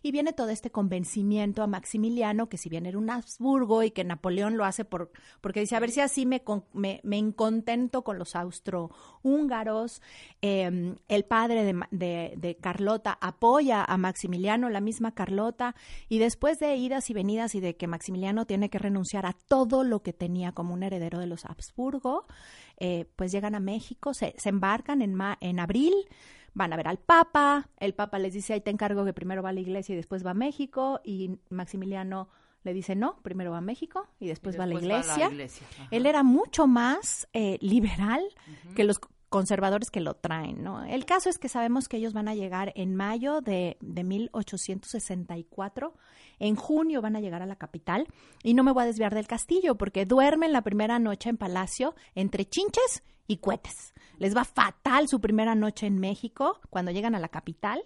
Y 0.02 0.12
viene 0.12 0.34
todo 0.34 0.50
este 0.50 0.70
convencimiento 0.70 1.62
a 1.62 1.66
Maximiliano, 1.66 2.50
que 2.50 2.58
si 2.58 2.68
bien 2.68 2.84
era 2.84 2.98
un 2.98 3.08
Habsburgo 3.08 3.82
y 3.82 3.90
que 3.90 4.04
Napoleón 4.04 4.58
lo 4.58 4.66
hace 4.66 4.84
por, 4.84 5.10
porque 5.40 5.60
dice, 5.60 5.74
a 5.74 5.80
ver 5.80 5.90
si 5.90 6.00
así 6.00 6.26
me, 6.26 6.42
me, 6.74 7.00
me 7.02 7.16
incontento 7.16 8.04
con 8.04 8.18
los 8.18 8.36
austrohúngaros, 8.36 10.02
em, 10.42 10.96
el 11.08 11.24
padre 11.24 11.64
de, 11.64 12.34
de 12.36 12.56
Carlota 12.56 13.16
apoya 13.22 13.82
a 13.84 13.96
Maximiliano, 13.96 14.68
la 14.68 14.82
misma 14.82 15.14
Carlota, 15.14 15.74
y 16.10 16.25
después 16.26 16.58
de 16.58 16.74
idas 16.74 17.08
y 17.08 17.14
venidas 17.14 17.54
y 17.54 17.60
de 17.60 17.76
que 17.76 17.86
Maximiliano 17.86 18.46
tiene 18.46 18.68
que 18.68 18.80
renunciar 18.80 19.26
a 19.26 19.32
todo 19.32 19.84
lo 19.84 20.02
que 20.02 20.12
tenía 20.12 20.50
como 20.50 20.74
un 20.74 20.82
heredero 20.82 21.20
de 21.20 21.28
los 21.28 21.44
Habsburgo, 21.44 22.26
eh, 22.78 23.06
pues 23.14 23.30
llegan 23.30 23.54
a 23.54 23.60
México, 23.60 24.12
se, 24.12 24.34
embarcan 24.44 25.02
en, 25.02 25.16
en 25.40 25.60
abril, 25.60 25.94
van 26.52 26.72
a 26.72 26.76
ver 26.76 26.88
al 26.88 26.98
Papa, 26.98 27.68
el 27.78 27.94
Papa 27.94 28.18
les 28.18 28.32
dice, 28.32 28.54
ahí 28.54 28.60
te 28.60 28.72
encargo 28.72 29.04
que 29.04 29.12
primero 29.12 29.40
va 29.40 29.50
a 29.50 29.52
la 29.52 29.60
iglesia 29.60 29.92
y 29.92 29.96
después 29.96 30.26
va 30.26 30.32
a 30.32 30.34
México, 30.34 31.00
y 31.04 31.38
Maximiliano 31.48 32.28
le 32.64 32.74
dice, 32.74 32.96
no, 32.96 33.22
primero 33.22 33.52
va 33.52 33.58
a 33.58 33.60
México 33.60 34.08
y 34.18 34.26
después, 34.26 34.58
va, 34.58 34.64
a 34.64 34.66
la 34.66 34.74
iglesia. 34.74 35.30
Él 35.92 36.06
era 36.06 36.24
mucho 36.24 36.66
más 36.66 37.28
eh, 37.34 37.56
liberal 37.60 38.20
que 38.74 38.82
los 38.82 38.98
conservadores 39.36 39.90
que 39.90 40.00
lo 40.00 40.14
traen, 40.14 40.64
¿no? 40.64 40.82
El 40.82 41.04
caso 41.04 41.28
es 41.28 41.36
que 41.36 41.50
sabemos 41.50 41.88
que 41.88 41.98
ellos 41.98 42.14
van 42.14 42.26
a 42.26 42.34
llegar 42.34 42.72
en 42.74 42.96
mayo 42.96 43.42
de, 43.42 43.76
de 43.82 44.02
1864, 44.02 45.92
en 46.38 46.56
junio 46.56 47.02
van 47.02 47.16
a 47.16 47.20
llegar 47.20 47.42
a 47.42 47.46
la 47.46 47.56
capital 47.56 48.06
y 48.42 48.54
no 48.54 48.64
me 48.64 48.72
voy 48.72 48.84
a 48.84 48.86
desviar 48.86 49.14
del 49.14 49.26
castillo 49.26 49.74
porque 49.74 50.06
duermen 50.06 50.54
la 50.54 50.62
primera 50.62 50.98
noche 50.98 51.28
en 51.28 51.36
palacio 51.36 51.94
entre 52.14 52.46
chinches 52.46 53.02
y 53.26 53.38
cohetes. 53.38 53.92
Les 54.18 54.34
va 54.34 54.44
fatal 54.44 55.08
su 55.08 55.20
primera 55.20 55.54
noche 55.54 55.86
en 55.86 55.98
México 55.98 56.58
cuando 56.70 56.90
llegan 56.90 57.14
a 57.14 57.20
la 57.20 57.28
capital 57.28 57.82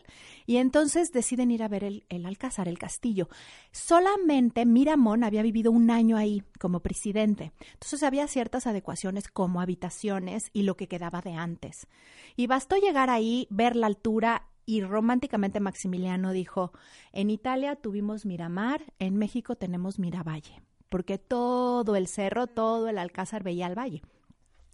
y 0.47 0.59
entonces 0.59 1.11
deciden 1.13 1.51
ir 1.51 1.63
a 1.63 1.69
ver 1.69 1.83
el, 1.85 2.05
Alcázar, 2.25 2.69
el 2.69 2.79
castillo. 2.79 3.29
Solamente 3.73 4.65
Miramón 4.65 5.25
había 5.25 5.43
vivido 5.43 5.73
un 5.73 5.91
año 5.91 6.17
ahí 6.17 6.45
como 6.61 6.81
presidente. 6.81 7.53
Entonces 7.73 8.03
había 8.05 8.29
ciertas 8.29 8.67
adecuaciones 8.67 9.27
como 9.29 9.61
habitaciones 9.61 10.51
y 10.53 10.63
lo 10.63 10.77
que 10.77 10.87
quedaba 10.87 11.21
de 11.21 11.33
antes. 11.33 11.89
Y 12.37 12.47
bastó 12.47 12.77
llegar 12.77 13.11
ahí, 13.11 13.49
ver 13.51 13.75
la 13.75 13.89
altura 13.89 14.47
y 14.67 14.83
románticamente 14.83 15.59
Maximiliano 15.59 16.31
dijo, 16.31 16.73
en 17.13 17.31
Italia 17.31 17.75
tuvimos 17.75 18.25
Miramar, 18.25 18.93
en 19.01 19.17
México 19.17 19.57
tenemos 19.57 19.99
Miravalle, 19.99 20.63
porque 20.89 21.19
todo 21.19 21.97
el 21.97 22.07
cerro, 22.07 22.47
todo 22.47 22.89
el 22.89 22.99
alcázar 22.99 23.43
veía 23.43 23.67
al 23.67 23.77
valle. 23.77 24.03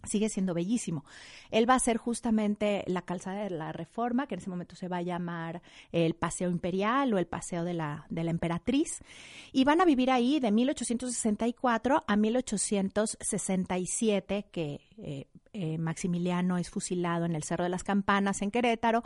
Sigue 0.07 0.29
siendo 0.29 0.53
bellísimo. 0.53 1.05
Él 1.51 1.69
va 1.69 1.75
a 1.75 1.79
ser 1.79 1.97
justamente 1.97 2.83
la 2.87 3.03
calzada 3.03 3.43
de 3.43 3.49
la 3.49 3.71
Reforma, 3.71 4.27
que 4.27 4.35
en 4.35 4.41
ese 4.41 4.49
momento 4.49 4.75
se 4.75 4.87
va 4.87 4.97
a 4.97 5.01
llamar 5.01 5.61
el 5.91 6.13
Paseo 6.15 6.49
Imperial 6.49 7.13
o 7.13 7.17
el 7.17 7.27
Paseo 7.27 7.63
de 7.63 7.73
la, 7.73 8.05
de 8.09 8.23
la 8.23 8.31
Emperatriz, 8.31 8.99
y 9.51 9.63
van 9.63 9.81
a 9.81 9.85
vivir 9.85 10.11
ahí 10.11 10.39
de 10.39 10.51
1864 10.51 12.03
a 12.07 12.15
1867, 12.15 14.45
que 14.51 14.81
eh, 14.97 15.27
eh, 15.53 15.77
Maximiliano 15.77 16.57
es 16.57 16.69
fusilado 16.69 17.25
en 17.25 17.35
el 17.35 17.43
Cerro 17.43 17.63
de 17.63 17.69
las 17.69 17.83
Campanas 17.83 18.41
en 18.41 18.51
Querétaro. 18.51 19.03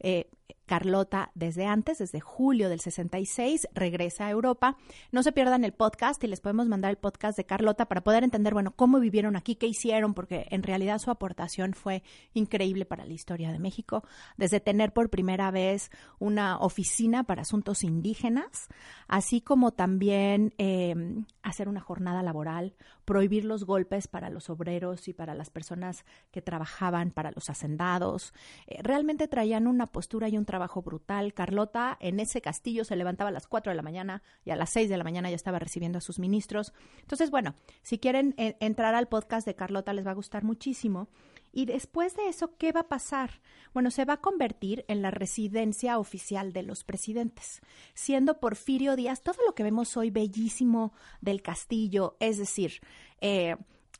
Eh, 0.00 0.28
Carlota 0.66 1.30
desde 1.34 1.66
antes, 1.66 1.98
desde 1.98 2.20
julio 2.20 2.68
del 2.68 2.80
66, 2.80 3.68
regresa 3.74 4.26
a 4.26 4.30
Europa. 4.30 4.76
No 5.12 5.22
se 5.22 5.32
pierdan 5.32 5.64
el 5.64 5.72
podcast 5.72 6.22
y 6.24 6.26
les 6.26 6.40
podemos 6.40 6.68
mandar 6.68 6.90
el 6.90 6.96
podcast 6.96 7.36
de 7.36 7.44
Carlota 7.44 7.86
para 7.86 8.02
poder 8.02 8.24
entender, 8.24 8.54
bueno, 8.54 8.74
cómo 8.74 8.98
vivieron 9.00 9.36
aquí, 9.36 9.56
qué 9.56 9.66
hicieron, 9.66 10.14
porque 10.14 10.46
en 10.50 10.62
realidad 10.62 10.98
su 10.98 11.10
aportación 11.10 11.74
fue 11.74 12.02
increíble 12.32 12.86
para 12.86 13.04
la 13.04 13.12
historia 13.12 13.52
de 13.52 13.58
México, 13.58 14.04
desde 14.36 14.60
tener 14.60 14.92
por 14.92 15.10
primera 15.10 15.50
vez 15.50 15.90
una 16.18 16.58
oficina 16.58 17.24
para 17.24 17.42
asuntos 17.42 17.84
indígenas, 17.84 18.68
así 19.06 19.40
como 19.40 19.72
también 19.72 20.54
em, 20.58 21.26
hacer 21.42 21.68
una 21.68 21.80
jornada 21.80 22.22
laboral, 22.22 22.74
prohibir 23.04 23.44
los 23.44 23.64
golpes 23.64 24.08
para 24.08 24.30
los 24.30 24.48
obreros 24.48 25.08
y 25.08 25.12
para 25.12 25.34
las 25.34 25.50
personas 25.50 26.04
que 26.30 26.42
trabajaban, 26.42 27.10
para 27.10 27.32
los 27.32 27.50
hacendados. 27.50 28.32
Eh, 28.66 28.78
realmente 28.82 29.28
traían 29.28 29.66
una 29.66 29.86
postura 29.86 30.28
y 30.28 30.38
un 30.38 30.44
trabajo 30.44 30.53
brutal. 30.82 31.34
Carlota 31.34 31.96
en 32.00 32.20
ese 32.20 32.40
castillo 32.40 32.84
se 32.84 32.96
levantaba 32.96 33.30
a 33.30 33.32
las 33.32 33.46
4 33.46 33.70
de 33.70 33.76
la 33.76 33.82
mañana 33.82 34.22
y 34.44 34.50
a 34.50 34.56
las 34.56 34.70
6 34.70 34.88
de 34.88 34.96
la 34.96 35.04
mañana 35.04 35.30
ya 35.30 35.36
estaba 35.36 35.58
recibiendo 35.58 35.98
a 35.98 36.00
sus 36.00 36.18
ministros. 36.18 36.72
Entonces, 37.00 37.30
bueno, 37.30 37.54
si 37.82 37.98
quieren 37.98 38.34
eh, 38.36 38.56
entrar 38.60 38.94
al 38.94 39.08
podcast 39.08 39.46
de 39.46 39.54
Carlota 39.54 39.92
les 39.92 40.06
va 40.06 40.12
a 40.12 40.14
gustar 40.14 40.44
muchísimo. 40.44 41.08
Y 41.52 41.66
después 41.66 42.16
de 42.16 42.28
eso, 42.28 42.56
¿qué 42.58 42.72
va 42.72 42.80
a 42.80 42.88
pasar? 42.88 43.40
Bueno, 43.72 43.92
se 43.92 44.04
va 44.04 44.14
a 44.14 44.20
convertir 44.20 44.84
en 44.88 45.02
la 45.02 45.12
residencia 45.12 45.98
oficial 46.00 46.52
de 46.52 46.64
los 46.64 46.82
presidentes, 46.82 47.60
siendo 47.94 48.40
Porfirio 48.40 48.96
Díaz 48.96 49.22
todo 49.22 49.36
lo 49.46 49.54
que 49.54 49.62
vemos 49.62 49.96
hoy 49.96 50.10
bellísimo 50.10 50.92
del 51.20 51.42
castillo, 51.42 52.16
es 52.18 52.38
decir, 52.38 52.80
eh, 53.20 53.54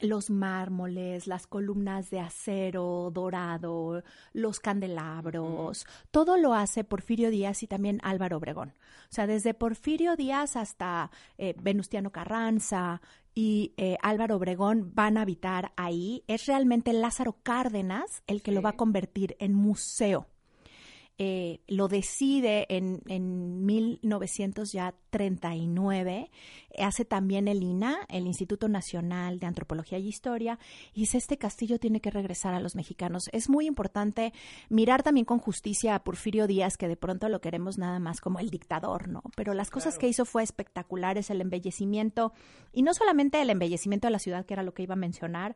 los 0.04 0.30
mármoles, 0.30 1.26
las 1.26 1.46
columnas 1.46 2.10
de 2.10 2.20
acero 2.20 3.10
dorado, 3.12 4.02
los 4.32 4.60
candelabros, 4.60 5.86
todo 6.10 6.36
lo 6.36 6.54
hace 6.54 6.84
Porfirio 6.84 7.30
Díaz 7.30 7.62
y 7.62 7.66
también 7.66 8.00
Álvaro 8.02 8.36
Obregón. 8.36 8.74
O 9.10 9.14
sea, 9.14 9.26
desde 9.26 9.54
Porfirio 9.54 10.16
Díaz 10.16 10.56
hasta 10.56 11.10
eh, 11.38 11.54
Venustiano 11.60 12.10
Carranza 12.10 13.00
y 13.34 13.72
eh, 13.76 13.96
Álvaro 14.02 14.36
Obregón 14.36 14.92
van 14.94 15.16
a 15.16 15.22
habitar 15.22 15.72
ahí. 15.76 16.24
Es 16.26 16.46
realmente 16.46 16.92
Lázaro 16.92 17.36
Cárdenas 17.42 18.22
el 18.26 18.42
que 18.42 18.52
lo 18.52 18.62
va 18.62 18.70
a 18.70 18.76
convertir 18.76 19.36
en 19.38 19.54
museo. 19.54 20.28
Eh, 21.16 21.60
lo 21.68 21.86
decide 21.86 22.66
en, 22.68 23.00
en 23.06 23.64
1939, 23.64 26.28
hace 26.80 27.04
también 27.04 27.46
el 27.46 27.62
INA, 27.62 27.98
el 28.08 28.26
Instituto 28.26 28.68
Nacional 28.68 29.38
de 29.38 29.46
Antropología 29.46 29.96
y 29.98 30.08
Historia, 30.08 30.58
y 30.92 31.02
dice, 31.02 31.18
este 31.18 31.38
castillo 31.38 31.78
tiene 31.78 32.00
que 32.00 32.10
regresar 32.10 32.52
a 32.52 32.58
los 32.58 32.74
mexicanos. 32.74 33.30
Es 33.32 33.48
muy 33.48 33.66
importante 33.66 34.32
mirar 34.68 35.04
también 35.04 35.24
con 35.24 35.38
justicia 35.38 35.94
a 35.94 36.02
Porfirio 36.02 36.48
Díaz, 36.48 36.76
que 36.76 36.88
de 36.88 36.96
pronto 36.96 37.28
lo 37.28 37.40
queremos 37.40 37.78
nada 37.78 38.00
más 38.00 38.20
como 38.20 38.40
el 38.40 38.50
dictador, 38.50 39.08
¿no? 39.08 39.22
Pero 39.36 39.54
las 39.54 39.70
cosas 39.70 39.98
que 39.98 40.08
hizo 40.08 40.24
fue 40.24 40.42
espectaculares, 40.42 41.30
el 41.30 41.40
embellecimiento, 41.40 42.32
y 42.72 42.82
no 42.82 42.92
solamente 42.92 43.40
el 43.40 43.50
embellecimiento 43.50 44.08
de 44.08 44.12
la 44.12 44.18
ciudad, 44.18 44.44
que 44.44 44.54
era 44.54 44.64
lo 44.64 44.74
que 44.74 44.82
iba 44.82 44.94
a 44.94 44.96
mencionar, 44.96 45.54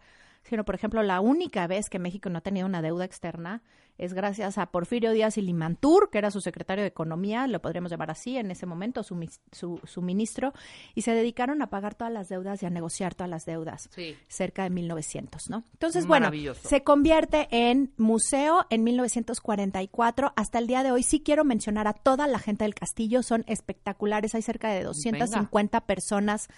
sino, 0.48 0.64
por 0.64 0.74
ejemplo, 0.74 1.02
la 1.02 1.20
única 1.20 1.66
vez 1.66 1.90
que 1.90 1.98
México 1.98 2.30
no 2.30 2.38
ha 2.38 2.42
tenido 2.42 2.66
una 2.66 2.82
deuda 2.82 3.04
externa 3.04 3.62
es 3.98 4.14
gracias 4.14 4.58
a 4.58 4.66
Porfirio 4.66 5.12
Díaz 5.12 5.38
y 5.38 5.42
Limantur, 5.42 6.08
que 6.10 6.18
era 6.18 6.30
su 6.30 6.40
secretario 6.40 6.82
de 6.82 6.88
Economía, 6.88 7.48
lo 7.48 7.60
podríamos 7.60 7.90
llamar 7.90 8.12
así 8.12 8.36
en 8.36 8.52
ese 8.52 8.64
momento, 8.64 9.02
su, 9.02 9.28
su, 9.52 10.02
ministro, 10.02 10.52
y 10.94 11.02
se 11.02 11.10
dedicaron 11.10 11.62
a 11.62 11.66
pagar 11.68 11.96
todas 11.96 12.12
las 12.12 12.28
deudas 12.28 12.62
y 12.62 12.66
a 12.66 12.70
negociar 12.70 13.16
todas 13.16 13.28
las 13.28 13.44
deudas, 13.44 13.90
cerca 14.28 14.62
de 14.62 14.70
1900, 14.70 15.50
¿no? 15.50 15.64
Entonces, 15.72 16.06
bueno, 16.06 16.30
se 16.62 16.84
convierte 16.84 17.48
en 17.50 17.92
museo 17.96 18.66
en 18.70 18.84
1944. 18.84 20.32
Hasta 20.36 20.58
el 20.60 20.68
día 20.68 20.84
de 20.84 20.92
hoy 20.92 21.02
sí 21.02 21.20
quiero 21.20 21.44
mencionar 21.44 21.88
a 21.88 21.92
toda 21.92 22.28
la 22.28 22.38
gente 22.38 22.64
del 22.64 22.76
castillo, 22.76 23.24
son 23.24 23.44
espectaculares, 23.48 24.34
hay 24.36 24.42
cerca 24.42 24.70
de 24.70 24.84
250 24.84 25.80
personas 25.86 26.48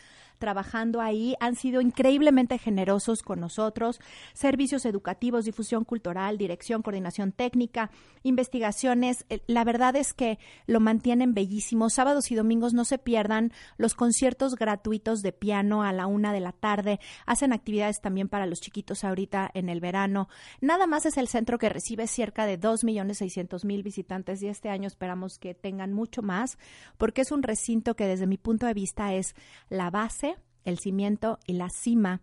trabajando 0.40 1.00
ahí, 1.00 1.36
han 1.38 1.54
sido 1.54 1.80
increíblemente 1.80 2.58
generosos 2.58 3.22
con 3.22 3.38
nosotros, 3.38 4.00
servicios 4.32 4.84
educativos, 4.86 5.44
difusión 5.44 5.84
cultural, 5.84 6.38
dirección, 6.38 6.82
coordinación 6.82 7.30
técnica, 7.30 7.92
investigaciones, 8.24 9.24
eh, 9.28 9.42
la 9.46 9.62
verdad 9.62 9.94
es 9.94 10.12
que 10.12 10.38
lo 10.66 10.80
mantienen 10.80 11.34
bellísimo. 11.34 11.90
Sábados 11.90 12.32
y 12.32 12.34
domingos 12.34 12.74
no 12.74 12.84
se 12.84 12.98
pierdan 12.98 13.52
los 13.76 13.94
conciertos 13.94 14.56
gratuitos 14.56 15.22
de 15.22 15.32
piano 15.32 15.84
a 15.84 15.92
la 15.92 16.06
una 16.06 16.32
de 16.32 16.40
la 16.40 16.52
tarde, 16.52 16.98
hacen 17.26 17.52
actividades 17.52 18.00
también 18.00 18.28
para 18.28 18.46
los 18.46 18.60
chiquitos 18.60 19.04
ahorita 19.04 19.50
en 19.54 19.68
el 19.68 19.80
verano. 19.80 20.28
Nada 20.60 20.86
más 20.86 21.06
es 21.06 21.18
el 21.18 21.28
centro 21.28 21.58
que 21.58 21.68
recibe 21.68 22.06
cerca 22.06 22.46
de 22.46 22.56
dos 22.56 22.82
millones 22.82 23.18
seiscientos 23.18 23.64
mil 23.64 23.82
visitantes 23.82 24.42
y 24.42 24.48
este 24.48 24.70
año 24.70 24.86
esperamos 24.86 25.38
que 25.38 25.54
tengan 25.54 25.92
mucho 25.92 26.22
más 26.22 26.58
porque 26.96 27.20
es 27.20 27.30
un 27.30 27.42
recinto 27.42 27.94
que 27.94 28.06
desde 28.06 28.26
mi 28.26 28.38
punto 28.38 28.66
de 28.66 28.74
vista 28.74 29.12
es 29.12 29.34
la 29.68 29.90
base 29.90 30.29
el 30.64 30.78
cimiento 30.78 31.38
y 31.46 31.54
la 31.54 31.68
cima 31.70 32.22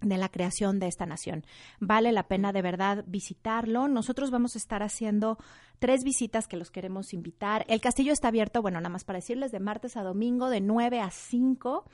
de 0.00 0.18
la 0.18 0.28
creación 0.28 0.78
de 0.78 0.86
esta 0.86 1.06
nación. 1.06 1.44
Vale 1.80 2.12
la 2.12 2.28
pena 2.28 2.52
de 2.52 2.62
verdad 2.62 3.04
visitarlo. 3.06 3.88
Nosotros 3.88 4.30
vamos 4.30 4.54
a 4.54 4.58
estar 4.58 4.82
haciendo 4.82 5.38
tres 5.78 6.04
visitas 6.04 6.46
que 6.46 6.56
los 6.56 6.70
queremos 6.70 7.12
invitar. 7.12 7.64
El 7.68 7.80
castillo 7.80 8.12
está 8.12 8.28
abierto, 8.28 8.62
bueno, 8.62 8.78
nada 8.80 8.90
más 8.90 9.04
para 9.04 9.18
decirles, 9.18 9.52
de 9.52 9.60
martes 9.60 9.96
a 9.96 10.02
domingo, 10.02 10.50
de 10.50 10.60
9 10.60 11.00
a 11.00 11.10
5. 11.10 11.84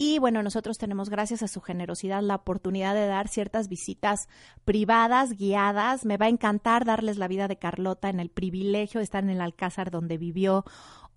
Y 0.00 0.20
bueno, 0.20 0.44
nosotros 0.44 0.78
tenemos, 0.78 1.10
gracias 1.10 1.42
a 1.42 1.48
su 1.48 1.60
generosidad, 1.60 2.22
la 2.22 2.36
oportunidad 2.36 2.94
de 2.94 3.06
dar 3.06 3.26
ciertas 3.26 3.68
visitas 3.68 4.28
privadas, 4.64 5.32
guiadas. 5.32 6.04
Me 6.04 6.16
va 6.16 6.26
a 6.26 6.28
encantar 6.28 6.84
darles 6.84 7.18
la 7.18 7.26
vida 7.26 7.48
de 7.48 7.56
Carlota 7.58 8.08
en 8.08 8.20
el 8.20 8.30
privilegio 8.30 9.00
de 9.00 9.04
estar 9.04 9.24
en 9.24 9.30
el 9.30 9.40
Alcázar 9.40 9.90
donde 9.90 10.16
vivió 10.16 10.64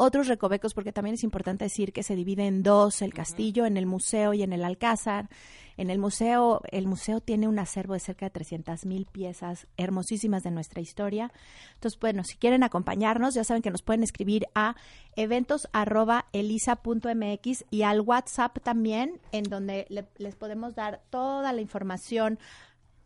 otros 0.02 0.28
recovecos, 0.28 0.74
porque 0.74 0.92
también 0.92 1.14
es 1.14 1.24
importante 1.24 1.66
decir 1.66 1.94
que 1.94 2.02
se 2.02 2.16
divide 2.16 2.48
en 2.48 2.64
dos 2.64 3.04
el 3.04 3.14
castillo, 3.14 3.68
en 3.68 3.78
el 3.78 3.86
museo 3.86 4.34
y 4.34 4.42
en 4.42 4.52
el 4.52 4.64
alcázar. 4.64 5.30
En 5.78 5.92
el 5.92 6.00
museo, 6.00 6.62
el 6.72 6.88
museo 6.88 7.22
tiene 7.22 7.48
un 7.48 7.60
acervo 7.60 7.94
de 7.94 8.00
cerca 8.00 8.26
de 8.26 8.32
300 8.32 8.84
mil 8.88 9.06
piezas 9.06 9.68
hermosísimas 9.78 10.42
de 10.42 10.50
nuestra 10.50 10.82
historia. 10.82 11.32
Entonces, 11.76 12.00
bueno, 12.00 12.24
si 12.24 12.36
quieren 12.36 12.64
acompañarnos, 12.64 13.36
ya 13.36 13.44
saben 13.44 13.62
que 13.62 13.70
nos 13.70 13.84
pueden 13.84 14.02
escribir 14.02 14.48
a 14.56 14.76
eventos.elisa.mx 15.16 17.66
y 17.70 17.84
al 17.84 18.02
WhatsApp 18.02 18.58
también, 18.64 19.22
en 19.32 19.44
donde 19.44 19.86
les 20.18 20.36
podemos 20.36 20.74
dar 20.74 21.04
toda 21.12 21.54
la 21.54 21.62
información 21.62 22.40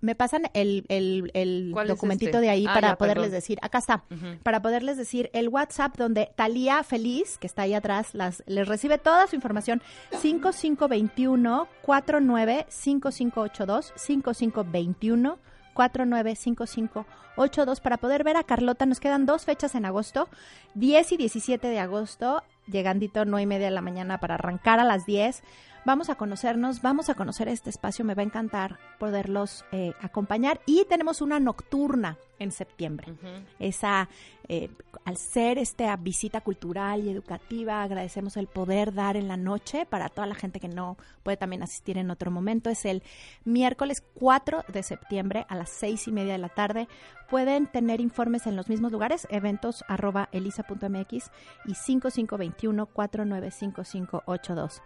me 0.06 0.16
pasan 0.16 0.44
el, 0.54 0.86
el, 0.88 1.74
documentito 1.88 2.38
este? 2.38 2.42
de 2.42 2.50
ahí 2.50 2.66
ah, 2.70 2.74
para 2.74 2.96
poderles 2.96 3.32
decir, 3.32 3.58
acá 3.64 3.80
está, 3.80 4.04
para 4.44 4.62
poderles 4.62 4.98
decir 4.98 5.32
el 5.34 5.50
WhatsApp 5.50 5.98
donde 5.98 6.30
Talía 6.36 6.84
Feliz, 6.84 7.40
que 7.40 7.48
está 7.48 7.64
ahí 7.64 7.74
atrás, 7.74 8.14
las, 8.14 8.44
les 8.46 8.68
recibe 8.68 9.00
toda 9.00 9.26
su 9.26 9.36
información, 9.36 9.82
5521 10.22 11.68
495582 11.82 13.94
5521 13.96 15.40
495582 15.74 17.80
para 17.82 17.98
poder 17.98 18.24
ver 18.24 18.38
a 18.38 18.44
Carlota. 18.44 18.86
Nos 18.86 19.00
quedan 19.00 19.26
dos 19.26 19.46
fechas 19.46 19.74
en 19.74 19.86
agosto, 19.86 20.30
10 20.76 21.14
y 21.14 21.18
17 21.18 21.68
de 21.68 21.80
agosto, 21.80 22.44
llegandito 22.68 23.26
9 23.26 23.42
y 23.42 23.48
media 23.48 23.66
de 23.66 23.72
la 23.72 23.82
mañana 23.82 24.20
para 24.20 24.36
arrancar 24.36 24.80
a 24.80 24.84
las 24.84 25.08
10 25.08 25.42
Vamos 25.86 26.10
a 26.10 26.16
conocernos, 26.16 26.82
vamos 26.82 27.10
a 27.10 27.14
conocer 27.14 27.48
este 27.48 27.70
espacio, 27.70 28.04
me 28.04 28.16
va 28.16 28.24
a 28.24 28.26
encantar 28.26 28.80
poderlos 28.98 29.64
eh, 29.72 29.94
acompañar. 30.02 30.60
Y 30.66 30.84
tenemos 30.86 31.22
una 31.22 31.40
nocturna 31.40 32.18
en 32.40 32.52
septiembre. 32.52 33.14
Esa, 33.60 34.10
eh, 34.48 34.72
al 35.06 35.18
ser 35.18 35.60
esta 35.60 35.96
visita 35.96 36.42
cultural 36.42 37.04
y 37.04 37.12
educativa, 37.12 37.84
agradecemos 37.84 38.36
el 38.36 38.48
poder 38.48 38.96
dar 38.96 39.16
en 39.16 39.28
la 39.28 39.38
noche 39.38 39.86
para 39.86 40.10
toda 40.10 40.26
la 40.26 40.34
gente 40.34 40.60
que 40.60 40.68
no 40.68 40.98
puede 41.22 41.38
también 41.38 41.62
asistir 41.62 42.00
en 42.00 42.10
otro 42.10 42.32
momento. 42.32 42.72
Es 42.72 42.84
el 42.86 43.04
miércoles 43.44 44.04
4 44.16 44.66
de 44.68 44.82
septiembre 44.82 45.46
a 45.50 45.56
las 45.56 45.70
seis 45.70 46.08
y 46.08 46.12
media 46.12 46.34
de 46.34 46.40
la 46.40 46.50
tarde. 46.50 46.88
Pueden 47.30 47.68
tener 47.68 48.02
informes 48.02 48.48
en 48.48 48.56
los 48.56 48.70
mismos 48.70 48.92
lugares, 48.92 49.28
eventos 49.30 49.84
arroba 49.88 50.30
elisa.mx 50.32 51.32
y 51.66 51.76
5521 51.76 52.88
495582. 52.88 54.82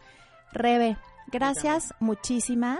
Rebe, 0.51 0.97
gracias 1.27 1.93
muchísimas 1.99 2.79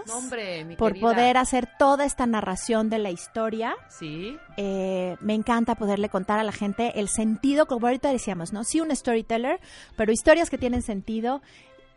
por 0.76 0.98
poder 0.98 1.36
hacer 1.36 1.68
toda 1.78 2.04
esta 2.04 2.26
narración 2.26 2.90
de 2.90 2.98
la 2.98 3.10
historia. 3.10 3.76
Sí. 3.88 4.36
Eh, 4.56 5.16
me 5.20 5.34
encanta 5.34 5.74
poderle 5.74 6.08
contar 6.08 6.38
a 6.38 6.44
la 6.44 6.52
gente 6.52 6.98
el 7.00 7.08
sentido, 7.08 7.66
como 7.66 7.86
ahorita 7.86 8.10
decíamos, 8.10 8.52
¿no? 8.52 8.64
Sí, 8.64 8.80
un 8.80 8.94
storyteller, 8.94 9.60
pero 9.96 10.12
historias 10.12 10.50
que 10.50 10.58
tienen 10.58 10.82
sentido 10.82 11.42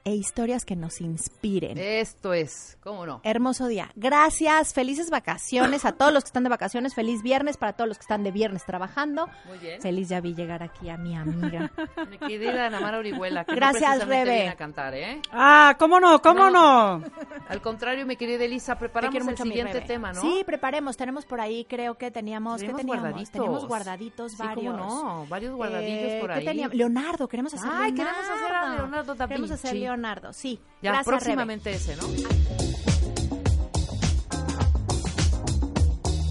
e 0.06 0.16
historias 0.16 0.66
que 0.66 0.76
nos 0.76 1.00
inspiren. 1.02 1.78
Esto 1.78 2.34
es, 2.34 2.78
¿cómo 2.82 3.06
no? 3.06 3.22
Hermoso 3.24 3.68
día. 3.68 3.90
Gracias, 3.96 4.74
felices 4.74 5.10
vacaciones 5.10 5.86
a 5.86 5.94
todos 5.94 6.12
los 6.12 6.24
que 6.24 6.28
están 6.28 6.44
de 6.44 6.50
vacaciones, 6.50 6.94
feliz 6.94 7.22
viernes 7.22 7.58
para 7.58 7.74
todos 7.74 7.88
los 7.88 7.98
que 7.98 8.02
están 8.04 8.24
de 8.24 8.32
viernes 8.32 8.66
trabajando. 8.66 9.30
Muy 9.48 9.58
bien. 9.60 9.82
Feliz 9.82 10.10
ya 10.10 10.20
vi 10.20 10.34
llegar 10.34 10.62
aquí 10.62 10.90
a 10.90 10.98
mi 10.98 11.16
amiga. 11.16 11.72
mi 12.10 12.18
querida 12.18 12.68
Ana 12.68 12.82
Mara 12.82 13.00
Orihuela. 13.00 13.46
Que 13.46 13.56
Gracias, 13.56 14.00
no 14.00 14.06
Rebe. 14.06 14.50
a 14.50 14.56
cantar, 14.56 14.94
¿eh? 14.94 15.22
Ah, 15.32 15.76
¿cómo 15.80 16.00
no? 16.00 16.22
¿Cómo 16.22 16.50
no? 16.50 17.02
Al 17.48 17.62
contrario, 17.62 18.06
mi 18.06 18.16
querida 18.18 18.44
Elisa, 18.44 18.78
preparamos 18.78 19.26
el 19.28 19.38
siguiente 19.38 19.82
tema, 19.82 20.12
¿no? 20.12 20.22
Sí, 20.22 20.44
preparemos. 20.46 20.98
Tenemos 20.98 21.26
por 21.26 21.40
ahí, 21.40 21.66
creo 21.66 21.96
que 21.96 22.12
teníamos, 22.12 22.62
¿qué 22.62 22.74
teníamos? 22.74 23.04
Guardaditos. 23.04 23.32
Teníamos 23.32 23.68
guardaditos 23.68 24.38
varios. 24.38 24.76
no, 24.76 25.26
varios 25.30 25.56
guardadillos 25.56 26.12
eh, 26.12 26.18
por 26.20 26.32
ahí. 26.32 26.46
Teníamos? 26.46 26.76
Leonardo, 26.76 27.28
queremos 27.28 27.54
hacer 27.54 27.70
Ay, 27.72 27.94
queremos 27.94 28.30
hacer 28.30 28.52
a 28.54 28.76
Leonardo 28.76 29.16
también. 29.16 29.42
Queremos 29.42 29.52
hacer 29.52 29.76
Leonardo, 29.76 29.93
sí. 30.34 30.60
Ya 30.82 31.02
próximamente 31.03 31.72
ese, 31.72 31.95
¿no? 31.95 32.03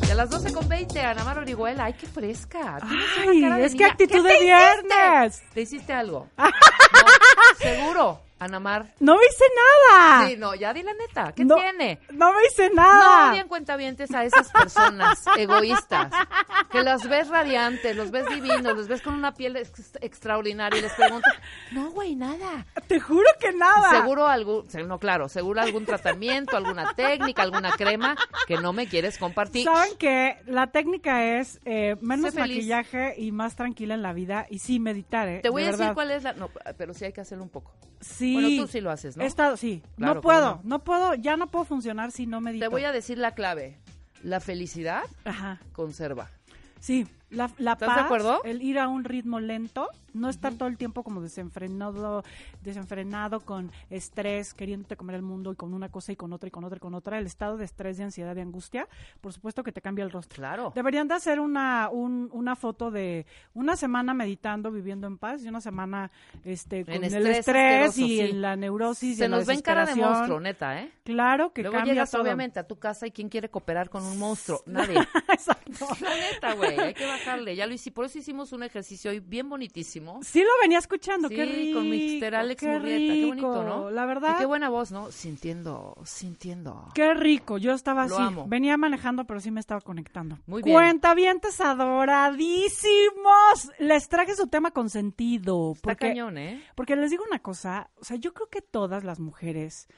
Y 0.06 0.10
a 0.10 0.14
las 0.14 0.30
12 0.30 0.52
con 0.52 0.68
20, 0.68 1.01
Ana 1.01 1.24
Mar 1.24 1.39
Orihuela, 1.39 1.84
ay, 1.84 1.94
qué 1.94 2.06
fresca. 2.06 2.78
Ay, 2.82 3.44
es 3.60 3.74
que 3.74 3.84
actitud 3.84 4.26
de 4.26 4.40
viernes. 4.40 5.43
¿Te 5.55 5.62
hiciste 5.62 5.93
algo? 5.93 6.28
seguro. 7.59 8.20
Anamar. 8.44 8.94
No 9.01 9.16
me 9.16 9.23
hice 9.24 9.44
nada. 9.90 10.28
Sí, 10.28 10.36
no, 10.36 10.55
ya 10.55 10.73
di 10.73 10.82
la 10.82 10.94
neta. 10.94 11.32
¿Qué 11.32 11.44
tiene? 11.44 12.01
No 12.12 12.32
me 12.32 12.39
hice 12.47 12.70
nada. 12.70 13.27
No 13.28 13.32
bien 13.32 13.48
cuentavientes 13.48 14.12
a 14.14 14.24
esas 14.24 14.51
personas 14.51 15.24
egoístas 15.36 16.12
que 16.70 16.82
las 16.82 17.09
ves 17.09 17.28
radiantes, 17.28 17.97
los 17.97 18.10
ves 18.10 18.27
divinos, 18.27 18.77
los 18.77 18.89
ves 18.89 19.02
con 19.02 19.14
una 19.14 19.35
piel 19.35 19.56
extraordinaria 20.01 20.78
y 20.78 20.82
les 20.82 20.93
preguntas, 20.93 21.35
no, 21.73 21.90
güey, 21.90 22.14
nada. 22.14 22.66
Te 22.86 23.01
juro 23.01 23.28
que 23.40 23.52
nada. 23.52 23.90
Seguro 23.90 24.27
algún, 24.27 24.66
no, 24.86 24.98
claro, 24.98 25.28
seguro 25.28 25.60
algún 25.60 25.85
tratamiento, 25.85 26.56
alguna 26.56 26.94
técnica, 26.94 27.43
alguna 27.43 27.73
crema 27.73 28.16
que 28.47 28.56
no 28.56 28.73
me 28.73 28.86
quieres 28.86 29.19
compartir. 29.19 29.64
Saben 29.64 29.97
que 29.97 30.39
la 30.47 30.69
técnica 30.69 31.39
es 31.39 31.60
eh, 31.64 31.97
menos 32.01 32.35
maquillaje 32.35 33.14
y 33.16 33.32
más 33.32 33.56
tranquila 33.56 33.94
en 33.94 34.02
la 34.02 34.12
vida 34.12 34.47
y 34.51 34.59
sí 34.59 34.81
meditar, 34.81 35.28
¿eh? 35.28 35.40
Te 35.43 35.51
voy 35.51 35.64
a 35.64 35.73
decir 35.73 35.93
cuál 35.94 36.10
es 36.10 36.23
la, 36.23 36.32
no, 36.32 36.51
pero 36.77 36.94
sí 36.94 37.05
hay 37.05 37.12
que 37.12 37.20
hacerlo 37.20 37.44
un 37.44 37.51
poco. 37.51 37.73
Sí. 38.01 38.31
Bueno, 38.34 38.48
tú 38.62 38.66
sí 38.66 38.80
lo 38.80 38.90
haces, 38.90 39.16
¿no? 39.16 39.24
He 39.24 39.26
estado, 39.26 39.56
sí. 39.56 39.82
no 39.96 40.20
puedo, 40.20 40.60
no. 40.64 40.82
puedo, 40.84 41.14
ya 41.14 41.36
no 41.36 41.48
puedo 41.48 41.64
funcionar 41.64 42.10
si 42.12 42.26
no 42.26 42.40
medito. 42.40 42.64
Te 42.64 42.68
voy 42.68 42.84
a 42.84 42.92
decir 42.92 43.18
la 43.18 43.32
clave. 43.34 43.78
La 44.22 44.40
felicidad 44.40 45.02
Ajá. 45.24 45.60
conserva. 45.72 46.30
Sí, 46.80 47.06
la, 47.32 47.50
la 47.59 47.72
¿Estás 47.72 47.94
de 47.96 48.00
acuerdo? 48.02 48.42
el 48.44 48.62
ir 48.62 48.78
a 48.78 48.88
un 48.88 49.04
ritmo 49.04 49.40
lento, 49.40 49.88
no 50.14 50.28
estar 50.28 50.54
todo 50.54 50.68
el 50.68 50.76
tiempo 50.76 51.02
como 51.02 51.20
desenfrenado, 51.20 52.22
desenfrenado 52.62 53.40
con 53.40 53.70
estrés, 53.90 54.54
queriéndote 54.54 54.96
comer 54.96 55.16
el 55.16 55.22
mundo 55.22 55.52
y 55.52 55.56
con 55.56 55.74
una 55.74 55.88
cosa 55.88 56.12
y 56.12 56.16
con 56.16 56.32
otra 56.32 56.48
y 56.48 56.50
con 56.50 56.64
otra 56.64 56.76
y 56.76 56.80
con 56.80 56.94
otra. 56.94 57.18
El 57.18 57.26
estado 57.26 57.56
de 57.56 57.64
estrés, 57.64 57.96
de 57.96 58.04
ansiedad, 58.04 58.34
de 58.34 58.42
angustia, 58.42 58.88
por 59.20 59.32
supuesto 59.32 59.62
que 59.62 59.72
te 59.72 59.80
cambia 59.80 60.04
el 60.04 60.10
rostro. 60.10 60.36
Claro. 60.36 60.72
Deberían 60.74 61.09
de 61.09 61.14
hacer 61.14 61.40
una, 61.40 61.88
una 61.90 62.56
foto 62.56 62.90
de 62.90 63.26
una 63.54 63.76
semana 63.76 64.14
meditando, 64.14 64.70
viviendo 64.70 65.06
en 65.06 65.18
paz 65.18 65.42
y 65.44 65.48
una 65.48 65.60
semana 65.60 66.10
este, 66.44 66.84
con 66.84 67.02
el 67.02 67.26
estrés 67.26 67.96
y 67.98 68.20
en 68.20 68.42
la 68.42 68.56
neurosis. 68.56 69.18
Se 69.18 69.28
nos 69.28 69.46
ven 69.46 69.60
cara 69.60 69.86
de 69.86 69.94
monstruo, 69.94 70.40
neta, 70.40 70.80
¿eh? 70.80 70.92
Claro 71.04 71.52
que 71.52 71.62
Luego 71.62 71.76
cambia 71.76 71.94
llegas 71.94 72.14
obviamente 72.14 72.60
a 72.60 72.66
tu 72.66 72.78
casa 72.78 73.06
y 73.06 73.10
¿quién 73.10 73.28
quiere 73.28 73.48
cooperar 73.48 73.88
con 73.88 74.04
un 74.04 74.18
monstruo? 74.18 74.62
Nadie. 74.66 74.98
Exacto. 75.32 75.88
La 76.00 76.14
neta, 76.14 76.54
güey, 76.54 76.78
hay 76.78 76.94
que 76.94 77.06
bajarle. 77.24 77.57
Ya 77.57 77.66
lo 77.66 77.74
hicimos, 77.74 77.94
por 77.94 78.05
eso 78.07 78.19
hicimos 78.19 78.53
un 78.53 78.62
ejercicio 78.62 79.11
hoy 79.11 79.20
bien 79.20 79.49
bonitísimo. 79.49 80.20
Sí 80.23 80.40
lo 80.40 80.51
venía 80.61 80.78
escuchando, 80.78 81.28
qué 81.28 81.44
rico. 81.44 81.78
con 81.78 81.89
Mr. 81.89 82.35
Alex 82.35 82.61
qué 82.61 82.69
Murrieta, 82.69 83.15
qué 83.15 83.27
bonito, 83.27 83.65
¿no? 83.65 83.90
La 83.90 84.07
verdad. 84.07 84.36
Y 84.36 84.40
qué 84.40 84.47
buena 84.47 84.69
voz, 84.69 84.93
¿no? 84.93 85.11
Sintiendo, 85.11 85.97
sintiendo. 86.05 86.89
Qué 86.94 87.15
rico, 87.15 87.59
yo 87.59 87.73
estaba 87.73 88.05
así. 88.05 88.23
Venía 88.47 88.77
manejando, 88.77 89.24
pero 89.24 89.40
sí 89.40 89.51
me 89.51 89.61
estaba 89.61 89.81
conectando. 89.81 90.39
Muy 90.47 90.62
bien. 90.62 90.77
Cuentavientes 90.77 91.61
adoradísimos. 91.61 92.82
Les 93.78 94.09
traje 94.09 94.35
su 94.35 94.47
tema 94.47 94.70
con 94.70 94.90
sentido. 94.90 95.73
Está 95.74 95.97
cañón, 95.97 96.39
¿eh? 96.39 96.62
Porque 96.74 96.97
les 96.97 97.11
digo 97.11 97.24
una 97.27 97.40
cosa, 97.40 97.90
o 98.01 98.05
sea, 98.05 98.16
yo 98.16 98.32
creo 98.32 98.49
que 98.49 98.62
todas 98.62 99.05
las 99.05 99.20
mujeres 99.20 99.89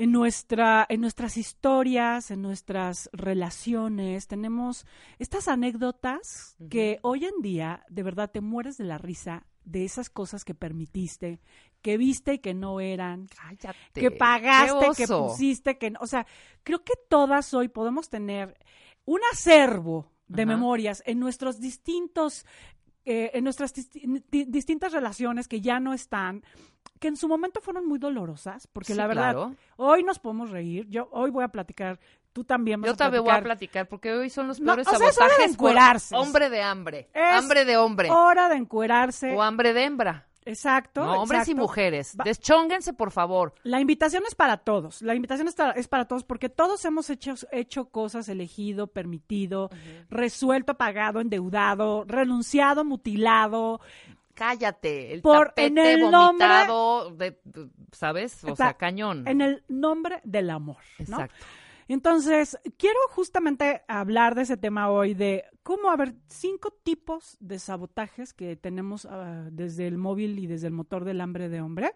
en, 0.00 0.12
nuestra, 0.12 0.86
en 0.88 1.02
nuestras 1.02 1.36
historias, 1.36 2.30
en 2.30 2.40
nuestras 2.40 3.10
relaciones, 3.12 4.28
tenemos 4.28 4.86
estas 5.18 5.46
anécdotas 5.46 6.56
que 6.70 6.98
hoy 7.02 7.26
en 7.26 7.42
día 7.42 7.84
de 7.90 8.02
verdad 8.02 8.30
te 8.30 8.40
mueres 8.40 8.78
de 8.78 8.84
la 8.84 8.96
risa 8.96 9.46
de 9.62 9.84
esas 9.84 10.08
cosas 10.08 10.42
que 10.42 10.54
permitiste, 10.54 11.42
que 11.82 11.98
viste 11.98 12.32
y 12.32 12.38
que 12.38 12.54
no 12.54 12.80
eran, 12.80 13.28
que 13.92 14.10
pagaste, 14.10 14.86
que 14.96 15.06
pusiste, 15.06 15.76
que 15.76 15.92
o 16.00 16.06
sea, 16.06 16.26
creo 16.62 16.82
que 16.82 16.94
todas 17.10 17.52
hoy 17.52 17.68
podemos 17.68 18.08
tener 18.08 18.56
un 19.04 19.20
acervo 19.30 20.10
de 20.28 20.46
memorias 20.46 21.02
en 21.04 21.20
nuestros 21.20 21.60
distintos 21.60 22.46
eh, 23.04 23.30
en 23.34 23.44
nuestras 23.44 23.72
distintas 23.72 24.92
relaciones 24.92 25.48
que 25.48 25.60
ya 25.60 25.80
no 25.80 25.94
están, 25.94 26.42
que 26.98 27.08
en 27.08 27.16
su 27.16 27.28
momento 27.28 27.60
fueron 27.60 27.86
muy 27.86 27.98
dolorosas, 27.98 28.66
porque 28.66 28.94
la 28.94 29.06
verdad, 29.06 29.48
hoy 29.76 30.02
nos 30.02 30.18
podemos 30.18 30.50
reír, 30.50 30.86
yo 30.88 31.08
hoy 31.12 31.30
voy 31.30 31.44
a 31.44 31.48
platicar, 31.48 31.98
tú 32.32 32.44
también 32.44 32.80
vas 32.80 32.90
Yo 32.90 32.96
también 32.96 33.24
voy 33.24 33.32
a 33.32 33.42
platicar, 33.42 33.88
porque 33.88 34.12
hoy 34.12 34.28
son 34.28 34.48
los 34.48 34.60
peores 34.60 34.86
no, 34.86 34.92
sabotajes 34.92 35.52
encuerarse. 35.52 36.14
hombre 36.14 36.50
de 36.50 36.62
hambre, 36.62 37.08
hambre 37.14 37.64
de 37.64 37.76
hombre. 37.76 38.10
hora 38.10 38.48
de 38.48 38.56
encuerarse. 38.56 39.34
O 39.34 39.42
hambre 39.42 39.72
de 39.72 39.84
hembra. 39.84 40.29
Exacto. 40.44 41.02
hombres 41.02 41.48
y 41.48 41.54
mujeres. 41.54 42.16
Deschónguense, 42.24 42.92
por 42.92 43.10
favor. 43.10 43.54
La 43.62 43.80
invitación 43.80 44.22
es 44.26 44.34
para 44.34 44.58
todos. 44.58 45.02
La 45.02 45.14
invitación 45.14 45.48
es 45.76 45.88
para 45.88 46.06
todos 46.06 46.24
porque 46.24 46.48
todos 46.48 46.84
hemos 46.84 47.10
hecho, 47.10 47.34
hecho 47.52 47.86
cosas, 47.86 48.28
elegido, 48.28 48.86
permitido, 48.86 49.70
resuelto, 50.08 50.74
pagado, 50.74 51.20
endeudado, 51.20 52.04
renunciado, 52.06 52.84
mutilado. 52.84 53.80
Cállate, 54.34 55.12
el 55.12 55.20
por, 55.20 55.48
tapete 55.48 55.66
en 55.66 55.78
el 55.78 56.10
vomitado, 56.10 57.10
de, 57.10 57.38
¿sabes? 57.92 58.42
O 58.44 58.56
sea, 58.56 58.72
cañón. 58.74 59.28
En 59.28 59.42
el 59.42 59.62
nombre 59.68 60.20
del 60.24 60.48
amor. 60.48 60.78
Exacto. 60.98 61.34
Entonces, 61.92 62.56
quiero 62.76 63.00
justamente 63.08 63.82
hablar 63.88 64.36
de 64.36 64.42
ese 64.42 64.56
tema 64.56 64.90
hoy, 64.90 65.12
de 65.12 65.44
cómo 65.64 65.90
haber 65.90 66.14
cinco 66.28 66.70
tipos 66.70 67.36
de 67.40 67.58
sabotajes 67.58 68.32
que 68.32 68.54
tenemos 68.54 69.06
ah, 69.06 69.48
desde 69.50 69.88
el 69.88 69.98
móvil 69.98 70.38
y 70.38 70.46
desde 70.46 70.68
el 70.68 70.72
motor 70.72 71.04
del 71.04 71.20
hambre 71.20 71.48
de 71.48 71.60
hombre. 71.60 71.92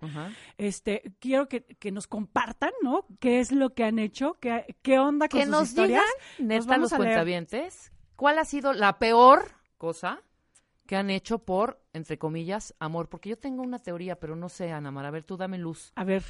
Este, 0.59 1.15
quiero 1.21 1.49
que, 1.49 1.93
nos 1.93 2.09
compartan, 2.09 2.73
¿no? 2.83 3.07
¿Qué 3.21 3.39
es 3.39 3.53
lo 3.53 3.75
que 3.75 3.85
han 3.85 4.01
hecho? 4.01 4.37
¿Qué, 4.41 4.77
qué 4.83 4.99
onda 4.99 5.29
con 5.29 5.39
que 5.39 5.47
sus 5.47 5.53
nos 5.53 5.69
historias? 5.69 6.03
Digan, 6.39 6.49
neta, 6.49 6.77
los 6.77 6.93
cuentavientes, 6.93 7.93
¿cuál 8.17 8.41
ha 8.41 8.45
sido 8.45 8.73
la 8.73 8.99
peor 8.99 9.53
cosa 9.79 10.23
que 10.87 10.97
han 10.97 11.09
hecho 11.09 11.39
por, 11.39 11.81
entre 11.93 12.19
comillas, 12.19 12.75
amor? 12.81 13.09
Porque 13.09 13.29
yo 13.29 13.39
tengo 13.39 13.63
una 13.63 13.79
teoría, 13.79 14.19
pero 14.19 14.35
no 14.35 14.49
sé, 14.49 14.73
Ana 14.73 14.91
Mara. 14.91 15.07
A 15.07 15.13
ver, 15.13 15.23
tú 15.23 15.37
dame 15.37 15.57
luz. 15.57 15.93
A 15.95 16.03
ver. 16.03 16.25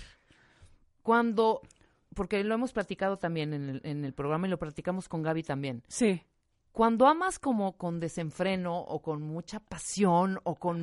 Cuando 1.03 1.62
porque 2.15 2.43
lo 2.45 2.55
hemos 2.55 2.73
platicado 2.73 3.19
también 3.19 3.53
en 3.53 3.69
el, 3.69 3.81
en 3.85 4.05
el 4.05 4.12
programa 4.12 4.47
y 4.47 4.51
lo 4.51 4.59
platicamos 4.59 5.09
con 5.09 5.23
Gaby 5.23 5.43
también. 5.43 5.82
Sí. 5.89 6.23
Cuando 6.73 7.07
amas 7.07 7.39
como 7.39 7.77
con 7.77 8.01
desenfreno 8.01 8.78
o 8.78 9.01
con 9.01 9.23
mucha 9.23 9.61
pasión 9.61 10.41
o 10.43 10.57
con 10.57 10.82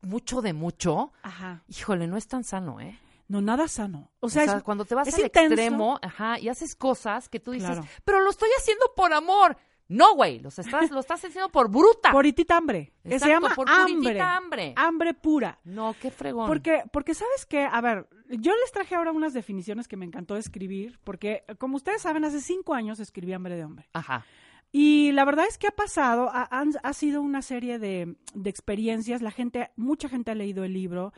mucho 0.00 0.42
de 0.42 0.52
mucho, 0.52 1.12
ajá. 1.22 1.64
híjole, 1.68 2.06
no 2.06 2.16
es 2.16 2.28
tan 2.28 2.44
sano, 2.44 2.80
¿eh? 2.80 2.98
No, 3.26 3.40
nada 3.40 3.66
sano. 3.68 4.10
O 4.20 4.28
sea, 4.28 4.60
cuando 4.60 4.84
te 4.84 4.94
vas 4.94 5.12
al 5.12 5.24
extremo, 5.24 5.98
ajá, 6.02 6.38
y 6.38 6.48
haces 6.48 6.76
cosas 6.76 7.28
que 7.28 7.40
tú 7.40 7.52
dices, 7.52 7.78
pero 8.04 8.20
lo 8.20 8.30
estoy 8.30 8.50
haciendo 8.58 8.84
por 8.94 9.12
amor. 9.12 9.56
No, 9.88 10.14
güey, 10.14 10.40
lo 10.40 10.48
estás, 10.48 10.90
lo 10.90 11.00
estás 11.00 11.24
haciendo 11.24 11.50
por 11.50 11.70
bruta. 11.70 12.10
Por 12.10 12.24
hambre. 12.50 12.92
se 13.04 13.28
llama 13.28 13.50
por 13.54 13.68
hambre. 13.68 14.20
hambre. 14.20 14.72
Hambre 14.76 15.14
pura. 15.14 15.58
No, 15.64 15.94
qué 16.00 16.10
fregón. 16.10 16.46
Porque, 16.46 16.82
porque 16.92 17.14
sabes 17.14 17.44
que, 17.46 17.64
a 17.64 17.80
ver, 17.80 18.08
yo 18.28 18.52
les 18.56 18.72
traje 18.72 18.94
ahora 18.94 19.12
unas 19.12 19.34
definiciones 19.34 19.86
que 19.86 19.96
me 19.96 20.06
encantó 20.06 20.36
escribir, 20.36 20.98
porque 21.04 21.44
como 21.58 21.76
ustedes 21.76 22.02
saben, 22.02 22.24
hace 22.24 22.40
cinco 22.40 22.74
años 22.74 22.98
escribí 22.98 23.32
Hambre 23.34 23.56
de 23.56 23.64
Hombre. 23.64 23.88
Ajá. 23.92 24.24
Y 24.72 25.12
la 25.12 25.24
verdad 25.24 25.46
es 25.48 25.56
que 25.56 25.68
ha 25.68 25.70
pasado, 25.70 26.28
ha, 26.32 26.48
ha 26.50 26.92
sido 26.94 27.22
una 27.22 27.42
serie 27.42 27.78
de, 27.78 28.16
de, 28.34 28.50
experiencias. 28.50 29.22
La 29.22 29.30
gente, 29.30 29.70
mucha 29.76 30.08
gente 30.08 30.32
ha 30.32 30.34
leído 30.34 30.64
el 30.64 30.72
libro. 30.72 31.12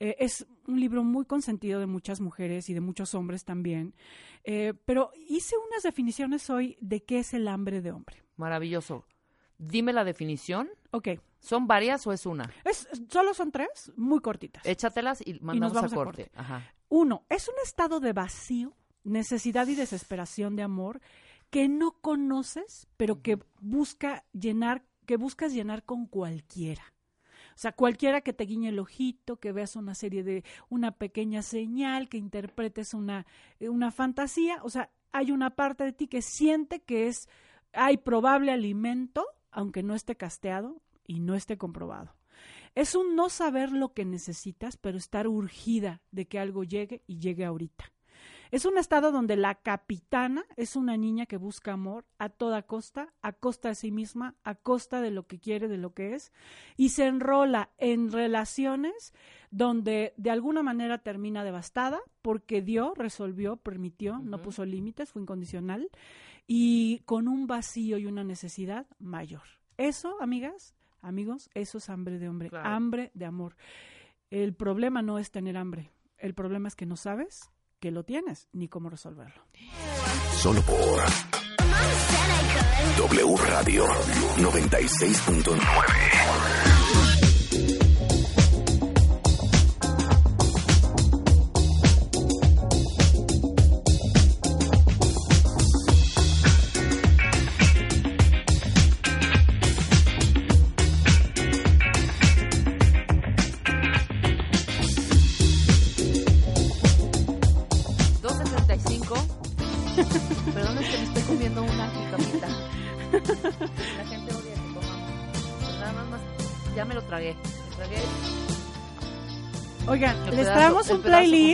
Eh, 0.00 0.16
es 0.20 0.46
un 0.66 0.80
libro 0.80 1.02
muy 1.02 1.24
consentido 1.24 1.80
de 1.80 1.86
muchas 1.86 2.20
mujeres 2.20 2.68
y 2.68 2.74
de 2.74 2.80
muchos 2.80 3.14
hombres 3.14 3.44
también. 3.44 3.94
Eh, 4.44 4.74
pero 4.84 5.10
hice 5.28 5.56
unas 5.68 5.82
definiciones 5.82 6.48
hoy 6.50 6.76
de 6.80 7.02
qué 7.02 7.18
es 7.18 7.34
el 7.34 7.48
hambre 7.48 7.80
de 7.80 7.92
hombre. 7.92 8.22
Maravilloso. 8.36 9.04
Dime 9.58 9.92
la 9.92 10.04
definición. 10.04 10.68
Ok. 10.92 11.08
¿Son 11.40 11.66
varias 11.66 12.06
o 12.06 12.12
es 12.12 12.26
una? 12.26 12.50
Es, 12.64 12.88
solo 13.10 13.34
son 13.34 13.50
tres, 13.50 13.92
muy 13.96 14.20
cortitas. 14.20 14.64
Échatelas 14.64 15.20
y 15.24 15.38
mandamos 15.40 15.92
a 15.92 15.94
corte. 15.94 16.30
Uno, 16.88 17.24
es 17.28 17.48
un 17.48 17.54
estado 17.62 18.00
de 18.00 18.12
vacío, 18.12 18.76
necesidad 19.04 19.66
y 19.66 19.74
desesperación 19.74 20.56
de 20.56 20.62
amor 20.62 21.00
que 21.50 21.68
no 21.68 21.92
conoces, 22.00 22.88
pero 22.96 23.22
que 23.22 23.38
busca 23.60 24.24
llenar, 24.32 24.84
que 25.06 25.16
buscas 25.16 25.52
llenar 25.52 25.84
con 25.84 26.06
cualquiera. 26.06 26.82
O 27.58 27.60
sea, 27.60 27.72
cualquiera 27.72 28.20
que 28.20 28.32
te 28.32 28.44
guiñe 28.44 28.68
el 28.68 28.78
ojito, 28.78 29.40
que 29.40 29.50
veas 29.50 29.74
una 29.74 29.96
serie 29.96 30.22
de 30.22 30.44
una 30.68 30.92
pequeña 30.92 31.42
señal, 31.42 32.08
que 32.08 32.16
interpretes 32.16 32.94
una, 32.94 33.26
eh, 33.58 33.68
una 33.68 33.90
fantasía, 33.90 34.60
o 34.62 34.70
sea, 34.70 34.92
hay 35.10 35.32
una 35.32 35.50
parte 35.56 35.82
de 35.82 35.92
ti 35.92 36.06
que 36.06 36.22
siente 36.22 36.78
que 36.78 37.08
es, 37.08 37.28
hay 37.72 37.96
probable 37.96 38.52
alimento, 38.52 39.26
aunque 39.50 39.82
no 39.82 39.96
esté 39.96 40.14
casteado 40.14 40.80
y 41.04 41.18
no 41.18 41.34
esté 41.34 41.58
comprobado. 41.58 42.14
Es 42.76 42.94
un 42.94 43.16
no 43.16 43.28
saber 43.28 43.72
lo 43.72 43.92
que 43.92 44.04
necesitas, 44.04 44.76
pero 44.76 44.96
estar 44.96 45.26
urgida 45.26 46.00
de 46.12 46.28
que 46.28 46.38
algo 46.38 46.62
llegue 46.62 47.02
y 47.08 47.18
llegue 47.18 47.44
ahorita. 47.44 47.92
Es 48.50 48.64
un 48.64 48.78
estado 48.78 49.12
donde 49.12 49.36
la 49.36 49.56
capitana 49.56 50.44
es 50.56 50.74
una 50.74 50.96
niña 50.96 51.26
que 51.26 51.36
busca 51.36 51.74
amor 51.74 52.06
a 52.18 52.30
toda 52.30 52.62
costa, 52.62 53.12
a 53.20 53.32
costa 53.32 53.68
de 53.68 53.74
sí 53.74 53.90
misma, 53.90 54.36
a 54.42 54.54
costa 54.54 55.02
de 55.02 55.10
lo 55.10 55.26
que 55.26 55.38
quiere, 55.38 55.68
de 55.68 55.76
lo 55.76 55.92
que 55.92 56.14
es, 56.14 56.32
y 56.76 56.90
se 56.90 57.06
enrola 57.06 57.68
en 57.76 58.10
relaciones 58.10 59.12
donde 59.50 60.14
de 60.16 60.30
alguna 60.30 60.62
manera 60.62 60.96
termina 60.98 61.44
devastada 61.44 62.00
porque 62.22 62.62
dio, 62.62 62.94
resolvió, 62.94 63.56
permitió, 63.56 64.18
no 64.18 64.40
puso 64.40 64.64
límites, 64.64 65.12
fue 65.12 65.20
incondicional, 65.20 65.90
y 66.46 67.00
con 67.00 67.28
un 67.28 67.46
vacío 67.46 67.98
y 67.98 68.06
una 68.06 68.24
necesidad 68.24 68.86
mayor. 68.98 69.42
Eso, 69.76 70.16
amigas, 70.22 70.74
amigos, 71.02 71.50
eso 71.52 71.76
es 71.76 71.90
hambre 71.90 72.18
de 72.18 72.30
hombre, 72.30 72.50
hambre 72.54 73.10
de 73.12 73.26
amor. 73.26 73.56
El 74.30 74.54
problema 74.54 75.02
no 75.02 75.18
es 75.18 75.30
tener 75.30 75.58
hambre, 75.58 75.90
el 76.16 76.32
problema 76.32 76.68
es 76.68 76.76
que 76.76 76.86
no 76.86 76.96
sabes 76.96 77.50
que 77.80 77.90
lo 77.90 78.04
tienes 78.04 78.48
ni 78.52 78.68
cómo 78.68 78.90
resolverlo. 78.90 79.42
Solo 80.36 80.60
por 80.62 81.00
W 82.98 83.36
Radio 83.36 83.86
96.9. 84.38 86.97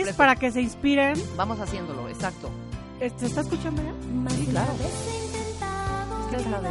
playlist 0.05 0.17
para 0.17 0.35
que 0.35 0.51
se 0.51 0.61
inspiren. 0.61 1.15
Vamos 1.35 1.59
haciéndolo, 1.59 2.07
exacto. 2.09 2.49
¿Se 2.99 3.25
está 3.25 3.41
escuchando 3.41 3.81
ya? 3.81 4.35
Sí, 4.35 4.45
claro. 4.47 4.73
Esta 4.73 6.37
es 6.37 6.47
la 6.47 6.61
de 6.61 6.69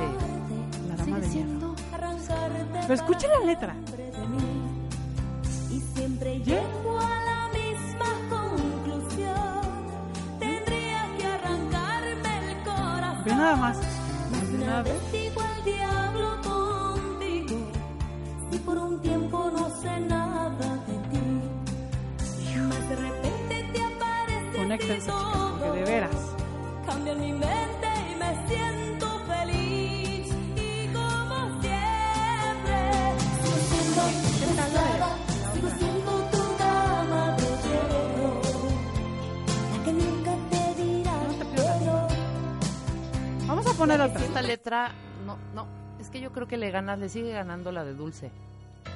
La 0.89 0.97
Dama 0.97 1.19
de 1.19 1.28
Hierro. 1.28 1.74
Pero 2.82 2.94
escuchen 2.94 3.31
la 3.31 3.40
letra. 3.47 3.77
Y 5.70 5.81
siempre 5.97 6.39
llego 6.40 6.98
a 6.98 7.20
la 7.24 7.51
misma 7.52 8.06
conclusión. 8.31 9.61
Tendría 10.39 11.09
que 11.19 11.27
arrancarme 11.27 12.51
el 12.51 12.62
corazón. 12.65 13.24
Ve 13.24 13.35
nada 13.35 13.56
más. 13.56 13.78
Una 14.55 14.82
vez 14.82 15.01
porque 25.12 25.78
de 25.78 25.85
veras. 25.85 26.35
Cambia 26.86 27.14
mi 27.14 27.32
mente 27.32 27.89
y 28.10 28.14
me 28.16 28.48
siento 28.48 29.06
feliz. 29.26 30.35
Y 30.56 30.86
como 30.93 31.60
siempre, 31.60 32.78
sigo 33.43 33.56
siendo 33.70 34.02
pesada, 34.40 35.09
sigo 35.55 35.68
siendo 35.78 36.12
tu 36.31 36.43
dama 36.59 37.36
de 37.36 37.47
hierro. 37.62 38.40
La 39.72 39.85
que 39.85 39.93
nunca 39.93 40.32
te 40.51 40.82
dirá. 40.82 41.12
Vamos 43.47 43.66
a 43.66 43.72
poner 43.74 44.01
otra. 44.01 44.20
Esta 44.24 44.43
letra, 44.43 44.93
no, 45.26 45.36
no, 45.55 45.66
es 46.01 46.09
que 46.10 46.20
yo 46.20 46.32
creo 46.32 46.47
que 46.48 46.56
le 46.56 46.70
ganas, 46.70 46.98
le 46.98 47.09
sigue 47.09 47.32
ganando 47.32 47.72
la 47.72 47.85
de 47.85 47.94
Dulce. 47.94 48.31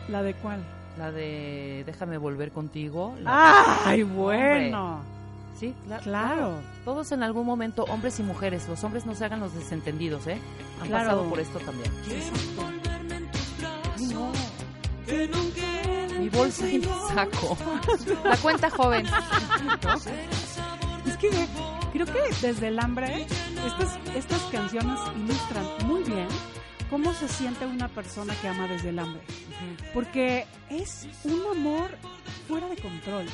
¿La 0.09 0.23
de 0.23 0.35
cuál? 0.35 0.61
La 0.99 1.13
de 1.13 1.85
Déjame 1.87 2.19
volver 2.19 2.51
contigo. 2.51 3.15
la- 3.21 3.79
¡Ay, 3.85 4.03
bueno! 4.03 5.01
Sí, 5.59 5.75
cla- 5.89 6.01
Claro. 6.03 6.61
Todos 6.85 7.11
en 7.13 7.23
algún 7.23 7.45
momento, 7.47 7.85
hombres 7.85 8.19
y 8.21 8.23
mujeres, 8.23 8.69
los 8.69 8.85
hombres 8.85 9.07
no 9.07 9.15
se 9.15 9.25
hagan 9.25 9.41
los 9.41 9.55
desentendidos, 9.55 10.27
¿eh? 10.29 10.39
Han 10.81 10.89
Claro. 10.89 11.05
pasado 11.05 11.29
por 11.29 11.41
esto 11.41 11.59
también. 11.59 11.93
Ay, 13.97 14.07
no. 14.07 14.33
Mi 16.21 16.29
bolsa 16.29 16.69
y 16.69 16.79
mi 16.79 16.85
saco. 16.85 17.57
La 18.25 18.37
cuenta 18.37 18.71
joven. 18.71 19.07
¿no? 19.07 19.95
Es 21.07 21.17
que 21.17 21.31
creo 21.93 22.07
que 22.07 22.21
desde 22.47 22.69
el 22.69 22.79
hambre 22.79 23.27
estas, 23.67 23.99
estas 24.15 24.43
canciones 24.53 24.99
ilustran 25.17 25.65
muy 25.87 26.03
bien 26.05 26.29
cómo 26.91 27.13
se 27.15 27.29
siente 27.29 27.67
una 27.67 27.89
persona 27.89 28.35
que 28.41 28.49
ama 28.49 28.67
desde 28.69 28.91
el 28.91 28.99
hambre. 28.99 29.23
Porque 29.95 30.47
es 30.71 31.09
un 31.25 31.41
amor 31.57 31.91
fuera 32.49 32.69
de 32.69 32.77
control, 32.77 33.27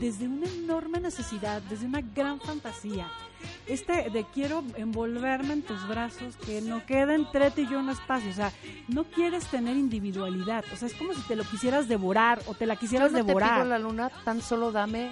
desde 0.00 0.26
una 0.26 0.46
enorme 0.46 1.00
necesidad, 1.00 1.62
desde 1.62 1.86
una 1.86 2.00
gran 2.00 2.40
fantasía. 2.40 3.06
Este 3.66 4.10
de 4.10 4.26
quiero 4.34 4.64
envolverme 4.76 5.52
en 5.54 5.62
tus 5.62 5.86
brazos, 5.86 6.36
que 6.44 6.60
no 6.60 6.84
quede 6.84 7.14
entre 7.14 7.50
ti 7.52 7.62
y 7.62 7.68
yo 7.68 7.78
un 7.78 7.90
espacio. 7.90 8.30
O 8.30 8.34
sea, 8.34 8.52
no 8.88 9.04
quieres 9.04 9.46
tener 9.46 9.76
individualidad. 9.76 10.64
O 10.72 10.76
sea, 10.76 10.88
es 10.88 10.94
como 10.94 11.14
si 11.14 11.20
te 11.22 11.36
lo 11.36 11.44
quisieras 11.44 11.86
devorar 11.86 12.42
o 12.46 12.54
te 12.54 12.66
la 12.66 12.74
Yo 12.74 12.80
quisieras 12.80 13.12
te 13.12 13.22
devorar. 13.22 13.54
pido 13.60 13.64
la 13.68 13.78
luna, 13.78 14.10
tan 14.24 14.42
solo 14.42 14.72
dame, 14.72 15.10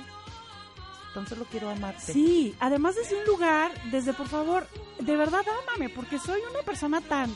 tan 1.13 1.27
solo 1.29 1.47
quiero 1.49 1.71
amarte. 1.71 2.13
Sí, 2.13 2.57
además 2.59 2.97
desde 2.97 3.17
un 3.21 3.25
lugar, 3.27 3.71
desde 3.93 4.13
por 4.15 4.27
favor, 4.27 4.67
de 4.99 5.17
verdad 5.17 5.43
ámame, 5.69 5.89
porque 5.91 6.19
soy 6.19 6.41
una 6.51 6.63
persona 6.65 7.01
tan, 7.03 7.31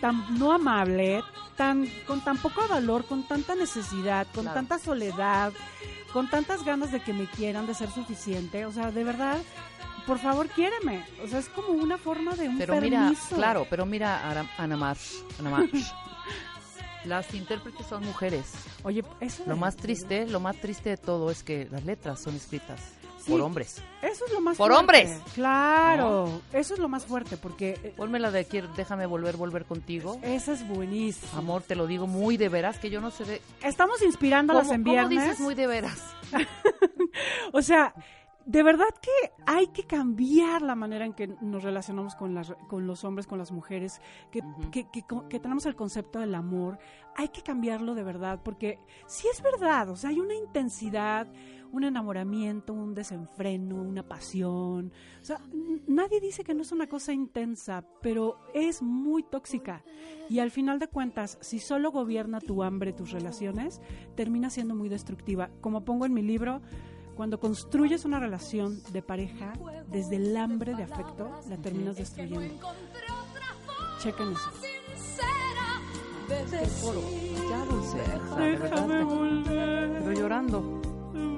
tan 0.00 0.38
no 0.38 0.52
amable, 0.52 1.22
tan, 1.56 1.86
con 2.06 2.22
tan 2.22 2.38
poco 2.38 2.66
valor, 2.68 3.04
con 3.06 3.22
tanta 3.26 3.54
necesidad, 3.54 4.26
con 4.34 4.44
Claro. 4.44 4.54
tanta 4.54 4.78
soledad, 4.78 5.52
con 6.12 6.28
tantas 6.30 6.64
ganas 6.64 6.92
de 6.92 7.00
que 7.00 7.12
me 7.12 7.26
quieran, 7.26 7.66
de 7.66 7.74
ser 7.74 7.90
suficiente. 7.90 8.66
O 8.66 8.72
sea, 8.72 8.90
de 8.90 9.04
verdad, 9.04 9.38
por 10.06 10.18
favor, 10.18 10.48
quiéreme. 10.48 11.04
O 11.24 11.28
sea, 11.28 11.38
es 11.38 11.48
como 11.48 11.68
una 11.68 11.98
forma 11.98 12.34
de 12.34 12.48
un 12.48 12.58
Pero 12.58 12.80
mira, 12.80 13.00
permiso. 13.00 13.34
claro, 13.36 13.66
pero 13.68 13.86
mira, 13.86 14.22
Ana 14.58 14.76
Marsh, 14.76 15.14
Ana. 15.38 15.66
Las 17.04 17.32
intérpretes 17.34 17.86
son 17.86 18.04
mujeres. 18.04 18.52
Oye, 18.82 19.04
eso 19.20 19.44
Lo 19.46 19.56
más 19.56 19.76
triste, 19.76 20.26
lo 20.26 20.40
más 20.40 20.56
triste 20.56 20.90
de 20.90 20.96
todo 20.96 21.30
es 21.30 21.44
que 21.44 21.68
las 21.70 21.84
letras 21.84 22.20
son 22.20 22.34
escritas 22.34 22.80
Sí. 23.26 23.32
por 23.32 23.40
hombres. 23.42 23.82
Eso 24.02 24.24
es 24.26 24.32
lo 24.32 24.40
más 24.40 24.56
¡Por 24.56 24.72
fuerte. 24.72 24.80
hombres! 24.80 25.20
Claro, 25.34 26.40
eso 26.52 26.74
es 26.74 26.80
lo 26.80 26.88
más 26.88 27.04
fuerte, 27.06 27.36
porque 27.36 27.78
eh, 27.82 27.92
Ponme 27.96 28.18
la 28.18 28.30
de 28.30 28.44
quiero, 28.46 28.68
déjame 28.76 29.06
volver, 29.06 29.36
volver 29.36 29.64
contigo. 29.64 30.18
esa 30.22 30.52
es 30.52 30.66
buenísima. 30.66 31.38
Amor, 31.38 31.62
te 31.62 31.74
lo 31.74 31.86
digo 31.86 32.06
muy 32.06 32.36
de 32.36 32.48
veras, 32.48 32.78
que 32.78 32.88
yo 32.90 33.00
no 33.00 33.10
sé 33.10 33.24
de... 33.24 33.42
Estamos 33.62 34.00
inspirándolas 34.02 34.64
¿Cómo, 34.64 34.74
en 34.74 34.82
cómo 34.82 34.92
viernes. 34.94 35.22
dices 35.24 35.40
muy 35.40 35.54
de 35.54 35.66
veras? 35.66 36.00
O 37.52 37.62
sea, 37.62 37.94
de 38.44 38.62
verdad 38.62 38.86
que 39.00 39.32
hay 39.46 39.68
que 39.68 39.84
cambiar 39.84 40.62
la 40.62 40.74
manera 40.74 41.04
en 41.04 41.14
que 41.14 41.28
nos 41.40 41.62
relacionamos 41.62 42.14
con, 42.14 42.34
las, 42.34 42.52
con 42.68 42.86
los 42.86 43.04
hombres, 43.04 43.26
con 43.26 43.38
las 43.38 43.50
mujeres, 43.52 44.00
que, 44.30 44.40
que, 44.70 44.88
que, 44.90 45.04
que 45.28 45.40
tenemos 45.40 45.66
el 45.66 45.74
concepto 45.74 46.18
del 46.20 46.34
amor. 46.34 46.78
Hay 47.16 47.28
que 47.28 47.42
cambiarlo 47.42 47.94
de 47.94 48.04
verdad, 48.04 48.40
porque 48.44 48.78
sí 49.06 49.26
es 49.32 49.40
verdad, 49.42 49.88
o 49.88 49.96
sea, 49.96 50.10
hay 50.10 50.20
una 50.20 50.34
intensidad, 50.34 51.26
un 51.72 51.84
enamoramiento, 51.84 52.72
un 52.72 52.94
desenfreno, 52.94 53.76
una 53.76 54.02
pasión. 54.02 54.92
O 55.20 55.24
sea, 55.24 55.40
nadie 55.86 56.20
dice 56.20 56.44
que 56.44 56.54
no 56.54 56.62
es 56.62 56.72
una 56.72 56.86
cosa 56.86 57.12
intensa, 57.12 57.84
pero 58.02 58.38
es 58.54 58.82
muy 58.82 59.22
tóxica. 59.22 59.84
Y 60.28 60.38
al 60.40 60.50
final 60.50 60.78
de 60.78 60.88
cuentas, 60.88 61.38
si 61.40 61.58
solo 61.58 61.90
gobierna 61.90 62.40
tu 62.40 62.62
hambre, 62.62 62.92
tus 62.92 63.10
relaciones, 63.12 63.80
termina 64.14 64.50
siendo 64.50 64.74
muy 64.74 64.88
destructiva. 64.88 65.50
Como 65.60 65.84
pongo 65.84 66.06
en 66.06 66.14
mi 66.14 66.22
libro, 66.22 66.60
cuando 67.14 67.40
construyes 67.40 68.04
una 68.04 68.20
relación 68.20 68.82
de 68.92 69.02
pareja, 69.02 69.52
desde 69.88 70.16
el 70.16 70.36
hambre 70.36 70.74
de 70.74 70.82
afecto, 70.82 71.30
la 71.48 71.56
terminas 71.56 71.96
destruyendo. 71.96 72.68
Chequen 73.98 74.32
eso. 74.32 74.50
De 76.28 76.44
Pero 80.04 80.12
llorando. 80.12 80.85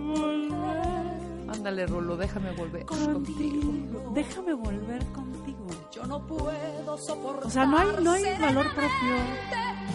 Volver 0.08 1.48
Ándale, 1.48 1.86
Rolo, 1.86 2.16
déjame 2.16 2.52
volver 2.52 2.84
contigo. 2.84 3.12
contigo. 3.14 4.12
Déjame 4.14 4.52
volver 4.54 5.04
contigo. 5.06 5.66
Yo 5.92 6.06
no 6.06 6.26
puedo 6.26 6.98
soportar. 6.98 7.46
O 7.46 7.50
sea, 7.50 7.64
no 7.64 7.78
hay, 7.78 7.88
no 8.02 8.12
hay 8.12 8.22
valor 8.38 8.66
propio, 8.74 9.14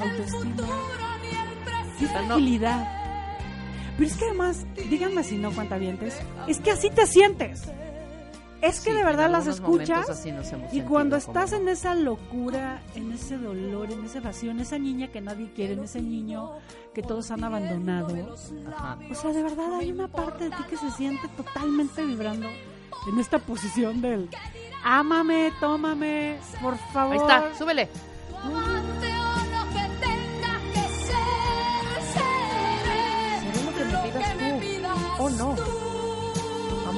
autoestima. 0.02 0.68
fragilidad. 2.00 3.00
Pero 3.98 4.10
es 4.10 4.18
que 4.18 4.26
además, 4.26 4.66
díganme 4.90 5.24
si 5.24 5.38
no 5.38 5.52
cuentavientes, 5.52 6.20
es 6.48 6.60
que 6.60 6.72
así 6.72 6.90
te 6.90 7.06
sientes. 7.06 7.70
Es 8.64 8.80
que 8.80 8.94
de 8.94 9.04
verdad 9.04 9.30
las 9.30 9.46
escuchas 9.46 10.26
y 10.72 10.82
cuando 10.84 11.18
estás 11.18 11.52
en 11.52 11.68
esa 11.68 11.96
locura, 11.96 12.82
en 12.96 13.12
ese 13.12 13.38
dolor, 13.38 13.92
en 13.92 14.06
ese 14.06 14.22
vacío, 14.22 14.52
en 14.52 14.62
esa 14.62 14.78
niña 14.78 15.10
que 15.10 15.20
nadie 15.20 15.52
quiere, 15.54 15.74
en 15.74 15.84
ese 15.84 16.02
niño 16.02 16.52
que 16.94 17.02
todos 17.02 17.30
han 17.32 17.44
abandonado, 17.44 18.34
o 18.34 19.16
sea, 19.16 19.34
de 19.34 19.44
verdad 19.44 19.74
hay 19.74 19.92
una 19.92 20.08
parte 20.08 20.46
de 20.46 20.52
ti 20.52 20.64
que 20.70 20.78
se 20.78 20.90
siente 20.92 21.28
totalmente 21.36 22.06
vibrando 22.06 22.48
en 22.48 23.20
esta 23.20 23.38
posición 23.38 24.02
del 24.02 24.30
ámame, 24.82 25.52
tómame, 25.60 26.40
por 26.62 26.78
favor. 26.94 27.14
Ahí 27.16 27.20
está, 27.20 27.58
súbele. 27.58 27.90
Seré 33.74 33.92
lo 33.92 34.00
que 34.00 34.36
me 34.42 34.62
pidas 34.62 35.04
tú. 35.18 35.24
Oh 35.24 35.30
no. 35.30 35.83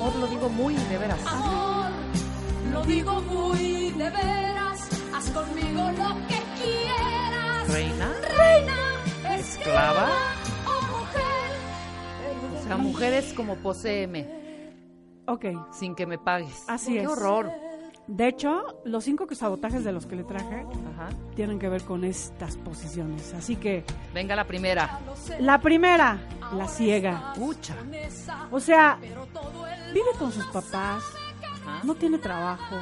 Amor, 0.06 0.20
lo 0.20 0.28
digo 0.28 0.50
muy 0.50 0.76
de 0.76 0.98
veras. 1.00 1.26
Amor, 1.26 1.92
lo 2.72 2.82
digo 2.84 3.22
muy 3.22 3.90
de 3.92 4.10
veras. 4.12 4.88
Haz 5.16 5.32
conmigo 5.32 5.82
lo 5.98 6.28
que 6.28 6.40
quieras. 6.62 7.68
Reina. 7.70 8.14
Reina. 8.38 9.36
Esclava. 9.36 10.10
O 10.68 10.82
mujer. 10.98 12.60
O 12.60 12.64
sea, 12.68 12.78
mujer 12.78 13.14
es 13.14 13.34
como 13.34 13.56
poseeme. 13.56 14.28
Ok. 15.26 15.46
Sin 15.72 15.96
que 15.96 16.06
me 16.06 16.20
pagues. 16.20 16.66
Así 16.68 16.94
Qué 16.94 17.02
es. 17.02 17.08
horror. 17.08 17.52
De 18.08 18.28
hecho, 18.28 18.82
los 18.86 19.04
cinco 19.04 19.26
sabotajes 19.34 19.84
de 19.84 19.92
los 19.92 20.06
que 20.06 20.16
le 20.16 20.24
traje 20.24 20.66
Ajá. 20.94 21.10
tienen 21.36 21.58
que 21.58 21.68
ver 21.70 21.84
con 21.84 22.04
estas 22.04 22.56
posiciones. 22.58 23.34
Así 23.34 23.56
que, 23.56 23.84
Venga 24.14 24.36
la 24.36 24.46
primera. 24.46 25.00
la 25.40 25.60
primera, 25.60 26.20
la 26.54 26.68
ciega. 26.68 27.34
Pucha. 27.36 27.76
O 28.52 28.60
sea, 28.60 29.00
vive 29.94 30.10
con 30.20 30.32
sus 30.32 30.46
papás, 30.46 31.04
Ajá. 31.64 31.82
no 31.84 31.96
tiene 31.96 32.20
trabajo, 32.20 32.76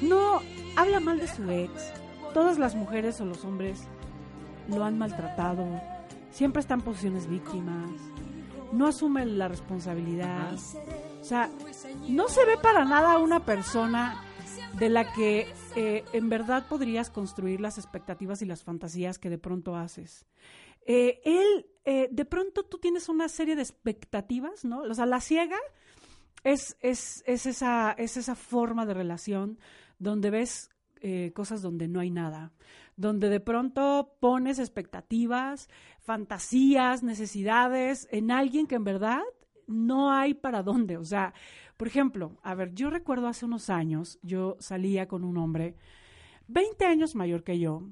no 0.00 0.40
habla 0.76 1.00
mal 1.00 1.18
de 1.18 1.28
su 1.28 1.48
ex. 1.50 1.92
Todas 2.32 2.58
las 2.58 2.74
mujeres 2.74 3.20
o 3.20 3.26
los 3.26 3.44
hombres 3.44 3.82
lo 4.68 4.82
han 4.84 4.96
maltratado, 4.98 5.66
siempre 6.30 6.60
está 6.60 6.74
en 6.74 6.80
posiciones 6.80 7.28
víctimas, 7.28 7.90
no 8.72 8.86
asume 8.88 9.26
la 9.26 9.48
responsabilidad. 9.48 10.52
O 11.24 11.26
sea, 11.26 11.50
no 12.06 12.28
se 12.28 12.44
ve 12.44 12.58
para 12.58 12.84
nada 12.84 13.16
una 13.16 13.46
persona 13.46 14.22
de 14.78 14.90
la 14.90 15.10
que 15.10 15.46
eh, 15.74 16.04
en 16.12 16.28
verdad 16.28 16.66
podrías 16.68 17.08
construir 17.08 17.62
las 17.62 17.78
expectativas 17.78 18.42
y 18.42 18.44
las 18.44 18.62
fantasías 18.62 19.18
que 19.18 19.30
de 19.30 19.38
pronto 19.38 19.74
haces. 19.74 20.26
Eh, 20.84 21.22
él, 21.24 21.66
eh, 21.86 22.10
de 22.12 22.26
pronto 22.26 22.64
tú 22.64 22.76
tienes 22.76 23.08
una 23.08 23.30
serie 23.30 23.56
de 23.56 23.62
expectativas, 23.62 24.66
¿no? 24.66 24.80
O 24.82 24.92
sea, 24.92 25.06
la 25.06 25.22
ciega 25.22 25.56
es, 26.42 26.76
es, 26.80 27.24
es, 27.24 27.46
esa, 27.46 27.92
es 27.92 28.18
esa 28.18 28.34
forma 28.34 28.84
de 28.84 28.92
relación 28.92 29.58
donde 29.98 30.28
ves 30.28 30.68
cosas 31.34 31.60
donde 31.60 31.86
no 31.86 32.00
hay 32.00 32.10
nada, 32.10 32.52
donde 32.96 33.28
de 33.28 33.38
pronto 33.38 34.16
pones 34.20 34.58
expectativas, 34.58 35.68
fantasías, 36.00 37.02
necesidades 37.02 38.08
en 38.10 38.30
alguien 38.30 38.66
que 38.66 38.76
en 38.76 38.84
verdad 38.84 39.20
no 39.66 40.12
hay 40.12 40.34
para 40.34 40.62
dónde. 40.62 40.96
O 40.96 41.04
sea, 41.04 41.34
por 41.76 41.88
ejemplo, 41.88 42.38
a 42.42 42.54
ver, 42.54 42.74
yo 42.74 42.90
recuerdo 42.90 43.28
hace 43.28 43.44
unos 43.44 43.70
años, 43.70 44.18
yo 44.22 44.56
salía 44.60 45.08
con 45.08 45.24
un 45.24 45.36
hombre 45.36 45.76
20 46.48 46.84
años 46.86 47.14
mayor 47.14 47.42
que 47.42 47.58
yo. 47.58 47.82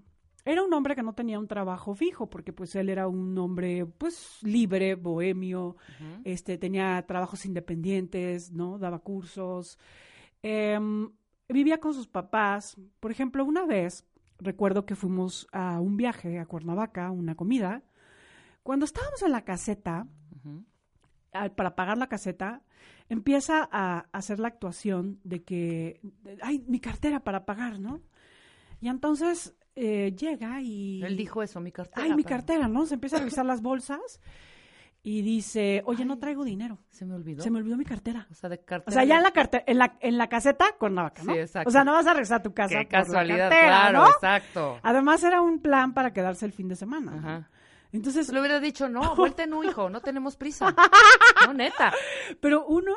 Era 0.44 0.64
un 0.64 0.72
hombre 0.74 0.96
que 0.96 1.04
no 1.04 1.14
tenía 1.14 1.38
un 1.38 1.46
trabajo 1.46 1.94
fijo, 1.94 2.28
porque 2.28 2.52
pues 2.52 2.74
él 2.74 2.88
era 2.88 3.06
un 3.06 3.38
hombre 3.38 3.86
pues 3.86 4.38
libre, 4.42 4.96
bohemio, 4.96 5.76
este, 6.24 6.58
tenía 6.58 7.04
trabajos 7.06 7.46
independientes, 7.46 8.50
¿no? 8.50 8.76
Daba 8.78 8.98
cursos. 8.98 9.78
Em, 10.42 11.10
vivía 11.48 11.78
con 11.78 11.94
sus 11.94 12.08
papás. 12.08 12.76
Por 12.98 13.12
ejemplo, 13.12 13.44
una 13.44 13.64
vez 13.66 14.04
recuerdo 14.38 14.84
que 14.84 14.96
fuimos 14.96 15.46
a 15.52 15.80
un 15.80 15.96
viaje 15.96 16.40
a 16.40 16.46
Cuernavaca, 16.46 17.12
una 17.12 17.36
comida. 17.36 17.82
Cuando 18.64 18.84
estábamos 18.84 19.22
en 19.22 19.32
la 19.32 19.44
caseta, 19.44 20.08
para 21.56 21.74
pagar 21.74 21.98
la 21.98 22.06
caseta, 22.08 22.62
empieza 23.08 23.68
a 23.72 24.06
hacer 24.12 24.38
la 24.38 24.48
actuación 24.48 25.18
de 25.24 25.42
que, 25.42 26.00
de- 26.22 26.38
ay, 26.42 26.64
mi 26.68 26.78
cartera 26.80 27.20
para 27.20 27.44
pagar, 27.44 27.78
¿no? 27.80 28.00
Y 28.80 28.88
entonces 28.88 29.54
eh, 29.76 30.14
llega 30.16 30.60
y... 30.60 31.02
Él 31.02 31.16
dijo 31.16 31.42
eso, 31.42 31.60
mi 31.60 31.72
cartera. 31.72 32.04
Ay, 32.04 32.14
mi 32.14 32.22
para- 32.22 32.36
cartera, 32.36 32.68
¿no? 32.68 32.84
Se 32.86 32.94
empieza 32.94 33.16
a 33.16 33.20
revisar 33.20 33.46
las 33.46 33.62
bolsas 33.62 34.20
y 35.04 35.22
dice, 35.22 35.82
oye, 35.86 36.04
no 36.04 36.18
traigo 36.18 36.44
dinero. 36.44 36.78
Se 36.90 37.04
me 37.04 37.14
olvidó. 37.14 37.42
Se 37.42 37.50
me 37.50 37.58
olvidó 37.58 37.76
mi 37.76 37.84
cartera. 37.84 38.26
O 38.30 38.34
sea, 38.34 38.48
de 38.48 38.58
cartera. 38.58 38.84
O 38.88 38.92
sea, 38.92 39.04
ya 39.04 39.16
en 39.16 39.22
la 39.24 39.32
cartera, 39.32 39.64
en 39.66 39.78
la, 39.78 39.96
en 40.00 40.16
la 40.18 40.28
caseta 40.28 40.66
con 40.70 40.78
Cuernavaca, 40.78 41.24
¿no? 41.24 41.32
Sí, 41.32 41.38
exacto. 41.40 41.68
O 41.68 41.72
sea, 41.72 41.82
no 41.84 41.92
vas 41.92 42.06
a 42.06 42.12
regresar 42.12 42.38
a 42.38 42.42
tu 42.42 42.54
casa 42.54 42.78
Qué 42.78 42.84
por 42.84 42.92
la 42.92 42.98
casualidad, 43.04 43.50
cartera, 43.50 43.66
claro, 43.66 43.98
¿no? 43.98 44.08
exacto. 44.10 44.78
Además 44.82 45.24
era 45.24 45.40
un 45.42 45.58
plan 45.60 45.92
para 45.92 46.12
quedarse 46.12 46.46
el 46.46 46.52
fin 46.52 46.68
de 46.68 46.76
semana. 46.76 47.12
¿no? 47.12 47.46
Entonces, 47.92 48.32
Le 48.32 48.40
hubiera 48.40 48.58
dicho, 48.60 48.88
no, 48.88 49.14
vuelta 49.16 49.44
en 49.44 49.54
un 49.54 49.64
hijo, 49.64 49.90
no 49.90 50.00
tenemos 50.00 50.36
prisa. 50.36 50.74
No, 51.46 51.52
neta. 51.52 51.92
pero 52.40 52.64
uno, 52.66 52.94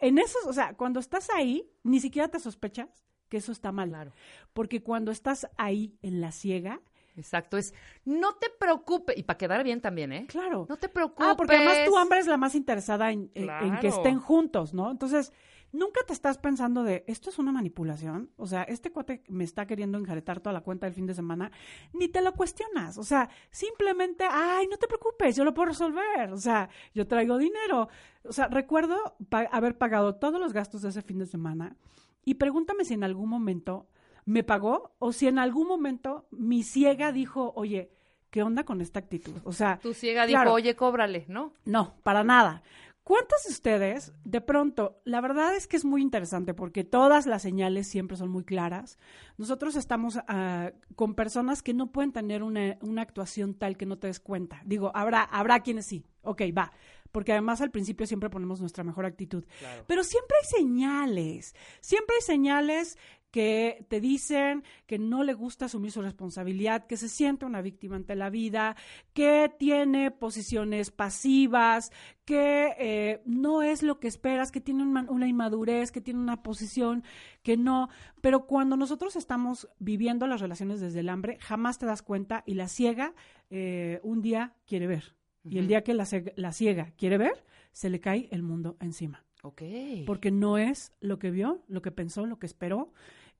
en 0.00 0.18
esos, 0.18 0.46
o 0.46 0.52
sea, 0.52 0.74
cuando 0.74 0.98
estás 1.00 1.28
ahí, 1.30 1.70
ni 1.82 2.00
siquiera 2.00 2.28
te 2.28 2.40
sospechas 2.40 2.88
que 3.28 3.36
eso 3.36 3.52
está 3.52 3.70
mal. 3.72 3.90
Claro. 3.90 4.12
Porque 4.52 4.82
cuando 4.82 5.10
estás 5.10 5.46
ahí 5.56 5.96
en 6.02 6.20
la 6.20 6.32
ciega, 6.32 6.80
Exacto, 7.14 7.58
es, 7.58 7.74
no 8.06 8.36
te 8.36 8.48
preocupes, 8.58 9.18
y 9.18 9.22
para 9.24 9.36
quedar 9.36 9.62
bien 9.64 9.82
también, 9.82 10.12
¿eh? 10.14 10.24
claro. 10.26 10.64
No 10.66 10.78
te 10.78 10.88
preocupes. 10.88 11.26
Ah, 11.28 11.34
porque 11.36 11.56
además 11.56 11.84
tu 11.84 11.98
hambre 11.98 12.20
es 12.20 12.26
la 12.26 12.38
más 12.38 12.54
interesada 12.54 13.12
en, 13.12 13.30
en- 13.34 13.50
en 13.50 13.78
que 13.80 13.88
estén 13.88 14.18
juntos, 14.18 14.72
¿no? 14.72 14.90
Entonces, 14.90 15.30
nunca 15.72 16.00
te 16.06 16.12
estás 16.12 16.38
pensando 16.38 16.84
de, 16.84 17.04
esto 17.06 17.30
es 17.30 17.38
una 17.38 17.50
manipulación, 17.52 18.30
o 18.36 18.46
sea, 18.46 18.62
este 18.64 18.90
cuate 18.92 19.22
me 19.28 19.44
está 19.44 19.66
queriendo 19.66 19.98
enjaretar 19.98 20.40
toda 20.40 20.52
la 20.52 20.60
cuenta 20.60 20.86
del 20.86 20.94
fin 20.94 21.06
de 21.06 21.14
semana, 21.14 21.50
ni 21.94 22.08
te 22.08 22.20
lo 22.22 22.32
cuestionas, 22.34 22.98
o 22.98 23.02
sea, 23.04 23.28
simplemente, 23.50 24.24
ay, 24.30 24.66
no 24.68 24.76
te 24.76 24.86
preocupes, 24.86 25.34
yo 25.36 25.44
lo 25.44 25.54
puedo 25.54 25.66
resolver, 25.70 26.32
o 26.32 26.36
sea, 26.38 26.68
yo 26.94 27.06
traigo 27.06 27.38
dinero. 27.38 27.88
O 28.24 28.32
sea, 28.32 28.48
recuerdo 28.48 28.96
pa- 29.28 29.48
haber 29.50 29.76
pagado 29.78 30.14
todos 30.16 30.38
los 30.40 30.52
gastos 30.52 30.82
de 30.82 30.90
ese 30.90 31.02
fin 31.02 31.18
de 31.18 31.26
semana 31.26 31.76
y 32.24 32.34
pregúntame 32.34 32.84
si 32.84 32.94
en 32.94 33.02
algún 33.04 33.28
momento 33.28 33.88
me 34.24 34.44
pagó 34.44 34.94
o 35.00 35.12
si 35.12 35.26
en 35.26 35.38
algún 35.38 35.66
momento 35.66 36.26
mi 36.30 36.62
ciega 36.62 37.10
dijo, 37.12 37.52
oye, 37.56 37.90
¿qué 38.30 38.42
onda 38.42 38.64
con 38.64 38.80
esta 38.80 39.00
actitud? 39.00 39.32
O 39.44 39.52
sea, 39.52 39.78
Tu 39.82 39.92
ciega 39.94 40.26
dijo, 40.26 40.52
oye, 40.52 40.76
cóbrale, 40.76 41.24
¿no? 41.28 41.52
no, 41.64 41.94
para 42.04 42.22
nada. 42.22 42.62
¿Cuántos 43.04 43.42
de 43.44 43.50
ustedes, 43.50 44.12
de 44.22 44.40
pronto, 44.40 45.00
la 45.04 45.20
verdad 45.20 45.56
es 45.56 45.66
que 45.66 45.76
es 45.76 45.84
muy 45.84 46.02
interesante 46.02 46.54
porque 46.54 46.84
todas 46.84 47.26
las 47.26 47.42
señales 47.42 47.88
siempre 47.88 48.16
son 48.16 48.30
muy 48.30 48.44
claras? 48.44 48.96
Nosotros 49.36 49.74
estamos 49.74 50.20
ah, 50.28 50.70
con 50.94 51.14
personas 51.14 51.62
que 51.62 51.74
no 51.74 51.90
pueden 51.90 52.12
tener 52.12 52.44
una, 52.44 52.78
una 52.80 53.02
actuación 53.02 53.54
tal 53.54 53.76
que 53.76 53.86
no 53.86 53.98
te 53.98 54.06
des 54.06 54.20
cuenta. 54.20 54.62
Digo, 54.64 54.92
habrá, 54.94 55.22
habrá 55.22 55.60
quienes 55.60 55.86
sí. 55.86 56.06
Ok, 56.22 56.42
va. 56.56 56.72
Porque 57.10 57.32
además 57.32 57.60
al 57.60 57.72
principio 57.72 58.06
siempre 58.06 58.30
ponemos 58.30 58.60
nuestra 58.60 58.84
mejor 58.84 59.04
actitud. 59.04 59.44
Pero 59.88 60.04
siempre 60.04 60.36
hay 60.40 60.48
señales. 60.60 61.54
Siempre 61.80 62.14
hay 62.16 62.22
señales 62.22 62.98
que 63.32 63.86
te 63.88 64.00
dicen 64.00 64.62
que 64.86 64.98
no 64.98 65.24
le 65.24 65.32
gusta 65.32 65.64
asumir 65.64 65.90
su 65.90 66.02
responsabilidad, 66.02 66.86
que 66.86 66.96
se 66.96 67.08
siente 67.08 67.46
una 67.46 67.62
víctima 67.62 67.96
ante 67.96 68.14
la 68.14 68.30
vida, 68.30 68.76
que 69.14 69.50
tiene 69.58 70.10
posiciones 70.10 70.90
pasivas, 70.90 71.90
que 72.24 72.74
eh, 72.78 73.22
no 73.24 73.62
es 73.62 73.82
lo 73.82 73.98
que 73.98 74.06
esperas, 74.06 74.52
que 74.52 74.60
tiene 74.60 74.82
una, 74.84 75.10
una 75.10 75.26
inmadurez, 75.26 75.90
que 75.90 76.02
tiene 76.02 76.20
una 76.20 76.42
posición 76.42 77.02
que 77.42 77.56
no. 77.56 77.88
Pero 78.20 78.46
cuando 78.46 78.76
nosotros 78.76 79.16
estamos 79.16 79.68
viviendo 79.78 80.26
las 80.26 80.40
relaciones 80.42 80.80
desde 80.80 81.00
el 81.00 81.08
hambre, 81.08 81.38
jamás 81.40 81.78
te 81.78 81.86
das 81.86 82.02
cuenta 82.02 82.44
y 82.46 82.54
la 82.54 82.68
ciega 82.68 83.14
eh, 83.50 83.98
un 84.04 84.20
día 84.20 84.54
quiere 84.66 84.86
ver. 84.86 85.16
Y 85.44 85.58
el 85.58 85.66
día 85.66 85.82
que 85.82 85.94
la, 85.94 86.06
la 86.36 86.52
ciega 86.52 86.92
quiere 86.96 87.18
ver, 87.18 87.44
se 87.72 87.90
le 87.90 87.98
cae 87.98 88.28
el 88.30 88.42
mundo 88.42 88.76
encima 88.78 89.24
Ok. 89.42 89.62
porque 90.06 90.30
no 90.30 90.56
es 90.56 90.92
lo 91.00 91.18
que 91.18 91.32
vio, 91.32 91.64
lo 91.66 91.82
que 91.82 91.90
pensó, 91.90 92.26
lo 92.26 92.38
que 92.38 92.46
esperó. 92.46 92.92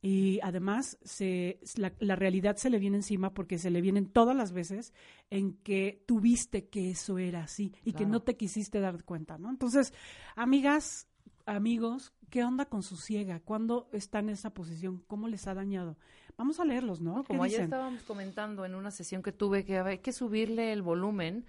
Y 0.05 0.41
además 0.43 0.99
se, 1.05 1.61
la, 1.77 1.93
la 2.01 2.17
realidad 2.17 2.57
se 2.57 2.71
le 2.71 2.81
viene 2.81 2.97
encima 2.97 3.33
porque 3.33 3.57
se 3.57 3.71
le 3.71 3.81
vienen 3.81 4.07
todas 4.07 4.35
las 4.37 4.53
veces 4.53 4.93
en 5.31 5.55
que 5.59 6.03
tuviste 6.07 6.69
que 6.69 6.91
eso 6.91 7.19
era 7.19 7.45
así 7.45 7.73
y 7.85 7.93
que 7.93 8.05
no 8.05 8.21
te 8.21 8.37
quisiste 8.37 8.81
dar 8.81 9.05
cuenta, 9.05 9.39
¿no? 9.39 9.49
Entonces, 9.49 9.95
amigas, 10.35 11.09
amigos, 11.47 12.13
¿qué 12.31 12.43
onda 12.43 12.65
con 12.67 12.83
su 12.83 12.97
ciega? 12.97 13.39
¿Cuándo 13.41 13.89
está 13.93 14.19
en 14.19 14.31
esa 14.31 14.51
posición? 14.53 15.05
¿Cómo 15.07 15.29
les 15.29 15.47
ha 15.47 15.55
dañado? 15.55 15.97
Vamos 16.37 16.59
a 16.59 16.65
leerlos, 16.65 17.01
¿no? 17.01 17.19
No, 17.19 17.23
¿Qué 17.23 17.29
como 17.29 17.45
ayer 17.45 17.61
estábamos 17.61 18.03
comentando 18.03 18.65
en 18.65 18.75
una 18.75 18.91
sesión 18.91 19.23
que 19.23 19.31
tuve 19.31 19.65
que 19.65 19.79
hay 19.79 19.99
que 19.99 20.13
subirle 20.13 20.73
el 20.73 20.83
volumen 20.83 21.45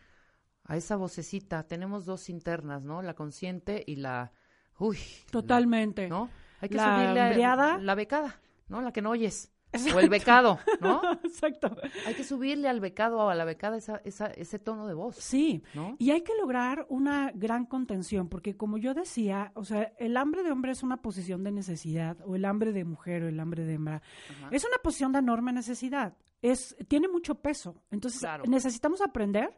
a 0.65 0.77
esa 0.77 0.95
vocecita. 0.95 1.63
Tenemos 1.63 2.05
dos 2.05 2.30
internas, 2.30 2.84
¿no? 2.84 3.01
La 3.01 3.15
consciente 3.15 3.84
y 3.88 3.95
la 3.95 4.31
uy, 4.77 4.97
Totalmente. 5.31 6.03
la- 6.03 6.09
¿no? 6.09 6.30
Hay 6.64 6.69
que 6.69 6.76
La 6.77 6.95
subirle 6.95 7.19
a- 7.22 7.27
embriada. 7.27 7.77
la 7.77 7.95
becada, 7.95 8.40
¿no? 8.68 8.81
La 8.81 8.91
que 8.91 9.02
no 9.02 9.11
oyes. 9.11 9.49
o 9.95 9.99
el 9.99 10.07
becado, 10.07 10.60
¿no? 10.81 11.02
Exacto. 11.23 11.76
Hay 12.06 12.14
que 12.14 12.23
subirle 12.23 12.69
al 12.69 12.80
becado 12.80 13.18
o 13.18 13.30
a 13.30 13.34
la 13.35 13.44
becada 13.44 13.76
esa, 13.76 14.02
esa, 14.06 14.27
ese 14.27 14.60
tono 14.60 14.85
de 14.85 14.94
voz. 14.94 15.15
Sí, 15.15 15.64
¿no? 15.73 15.95
y 15.98 16.11
hay 16.11 16.22
que 16.22 16.34
lograr 16.40 16.85
una 16.90 17.31
gran 17.34 17.65
contención, 17.65 18.30
porque 18.30 18.56
como 18.56 18.77
yo 18.77 18.94
decía, 18.94 19.52
o 19.56 19.65
sea, 19.65 19.91
el 19.98 20.15
hambre 20.15 20.44
de 20.44 20.52
hombre 20.52 20.73
es 20.73 20.84
una 20.84 20.98
posición 20.98 21.44
de 21.44 21.52
necesidad, 21.52 22.18
o 22.23 22.35
el 22.35 22.45
hambre 22.45 22.72
de 22.72 22.84
mujer 22.85 23.23
o 23.23 23.27
el 23.30 23.40
hambre 23.40 23.65
de 23.65 23.73
hembra, 23.73 24.03
es 24.52 24.64
una 24.64 24.77
posición 24.77 25.11
de 25.11 25.19
enorme 25.19 25.52
necesidad, 25.53 26.14
es, 26.44 26.76
tiene 26.88 27.07
mucho 27.07 27.34
peso, 27.35 27.81
entonces 27.90 28.30
necesitamos 28.48 29.02
aprender 29.02 29.57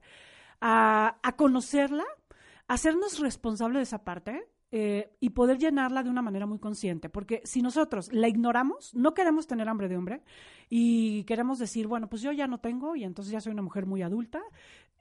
a, 0.61 1.18
a 1.23 1.36
conocerla, 1.36 2.06
a 2.69 2.73
hacernos 2.73 3.19
responsables 3.19 3.80
de 3.80 3.84
esa 3.84 4.06
parte, 4.06 4.48
eh, 4.71 5.15
y 5.19 5.29
poder 5.29 5.57
llenarla 5.57 6.03
de 6.03 6.09
una 6.09 6.21
manera 6.21 6.45
muy 6.45 6.59
consciente. 6.59 7.09
Porque 7.09 7.41
si 7.45 7.61
nosotros 7.61 8.11
la 8.11 8.27
ignoramos, 8.27 8.93
no 8.95 9.13
queremos 9.13 9.47
tener 9.47 9.69
hambre 9.69 9.87
de 9.87 9.97
hombre 9.97 10.21
y 10.69 11.23
queremos 11.25 11.59
decir, 11.59 11.87
bueno, 11.87 12.09
pues 12.09 12.21
yo 12.21 12.31
ya 12.31 12.47
no 12.47 12.59
tengo 12.59 12.95
y 12.95 13.03
entonces 13.03 13.31
ya 13.31 13.41
soy 13.41 13.53
una 13.53 13.61
mujer 13.61 13.85
muy 13.85 14.01
adulta, 14.01 14.41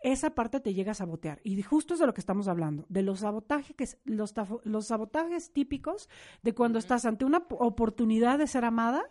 esa 0.03 0.35
parte 0.35 0.61
te 0.61 0.75
llega 0.75 0.93
a 0.93 0.95
sabotear. 0.95 1.41
Y 1.45 1.61
justo 1.63 1.95
es 1.95 2.01
de 2.01 2.07
lo 2.07 2.13
que 2.13 2.21
estamos 2.21 2.47
hablando, 2.47 2.85
de 2.89 3.03
los 3.03 3.21
sabotajes, 3.21 3.99
los, 4.05 4.35
los 4.65 4.87
sabotajes 4.87 5.51
típicos 5.51 6.11
de 6.43 6.55
cuando 6.55 6.79
estás 6.79 7.07
ante 7.07 7.25
una 7.25 7.39
oportunidad 7.59 8.39
de 8.39 8.47
ser 8.47 8.67
amada 8.67 9.03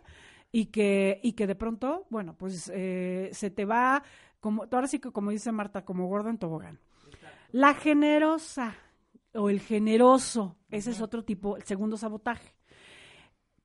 y 0.52 0.66
que, 0.66 1.18
y 1.24 1.32
que 1.32 1.48
de 1.48 1.56
pronto, 1.56 2.06
bueno, 2.10 2.36
pues 2.38 2.70
eh, 2.72 3.28
se 3.32 3.50
te 3.50 3.64
va, 3.64 4.04
como, 4.38 4.66
ahora 4.70 4.86
sí 4.86 5.00
que 5.00 5.10
como 5.10 5.32
dice 5.32 5.50
Marta, 5.50 5.84
como 5.84 6.06
gordo 6.06 6.30
en 6.30 6.38
tobogán. 6.38 6.78
La 7.50 7.74
generosa 7.74 8.76
o 9.34 9.50
el 9.50 9.60
generoso, 9.60 10.56
ese 10.70 10.90
es 10.90 11.00
otro 11.00 11.24
tipo, 11.24 11.56
el 11.56 11.64
segundo 11.64 11.96
sabotaje. 11.96 12.54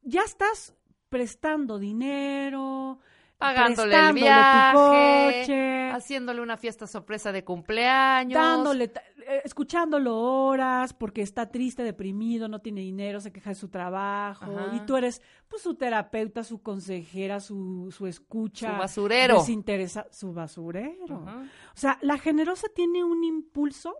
Ya 0.01 0.21
estás 0.23 0.75
prestando 1.09 1.77
dinero, 1.79 2.99
pagándole 3.37 3.95
el 3.95 4.13
viaje, 4.13 4.71
tu 4.71 4.77
coche, 4.77 5.89
haciéndole 5.91 6.41
una 6.41 6.57
fiesta 6.57 6.85
sorpresa 6.87 7.31
de 7.31 7.43
cumpleaños, 7.43 8.33
dándole, 8.33 8.91
eh, 9.27 9.41
escuchándolo 9.43 10.17
horas 10.17 10.93
porque 10.93 11.21
está 11.21 11.49
triste, 11.49 11.83
deprimido, 11.83 12.47
no 12.47 12.59
tiene 12.59 12.81
dinero, 12.81 13.19
se 13.21 13.31
queja 13.31 13.51
de 13.51 13.55
su 13.55 13.69
trabajo 13.69 14.51
y 14.73 14.81
tú 14.81 14.97
eres 14.97 15.21
pues 15.47 15.61
su 15.61 15.75
terapeuta, 15.75 16.43
su 16.43 16.61
consejera, 16.61 17.39
su, 17.39 17.93
su 17.95 18.07
escucha, 18.07 18.73
su 18.73 18.77
basurero, 18.77 19.37
desinteresa, 19.39 20.05
su 20.11 20.33
basurero. 20.33 21.15
O 21.15 21.77
sea, 21.77 21.97
la 22.01 22.17
generosa 22.17 22.67
tiene 22.75 23.03
un 23.03 23.23
impulso 23.23 23.95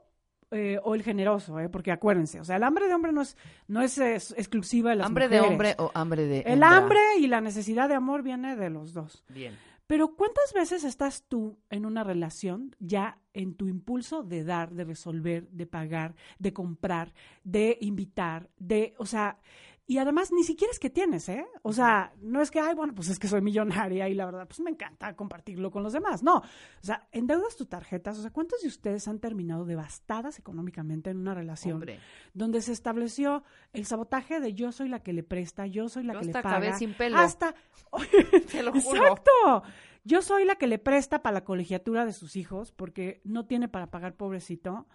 eh, 0.52 0.80
o 0.84 0.96
el 0.96 1.04
generoso, 1.04 1.60
eh, 1.60 1.70
porque 1.70 1.92
acuérdense, 1.92 2.40
o 2.40 2.44
sea, 2.44 2.56
el 2.56 2.64
hambre 2.64 2.88
de 2.88 2.94
hombre 2.94 3.12
no 3.12 3.22
es, 3.22 3.38
no 3.68 3.82
es, 3.82 4.00
exclusiva 4.00 4.90
de 4.90 4.98
las 4.98 5.08
¿Hambre 5.08 5.30
de 5.30 5.40
hombre 5.42 5.76
o 5.78 5.92
hambre 5.94 6.26
de 6.26 6.40
El 6.42 6.64
hambre 6.64 7.00
y 7.20 7.28
la 7.28 7.40
necesidad 7.40 7.88
de 7.88 7.96
amor 7.96 8.24
viene 8.24 8.56
de 8.56 8.70
los 8.70 8.94
dos. 8.94 9.24
Bien. 9.30 9.56
Pero 9.90 10.16
¿cuántas 10.16 10.54
veces 10.54 10.84
estás 10.84 11.24
tú 11.28 11.58
en 11.72 11.86
una 11.86 12.04
relación 12.04 12.76
ya 12.80 13.18
en 13.34 13.56
tu 13.56 13.68
impulso 13.68 14.22
de 14.24 14.44
dar, 14.44 14.72
de 14.72 14.84
resolver, 14.84 15.50
de 15.50 15.66
pagar, 15.66 16.16
de 16.38 16.54
comprar, 16.54 17.14
de 17.44 17.78
invitar, 17.82 18.50
de, 18.58 18.94
o 19.00 19.08
sea, 19.08 19.40
y 19.90 19.98
además 19.98 20.32
ni 20.32 20.44
siquiera 20.44 20.72
es 20.72 20.78
que 20.78 20.91
tienes, 20.91 21.28
¿eh? 21.30 21.48
O 21.64 21.74
sea, 21.74 22.14
no 22.22 22.44
es 22.44 22.52
que, 22.52 22.60
ay, 22.60 22.76
bueno, 22.76 22.94
pues 22.94 23.10
es 23.10 23.18
que 23.18 23.28
soy 23.28 23.41
millonaria 23.41 24.07
y 24.07 24.14
la 24.14 24.28
verdad, 24.28 24.45
pues 24.48 24.60
me 24.60 24.70
encanta 24.70 25.16
compartirlo 25.16 25.72
con 25.72 25.82
los 25.82 25.94
demás. 25.94 26.22
No, 26.22 26.36
o 26.36 26.44
sea, 26.80 27.07
endeudas 27.11 27.56
tus 27.56 27.68
tarjetas. 27.68 28.20
O 28.20 28.22
sea, 28.22 28.30
¿cuántos 28.30 28.61
de 28.61 28.68
ustedes 28.68 29.07
han 29.07 29.18
terminado 29.18 29.66
devastadas 29.66 30.38
económicamente 30.38 31.10
en 31.10 31.18
una 31.18 31.34
relación 31.34 31.84
donde 32.36 32.61
se 32.61 32.72
estableció 32.72 33.41
el 33.74 33.88
sabotaje 33.88 34.40
de 34.40 34.53
yo 34.53 34.72
soy 34.72 34.90
la 34.90 35.02
que 35.02 35.11
le 35.11 35.24
presta, 35.24 35.66
yo 35.66 35.90
soy 35.90 36.03
la 36.03 36.20
que 36.20 36.26
le 36.26 36.34
paga? 36.34 36.78
Sin 36.78 36.94
pelo. 36.94 37.18
Hasta, 37.18 37.56
Te 38.52 38.61
lo 38.61 38.72
juro. 38.74 38.95
Exacto. 38.95 39.64
Yo 40.03 40.22
soy 40.22 40.45
la 40.45 40.56
que 40.56 40.68
le 40.68 40.80
presta 40.80 41.22
para 41.22 41.34
la 41.34 41.44
colegiatura 41.44 42.06
de 42.06 42.14
sus 42.14 42.36
hijos 42.36 42.72
porque 42.72 43.22
no 43.24 43.45
tiene 43.45 43.68
para 43.68 43.91
pagar, 43.91 44.16
pobrecito. 44.16 44.88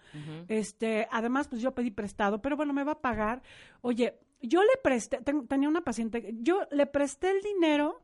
Este, 0.48 1.08
además, 1.10 1.48
pues 1.48 1.60
yo 1.60 1.74
pedí 1.74 1.90
prestado, 1.90 2.40
pero 2.40 2.56
bueno, 2.56 2.72
me 2.72 2.84
va 2.84 2.92
a 2.92 3.00
pagar. 3.00 3.42
Oye, 3.80 4.18
yo 4.46 4.62
le 4.62 4.76
presté, 4.82 5.20
tenía 5.48 5.68
una 5.68 5.82
paciente, 5.82 6.34
yo 6.40 6.60
le 6.70 6.86
presté 6.86 7.30
el 7.30 7.40
dinero 7.42 8.00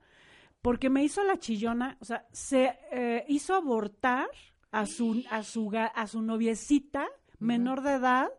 porque 0.62 0.90
me 0.90 1.02
hizo 1.02 1.24
la 1.24 1.38
chillona, 1.38 1.96
o 2.00 2.04
sea, 2.04 2.26
se 2.32 2.78
eh, 2.92 3.24
hizo 3.28 3.54
abortar 3.54 4.28
a 4.70 4.86
su, 4.86 5.24
a 5.30 5.42
su, 5.42 5.70
a 5.74 6.06
su 6.06 6.22
noviecita 6.22 7.06
menor 7.38 7.82
de 7.82 7.94
edad 7.94 8.30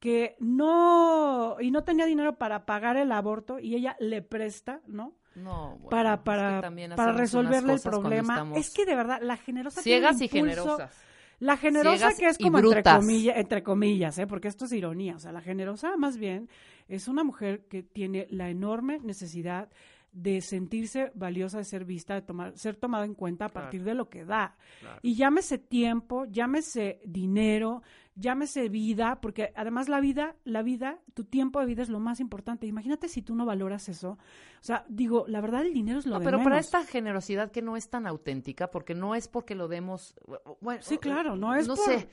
que 0.00 0.36
no, 0.38 1.56
y 1.60 1.70
no 1.70 1.84
tenía 1.84 2.04
dinero 2.04 2.36
para 2.36 2.66
pagar 2.66 2.96
el 2.96 3.10
aborto 3.12 3.58
y 3.58 3.74
ella 3.74 3.96
le 4.00 4.20
presta, 4.20 4.80
¿no? 4.86 5.14
No, 5.34 5.78
bueno, 5.78 5.88
para 5.88 6.22
para, 6.22 6.60
para 6.94 7.12
resolverle 7.12 7.72
el 7.72 7.80
problema. 7.80 8.52
Es 8.54 8.70
que 8.70 8.84
de 8.84 8.94
verdad, 8.94 9.20
la 9.22 9.36
generosa 9.36 9.82
Ciegas 9.82 10.20
y 10.20 10.28
generosas. 10.28 10.94
La 11.38 11.56
generosa 11.56 12.14
que 12.16 12.26
es 12.26 12.38
como 12.38 12.58
entre 12.58 12.82
comillas, 12.82 13.36
entre 13.36 13.62
comillas, 13.62 14.18
¿eh? 14.18 14.26
porque 14.26 14.48
esto 14.48 14.64
es 14.64 14.72
ironía. 14.72 15.16
O 15.16 15.18
sea, 15.18 15.32
la 15.32 15.40
generosa 15.40 15.96
más 15.96 16.16
bien 16.16 16.48
es 16.88 17.08
una 17.08 17.24
mujer 17.24 17.64
que 17.68 17.82
tiene 17.82 18.26
la 18.30 18.50
enorme 18.50 18.98
necesidad 19.00 19.68
de 20.14 20.40
sentirse 20.40 21.10
valiosa, 21.14 21.58
de 21.58 21.64
ser 21.64 21.84
vista, 21.84 22.14
de 22.14 22.22
tomar, 22.22 22.56
ser 22.56 22.76
tomada 22.76 23.04
en 23.04 23.14
cuenta 23.14 23.46
a 23.46 23.48
partir 23.48 23.82
de 23.82 23.94
lo 23.94 24.08
que 24.08 24.24
da. 24.24 24.56
Y 25.02 25.16
llámese 25.16 25.58
tiempo, 25.58 26.24
llámese 26.26 27.00
dinero, 27.04 27.82
llámese 28.14 28.68
vida, 28.68 29.18
porque 29.20 29.52
además 29.56 29.88
la 29.88 30.00
vida, 30.00 30.36
la 30.44 30.62
vida, 30.62 31.00
tu 31.14 31.24
tiempo 31.24 31.58
de 31.58 31.66
vida 31.66 31.82
es 31.82 31.88
lo 31.88 31.98
más 31.98 32.20
importante. 32.20 32.68
Imagínate 32.68 33.08
si 33.08 33.22
tú 33.22 33.34
no 33.34 33.44
valoras 33.44 33.88
eso. 33.88 34.10
O 34.10 34.62
sea, 34.62 34.84
digo, 34.88 35.24
la 35.26 35.40
verdad 35.40 35.62
el 35.62 35.74
dinero 35.74 35.98
es 35.98 36.06
lo 36.06 36.20
no, 36.20 36.24
pero 36.24 36.42
para 36.44 36.60
esta 36.60 36.84
generosidad 36.84 37.50
que 37.50 37.60
no 37.60 37.76
es 37.76 37.90
tan 37.90 38.06
auténtica, 38.06 38.70
porque 38.70 38.94
no 38.94 39.16
es 39.16 39.26
porque 39.26 39.56
lo 39.56 39.66
demos, 39.66 40.14
bueno, 40.60 40.80
sí, 40.80 40.98
claro, 40.98 41.34
no 41.34 41.56
es 41.56 41.66
no 41.66 41.74
sé. 41.74 42.08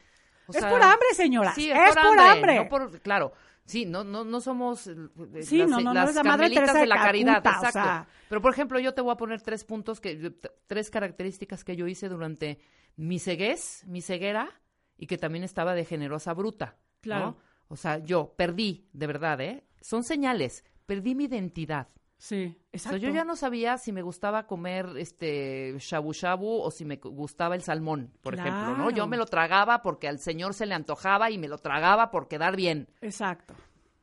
es 0.52 0.66
por 0.66 0.82
hambre, 0.82 1.08
señora. 1.14 1.54
Sí, 1.54 1.70
es, 1.70 1.96
por, 1.96 2.20
hambre. 2.20 3.00
claro. 3.04 3.32
Sí, 3.66 3.86
no, 3.86 4.04
no, 4.04 4.24
no 4.24 4.42
somos 4.42 4.88
eh, 4.88 4.96
sí, 5.42 5.60
las, 5.60 5.70
no, 5.70 5.80
no, 5.80 5.94
las 5.94 6.16
no 6.16 6.24
madre 6.24 6.50
de, 6.50 6.86
la 6.86 6.96
caridad, 6.96 7.38
exacto. 7.38 8.10
Pero 8.28 8.42
por 8.42 8.52
ejemplo, 8.52 8.80
yo 8.80 8.94
te 8.94 9.02
voy 9.02 9.12
a 9.12 9.18
poner 9.18 9.42
tres 9.42 9.64
puntos 9.64 10.02
que, 10.02 10.34
tres 10.68 10.90
características 10.90 11.64
que 11.64 11.76
yo 11.76 11.88
hice 11.88 12.10
durante 12.10 12.60
mi 12.96 13.20
ceguez, 13.20 13.84
mi 13.88 14.02
ceguera, 14.02 14.50
y 14.98 15.08
que 15.08 15.18
también 15.18 15.44
estaba 15.44 15.74
de 15.74 15.86
generosa 15.86 16.34
bruta. 16.34 16.78
Claro. 17.02 17.38
O 17.68 17.76
sea, 17.76 18.00
yo 18.00 18.34
perdí, 18.36 18.90
de 18.94 19.08
verdad, 19.08 19.40
¿eh? 19.42 19.64
Son 19.80 20.04
señales, 20.04 20.66
perdí 20.86 21.16
mi 21.16 21.26
identidad. 21.26 21.88
Sí, 22.22 22.56
exacto. 22.72 22.98
yo 22.98 23.10
ya 23.10 23.24
no 23.24 23.36
sabía 23.36 23.80
si 23.80 23.92
me 23.92 24.04
gustaba 24.04 24.46
comer 24.46 24.86
este 24.98 25.76
shabu 25.80 26.14
shabu 26.14 26.62
o 26.62 26.70
si 26.70 26.86
me 26.86 26.98
gustaba 26.98 27.56
el 27.56 27.64
salmón, 27.64 28.12
por 28.22 28.36
ejemplo, 28.36 28.78
¿no? 28.78 28.92
Yo 28.92 29.08
me 29.08 29.18
lo 29.18 29.26
tragaba 29.26 29.82
porque 29.82 30.08
al 30.08 30.20
señor 30.20 30.54
se 30.54 30.68
le 30.68 30.76
antojaba 30.76 31.32
y 31.32 31.40
me 31.40 31.48
lo 31.48 31.58
tragaba 31.58 32.12
por 32.12 32.28
quedar 32.28 32.56
bien. 32.56 32.88
Exacto 33.02 33.56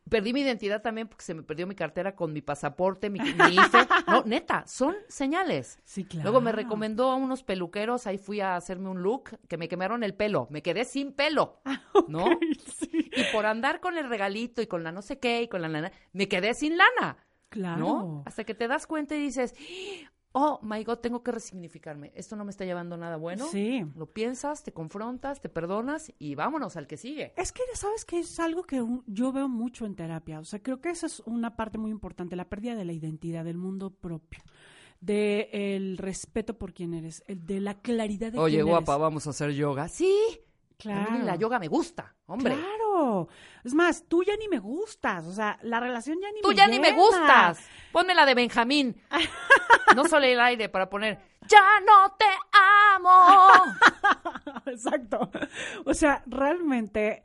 perdí 0.09 0.33
mi 0.33 0.41
identidad 0.41 0.83
también 0.83 1.09
porque 1.09 1.25
se 1.25 1.35
me 1.35 1.43
perdió 1.43 1.67
mi 1.67 1.75
cartera 1.75 2.15
con 2.17 2.33
mi 2.33 2.41
pasaporte, 2.41 3.11
mi, 3.11 3.21
mi 3.21 3.57
No, 4.07 4.23
neta, 4.27 4.65
son 4.67 4.97
señales. 5.09 5.79
Sí, 5.85 6.05
claro. 6.05 6.25
Luego 6.25 6.41
me 6.41 6.53
recomendó 6.53 7.11
a 7.11 7.15
unos 7.15 7.43
peluqueros, 7.43 8.07
ahí 8.07 8.19
fui 8.19 8.41
a 8.41 8.57
hacerme 8.57 8.89
un 8.89 9.03
look, 9.03 9.39
que 9.49 9.57
me 9.57 9.69
quemaron 9.69 10.03
el 10.03 10.15
pelo. 10.15 10.49
Me 10.51 10.63
quedé 10.63 10.85
sin 10.85 11.13
pelo, 11.13 11.61
ah, 11.65 11.81
¿no? 12.09 12.27
Y 12.91 13.25
por 13.33 13.47
andar 13.47 13.81
con 13.81 13.97
el 13.97 14.09
regalito 14.09 14.63
y 14.63 14.67
con 14.67 14.83
la 14.83 14.93
no 14.93 15.03
sé 15.03 15.19
qué 15.19 15.43
y 15.43 15.49
con 15.49 15.63
la 15.63 15.69
lana, 15.69 15.93
me 16.13 16.29
quedé 16.29 16.55
sin 16.55 16.77
lana. 16.77 17.19
Claro. 17.49 17.81
¿No? 17.81 18.23
Hasta 18.27 18.45
que 18.45 18.55
te 18.55 18.69
das 18.69 18.87
cuenta 18.87 19.15
y 19.17 19.21
dices, 19.21 19.55
oh 20.33 20.61
my 20.63 20.85
God, 20.85 20.99
tengo 20.99 21.23
que 21.23 21.33
resignificarme. 21.33 22.13
Esto 22.15 22.37
no 22.37 22.45
me 22.45 22.51
está 22.51 22.65
llevando 22.65 22.97
nada 22.97 23.17
bueno. 23.17 23.47
Sí. 23.47 23.85
Lo 23.97 24.07
piensas, 24.07 24.63
te 24.63 24.73
confrontas, 24.73 25.41
te 25.41 25.49
perdonas 25.49 26.13
y 26.19 26.35
vámonos 26.35 26.77
al 26.77 26.87
que 26.87 26.97
sigue. 26.97 27.33
Es 27.37 27.53
que, 27.53 27.63
¿sabes 27.75 28.05
que 28.05 28.19
Es 28.21 28.39
algo 28.41 28.65
que 28.65 28.85
yo 29.07 29.33
veo 29.33 29.49
mucho 29.49 29.87
en 29.87 29.95
terapia. 29.95 30.41
O 30.41 30.45
sea, 30.45 30.63
creo 30.63 30.81
que 30.81 30.91
esa 30.91 31.07
es 31.07 31.21
una 31.21 31.57
parte 31.57 31.79
muy 31.79 31.91
importante, 31.91 32.37
la 32.37 32.49
pérdida 32.49 32.75
de 32.75 32.85
la 32.85 32.93
identidad, 32.93 33.45
del 33.45 33.59
mundo 33.59 33.91
propio 33.91 34.43
de 35.01 35.49
el 35.53 35.97
respeto 35.97 36.59
por 36.59 36.75
quién 36.75 36.95
eres, 36.95 37.23
el 37.29 37.47
de 37.47 37.61
la 37.61 37.81
claridad 37.81 38.33
de 38.33 38.39
Oye, 38.39 38.63
guapa, 38.63 38.97
vamos 38.97 39.27
a 39.27 39.31
hacer 39.31 39.53
yoga. 39.53 39.89
Sí, 39.89 40.13
Claro. 40.79 41.25
la 41.25 41.35
yoga 41.35 41.59
me 41.59 41.67
gusta, 41.67 42.15
hombre. 42.27 42.55
Claro. 42.55 43.29
Es 43.65 43.75
más, 43.75 44.05
tú 44.07 44.23
ya 44.23 44.37
ni 44.37 44.47
me 44.47 44.61
gustas. 44.61 45.27
O 45.27 45.33
sea, 45.33 45.59
la 45.63 45.81
relación 45.81 46.19
ya 46.23 46.31
ni 46.31 46.41
tú 46.41 46.49
me 46.49 46.55
Tú 46.55 46.57
ya 46.57 46.69
ni 46.69 46.79
me 46.79 46.93
gustas. 46.93 47.59
Ponme 47.91 48.15
la 48.15 48.25
de 48.25 48.35
Benjamín. 48.35 48.97
no 49.97 50.07
solo 50.07 50.25
el 50.25 50.39
aire 50.39 50.69
para 50.69 50.89
poner 50.89 51.19
Ya 51.49 51.81
no 51.81 52.15
te 52.17 52.27
amo. 52.95 53.39
Exacto. 54.67 55.31
O 55.85 55.95
sea, 55.95 56.23
realmente 56.27 57.25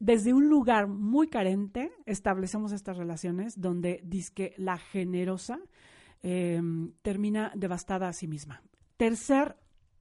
desde 0.00 0.32
un 0.32 0.48
lugar 0.48 0.88
muy 0.88 1.28
carente 1.28 1.92
establecemos 2.04 2.72
estas 2.72 2.96
relaciones 2.96 3.60
donde 3.60 4.00
dice 4.02 4.54
la 4.56 4.78
generosa 4.78 5.60
em, 6.22 6.92
termina 7.02 7.52
devastada 7.54 8.08
a 8.08 8.12
sí 8.12 8.26
misma. 8.26 8.62
Tercer 8.96 9.56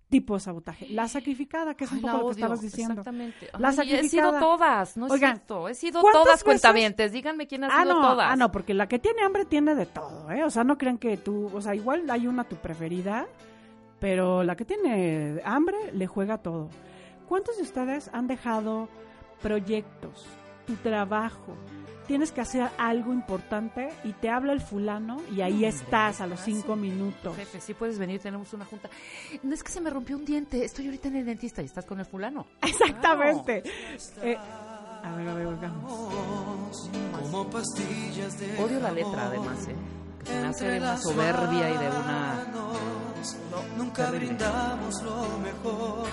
tipo 0.10 0.36
de 0.36 0.40
sabotaje. 0.40 0.88
La 0.90 1.08
sacrificada, 1.08 1.74
que 1.76 1.84
es 1.84 1.92
un 1.92 2.02
poco 2.02 2.18
lo 2.18 2.26
que 2.28 2.32
estabas 2.32 2.62
diciendo. 2.62 2.94
Exactamente. 2.94 3.50
La 3.58 3.72
sacrificada. 3.72 4.06
He 4.06 4.10
sido 4.10 4.40
todas, 4.40 4.98
no 4.98 5.08
es 5.08 5.20
cierto. 5.20 5.68
He 5.68 5.76
sido 5.76 6.02
todas 6.02 6.44
cuentavientes. 6.44 7.12
Díganme 7.12 7.48
quién 7.48 7.64
ha 7.64 7.68
ah, 7.68 7.84
sido 7.84 7.94
no, 7.96 8.02
todas. 8.02 8.28
Ah, 8.32 8.36
no, 8.36 8.52
porque 8.52 8.74
la 8.74 8.88
que 8.88 9.00
tiene 9.00 9.22
hambre 9.22 9.46
tiene 9.46 9.76
de 9.76 9.86
todo, 9.86 10.32
¿eh? 10.32 10.44
O 10.44 10.50
sea, 10.50 10.64
no 10.64 10.78
crean 10.78 10.98
que 10.98 11.18
tú, 11.18 11.52
o 11.54 11.62
sea, 11.62 11.76
igual 11.76 12.10
hay 12.10 12.28
una 12.28 12.46
tu 12.46 12.56
preferida, 12.56 13.28
pero 14.00 14.44
la 14.44 14.56
que 14.56 14.66
tiene 14.66 15.42
hambre 15.44 15.78
le 15.94 16.08
juega 16.08 16.38
todo. 16.38 16.70
¿Cuántos 17.28 17.58
de 17.58 17.64
ustedes 17.64 18.10
han 18.14 18.28
dejado 18.28 18.88
proyectos, 19.42 20.26
tu 20.68 20.76
trabajo, 20.76 21.56
tienes 22.08 22.32
que 22.32 22.42
hacer 22.42 22.70
algo 22.78 23.14
importante 23.14 23.90
y 24.04 24.14
te 24.14 24.30
habla 24.30 24.54
el 24.54 24.62
fulano 24.62 25.18
y 25.34 25.42
ahí 25.42 25.66
estás 25.66 26.22
a 26.22 26.28
los 26.28 26.42
cinco 26.42 26.76
minutos. 26.76 27.36
Jefe, 27.36 27.60
sí 27.62 27.74
puedes 27.74 27.98
venir, 27.98 28.20
tenemos 28.22 28.54
una 28.54 28.66
junta. 28.66 28.90
No 29.44 29.54
es 29.54 29.64
que 29.64 29.72
se 29.72 29.82
me 29.82 29.90
rompió 29.90 30.18
un 30.18 30.26
diente, 30.26 30.64
estoy 30.64 30.86
ahorita 30.86 31.08
en 31.08 31.16
el 31.16 31.26
dentista 31.26 31.62
y 31.62 31.66
estás 31.66 31.86
con 31.86 32.00
el 32.00 32.06
fulano. 32.06 32.46
Exactamente. 32.62 33.64
Eh, 34.22 34.38
a 34.38 35.16
ver, 35.16 35.28
a 35.30 35.34
ver, 35.34 35.48
Odio 38.60 38.80
la 38.80 38.92
letra 38.92 39.26
además, 39.28 39.68
¿eh? 39.68 39.76
Que 40.20 40.26
se 40.26 40.42
me 40.42 40.48
hace 40.48 40.68
de 40.68 40.78
una 40.80 40.98
soberbia 40.98 41.70
y 41.70 41.78
de 41.78 41.90
una... 41.90 42.46
No, 42.52 43.78
nunca 43.78 44.12
brindamos 44.12 45.02
lo 45.04 45.38
mejor 45.40 46.08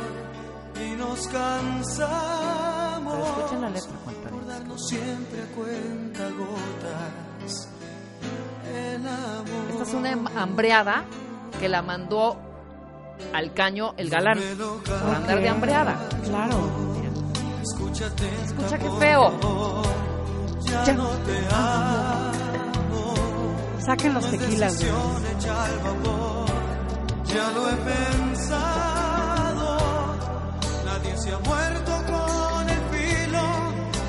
y 0.81 0.97
nos 0.97 1.29
cansamos. 1.29 3.15
Pero 3.15 3.27
escuchen 3.27 3.61
la 3.61 3.71
letra, 3.71 3.93
cuenta. 4.05 4.79
siempre 4.79 5.43
a 5.43 5.47
cuenta 5.55 6.29
gotas 6.31 7.69
el 8.75 9.07
amor. 9.07 9.71
Esta 9.71 9.83
es 9.83 9.95
una 9.95 10.13
hambreada 10.41 11.05
que 11.61 11.69
la 11.69 11.83
mandó 11.83 12.37
al 13.33 13.53
caño 13.53 13.95
el 13.97 14.11
galán 14.11 14.39
por 14.59 15.15
andar 15.15 15.41
de 15.41 15.49
hambreada. 15.49 16.09
Claro. 16.25 16.57
Escúchate, 17.63 18.29
Escucha 18.45 18.79
qué 18.79 18.91
feo. 18.99 19.33
ya, 20.63 20.93
no 20.93 21.09
te 21.09 21.39
amo. 21.55 23.15
Saquen 23.79 24.15
los 24.15 24.31
tequilas. 24.31 24.79
ya 27.25 27.51
lo 27.53 27.71
he 27.71 27.77
pensado. 27.77 28.94
Nadie 31.25 31.31
se 31.31 31.33
ha 31.33 31.39
muerto 31.39 31.93
con 32.05 32.69
el 32.69 32.81
filo 32.93 33.43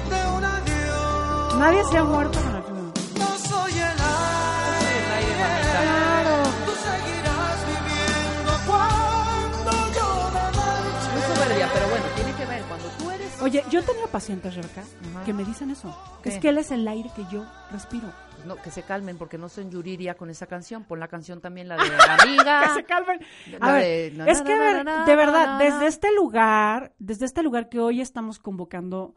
de 0.09 0.37
un 0.37 0.43
adiós. 0.43 1.55
Nadie 1.55 1.83
se 1.85 1.97
ha 1.97 2.03
muerto 2.03 2.39
con 2.41 2.55
el 2.57 2.63
fútbol. 2.63 2.91
No 3.17 3.37
soy 3.37 3.71
el 3.71 3.99
aire. 4.01 5.35
Claro. 5.71 6.43
Tú 6.65 6.71
seguirás 6.83 7.57
viviendo 7.71 8.51
cuando 8.67 9.71
yo 9.95 10.07
me 10.33 10.43
marche. 10.57 11.09
Muy 11.13 11.21
soberbia, 11.35 11.69
pero 11.73 11.87
bueno, 11.87 12.05
tiene 12.15 12.33
que 12.33 12.45
ver. 12.45 12.61
Cuando 12.63 12.87
tú 12.99 13.11
eres... 13.11 13.41
Oye, 13.41 13.63
yo 13.71 13.79
he 13.79 13.83
tenido 13.83 14.07
pacientes, 14.07 14.53
Rebeca, 14.55 14.83
que 15.25 15.31
me 15.33 15.45
dicen 15.45 15.71
eso. 15.71 15.97
Que 16.21 16.29
¿Qué? 16.31 16.35
es 16.35 16.41
que 16.41 16.49
él 16.49 16.57
es 16.57 16.71
el 16.71 16.85
aire 16.85 17.09
que 17.15 17.23
yo 17.31 17.45
respiro. 17.71 18.09
No, 18.45 18.55
que 18.61 18.72
se 18.72 18.84
calmen 18.84 19.17
porque 19.17 19.38
no 19.38 19.49
son 19.49 19.72
Yuriria 19.72 20.15
con 20.15 20.30
esa 20.30 20.47
canción. 20.47 20.84
Pon 20.84 20.99
la 20.99 21.07
canción 21.07 21.41
también, 21.41 21.67
la 21.67 21.76
de 21.77 21.84
Amiga. 22.22 22.63
que 22.67 22.81
se 22.81 22.84
calmen. 22.84 23.19
La 23.59 23.67
A 23.67 23.73
ver, 23.73 24.11
de 24.11 24.17
na, 24.17 24.26
es 24.27 24.39
na, 24.39 24.45
que 24.45 24.84
na, 24.84 25.05
de 25.05 25.15
verdad, 25.15 25.59
desde 25.59 25.88
este 25.88 26.13
lugar, 26.13 26.93
desde 26.99 27.26
este 27.26 27.43
lugar 27.43 27.69
que 27.69 27.80
hoy 27.80 28.01
estamos 28.01 28.39
convocando, 28.39 29.15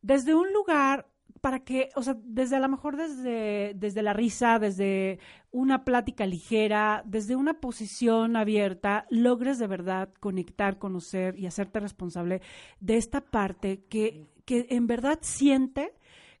desde 0.00 0.34
un 0.34 0.52
lugar 0.52 1.06
para 1.42 1.58
que, 1.58 1.90
o 1.96 2.02
sea, 2.02 2.16
desde 2.22 2.54
a 2.54 2.60
lo 2.60 2.68
mejor 2.68 2.96
desde, 2.96 3.72
desde 3.74 4.02
la 4.02 4.12
risa, 4.12 4.60
desde 4.60 5.18
una 5.50 5.84
plática 5.84 6.24
ligera, 6.24 7.02
desde 7.04 7.34
una 7.34 7.54
posición 7.54 8.36
abierta, 8.36 9.06
logres 9.10 9.58
de 9.58 9.66
verdad 9.66 10.10
conectar, 10.20 10.78
conocer 10.78 11.36
y 11.36 11.46
hacerte 11.46 11.80
responsable 11.80 12.42
de 12.78 12.96
esta 12.96 13.20
parte 13.22 13.82
que, 13.88 14.24
que 14.44 14.66
en 14.70 14.86
verdad 14.86 15.18
siente 15.20 15.92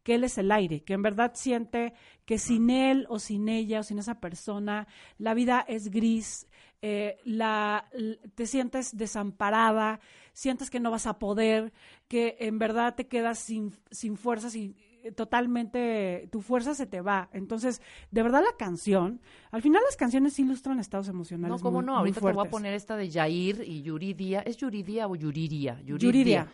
que 0.02 0.14
él 0.16 0.24
es 0.24 0.36
el 0.38 0.50
aire, 0.50 0.82
que 0.82 0.94
en 0.94 1.02
verdad 1.02 1.32
siente 1.34 1.92
que 2.24 2.38
sin 2.38 2.70
él 2.70 3.06
o 3.08 3.18
sin 3.18 3.48
ella 3.48 3.80
o 3.80 3.82
sin 3.82 3.98
esa 3.98 4.20
persona, 4.20 4.86
la 5.18 5.34
vida 5.34 5.64
es 5.68 5.90
gris, 5.90 6.48
eh, 6.80 7.18
la, 7.24 7.88
te 8.34 8.46
sientes 8.46 8.96
desamparada, 8.96 10.00
sientes 10.32 10.70
que 10.70 10.80
no 10.80 10.90
vas 10.90 11.06
a 11.06 11.18
poder, 11.18 11.72
que 12.08 12.36
en 12.40 12.58
verdad 12.58 12.94
te 12.94 13.06
quedas 13.06 13.38
sin, 13.38 13.72
sin 13.90 14.16
fuerzas 14.16 14.56
y 14.56 14.74
eh, 15.04 15.12
totalmente 15.12 16.28
tu 16.32 16.40
fuerza 16.42 16.74
se 16.74 16.86
te 16.86 17.00
va. 17.00 17.28
Entonces, 17.32 17.80
de 18.10 18.22
verdad 18.22 18.42
la 18.42 18.56
canción, 18.56 19.20
al 19.50 19.62
final 19.62 19.82
las 19.84 19.96
canciones 19.96 20.38
ilustran 20.38 20.80
estados 20.80 21.08
emocionales. 21.08 21.56
No, 21.58 21.62
cómo 21.62 21.78
muy- 21.78 21.86
no, 21.86 21.96
ahorita 21.98 22.20
te 22.20 22.32
voy 22.32 22.46
a 22.46 22.50
poner 22.50 22.74
esta 22.74 22.96
de 22.96 23.08
Yair 23.08 23.62
y 23.66 23.82
Yuridia. 23.82 24.40
¿Es 24.40 24.56
Yuridia 24.56 25.06
o 25.06 25.14
Yuriria? 25.16 25.80
Yuridia. 25.84 26.48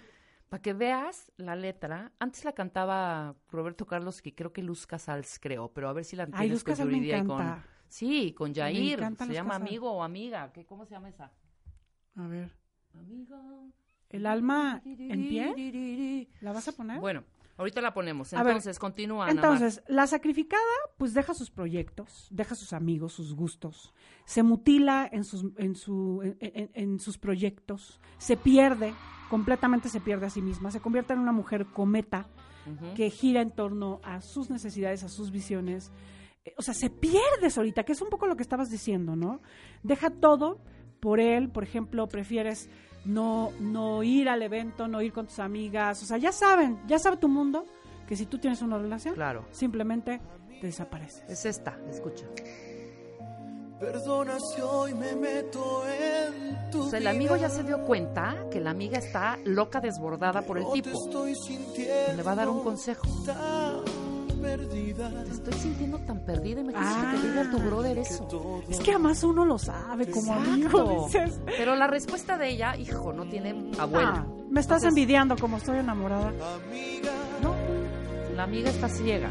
Para 0.49 0.63
que 0.63 0.73
veas 0.73 1.31
la 1.37 1.55
letra, 1.57 2.13
antes 2.19 2.45
la 2.45 2.53
cantaba 2.53 3.35
Roberto 3.51 3.87
Carlos, 3.87 4.23
que 4.23 4.35
creo 4.35 4.53
que 4.53 4.63
Luz 4.63 4.87
Casals 4.87 5.39
creó, 5.39 5.69
pero 5.73 5.89
a 5.89 5.93
ver 5.93 6.05
si 6.05 6.17
la 6.17 6.23
Ay, 6.25 6.29
entiendes 6.31 6.53
Luz 6.53 6.65
con 6.65 6.73
me 6.73 7.27
con... 7.27 7.63
Sí, 7.89 8.33
con 8.35 8.55
encanta 9.05 9.25
se 9.25 9.29
Luz 9.29 9.37
llama 9.37 9.55
amigo 9.57 9.91
o 9.93 10.03
amiga, 10.03 10.51
¿qué, 10.53 10.65
¿cómo 10.65 10.85
se 10.87 10.93
llama 10.93 11.09
esa? 11.11 11.31
A 12.17 12.27
ver, 12.27 12.51
Amigo. 12.99 13.69
¿el 14.11 14.27
alma 14.27 14.81
en 14.85 15.29
pie? 15.29 16.29
¿La 16.41 16.53
vas 16.53 16.67
a 16.69 16.73
poner? 16.73 16.99
Bueno, 16.99 17.25
ahorita 17.59 17.81
la 17.81 17.93
ponemos, 17.95 18.33
entonces 18.33 18.79
continúa. 18.79 19.25
Ana. 19.27 19.33
Entonces, 19.33 19.83
la 19.87 20.07
sacrificada, 20.07 20.63
pues 20.97 21.15
deja 21.15 21.33
sus 21.35 21.51
proyectos, 21.51 22.27
deja 22.31 22.55
sus 22.55 22.73
amigos, 22.73 23.13
sus 23.13 23.35
gustos, 23.35 23.95
se 24.25 24.43
mutila 24.43 25.09
en 25.13 25.25
sus, 25.25 25.45
en, 25.59 25.75
su, 25.75 26.21
en, 26.23 26.37
en- 26.41 26.71
en 26.75 27.01
sus 27.01 27.19
proyectos, 27.19 28.01
se 28.19 28.37
pierde, 28.37 28.93
completamente 29.29 29.89
se 29.89 30.01
pierde 30.01 30.27
a 30.27 30.31
sí 30.31 30.43
misma, 30.43 30.71
se 30.71 30.81
convierte 30.81 31.13
en 31.13 31.19
una 31.21 31.33
mujer 31.33 31.67
cometa 31.67 32.27
que 32.95 33.09
gira 33.09 33.41
en 33.41 33.51
torno 33.51 33.99
a 34.05 34.21
sus 34.21 34.51
necesidades, 34.51 35.03
a 35.03 35.09
sus 35.09 35.31
visiones. 35.31 35.91
Eh, 36.45 36.53
O 36.59 36.63
sea, 36.63 36.75
se 36.75 36.91
pierde 36.91 37.49
solita, 37.51 37.83
que 37.83 37.93
es 37.93 38.03
un 38.03 38.11
poco 38.11 38.27
lo 38.27 38.37
que 38.37 38.43
estabas 38.43 38.69
diciendo, 38.69 39.17
¿no? 39.17 39.41
Deja 39.83 40.11
todo 40.11 40.59
por 41.01 41.19
él, 41.19 41.49
por 41.49 41.63
ejemplo, 41.63 42.07
prefieres 42.09 42.69
no, 43.07 43.53
no 43.61 44.03
ir 44.03 44.29
al 44.29 44.43
evento, 44.43 44.87
no 44.87 45.01
ir 45.01 45.13
con 45.15 45.27
tus 45.29 45.39
amigas, 45.39 46.03
o 46.03 46.07
sea, 46.07 46.19
ya 46.19 46.31
saben, 46.33 46.79
ya 46.87 46.99
sabe 46.99 47.17
tu 47.17 47.29
mundo 47.29 47.65
que 48.07 48.17
si 48.17 48.27
tú 48.27 48.39
tienes 48.39 48.61
una 48.61 48.77
relación, 48.77 49.15
Claro, 49.15 49.47
simplemente 49.51 50.21
te 50.61 50.67
desapareces. 50.67 51.23
es 51.31 51.47
esta, 51.47 51.79
escucha. 51.89 52.27
Perdona 53.81 54.39
si 54.41 54.61
hoy 54.61 54.93
me 54.95 55.15
meto 55.15 55.83
en 55.87 56.71
tu 56.71 56.83
O 56.83 56.91
sea, 56.91 56.99
el 56.99 57.07
amigo 57.07 57.37
ya 57.37 57.49
se 57.49 57.63
dio 57.63 57.85
cuenta 57.85 58.35
que 58.51 58.61
la 58.61 58.71
amiga 58.71 58.99
está 58.99 59.39
loca, 59.45 59.81
desbordada 59.81 60.43
por 60.43 60.59
el 60.59 60.65
tipo. 60.73 60.91
estoy 60.91 61.35
Le 62.17 62.23
va 62.23 62.33
a 62.33 62.35
dar 62.35 62.49
un 62.49 62.65
consejo. 62.65 63.03
tan 63.25 63.85
perdida. 64.43 65.11
Te 65.25 65.31
estoy 65.31 65.53
sintiendo 65.55 65.99
tan 66.01 66.25
perdida 66.25 66.61
y 66.61 66.65
me 66.65 66.73
Ah. 66.77 67.13
que 67.13 67.21
te 67.21 67.29
diga 67.29 67.51
tu 67.53 67.59
brother 67.59 67.99
eso. 67.99 68.63
Es 68.69 68.81
que 68.81 68.91
además 68.93 69.23
uno 69.23 69.45
lo 69.45 69.59
sabe 69.59 70.11
como 70.11 70.33
amigo, 70.33 71.07
dices. 71.07 71.39
Pero 71.47 71.77
la 71.77 71.87
respuesta 71.87 72.37
de 72.37 72.49
ella, 72.51 72.77
hijo, 72.77 73.13
no 73.13 73.27
tiene 73.29 73.71
abuela. 73.79 74.25
"Ah, 74.27 74.27
me 74.51 74.61
estás 74.61 74.79
Entonces, 74.83 74.89
envidiando 74.89 75.37
como 75.37 75.57
estoy 75.59 75.79
enamorada. 75.79 76.29
Amiga, 76.29 77.13
No, 77.43 77.55
la 78.35 78.43
amiga 78.43 78.71
está 78.71 78.89
ciega. 78.89 79.29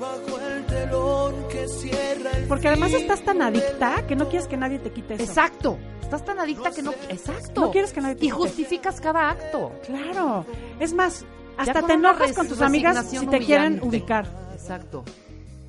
Bajo 0.00 0.40
el 0.40 0.66
telón 0.66 1.48
que 1.48 1.68
cierra 1.68 2.30
el 2.36 2.46
Porque 2.46 2.68
además 2.68 2.92
estás 2.92 3.22
tan 3.24 3.42
adicta 3.42 4.06
que 4.06 4.16
no 4.16 4.28
quieres 4.28 4.48
que 4.48 4.56
nadie 4.56 4.78
te 4.78 4.90
quite 4.92 5.14
eso. 5.14 5.22
Exacto. 5.24 5.78
Estás 6.02 6.24
tan 6.24 6.38
adicta 6.38 6.70
que 6.70 6.82
no. 6.82 6.92
Exacto. 7.08 7.60
No 7.62 7.70
quieres 7.70 7.92
que 7.92 8.00
nadie 8.00 8.14
te 8.16 8.26
Y 8.26 8.28
quite. 8.28 8.36
justificas 8.36 9.00
cada 9.00 9.30
acto. 9.30 9.72
Claro. 9.86 10.44
Es 10.78 10.92
más, 10.92 11.24
hasta 11.56 11.82
te 11.82 11.92
enojas 11.94 12.32
con 12.32 12.48
tus 12.48 12.60
amigas 12.60 13.06
si 13.08 13.26
te 13.26 13.38
quieren 13.40 13.80
ubicar. 13.82 14.26
Exacto. 14.52 15.04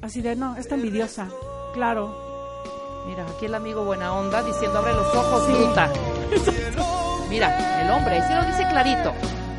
Así 0.02 0.22
de, 0.22 0.35
no, 0.35 0.56
está 0.57 0.76
envidiosa. 0.76 1.27
Claro. 1.73 2.23
Mira, 3.07 3.26
aquí 3.35 3.45
el 3.45 3.56
amigo 3.56 3.85
buena 3.85 4.14
onda 4.14 4.41
diciendo 4.43 4.80
abre 4.80 4.93
los 4.93 5.15
ojos, 5.15 5.47
bruta. 5.47 5.89
Mira, 7.30 7.81
el 7.81 7.91
hombre, 7.91 8.15
ahí 8.19 8.27
se 8.27 8.35
lo 8.35 8.43
dice 8.45 8.68
clarito. 8.69 9.14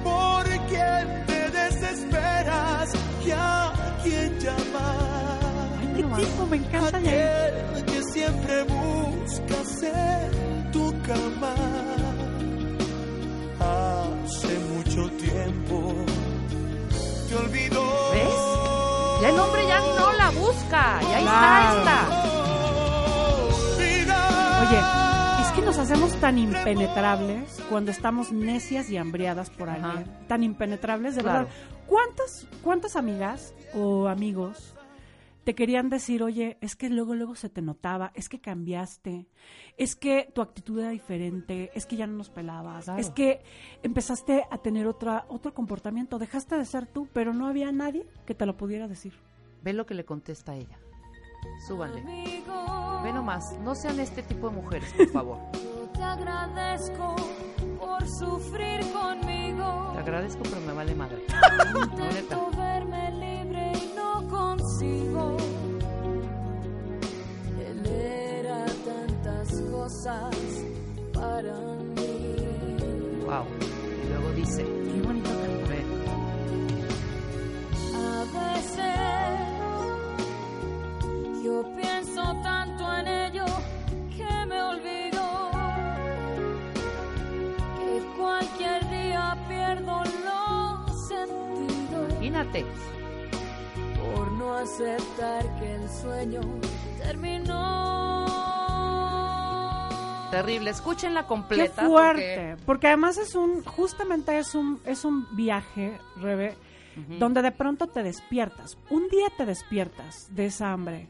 ¿Por 0.05 0.45
quién 0.69 1.25
te 1.27 1.51
desesperas? 1.51 2.93
¿Y 3.25 3.31
llamar? 4.11 5.69
Ay, 5.81 5.89
qué 5.97 6.03
tipo, 6.03 6.47
me 6.47 6.57
encanta 6.57 7.01
ya. 7.01 7.11
Aquel 7.11 7.85
que 7.87 8.03
siempre 8.13 8.63
buscas 8.65 9.83
en 9.83 10.71
tu 10.73 10.95
cama. 11.03 11.55
Hace 13.59 14.59
mucho 14.75 15.09
tiempo 15.17 15.95
te 17.29 17.35
olvidó. 17.37 17.83
¿Ves? 18.13 19.23
Ya 19.23 19.29
el 19.31 19.39
hombre 19.39 19.67
ya 19.67 19.79
no 19.81 20.13
la 20.13 20.31
busca. 20.31 21.01
Y 21.03 21.07
ahí 21.15 21.23
Claro. 21.23 21.79
está 21.79 21.93
esta. 21.93 22.23
Oye, 24.69 25.43
es 25.43 25.53
que 25.53 25.63
nos 25.63 25.79
hacemos 25.79 26.13
tan 26.21 26.39
impenetrables 26.39 27.61
cuando 27.69 27.91
estamos 27.91 28.33
necias 28.33 28.91
y 28.91 28.97
hambriadas 28.97 29.51
por 29.51 29.69
Ajá. 29.71 29.91
alguien. 29.91 30.07
Tan 30.29 30.43
impenetrables, 30.43 31.17
de 31.17 31.23
Claro. 31.23 31.39
verdad. 31.47 31.55
¿Cuántas, 31.89 32.47
¿Cuántas 32.63 32.97
amigas 32.97 33.55
o 33.75 34.09
amigos 34.09 34.77
te 35.47 35.55
querían 35.55 35.89
decir, 35.89 36.25
oye, 36.25 36.59
es 36.61 36.75
que 36.75 36.91
luego, 36.91 37.15
luego 37.15 37.37
se 37.37 37.49
te 37.49 37.63
notaba, 37.63 38.11
es 38.17 38.29
que 38.29 38.41
cambiaste, 38.41 39.29
es 39.77 39.95
que 39.95 40.29
tu 40.35 40.43
actitud 40.43 40.81
era 40.81 40.91
diferente, 40.91 41.71
es 41.73 41.87
que 41.87 41.95
ya 41.95 42.09
no 42.09 42.17
nos 42.17 42.31
pelabas, 42.31 42.89
es 42.99 43.11
que 43.11 43.45
empezaste 43.85 44.45
a 44.51 44.59
tener 44.59 44.89
otra, 44.89 45.25
otro 45.29 45.55
comportamiento, 45.55 46.19
dejaste 46.19 46.57
de 46.57 46.65
ser 46.65 46.87
tú, 46.87 47.07
pero 47.13 47.33
no 47.33 47.47
había 47.47 47.71
nadie 47.71 48.09
que 48.27 48.35
te 48.35 48.45
lo 48.45 48.57
pudiera 48.57 48.89
decir. 48.89 49.13
Ve 49.63 49.73
lo 49.73 49.87
que 49.87 49.95
le 49.95 50.05
contesta 50.05 50.51
a 50.51 50.57
ella. 50.57 50.81
Súbanle. 51.69 52.03
Ve 53.05 53.13
nomás, 53.13 53.57
no 53.61 53.77
sean 53.77 54.01
este 54.01 54.25
tipo 54.25 54.49
de 54.49 54.57
mujeres, 54.57 54.93
por 54.95 55.11
favor. 55.11 55.39
te 55.93 56.03
agradezco 56.03 57.15
por 57.79 58.09
sufrir 58.09 58.81
conmigo. 58.93 59.91
Te 59.95 59.99
agradezco, 60.01 60.43
pero 60.43 60.61
me 60.61 60.73
vale 60.73 60.95
madre. 60.95 61.25
Intento 61.83 62.51
verme 62.57 63.11
libre 63.13 63.73
y 63.75 63.95
no 63.95 64.27
consigo. 64.29 65.37
Él 67.69 67.87
era 67.87 68.65
tantas 68.85 69.61
cosas 69.71 70.35
para 71.13 71.55
mí. 71.95 72.37
Wow. 73.25 73.45
Y 74.05 74.09
luego 74.09 74.33
dice, 74.35 74.63
qué 74.65 75.03
bonito 75.03 75.31
cantar. 75.31 75.85
A 77.95 78.25
veces 78.57 78.97
yo 81.45 81.65
pienso 81.77 82.23
tanto 82.43 82.56
Imagínate. 92.37 92.67
Por 94.15 94.31
no 94.33 94.55
aceptar 94.55 95.59
que 95.59 95.75
el 95.75 95.89
sueño 95.89 96.41
terminó. 97.03 98.27
Terrible. 100.31 100.71
Escúchenla 100.71 101.27
completa. 101.27 101.83
Qué 101.83 101.89
fuerte. 101.89 102.57
Porque... 102.67 102.89
además 102.89 103.17
es 103.17 103.35
un, 103.35 103.65
justamente 103.65 104.39
es 104.39 104.55
un, 104.55 104.81
es 104.85 105.07
un 105.07 105.35
viaje, 105.35 105.99
Rebe, 106.17 106.57
donde 107.19 107.41
de 107.41 107.53
pronto 107.53 107.87
te 107.87 108.03
despiertas. 108.03 108.77
Un 108.91 109.09
día 109.09 109.29
te 109.39 109.47
despiertas 109.47 110.35
de 110.35 110.47
esa 110.47 110.73
hambre 110.73 111.09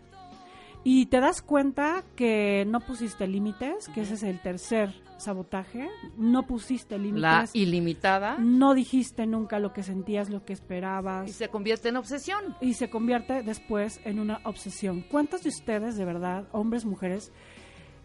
y 0.85 1.07
te 1.07 1.19
das 1.19 1.43
cuenta 1.43 2.05
que 2.15 2.65
no 2.69 2.79
pusiste 2.81 3.27
límites, 3.27 3.89
que 3.89 4.03
ese 4.03 4.15
es 4.15 4.23
el 4.23 4.41
tercer 4.41 4.95
sabotaje, 5.19 5.89
no 6.17 6.47
pusiste 6.47 6.99
límites. 6.99 7.23
La 7.23 7.49
ilimitada. 7.53 8.37
No 8.39 8.75
dijiste 8.75 9.27
nunca 9.27 9.59
lo 9.59 9.73
que 9.73 9.83
sentías, 9.83 10.31
lo 10.31 10.45
que 10.45 10.53
esperabas. 10.53 11.29
Y 11.29 11.33
se 11.33 11.49
convierte 11.49 11.89
en 11.89 11.97
obsesión. 11.97 12.57
Y 12.61 12.75
se 12.75 12.91
convierte 12.91 13.43
después 13.43 14.01
en 14.05 14.19
una 14.19 14.41
obsesión. 14.45 15.03
¿Cuántos 15.11 15.43
de 15.43 15.49
ustedes, 15.51 15.97
de 15.97 16.05
verdad, 16.05 16.49
hombres, 16.53 16.85
mujeres, 16.85 17.33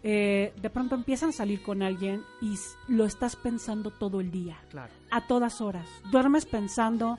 eh, 0.02 0.52
de 0.60 0.70
pronto 0.70 0.94
empiezan 0.94 1.28
a 1.28 1.32
salir 1.32 1.62
con 1.62 1.82
alguien 1.82 2.22
y 2.40 2.54
lo 2.88 3.04
estás 3.04 3.36
pensando 3.36 3.90
todo 3.90 4.20
el 4.20 4.30
día? 4.30 4.58
Claro. 4.70 4.92
A 5.10 5.26
todas 5.26 5.60
horas. 5.60 5.88
Duermes 6.10 6.46
pensando 6.46 7.18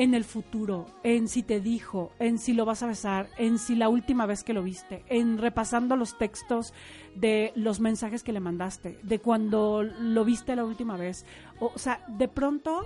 en 0.00 0.14
el 0.14 0.24
futuro, 0.24 0.86
en 1.02 1.28
si 1.28 1.42
te 1.42 1.60
dijo, 1.60 2.10
en 2.18 2.38
si 2.38 2.54
lo 2.54 2.64
vas 2.64 2.82
a 2.82 2.86
besar, 2.86 3.28
en 3.36 3.58
si 3.58 3.76
la 3.76 3.90
última 3.90 4.24
vez 4.24 4.42
que 4.42 4.54
lo 4.54 4.62
viste, 4.62 5.04
en 5.10 5.36
repasando 5.36 5.94
los 5.94 6.16
textos 6.16 6.72
de 7.14 7.52
los 7.54 7.80
mensajes 7.80 8.22
que 8.22 8.32
le 8.32 8.40
mandaste, 8.40 8.98
de 9.02 9.18
cuando 9.18 9.82
lo 9.82 10.24
viste 10.24 10.56
la 10.56 10.64
última 10.64 10.96
vez. 10.96 11.26
O, 11.58 11.78
sea, 11.78 12.02
de 12.08 12.28
pronto 12.28 12.80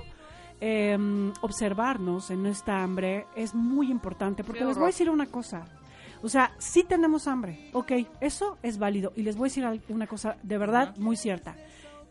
eh, 0.60 0.98
observarnos 1.40 2.32
en 2.32 2.42
nuestra 2.42 2.82
hambre 2.82 3.28
es 3.36 3.54
muy 3.54 3.92
importante, 3.92 4.42
porque 4.42 4.64
les 4.64 4.74
voy 4.74 4.86
a 4.86 4.86
decir 4.88 5.08
una 5.08 5.26
cosa. 5.26 5.66
O 6.20 6.28
sea, 6.28 6.52
sí 6.58 6.82
tenemos 6.82 7.28
hambre, 7.28 7.70
ok, 7.74 7.92
eso 8.20 8.58
es 8.60 8.76
válido. 8.76 9.12
Y 9.14 9.22
les 9.22 9.36
voy 9.36 9.46
a 9.46 9.50
decir 9.50 9.82
una 9.88 10.08
cosa 10.08 10.36
de 10.42 10.58
verdad 10.58 10.96
muy 10.96 11.16
cierta. 11.16 11.54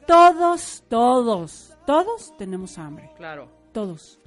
Todos, 0.07 0.85
todos, 0.87 1.75
todos 1.85 2.33
tenemos 2.37 2.77
hambre. 2.77 3.11
Claro. 3.17 3.49
Todos. 3.73 4.22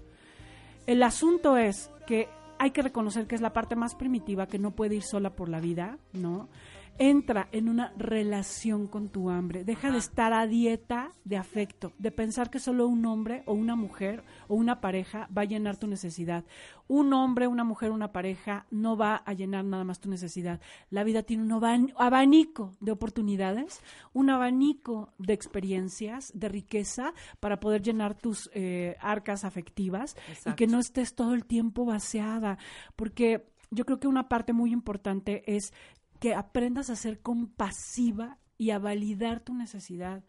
El 0.87 1.03
asunto 1.03 1.57
es 1.57 1.91
que 2.07 2.29
hay 2.59 2.71
que 2.71 2.83
reconocer 2.83 3.27
que 3.27 3.35
es 3.35 3.41
la 3.41 3.53
parte 3.53 3.77
más 3.77 3.95
primitiva 3.95 4.47
que 4.47 4.59
no 4.59 4.71
puede 4.71 4.97
ir 4.97 5.03
sola 5.03 5.31
por 5.31 5.49
la 5.49 5.61
vida, 5.61 5.99
¿no? 6.13 6.49
Entra 6.99 7.49
en 7.53 7.69
una 7.69 7.93
relación 7.99 8.87
con 8.87 9.11
tu 9.11 9.29
hambre. 9.29 9.65
Deja 9.65 9.91
de 9.91 9.99
estar 9.99 10.33
a 10.33 10.47
dieta 10.47 11.13
de 11.25 11.37
afecto, 11.37 11.93
de 11.99 12.11
pensar 12.11 12.49
que 12.49 12.59
solo 12.59 12.89
un 12.89 13.05
hombre 13.05 13.43
o 13.45 13.53
una 13.53 13.77
mujer 13.77 14.25
o 14.49 14.55
una 14.55 14.81
pareja 14.81 15.29
va 15.37 15.43
a 15.43 15.45
llenar 15.45 15.77
tu 15.77 15.87
necesidad. 15.89 16.45
Un 16.89 17.13
hombre, 17.13 17.49
una 17.49 17.65
mujer, 17.65 17.91
una 17.91 18.13
pareja 18.13 18.65
no 18.71 18.97
va 18.97 19.17
a 19.17 19.35
llenar 19.35 19.67
nada 19.67 19.85
más 19.85 20.01
tu 20.01 20.09
necesidad. 20.09 20.61
La 20.89 21.05
vida 21.05 21.23
tiene 21.23 21.43
un 21.43 21.93
abanico 21.99 22.73
de 22.81 22.93
oportunidades, 22.93 23.83
un 24.15 24.31
abanico 24.31 25.13
de 25.19 25.35
experiencias, 25.35 26.33
de 26.35 26.49
riqueza 26.49 27.13
para 27.41 27.61
poder 27.61 27.83
llenar 27.83 28.17
tus 28.17 28.49
eh, 28.55 28.97
arcas 29.01 29.45
afectivas 29.45 30.17
y 30.47 30.55
que 30.55 30.67
no 30.67 30.79
estés 30.79 31.15
todo 31.15 31.35
el 31.35 31.45
tiempo 31.45 31.85
vaciada. 31.85 32.57
Porque 32.95 33.45
yo 33.71 33.85
creo 33.85 33.99
que 33.99 34.09
una 34.09 34.29
parte 34.29 34.53
muy 34.53 34.73
importante 34.73 35.43
es 35.47 35.73
que 36.27 36.35
aprendas 36.35 36.91
a 36.91 36.97
ser 36.97 37.21
compasiva 37.21 38.39
y 38.59 38.71
a 38.73 38.81
validar 38.81 39.39
tu 39.39 39.55
necesidad. 39.55 40.25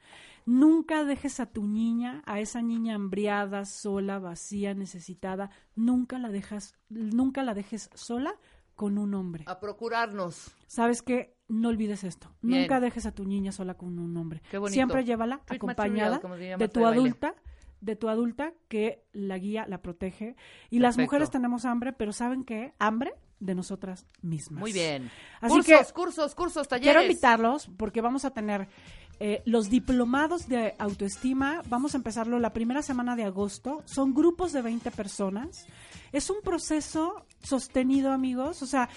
Nunca 0.45 1.03
dejes 1.03 1.39
a 1.39 1.47
tu 1.47 1.65
niña, 1.65 2.21
a 2.27 2.39
esa 2.39 2.61
niña 2.61 2.93
hambriada, 2.93 3.65
sola, 3.65 4.19
vacía, 4.19 4.75
necesitada, 4.75 5.49
nunca 5.73 6.19
la 6.19 6.29
dejas, 6.29 6.75
nunca 6.89 7.41
la 7.41 7.55
dejes 7.55 7.89
sola 7.95 8.35
con 8.75 8.99
un 8.99 9.15
hombre. 9.15 9.45
A 9.47 9.59
procurarnos. 9.59 10.55
¿Sabes 10.67 11.01
qué? 11.01 11.35
No 11.47 11.69
olvides 11.69 12.03
esto. 12.03 12.31
Nunca 12.43 12.79
dejes 12.79 13.07
a 13.07 13.15
tu 13.15 13.25
niña 13.25 13.51
sola 13.51 13.73
con 13.73 13.97
un 13.97 14.15
hombre. 14.17 14.43
Siempre 14.67 15.03
llévala 15.03 15.41
acompañada 15.49 16.21
de 16.59 16.67
tu 16.69 16.85
adulta, 16.85 17.33
de 17.81 17.95
tu 17.95 18.07
adulta 18.07 18.53
que 18.67 19.03
la 19.13 19.39
guía, 19.39 19.65
la 19.67 19.81
protege. 19.81 20.35
Y 20.69 20.77
las 20.77 20.95
mujeres 20.95 21.31
tenemos 21.31 21.65
hambre, 21.65 21.91
pero 21.91 22.13
¿saben 22.13 22.43
qué? 22.43 22.75
Hambre 22.77 23.15
de 23.39 23.55
nosotras 23.55 24.05
mismas. 24.22 24.59
Muy 24.59 24.73
bien. 24.73 25.11
Así 25.41 25.55
cursos, 25.55 25.88
que 25.88 25.93
cursos, 25.93 26.35
cursos, 26.35 26.68
talleres. 26.68 26.93
Quiero 26.93 27.01
invitarlos 27.01 27.69
porque 27.77 28.01
vamos 28.01 28.26
a 28.26 28.31
tener 28.31 28.68
eh, 29.19 29.41
los 29.45 29.69
diplomados 29.69 30.47
de 30.47 30.76
autoestima. 30.77 31.61
Vamos 31.69 31.95
a 31.95 31.97
empezarlo 31.97 32.39
la 32.39 32.53
primera 32.53 32.81
semana 32.81 33.15
de 33.15 33.23
agosto. 33.23 33.81
Son 33.85 34.14
grupos 34.14 34.53
de 34.53 34.61
20 34.61 34.91
personas. 34.91 35.65
Es 36.11 36.30
un 36.30 36.41
proceso 36.43 37.26
sostenido, 37.41 38.11
amigos. 38.11 38.61
O 38.61 38.68
sea, 38.68 38.89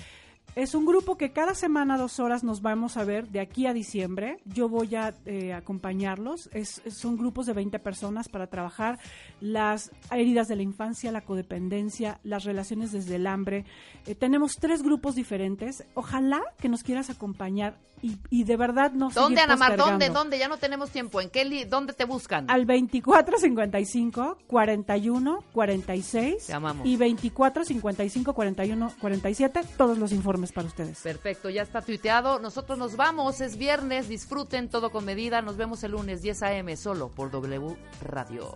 es 0.56 0.74
un 0.74 0.84
grupo 0.84 1.16
que 1.16 1.32
cada 1.32 1.54
semana, 1.54 1.96
dos 1.96 2.18
horas, 2.18 2.42
nos 2.42 2.60
vamos 2.60 2.96
a 2.96 3.04
ver 3.04 3.28
de 3.28 3.40
aquí 3.40 3.66
a 3.66 3.72
diciembre. 3.72 4.38
Yo 4.44 4.68
voy 4.68 4.94
a 4.96 5.14
eh, 5.24 5.52
acompañarlos. 5.52 6.50
Es, 6.52 6.82
son 6.90 7.16
grupos 7.16 7.46
de 7.46 7.52
20 7.52 7.78
personas 7.78 8.28
para 8.28 8.48
trabajar 8.48 8.98
las 9.40 9.92
heridas 10.10 10.48
de 10.48 10.56
la 10.56 10.62
infancia, 10.62 11.12
la 11.12 11.20
codependencia, 11.20 12.18
las 12.24 12.44
relaciones 12.44 12.90
desde 12.90 13.16
el 13.16 13.26
hambre. 13.26 13.64
Eh, 14.06 14.14
tenemos 14.14 14.56
tres 14.60 14.82
grupos 14.82 15.14
diferentes. 15.14 15.84
Ojalá 15.94 16.42
que 16.58 16.68
nos 16.68 16.82
quieras 16.82 17.10
acompañar 17.10 17.78
y, 18.02 18.18
y 18.30 18.44
de 18.44 18.56
verdad 18.56 18.92
no 18.92 19.10
¿Dónde, 19.10 19.40
Ana 19.40 19.56
Mar? 19.56 19.76
¿Dónde? 19.76 20.08
¿Dónde? 20.08 20.38
Ya 20.38 20.48
no 20.48 20.56
tenemos 20.56 20.90
tiempo. 20.90 21.20
¿En 21.20 21.30
qué 21.30 21.40
¿Dónde 21.68 21.92
te 21.92 22.04
buscan? 22.04 22.50
Al 22.50 22.66
2455 22.66 24.38
41 24.46 25.44
46 25.52 26.46
te 26.46 26.52
amamos. 26.52 26.86
y 26.86 26.96
2455 26.96 28.34
41 28.34 28.92
47 29.00 29.60
todos 29.76 29.98
los 29.98 30.12
informes 30.12 30.52
para 30.52 30.68
ustedes. 30.68 31.00
Perfecto, 31.00 31.50
ya 31.50 31.62
está 31.62 31.82
tuiteado. 31.82 32.38
Nosotros 32.38 32.78
nos 32.78 32.96
vamos, 32.96 33.40
es 33.40 33.56
viernes, 33.56 34.08
disfruten 34.08 34.68
todo 34.68 34.90
con 34.90 35.04
medida. 35.04 35.42
Nos 35.42 35.56
vemos 35.56 35.82
el 35.82 35.92
lunes 35.92 36.22
10 36.22 36.42
a.m. 36.42 36.76
solo 36.76 37.08
por 37.08 37.30
W 37.30 37.76
Radio. 38.02 38.52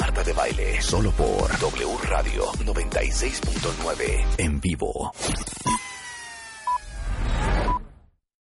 Marta 0.00 0.22
de 0.22 0.32
baile, 0.32 0.80
solo 0.80 1.10
por 1.12 1.58
W 1.58 1.96
Radio 2.04 2.44
96.9 2.64 4.26
en 4.38 4.60
vivo. 4.60 5.12